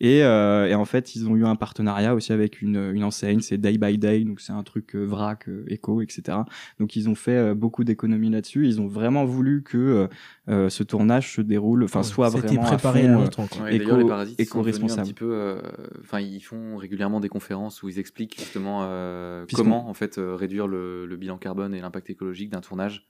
Et, 0.00 0.24
euh, 0.24 0.66
et 0.66 0.74
en 0.74 0.84
fait, 0.84 1.14
ils 1.14 1.28
ont 1.28 1.36
eu 1.36 1.44
un 1.44 1.54
partenariat 1.54 2.16
aussi 2.16 2.32
avec 2.32 2.60
une, 2.62 2.90
une 2.92 3.04
enseigne, 3.04 3.38
c'est 3.40 3.58
Day 3.58 3.78
by 3.78 3.96
Day, 3.96 4.24
donc 4.24 4.40
c'est 4.40 4.52
un 4.52 4.64
truc 4.64 4.96
euh, 4.96 5.04
vrac, 5.04 5.48
euh, 5.48 5.64
éco, 5.68 6.02
etc. 6.02 6.38
Donc 6.80 6.96
ils 6.96 7.08
ont 7.08 7.14
fait 7.14 7.36
euh, 7.36 7.54
beaucoup 7.54 7.84
d'économies 7.84 8.30
là-dessus. 8.30 8.66
Ils 8.66 8.80
ont 8.80 8.88
vraiment 8.88 9.24
voulu 9.24 9.62
que 9.62 10.08
euh, 10.48 10.68
ce 10.68 10.82
tournage 10.82 11.32
se 11.32 11.40
déroule, 11.42 11.84
enfin, 11.84 12.00
soit 12.02 12.28
vraiment 12.28 12.62
à 12.62 12.76
préparé 12.76 13.02
fond, 13.04 13.08
euh, 13.08 13.22
longtemps. 13.22 13.46
quoi. 13.46 13.62
Ouais, 13.62 13.76
éco- 13.76 13.96
les 13.98 14.04
parasites 14.08 14.40
ils 14.40 14.44
sont 14.46 14.58
devenus 14.72 14.92
un 14.92 14.96
petit 15.04 15.14
peu. 15.14 15.30
euh, 15.32 15.62
Enfin, 16.00 16.18
ils 16.18 16.40
font 16.40 16.76
régulièrement 16.76 17.20
des 17.20 17.28
conférences 17.28 17.84
où 17.84 17.88
ils 17.88 18.00
expliquent 18.00 18.36
justement 18.40 18.80
euh, 18.82 19.44
comment 19.62 19.88
en 19.88 19.94
fait 19.94 20.18
euh, 20.18 20.34
réduire 20.34 20.66
le, 20.66 21.06
le 21.06 21.16
bilan 21.16 21.38
carbone 21.38 21.72
et 21.72 21.80
l'impact 21.80 22.10
écologique 22.10 22.50
d'un 22.50 22.60
tournage. 22.60 23.08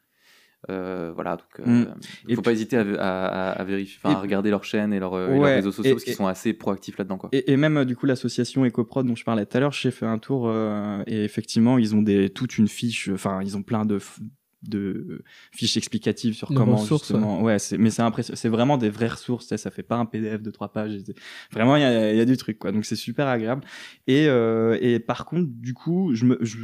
Euh, 0.68 1.12
voilà, 1.14 1.36
donc 1.36 1.60
euh, 1.60 1.84
Mm. 1.84 1.94
il 2.26 2.32
Et 2.32 2.34
faut 2.34 2.42
pas 2.42 2.50
hésiter 2.52 2.76
à, 2.76 3.50
à, 3.52 3.64
vérifier, 3.64 4.00
à 4.10 4.18
regarder 4.20 4.50
leur 4.50 4.64
chaîne 4.64 4.92
et, 4.92 4.98
leur, 4.98 5.14
euh, 5.14 5.28
et 5.28 5.34
leurs 5.34 5.40
Ouais, 5.42 5.54
réseaux 5.56 5.70
sociaux 5.70 5.90
et- 5.90 5.94
parce 5.94 6.04
qu'ils 6.04 6.14
sont 6.14 6.26
assez 6.26 6.52
proactifs 6.54 6.98
là-dedans, 6.98 7.18
quoi. 7.18 7.28
Et, 7.32 7.52
et 7.52 7.56
même 7.56 7.76
euh, 7.76 7.84
du 7.84 7.94
coup 7.94 8.06
l'association 8.06 8.64
EcoProd 8.66 9.06
dont 9.06 9.14
je 9.14 9.22
parlais 9.24 9.46
tout 9.46 9.56
à 9.56 9.60
l'heure, 9.60 9.72
j'ai 9.72 9.90
fait 9.92 10.06
un 10.06 10.18
tour 10.18 10.48
euh, 10.48 11.02
et 11.06 11.22
effectivement 11.22 11.78
ils 11.78 11.94
ont 11.94 12.02
des 12.02 12.30
toute 12.30 12.58
une 12.58 12.66
fiche, 12.68 13.08
enfin 13.12 13.40
ils 13.42 13.56
ont 13.56 13.62
plein 13.62 13.84
de 13.84 13.98
f- 14.00 14.18
de 14.62 15.22
fiches 15.52 15.76
explicatives 15.76 16.34
sur 16.34 16.48
comment 16.48 16.76
ressources, 16.76 17.02
justement 17.08 17.42
ouais, 17.42 17.60
c'est 17.60 17.78
mais 17.78 17.90
c'est 17.90 18.02
impressionnant 18.02 18.36
c'est 18.36 18.48
vraiment 18.48 18.78
des 18.78 18.90
vraies 18.90 19.06
ressources 19.08 19.46
sais, 19.46 19.58
ça 19.58 19.70
fait 19.70 19.84
pas 19.84 19.96
un 19.96 20.06
PDF 20.06 20.42
de 20.42 20.50
trois 20.50 20.72
pages 20.72 20.96
c'est- 21.06 21.14
vraiment 21.52 21.76
il 21.76 21.82
y 21.82 21.84
a, 21.84 22.10
il 22.12 22.16
y 22.16 22.20
a 22.20 22.24
du 22.24 22.36
truc 22.36 22.58
quoi 22.58 22.72
donc 22.72 22.84
c'est 22.84 22.96
super 22.96 23.28
agréable 23.28 23.62
et 24.08 24.26
euh, 24.28 24.76
et 24.80 24.98
par 24.98 25.24
contre 25.26 25.46
du 25.48 25.74
coup 25.74 26.10
je 26.14 26.24
me 26.24 26.38
je, 26.40 26.58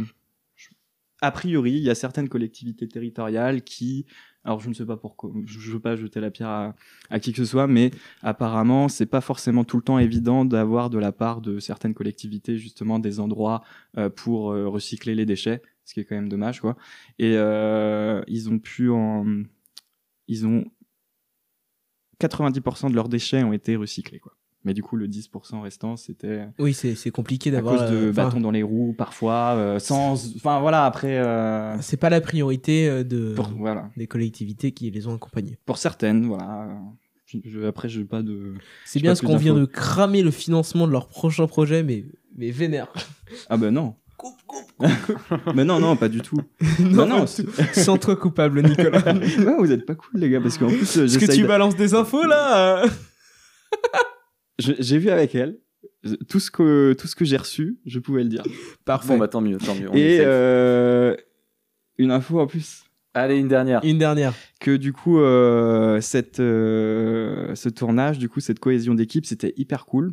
je- 0.00 0.12
a 1.22 1.30
priori 1.30 1.72
il 1.72 1.82
y 1.82 1.90
a 1.90 1.94
certaines 1.94 2.28
collectivités 2.28 2.88
territoriales 2.88 3.62
qui 3.62 4.06
alors 4.44 4.60
je 4.60 4.68
ne 4.68 4.74
sais 4.74 4.86
pas 4.86 4.96
pourquoi 4.96 5.32
je 5.44 5.58
je 5.58 5.72
veux 5.72 5.80
pas 5.80 5.96
jeter 5.96 6.20
la 6.20 6.30
pierre 6.30 6.48
à, 6.48 6.74
à 7.10 7.18
qui 7.18 7.32
que 7.32 7.38
ce 7.38 7.44
soit 7.44 7.66
mais 7.66 7.90
apparemment, 8.22 8.88
c'est 8.88 9.06
pas 9.06 9.20
forcément 9.20 9.64
tout 9.64 9.76
le 9.76 9.82
temps 9.82 9.98
évident 9.98 10.44
d'avoir 10.44 10.90
de 10.90 10.98
la 10.98 11.12
part 11.12 11.40
de 11.40 11.58
certaines 11.58 11.94
collectivités 11.94 12.56
justement 12.56 12.98
des 12.98 13.20
endroits 13.20 13.62
euh, 13.98 14.08
pour 14.08 14.52
euh, 14.52 14.68
recycler 14.68 15.14
les 15.14 15.26
déchets. 15.26 15.62
ce 15.84 15.94
qui 15.94 16.00
est 16.00 16.04
quand 16.04 16.14
même 16.14 16.28
dommage, 16.28 16.60
quoi. 16.60 16.76
Et 17.18 17.34
euh, 17.36 18.22
ils 18.28 18.48
ont 18.50 18.58
pu 18.58 18.90
en. 18.90 19.26
Ils 20.28 20.46
ont. 20.46 20.64
90% 22.20 22.90
de 22.90 22.94
leurs 22.94 23.10
déchets 23.10 23.44
ont 23.44 23.52
été 23.52 23.76
recyclés, 23.76 24.20
quoi. 24.20 24.32
Mais 24.66 24.74
du 24.74 24.82
coup, 24.82 24.96
le 24.96 25.06
10% 25.06 25.62
restant, 25.62 25.96
c'était 25.96 26.48
Oui, 26.58 26.74
c'est 26.74 27.10
compliqué 27.10 27.50
à 27.50 27.52
d'avoir. 27.52 27.78
cause 27.78 27.90
de 27.90 28.08
euh, 28.08 28.12
bâtons 28.12 28.40
dans 28.40 28.50
les 28.50 28.64
roues, 28.64 28.94
parfois, 28.98 29.54
euh, 29.56 29.78
sans. 29.78 30.34
Enfin, 30.36 30.58
voilà, 30.60 30.84
après. 30.84 31.16
euh, 31.18 31.76
C'est 31.80 31.96
pas 31.96 32.10
la 32.10 32.20
priorité 32.20 32.88
euh, 32.88 33.04
de, 33.04 33.32
pour, 33.34 33.48
voilà. 33.56 33.88
des 33.96 34.08
collectivités 34.08 34.72
qui 34.72 34.90
les 34.90 35.06
ont 35.06 35.14
accompagnés. 35.14 35.56
Pour 35.66 35.78
certaines, 35.78 36.26
voilà. 36.26 36.68
Je- 37.26 37.38
je- 37.44 37.60
après, 37.64 37.88
je 37.88 38.00
veux 38.00 38.06
pas 38.06 38.22
de. 38.22 38.54
C'est 38.84 38.98
bien 39.00 39.14
ce 39.14 39.22
qu'on 39.24 39.36
vient 39.36 39.54
de 39.54 39.64
cramer 39.66 40.22
le 40.22 40.32
financement 40.32 40.86
de 40.88 40.92
leur 40.92 41.06
prochain 41.08 41.46
projet, 41.46 41.84
mais, 41.84 42.04
mais 42.36 42.50
vénère. 42.50 42.92
Ah 43.48 43.56
ben 43.56 43.70
non. 43.70 43.94
mais 45.54 45.64
non, 45.64 45.78
non, 45.78 45.94
pas 45.94 46.08
du 46.08 46.20
tout. 46.22 46.40
non, 46.80 47.06
non, 47.06 47.24
pas 47.24 47.42
du 47.42 47.44
tout. 47.44 47.62
Sens 47.80 48.00
toi 48.00 48.16
coupable, 48.16 48.62
Nicolas. 48.62 49.14
ouais, 49.14 49.56
vous 49.58 49.70
êtes 49.70 49.86
pas 49.86 49.94
cool, 49.94 50.18
les 50.20 50.28
gars, 50.30 50.40
parce 50.40 50.58
qu'en 50.58 50.66
plus, 50.68 50.96
Est-ce 50.96 51.18
que 51.20 51.32
tu 51.32 51.46
balances 51.46 51.76
des 51.76 51.94
infos 51.94 52.24
là 52.26 52.82
J'ai 54.58 54.98
vu 54.98 55.10
avec 55.10 55.34
elle. 55.34 55.58
Tout 56.28 56.40
ce 56.40 56.50
que, 56.50 56.94
tout 56.98 57.06
ce 57.06 57.16
que 57.16 57.24
j'ai 57.24 57.36
reçu, 57.36 57.78
je 57.84 57.98
pouvais 57.98 58.22
le 58.22 58.28
dire. 58.28 58.44
Parfait. 58.84 59.08
Bon, 59.08 59.18
bah 59.18 59.28
tant 59.28 59.40
mieux, 59.40 59.58
tant 59.58 59.74
mieux. 59.74 59.90
on 59.90 59.94
Et 59.94 60.18
euh, 60.20 61.16
une 61.98 62.10
info 62.10 62.40
en 62.40 62.46
plus. 62.46 62.84
Allez, 63.14 63.38
une 63.38 63.48
dernière. 63.48 63.80
Une 63.84 63.98
dernière. 63.98 64.34
Que 64.60 64.76
du 64.76 64.92
coup, 64.92 65.18
euh, 65.18 66.00
cette, 66.00 66.38
euh, 66.38 67.54
ce 67.54 67.68
tournage, 67.68 68.18
du 68.18 68.28
coup, 68.28 68.40
cette 68.40 68.58
cohésion 68.58 68.94
d'équipe, 68.94 69.26
c'était 69.26 69.54
hyper 69.56 69.86
cool. 69.86 70.12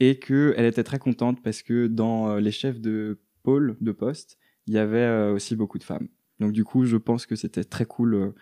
Et 0.00 0.18
qu'elle 0.18 0.64
était 0.64 0.84
très 0.84 0.98
contente 0.98 1.42
parce 1.42 1.62
que 1.62 1.88
dans 1.88 2.36
les 2.36 2.52
chefs 2.52 2.80
de 2.80 3.18
pôle, 3.42 3.76
de 3.80 3.90
poste, 3.90 4.38
il 4.68 4.74
y 4.74 4.78
avait 4.78 5.30
aussi 5.30 5.56
beaucoup 5.56 5.78
de 5.78 5.82
femmes. 5.82 6.08
Donc 6.38 6.52
du 6.52 6.62
coup, 6.62 6.84
je 6.84 6.96
pense 6.96 7.26
que 7.26 7.34
c'était 7.34 7.64
très 7.64 7.84
cool 7.84 8.32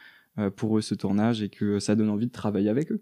pour 0.56 0.76
eux 0.76 0.82
ce 0.82 0.94
tournage 0.94 1.40
et 1.40 1.48
que 1.48 1.78
ça 1.78 1.94
donne 1.94 2.10
envie 2.10 2.26
de 2.26 2.32
travailler 2.32 2.68
avec 2.68 2.92
eux. 2.92 3.00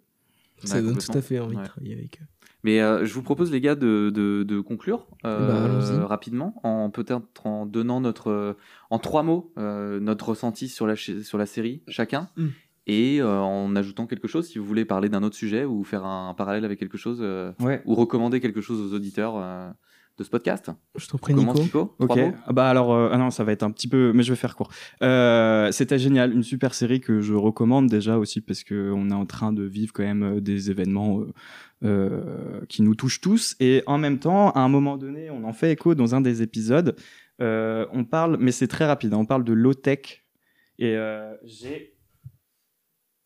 Ça 0.62 0.76
Ouais, 0.76 0.82
donne 0.82 0.98
tout 0.98 1.12
à 1.16 1.20
fait 1.20 1.39
envie 1.40 1.56
Ouais. 1.56 1.62
de 1.62 1.66
travailler 1.68 1.94
avec 1.94 2.18
eux. 2.22 2.26
Mais 2.62 2.81
euh, 2.81 3.05
je 3.05 3.12
vous 3.12 3.22
propose, 3.22 3.51
les 3.52 3.60
gars, 3.60 3.74
de, 3.74 4.10
de, 4.14 4.43
de 4.43 4.60
conclure 4.60 5.06
euh, 5.26 5.78
Bah, 6.01 6.06
rapidement, 6.06 6.60
en 6.64 6.89
peut-être 6.89 7.47
en 7.47 7.66
donnant 7.66 8.01
notre, 8.01 8.28
euh, 8.31 8.52
en 8.89 8.98
trois 8.98 9.22
mots, 9.22 9.52
euh, 9.59 10.01
notre 10.01 10.31
ressenti 10.31 10.68
sur 10.68 10.86
la, 10.86 10.97
ch- 10.97 11.20
sur 11.22 11.36
la 11.36 11.44
série, 11.47 11.82
chacun, 11.89 12.28
Mm. 12.39 12.47
et 12.86 13.22
en 13.22 13.76
ajoutant 13.76 14.06
quelque 14.06 14.28
chose, 14.28 14.47
si 14.47 14.59
vous 14.59 14.64
voulez 14.64 14.86
parler 14.86 15.10
d'un 15.10 15.22
autre 15.22 15.36
sujet 15.36 15.66
ou 15.66 15.85
faire 15.85 16.06
un, 16.06 16.32
parallèle 16.32 16.64
avec 16.64 16.78
quelque 16.78 16.97
chose, 16.97 17.20
Ouais. 17.60 17.82
ou 17.85 17.94
recommander 17.94 18.40
quelque 18.40 18.62
chose 18.62 18.81
aux 18.81 18.94
auditeurs 18.97 19.35
de 20.16 20.22
ce 20.24 20.30
podcast. 20.30 20.70
Je 20.96 21.06
t'en 21.08 21.18
prie, 21.18 21.34
Nico. 21.34 21.52
Trois 21.54 21.96
Ok. 21.98 22.16
mots 22.16 22.32
Ah 22.46 22.52
bah 22.52 22.68
alors, 22.70 22.92
euh, 22.92 23.08
ah 23.12 23.18
non, 23.18 23.30
ça 23.30 23.42
va 23.44 23.50
être 23.52 23.64
un 23.64 23.70
petit 23.72 23.88
peu, 23.88 24.12
mais 24.14 24.22
je 24.22 24.32
vais 24.32 24.36
faire 24.36 24.54
court. 24.54 24.70
Euh, 25.02 25.72
C'était 25.72 25.98
génial, 25.98 26.32
une 26.32 26.42
super 26.44 26.72
série 26.74 27.00
que 27.00 27.20
je 27.20 27.34
recommande 27.34 27.88
déjà 27.88 28.16
aussi 28.18 28.40
parce 28.40 28.62
que 28.62 28.92
on 28.94 29.10
est 29.10 29.14
en 29.14 29.26
train 29.26 29.52
de 29.52 29.64
vivre 29.64 29.92
quand 29.92 30.04
même 30.04 30.22
euh, 30.36 30.40
des 30.40 30.70
événements 30.70 31.20
euh, 31.20 31.32
euh, 31.84 32.60
qui 32.68 32.82
nous 32.82 32.94
touchent 32.94 33.20
tous 33.20 33.56
et 33.60 33.82
en 33.86 33.98
même 33.98 34.18
temps, 34.20 34.50
à 34.52 34.60
un 34.60 34.68
moment 34.68 34.96
donné, 34.96 35.30
on 35.30 35.44
en 35.44 35.52
fait 35.52 35.72
écho 35.72 35.94
dans 35.94 36.14
un 36.14 36.20
des 36.20 36.42
épisodes. 36.42 36.94
Euh, 37.42 37.84
on 37.92 38.04
parle, 38.04 38.36
mais 38.38 38.52
c'est 38.52 38.68
très 38.68 38.86
rapide. 38.86 39.12
hein, 39.14 39.18
on 39.18 39.26
parle 39.26 39.42
de 39.44 39.52
low 39.52 39.74
tech 39.74 40.22
et 40.78 40.96
euh, 40.96 41.34
j'ai 41.44 41.96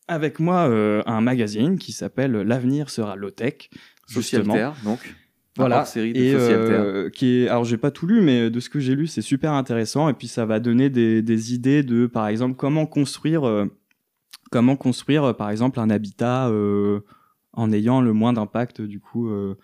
avec 0.07 0.39
moi 0.39 0.67
euh, 0.67 1.03
un 1.05 1.21
magazine 1.21 1.77
qui 1.77 1.91
s'appelle 1.91 2.31
L'avenir 2.31 2.89
sera 2.89 3.15
low 3.15 3.29
tech. 3.29 3.69
justement. 4.07 4.55
Donc. 4.83 5.15
Voilà, 5.59 5.85
série 5.85 6.13
de 6.13 6.19
et 6.19 6.33
euh, 6.33 7.09
qui 7.09 7.41
est, 7.41 7.47
alors 7.47 7.63
j'ai 7.63 7.77
pas 7.77 7.91
tout 7.91 8.07
lu, 8.07 8.21
mais 8.21 8.49
de 8.49 8.59
ce 8.59 8.69
que 8.69 8.79
j'ai 8.79 8.95
lu, 8.95 9.07
c'est 9.07 9.21
super 9.21 9.53
intéressant. 9.53 10.09
Et 10.09 10.13
puis 10.13 10.27
ça 10.27 10.45
va 10.45 10.59
donner 10.59 10.89
des, 10.89 11.21
des 11.21 11.53
idées 11.53 11.83
de, 11.83 12.07
par 12.07 12.27
exemple, 12.27 12.55
comment 12.55 12.85
construire, 12.85 13.47
euh, 13.47 13.65
comment 14.51 14.75
construire, 14.75 15.23
euh, 15.23 15.33
par 15.33 15.49
exemple, 15.49 15.79
un 15.79 15.89
habitat 15.89 16.47
euh, 16.49 17.01
en 17.53 17.71
ayant 17.71 18.01
le 18.01 18.13
moins 18.13 18.33
d'impact 18.33 18.81
du 18.81 18.99
coup 18.99 19.29
euh, 19.29 19.55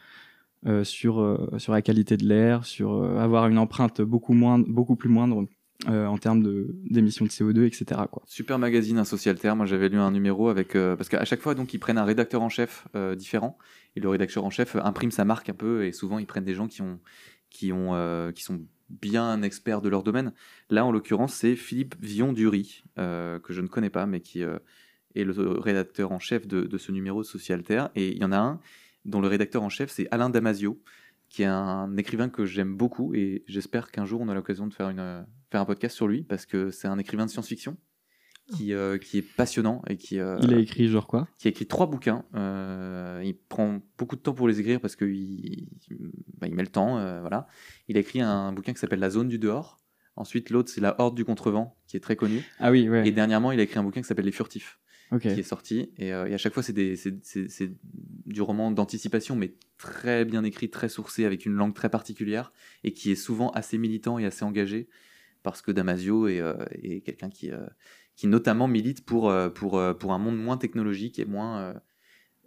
euh, 0.68 0.84
sur 0.84 1.20
euh, 1.20 1.50
sur 1.58 1.74
la 1.74 1.82
qualité 1.82 2.18
de 2.18 2.26
l'air, 2.26 2.66
sur 2.66 2.94
euh, 2.94 3.18
avoir 3.18 3.48
une 3.48 3.58
empreinte 3.58 4.02
beaucoup 4.02 4.34
moins, 4.34 4.60
beaucoup 4.60 4.96
plus 4.96 5.10
moindre 5.10 5.46
euh, 5.90 6.06
en 6.08 6.18
termes 6.18 6.42
d'émissions 6.90 7.26
de 7.26 7.30
CO2, 7.30 7.66
etc. 7.66 8.02
Quoi. 8.10 8.24
Super 8.26 8.58
magazine, 8.58 8.98
un 8.98 9.04
Socialter. 9.04 9.54
Moi, 9.56 9.66
j'avais 9.66 9.90
lu 9.90 9.98
un 9.98 10.10
numéro 10.12 10.48
avec 10.50 10.76
euh, 10.76 10.96
parce 10.96 11.10
qu'à 11.10 11.26
chaque 11.26 11.42
fois, 11.42 11.54
donc, 11.54 11.74
ils 11.74 11.80
prennent 11.80 11.98
un 11.98 12.06
rédacteur 12.06 12.42
en 12.42 12.50
chef 12.50 12.88
euh, 12.96 13.14
différent 13.14 13.58
et 13.96 14.00
le 14.00 14.10
rédacteur 14.10 14.44
en 14.46 14.50
chef 14.50 14.76
imprime 14.76 15.12
sa 15.12 15.26
marque 15.26 15.50
un 15.50 15.54
peu 15.54 15.86
et 15.86 15.92
souvent 15.92 16.20
ils 16.20 16.28
prennent 16.28 16.44
des 16.44 16.54
gens 16.54 16.68
qui 16.68 16.82
ont 16.82 17.00
qui 17.50 17.72
ont 17.72 17.96
euh, 17.96 18.32
qui 18.32 18.44
sont 18.44 18.62
bien 18.90 19.42
experts 19.42 19.82
de 19.82 19.90
leur 19.90 20.04
domaine. 20.04 20.34
Là, 20.70 20.86
en 20.86 20.92
l'occurrence, 20.92 21.34
c'est 21.34 21.56
Philippe 21.56 21.96
Vion-Dury 22.02 22.84
euh, 22.98 23.40
que 23.40 23.54
je 23.54 23.62
ne 23.62 23.68
connais 23.68 23.90
pas, 23.90 24.06
mais 24.06 24.20
qui 24.20 24.44
euh, 24.44 24.60
est 25.16 25.24
le 25.24 25.34
rédacteur 25.60 26.12
en 26.12 26.20
chef 26.20 26.48
de, 26.48 26.78
ce 26.78 26.92
numéro 26.92 27.22
de 27.22 27.26
Socialter. 27.26 27.86
Et 27.96 28.12
il 28.12 28.18
y 28.20 28.26
en 28.26 28.32
a 28.32 28.38
un 28.38 28.60
dont 29.06 29.22
le 29.22 29.28
rédacteur 29.28 29.64
en 29.64 29.70
chef, 29.70 29.90
c'est 29.90 30.08
Alain 30.12 30.30
Damasio, 30.30 30.82
qui 31.30 31.44
est 31.44 31.48
un 31.48 31.96
écrivain 31.98 32.30
que 32.30 32.46
j'aime 32.46 32.76
beaucoup 32.76 33.14
et 33.16 33.44
j'espère 33.48 33.92
qu'un 33.92 34.06
jour 34.06 34.22
on 34.22 34.30
a 34.30 34.34
l'occasion 34.34 34.68
de 34.68 34.74
faire, 34.74 34.90
une, 34.90 35.26
faire 35.50 35.62
un 35.62 35.66
podcast 35.66 35.96
sur 35.96 36.08
lui 36.08 36.24
parce 36.24 36.46
que 36.46 36.70
c'est 36.70 36.88
un 36.88 36.98
écrivain 36.98 37.26
de 37.26 37.32
science-fiction 37.32 37.78
qui, 38.54 38.74
euh, 38.74 38.98
qui 38.98 39.18
est 39.18 39.22
passionnant 39.22 39.82
et 39.88 39.98
qui, 39.98 40.20
euh, 40.20 40.38
Il 40.44 40.54
a 40.54 40.60
écrit 40.60 40.88
genre 40.88 41.08
quoi? 41.08 41.28
qui 41.38 41.48
a 41.48 41.52
écrit 41.52 41.66
trois 41.66 41.88
bouquins. 41.88 42.26
Euh, 42.36 43.22
il 43.24 43.36
prend 43.36 43.82
beaucoup 43.98 44.16
de 44.16 44.22
temps 44.22 44.34
pour 44.34 44.48
les 44.48 44.60
écrire 44.60 44.80
parce 44.80 44.96
qu'il 44.96 45.10
il, 45.16 45.68
bah, 46.38 46.48
il 46.48 46.56
met 46.56 46.64
le 46.64 46.70
temps. 46.70 46.96
voilà. 47.22 47.48
Il 47.88 47.98
a 47.98 48.00
écrit 48.00 48.22
un 48.22 48.52
bouquin 48.54 48.74
qui 48.74 48.80
s'appelle 48.80 49.00
La 49.00 49.10
zone 49.10 49.28
du 49.28 49.40
dehors. 49.40 49.80
Ensuite, 50.16 50.50
l'autre, 50.50 50.70
c'est 50.70 50.80
La 50.82 51.00
horde 51.02 51.16
du 51.16 51.26
contrevent, 51.26 51.76
qui 51.88 51.98
est 51.98 52.00
très 52.00 52.16
connu. 52.16 52.42
Ah 52.60 52.72
oui, 52.72 52.88
ouais. 52.88 53.08
Et 53.08 53.12
dernièrement, 53.12 53.52
il 53.52 53.60
a 53.60 53.64
écrit 53.64 53.80
un 53.80 53.84
bouquin 53.84 54.02
qui 54.02 54.08
s'appelle 54.08 54.26
Les 54.26 54.32
furtifs 54.32 54.80
qui 55.20 55.28
est 55.28 55.44
sorti. 55.44 55.92
Et, 55.98 56.08
et 56.08 56.14
à 56.14 56.38
chaque 56.38 56.54
fois, 56.54 56.64
c'est 56.64 56.74
du 58.26 58.42
roman 58.42 58.72
d'anticipation, 58.72 59.36
mais 59.36 59.56
très 59.78 60.26
bien 60.26 60.44
écrit, 60.44 60.70
très 60.70 60.90
sourcé, 60.90 61.26
avec 61.26 61.46
une 61.46 61.54
langue 61.54 61.74
très 61.74 61.90
particulière, 61.90 62.52
et 62.84 62.92
qui 62.92 63.12
est 63.12 63.16
souvent 63.16 63.50
assez 63.52 63.78
militant 63.78 64.18
et 64.20 64.26
assez 64.26 64.44
engagé, 64.44 64.88
parce 65.44 65.62
que 65.62 65.72
Damasio 65.72 66.28
est, 66.28 66.42
est 66.82 67.02
quelqu'un 67.02 67.30
qui, 67.30 67.52
qui 68.16 68.28
notamment 68.28 68.68
milite 68.68 69.06
pour, 69.06 69.30
euh, 69.30 69.50
pour, 69.50 69.78
euh, 69.78 69.94
pour 69.94 70.14
un 70.14 70.18
monde 70.20 70.38
moins 70.38 70.58
technologique 70.58 71.20
et 71.20 71.26
moins, 71.26 71.60
euh, 71.60 71.74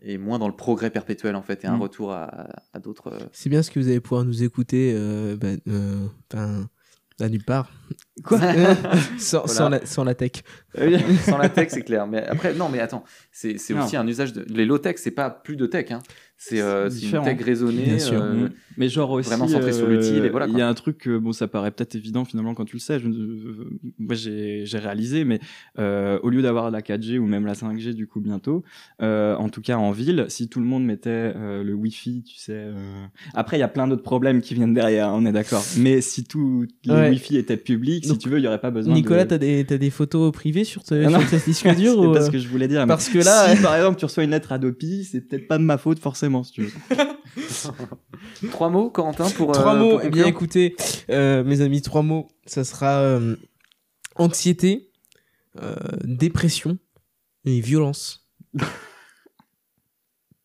et 0.01 0.17
moins 0.19 0.39
dans 0.39 0.49
le 0.49 0.57
progrès 0.57 0.91
perpétuel, 0.91 1.35
en 1.37 1.43
fait, 1.43 1.65
et 1.65 1.67
un 1.67 1.77
Mm. 1.77 1.83
retour 1.83 2.13
à, 2.13 2.49
à 2.73 2.79
d'autres... 2.79 3.13
C'est 3.33 3.51
bien 3.51 3.63
ce 3.63 3.71
que 3.71 3.79
vous 3.81 3.89
allez 3.89 4.01
pouvoir 4.01 4.25
nous 4.25 4.43
écouter 4.43 4.93
euh, 4.97 5.37
bah, 5.37 5.49
euh, 5.69 6.07
à 7.21 7.29
nulle 7.29 7.45
part. 7.45 7.71
Quoi 8.25 8.39
sans, 9.19 9.41
Voilà. 9.45 9.49
sans 9.55 9.69
la, 9.69 9.87
sans 9.87 10.05
la 10.05 10.15
tech. 10.15 10.33
Sans 11.25 11.37
la 11.39 11.49
tech, 11.49 11.69
c'est 11.71 11.83
clair. 11.83 12.07
Mais 12.07 12.25
après, 12.25 12.55
non, 12.55 12.69
mais 12.69 12.79
attends, 12.81 13.03
c'est 13.33 13.57
aussi 13.75 13.97
un 13.97 14.07
usage 14.07 14.33
de. 14.33 14.45
Les 14.49 14.65
low-tech, 14.67 14.97
c'est 14.99 15.11
pas 15.11 15.29
plus 15.31 15.57
de 15.57 15.67
tech. 15.67 15.91
Hein. 15.91 15.99
C'est 16.41 16.61
euh, 16.61 16.89
une 16.89 16.95
différent. 16.95 17.25
tech 17.25 17.41
raisonnée. 17.43 17.85
Bien 17.85 17.99
sûr. 17.99 18.23
euh, 18.23 18.35
Mm. 18.47 18.51
Mais 18.77 18.89
genre 18.89 19.11
aussi, 19.11 19.29
vraiment 19.29 19.49
centré 19.49 19.73
sur 19.73 19.87
euh, 19.87 19.91
l'utile, 19.97 20.25
et 20.25 20.29
voilà, 20.29 20.47
Il 20.47 20.57
y 20.57 20.63
a 20.63 20.69
un 20.69 20.75
truc, 20.75 20.99
que, 20.99 21.19
bon, 21.19 21.33
ça 21.33 21.49
paraît 21.49 21.73
peut-être 21.73 21.97
évident 21.97 22.25
finalement 22.25 22.55
quand 22.55 22.65
tu 22.65 22.77
le 22.77 22.81
sais. 22.81 23.01
Je, 23.01 23.09
euh, 23.09 23.69
moi, 23.99 24.15
j'ai 24.15 24.65
réalisé, 24.75 25.25
mais 25.25 25.41
euh, 25.81 26.21
au 26.23 26.31
lieu 26.31 26.43
d'avoir 26.43 26.71
la 26.71 26.81
4G 26.81 27.19
ou 27.19 27.27
même 27.27 27.45
la 27.45 27.55
5G 27.55 27.93
du 27.95 28.07
coup 28.07 28.21
bientôt, 28.21 28.63
euh, 29.03 29.35
en 29.35 29.49
tout 29.49 29.63
cas 29.63 29.77
en 29.79 29.91
ville, 29.91 30.27
si 30.29 30.49
tout 30.49 30.61
le 30.61 30.67
monde 30.67 30.85
mettait 30.85 31.11
euh, 31.35 31.65
le 31.65 31.75
Wi-Fi, 31.75 32.23
tu 32.23 32.37
sais. 32.39 32.53
euh, 32.55 33.05
Après, 33.35 33.57
il 33.57 33.61
y 33.61 33.65
a 33.65 33.69
plein 33.69 33.89
d'autres 33.89 34.05
problèmes 34.05 34.41
qui 34.41 34.55
viennent 34.55 34.75
derrière, 34.75 35.11
on 35.13 35.27
est 35.27 35.33
d'accord. 35.33 35.65
Mais 35.77 36.01
si 36.01 36.23
tout 36.23 36.65
les 36.85 36.93
Ouais. 36.95 37.11
Wi-Fi 37.11 37.37
étaient 37.37 37.57
publics, 37.57 38.05
si 38.05 38.11
Donc, 38.13 38.21
tu 38.21 38.29
veux, 38.29 38.39
il 38.39 38.45
y 38.45 38.47
aurait 38.47 38.61
pas 38.61 38.71
besoin. 38.71 38.95
Nicolas, 38.95 39.25
de... 39.25 39.31
t'as 39.31 39.39
des, 39.39 39.65
t'as 39.65 39.79
des 39.79 39.91
photos 39.91 40.31
privées 40.33 40.63
sur, 40.63 40.85
te, 40.85 40.95
Ah 40.95 41.11
non. 41.11 41.19
sur 41.21 41.31
ce 41.41 41.45
disque 41.47 41.67
dur 41.75 41.95
C'est 41.95 41.99
ou, 41.99 42.13
pas 42.13 42.21
euh, 42.23 42.27
ce 42.27 42.31
que 42.31 42.39
je 42.39 42.47
voulais 42.47 42.69
dire. 42.69 42.81
mais 42.83 42.87
Parce 42.87 43.09
que 43.09 43.19
là, 43.19 43.57
si 43.57 43.61
par 43.61 43.75
exemple 43.75 43.99
tu 43.99 44.05
reçois 44.05 44.23
une 44.23 44.31
lettre 44.31 44.53
Adopi, 44.53 45.03
c'est 45.05 45.21
peut-être 45.23 45.49
pas 45.49 45.59
de 45.59 45.65
ma 45.65 45.79
faute 45.79 45.99
forcément, 45.99 46.28
si 46.45 46.53
tu 46.53 46.63
veux. 46.63 46.73
Trois 48.51 48.69
mots, 48.71 48.91
Corentin, 48.91 49.29
pour. 49.31 49.53
Trois 49.53 49.75
euh, 49.75 49.79
mots, 49.79 49.91
pour 49.99 50.01
eh 50.05 50.11
bien 50.11 50.27
écoutez, 50.27 50.77
euh, 51.11 51.43
mes 51.45 51.61
amis, 51.61 51.83
trois 51.83 52.03
mots, 52.03 52.29
ça 52.47 52.65
sera 52.65 52.99
euh, 53.01 53.37
anxiété, 54.17 54.91
euh, 55.63 55.75
dépression 56.05 56.79
et 57.45 57.61
violence. 57.61 58.29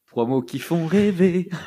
Trois 0.08 0.26
mots 0.28 0.42
qui 0.42 0.60
font 0.60 0.86
rêver. 0.86 1.50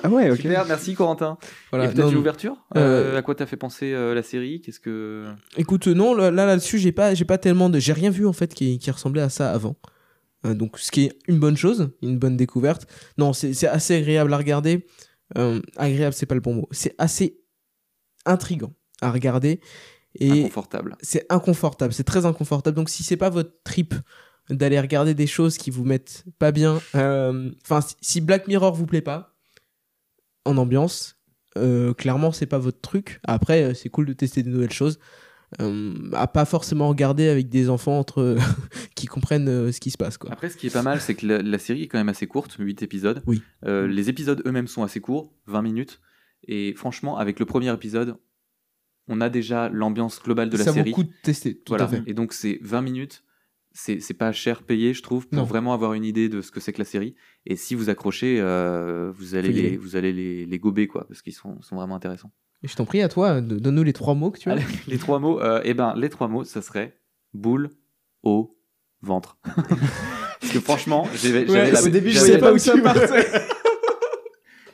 Ah 0.00 0.08
ouais, 0.10 0.30
ok. 0.30 0.36
Super, 0.36 0.64
merci, 0.66 0.94
Corentin. 0.94 1.38
Voilà, 1.72 1.86
Et 1.86 1.88
peut-être 1.88 2.02
non, 2.04 2.08
une 2.10 2.14
non. 2.14 2.20
ouverture? 2.20 2.56
Euh, 2.76 3.14
Euh, 3.14 3.18
À 3.18 3.22
quoi 3.22 3.34
t'as 3.34 3.46
fait 3.46 3.56
penser 3.56 3.92
euh, 3.92 4.14
la 4.14 4.22
série? 4.22 4.60
Qu'est-ce 4.60 4.78
que. 4.78 5.24
Écoute, 5.56 5.88
non, 5.88 6.14
là 6.14 6.30
là, 6.30 6.46
là-dessus, 6.46 6.78
j'ai 6.78 6.92
pas, 6.92 7.14
j'ai 7.14 7.24
pas 7.24 7.36
tellement 7.36 7.68
de, 7.68 7.80
j'ai 7.80 7.92
rien 7.92 8.10
vu 8.10 8.24
en 8.24 8.32
fait 8.32 8.54
qui, 8.54 8.78
qui 8.78 8.92
ressemblait 8.92 9.22
à 9.22 9.28
ça 9.28 9.50
avant. 9.50 9.74
Euh, 10.48 10.54
donc, 10.54 10.78
ce 10.78 10.90
qui 10.90 11.04
est 11.04 11.18
une 11.28 11.38
bonne 11.38 11.56
chose, 11.56 11.90
une 12.02 12.18
bonne 12.18 12.36
découverte. 12.36 12.86
Non, 13.18 13.32
c'est 13.32 13.66
assez 13.66 13.96
agréable 13.96 14.32
à 14.32 14.36
regarder. 14.36 14.86
Euh, 15.36 15.60
agréable, 15.76 16.14
c'est 16.14 16.26
pas 16.26 16.34
le 16.34 16.40
bon 16.40 16.54
mot. 16.54 16.68
C'est 16.70 16.94
assez 16.98 17.40
intrigant 18.24 18.74
à 19.00 19.10
regarder 19.10 19.60
et 20.18 20.30
Inconfortable. 20.44 20.96
c'est 21.02 21.26
inconfortable. 21.30 21.92
C'est 21.92 22.04
très 22.04 22.24
inconfortable. 22.26 22.76
Donc, 22.76 22.88
si 22.88 23.02
c'est 23.02 23.16
pas 23.16 23.30
votre 23.30 23.52
trip 23.62 23.94
d'aller 24.50 24.80
regarder 24.80 25.12
des 25.14 25.26
choses 25.26 25.58
qui 25.58 25.70
vous 25.70 25.84
mettent 25.84 26.24
pas 26.38 26.50
bien, 26.52 26.80
euh, 26.94 27.50
enfin, 27.64 27.80
si- 27.82 27.94
si 28.00 28.20
Black 28.22 28.48
Mirror 28.48 28.74
vous 28.74 28.86
plaît 28.86 29.02
pas 29.02 29.36
en 30.46 30.56
ambiance, 30.56 31.16
euh, 31.58 31.92
clairement, 31.92 32.32
c'est 32.32 32.46
pas 32.46 32.58
votre 32.58 32.80
truc. 32.80 33.20
Après, 33.24 33.74
c'est 33.74 33.90
cool 33.90 34.06
de 34.06 34.14
tester 34.14 34.42
de 34.42 34.48
nouvelles 34.48 34.72
choses. 34.72 34.98
Euh, 35.62 35.94
à 36.12 36.26
pas 36.26 36.44
forcément 36.44 36.88
regarder 36.88 37.28
avec 37.28 37.48
des 37.48 37.70
enfants 37.70 37.98
entre 37.98 38.36
qui 38.94 39.06
comprennent 39.06 39.48
euh, 39.48 39.72
ce 39.72 39.80
qui 39.80 39.90
se 39.90 39.96
passe 39.96 40.18
quoi. 40.18 40.30
Après, 40.30 40.50
ce 40.50 40.56
qui 40.58 40.66
est 40.66 40.72
pas 40.72 40.82
mal, 40.82 41.00
c'est 41.00 41.14
que 41.14 41.26
la, 41.26 41.40
la 41.40 41.58
série 41.58 41.84
est 41.84 41.88
quand 41.88 41.96
même 41.98 42.10
assez 42.10 42.26
courte, 42.26 42.56
8 42.58 42.82
épisodes. 42.82 43.22
Oui. 43.26 43.42
Euh, 43.64 43.86
les 43.86 44.10
épisodes 44.10 44.42
eux-mêmes 44.46 44.68
sont 44.68 44.82
assez 44.82 45.00
courts, 45.00 45.32
20 45.46 45.62
minutes. 45.62 46.00
Et 46.46 46.74
franchement, 46.74 47.16
avec 47.16 47.40
le 47.40 47.46
premier 47.46 47.72
épisode, 47.72 48.16
on 49.08 49.22
a 49.22 49.30
déjà 49.30 49.70
l'ambiance 49.70 50.22
globale 50.22 50.50
de 50.50 50.58
la 50.58 50.64
ça 50.64 50.72
série. 50.74 50.90
vaut 50.92 50.98
le 50.98 51.02
coup 51.04 51.08
de 51.10 51.16
tester, 51.22 51.54
tout 51.56 51.70
voilà. 51.72 51.84
à 51.84 51.88
fait. 51.88 52.02
Et 52.06 52.12
donc, 52.12 52.34
c'est 52.34 52.58
20 52.62 52.82
minutes. 52.82 53.24
C'est 53.72 54.00
c'est 54.00 54.14
pas 54.14 54.32
cher 54.32 54.62
payé, 54.64 54.92
je 54.92 55.02
trouve, 55.02 55.28
pour 55.28 55.38
Non. 55.38 55.44
vraiment 55.44 55.72
avoir 55.72 55.94
une 55.94 56.04
idée 56.04 56.28
de 56.28 56.40
ce 56.42 56.50
que 56.50 56.58
c'est 56.60 56.72
que 56.72 56.78
la 56.78 56.84
série. 56.84 57.14
Et 57.46 57.54
si 57.56 57.74
vous 57.74 57.88
accrochez, 57.90 58.38
euh, 58.40 59.12
vous 59.14 59.34
allez, 59.34 59.52
les, 59.52 59.76
vous 59.76 59.94
allez 59.96 60.12
les, 60.12 60.46
les 60.46 60.58
gober, 60.58 60.88
quoi, 60.88 61.06
parce 61.06 61.22
qu'ils 61.22 61.34
sont, 61.34 61.60
sont 61.62 61.76
vraiment 61.76 61.94
intéressants. 61.94 62.32
Je 62.62 62.74
t'en 62.74 62.84
prie 62.84 63.02
à 63.02 63.08
toi, 63.08 63.40
de- 63.40 63.58
donne-nous 63.58 63.84
les 63.84 63.92
trois 63.92 64.14
mots 64.14 64.30
que 64.30 64.38
tu 64.38 64.48
as. 64.48 64.52
Allez, 64.54 64.64
les 64.88 64.98
trois 64.98 65.18
mots, 65.20 65.40
euh, 65.40 65.60
eh 65.64 65.74
ben, 65.74 65.94
les 65.96 66.08
trois 66.08 66.26
mots, 66.28 66.44
ça 66.44 66.60
serait 66.62 66.98
boule, 67.32 67.70
eau, 68.24 68.58
ventre. 69.02 69.38
Parce 70.40 70.52
que 70.52 70.60
franchement, 70.60 71.06
j'avais 71.14 71.48
Ouais, 71.50 71.70
la- 71.70 71.82
au 71.82 71.88
début, 71.88 72.10
je 72.10 72.14
j'avais 72.14 72.26
savais 72.32 72.38
pas 72.40 72.52
où 72.52 72.58
ça 72.58 72.76
partait. 72.78 73.24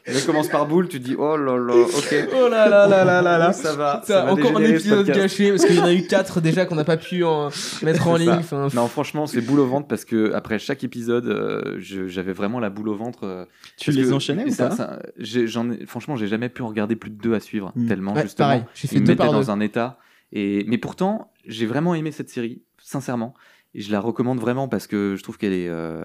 Elle 0.07 0.23
commence 0.25 0.49
par 0.49 0.67
boule, 0.67 0.89
tu 0.89 1.01
dis 1.01 1.15
oh 1.19 1.37
là 1.37 1.57
là, 1.57 1.75
ok. 1.75 2.15
Oh 2.37 2.49
là 2.49 2.69
là 2.69 2.87
là 2.87 3.05
là 3.05 3.23
là 3.23 3.39
là. 3.39 3.53
Ça 3.55 3.75
va. 3.75 4.03
Ça, 4.05 4.21
ça 4.21 4.25
va 4.27 4.33
encore 4.33 4.57
un 4.59 4.63
épisode 4.63 5.07
gâché 5.07 5.49
parce 5.51 5.65
qu'il 5.65 5.77
y 5.77 5.81
en 5.81 5.85
a 5.85 5.95
eu 5.95 6.07
quatre 6.07 6.41
déjà 6.43 6.67
qu'on 6.67 6.75
n'a 6.75 6.85
pas 6.85 6.97
pu 6.99 7.25
en 7.25 7.49
mettre 7.83 8.07
en 8.09 8.17
ligne. 8.17 8.29
Enfin, 8.31 8.69
Non, 8.75 8.87
franchement, 8.89 9.27
c'est 9.27 9.41
boule 9.41 9.61
au 9.61 9.67
ventre 9.67 9.89
parce 9.89 10.05
que 10.05 10.33
après 10.35 10.59
chaque 10.59 10.85
épisode, 10.85 11.27
euh, 11.27 11.79
j'avais 11.81 12.33
vraiment 12.33 12.61
la 12.61 12.69
boule 12.71 12.89
au 12.91 12.95
ventre. 12.95 13.21
euh, 13.25 13.45
Tu 13.79 13.93
les 13.93 14.13
enchaînais 14.13 14.45
ou 14.45 14.51
ça- 14.51 14.69
pas 14.69 14.77
ça- 14.77 14.99
ai- 15.19 15.87
Franchement, 15.87 16.17
j'ai 16.17 16.27
jamais 16.27 16.49
pu 16.51 16.63
en 16.63 16.69
regarder 16.69 16.97
plus 16.97 17.11
de 17.11 17.17
deux 17.21 17.35
à 17.35 17.41
suivre 17.41 17.73
Mm. 17.75 17.87
tellement 17.89 18.13
Ouais, 18.13 18.23
justement. 18.23 18.49
pareil, 18.49 18.65
j'ai 18.75 18.89
fait 18.89 18.97
il 18.97 19.01
me 19.03 19.07
deux 19.07 19.13
mettait 19.13 19.25
par 19.25 19.33
dans 19.33 19.41
deux. 19.41 19.51
un 19.51 19.61
état. 19.61 19.99
Et 20.33 20.65
mais 20.69 20.79
pourtant, 20.79 21.33
j'ai 21.47 21.65
vraiment 21.67 21.95
aimé 21.95 22.11
cette 22.13 22.29
série, 22.29 22.63
sincèrement. 22.83 23.35
Et 23.75 23.81
je 23.81 23.91
la 23.91 24.01
recommande 24.01 24.39
vraiment 24.39 24.69
parce 24.69 24.87
que 24.87 25.15
je 25.17 25.23
trouve 25.23 25.39
qu'elle 25.39 25.53
est 25.53 25.69
euh, 25.69 26.05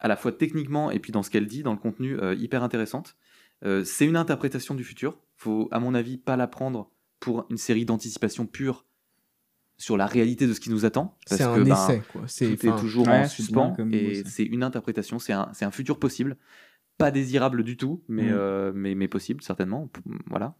à 0.00 0.08
la 0.08 0.16
fois 0.16 0.32
techniquement 0.32 0.90
et 0.90 0.98
puis 0.98 1.12
dans 1.12 1.22
ce 1.22 1.30
qu'elle 1.30 1.46
dit, 1.46 1.62
dans 1.62 1.72
le 1.72 1.78
contenu, 1.78 2.18
euh, 2.20 2.34
hyper 2.34 2.62
intéressante. 2.62 3.16
Euh, 3.64 3.82
c'est 3.84 4.06
une 4.06 4.16
interprétation 4.16 4.74
du 4.74 4.84
futur. 4.84 5.18
Faut, 5.36 5.68
à 5.72 5.80
mon 5.80 5.94
avis, 5.94 6.16
pas 6.18 6.36
la 6.36 6.46
prendre 6.46 6.90
pour 7.20 7.46
une 7.50 7.56
série 7.56 7.84
d'anticipation 7.84 8.46
pure 8.46 8.84
sur 9.76 9.96
la 9.96 10.06
réalité 10.06 10.46
de 10.46 10.52
ce 10.52 10.60
qui 10.60 10.70
nous 10.70 10.84
attend. 10.84 11.16
parce 11.28 11.40
c'est 11.40 11.44
un 11.46 11.54
que, 11.56 11.62
ben, 11.62 11.72
essai 11.74 12.02
quoi. 12.12 12.22
C'est 12.26 12.56
tout 12.56 12.66
est 12.66 12.76
toujours 12.78 13.06
ouais, 13.08 13.20
en 13.20 13.28
suspens 13.28 13.74
et 13.92 14.22
c'est 14.24 14.44
une 14.44 14.62
interprétation, 14.62 15.18
c'est 15.18 15.32
un, 15.32 15.50
c'est 15.52 15.64
un 15.64 15.70
futur 15.70 15.98
possible, 15.98 16.36
pas 16.98 17.10
désirable 17.12 17.62
du 17.62 17.76
tout, 17.76 18.02
mais, 18.08 18.24
Mm. 18.24 18.32
euh, 18.32 18.72
mais, 18.74 18.94
mais 18.96 19.06
possible 19.08 19.42
certainement. 19.42 19.88
Voilà. 20.26 20.56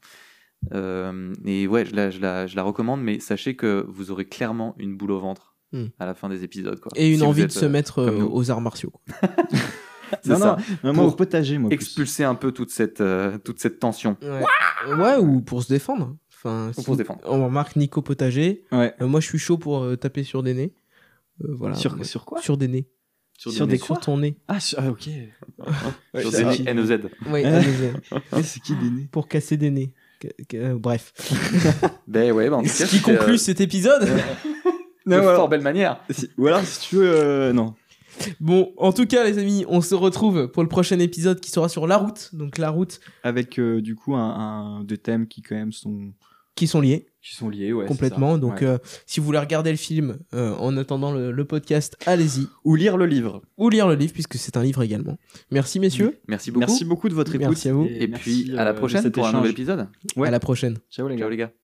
Euh, 0.73 1.32
et 1.44 1.66
ouais, 1.69 1.85
je 1.85 1.94
la, 1.94 2.10
je, 2.10 2.20
la, 2.20 2.47
je 2.47 2.56
la 2.56 2.62
recommande, 2.62 3.02
mais 3.02 3.20
sachez 3.20 3.55
que 3.56 3.85
vous 3.89 4.10
aurez 4.10 4.24
clairement 4.24 4.74
une 4.78 4.97
boule 4.97 5.12
au 5.12 5.20
ventre 5.20 5.56
Mm. 5.73 5.85
à 5.99 6.07
la 6.07 6.15
fin 6.15 6.28
des 6.28 6.45
épisodes. 6.45 6.81
Quoi. 6.81 6.93
et 6.97 7.11
une 7.11 7.19
Si 7.19 7.24
envie 7.24 7.47
de 7.47 7.53
se 7.53 7.65
euh, 7.66 7.69
mettre 7.69 7.99
euh, 8.01 8.23
aux 8.31 8.51
arts 8.51 8.61
martiaux. 8.62 8.90
quoi. 8.90 9.28
C'est 10.23 10.31
Non, 10.31 10.39
ça. 10.39 10.57
non, 10.82 10.95
moi 10.95 11.05
au 11.05 11.11
potager, 11.12 11.59
moi. 11.59 11.69
plus. 11.69 11.74
Expulser 11.74 12.24
un 12.24 12.35
peu 12.35 12.51
toute 12.53 12.70
cette, 12.70 13.03
euh, 13.03 13.36
toute 13.36 13.61
cette 13.61 13.78
tension. 13.78 14.16
Ouais. 14.23 14.95
ouais, 14.95 15.16
ou 15.19 15.43
pour 15.43 15.62
se 15.62 15.69
défendre. 15.69 16.16
Enfin, 16.35 16.70
Ou 16.78 16.82
pour 16.82 16.95
se 16.95 16.99
défendre. 16.99 17.20
On 17.27 17.45
remarque 17.45 17.77
Nico 17.77 18.01
Potager. 18.01 18.65
Ouais. 18.73 18.95
Euh, 19.03 19.07
moi, 19.07 19.20
je 19.20 19.27
suis 19.27 19.39
chaud 19.39 19.59
pour 19.59 19.82
euh, 19.82 19.97
taper 19.97 20.23
sur 20.24 20.43
des 20.43 20.55
nez. 20.55 20.73
Euh, 21.45 21.49
voilà. 21.55 21.74
Sur, 21.74 21.95
Ouais. 21.99 22.05
sur 22.05 22.24
quoi? 22.24 22.40
Sur 22.40 22.57
des 22.57 22.69
nez. 22.69 22.89
Sur 23.36 23.53
Sur 23.53 23.66
des 23.66 23.73
des 23.74 23.78
nez. 23.81 23.86
quoi 23.86 23.97
Sur 23.97 24.01
ton 24.05 24.16
nez. 24.19 24.39
Ah, 24.49 24.61
sur- 24.61 24.78
ah, 24.81 24.89
ok. 24.89 25.03
Sur 26.20 26.32
ça 26.32 26.45
des 26.55 26.62
nez 26.65 26.74
NEZ. 26.74 26.99
Oui. 27.31 27.43
Eh, 27.45 28.43
c'est 28.43 28.61
qui 28.61 28.74
des 28.77 28.89
nez? 28.90 29.09
Pour 29.12 29.28
casser 29.28 29.59
des 29.59 29.70
nez. 29.70 29.93
Que- 30.20 30.28
que- 30.49 30.57
euh, 30.57 30.78
bref. 30.78 31.12
Ben 32.09 32.32
ouais, 32.32 32.49
ben 32.49 32.57
en 32.57 32.62
tout 32.62 32.69
cas, 32.69 32.73
Ce 32.73 32.85
qui 32.86 33.01
conclut 33.03 33.35
euh, 33.35 33.36
cet 33.36 33.61
épisode. 33.61 34.09
De 35.17 35.21
fort 35.23 35.49
belle 35.49 35.63
manière. 35.63 36.01
Si- 36.11 36.29
Ou 36.39 36.47
alors, 36.47 36.63
si 36.63 36.81
tu 36.89 36.97
veux, 36.97 37.11
euh, 37.15 37.53
non. 37.53 37.75
Bon, 38.41 38.73
en 38.77 38.93
tout 38.93 39.07
cas, 39.07 39.25
les 39.25 39.39
amis, 39.39 39.65
on 39.69 39.81
se 39.81 39.95
retrouve 39.95 40.49
pour 40.51 40.63
le 40.65 40.69
prochain 40.69 40.99
épisode 40.99 41.39
qui 41.41 41.51
sera 41.51 41.69
sur 41.69 41.87
la 41.87 41.97
route. 41.99 42.31
Donc, 42.33 42.59
la 42.59 42.71
route 42.71 42.99
Avec 43.23 43.59
euh, 43.61 43.81
du 43.81 43.95
coup 43.95 44.17
un, 44.17 44.31
un 44.81 44.85
deux 44.85 44.97
thèmes 44.97 45.29
qui 45.29 45.41
quand 45.43 45.55
même 45.55 45.73
sont 45.73 46.13
qui 46.57 46.67
sont 46.67 46.81
liés 46.81 47.07
qui 47.23 47.35
sont 47.37 47.49
liés, 47.51 47.73
ouais. 47.73 47.85
complètement. 47.87 48.33
ça. 48.33 48.39
Donc, 48.39 48.61
Ouais. 48.63 48.67
euh, 48.67 48.79
si 49.07 49.21
vous 49.21 49.27
voulez 49.27 49.39
regarder 49.39 49.71
le 49.71 49.77
film 49.77 50.19
euh, 50.35 50.55
en 50.57 50.77
attendant 50.79 51.13
le, 51.13 51.31
le 51.31 51.45
podcast, 51.45 51.97
allez-y. 52.07 52.47
ou 52.65 52.75
lire 52.75 52.97
le 52.97 53.07
livre. 53.07 53.43
Ou 53.59 53.69
lire 53.69 53.87
le 53.87 53.95
livre, 53.97 54.13
puisque 54.15 54.37
c'est 54.37 54.57
un 54.57 54.63
livre 54.63 54.83
également. 54.83 55.19
Merci, 55.51 55.79
messieurs. 55.79 56.21
Merci 56.27 56.51
beaucoup. 56.51 56.61
Merci 56.61 56.85
beaucoup 56.87 57.09
de 57.09 57.15
votre 57.15 57.35
écoute. 57.35 57.49
Merci 57.49 57.69
à 57.69 57.75
vous. 57.75 57.85
Et 57.85 58.09
puis 58.09 58.57
à 58.57 58.65
la 58.65 58.73
prochaine 58.73 59.11
pour 59.13 59.27
un 59.27 59.33
nouvel 59.33 59.51
épisode. 59.51 59.89
Ouais. 60.17 60.27
À 60.29 60.31
la 60.31 60.41
prochaine. 60.41 60.79
Ciao 60.91 61.07
les 61.07 61.17
gars. 61.17 61.21
Ciao 61.21 61.31
les 61.31 61.37
gars. 61.37 61.53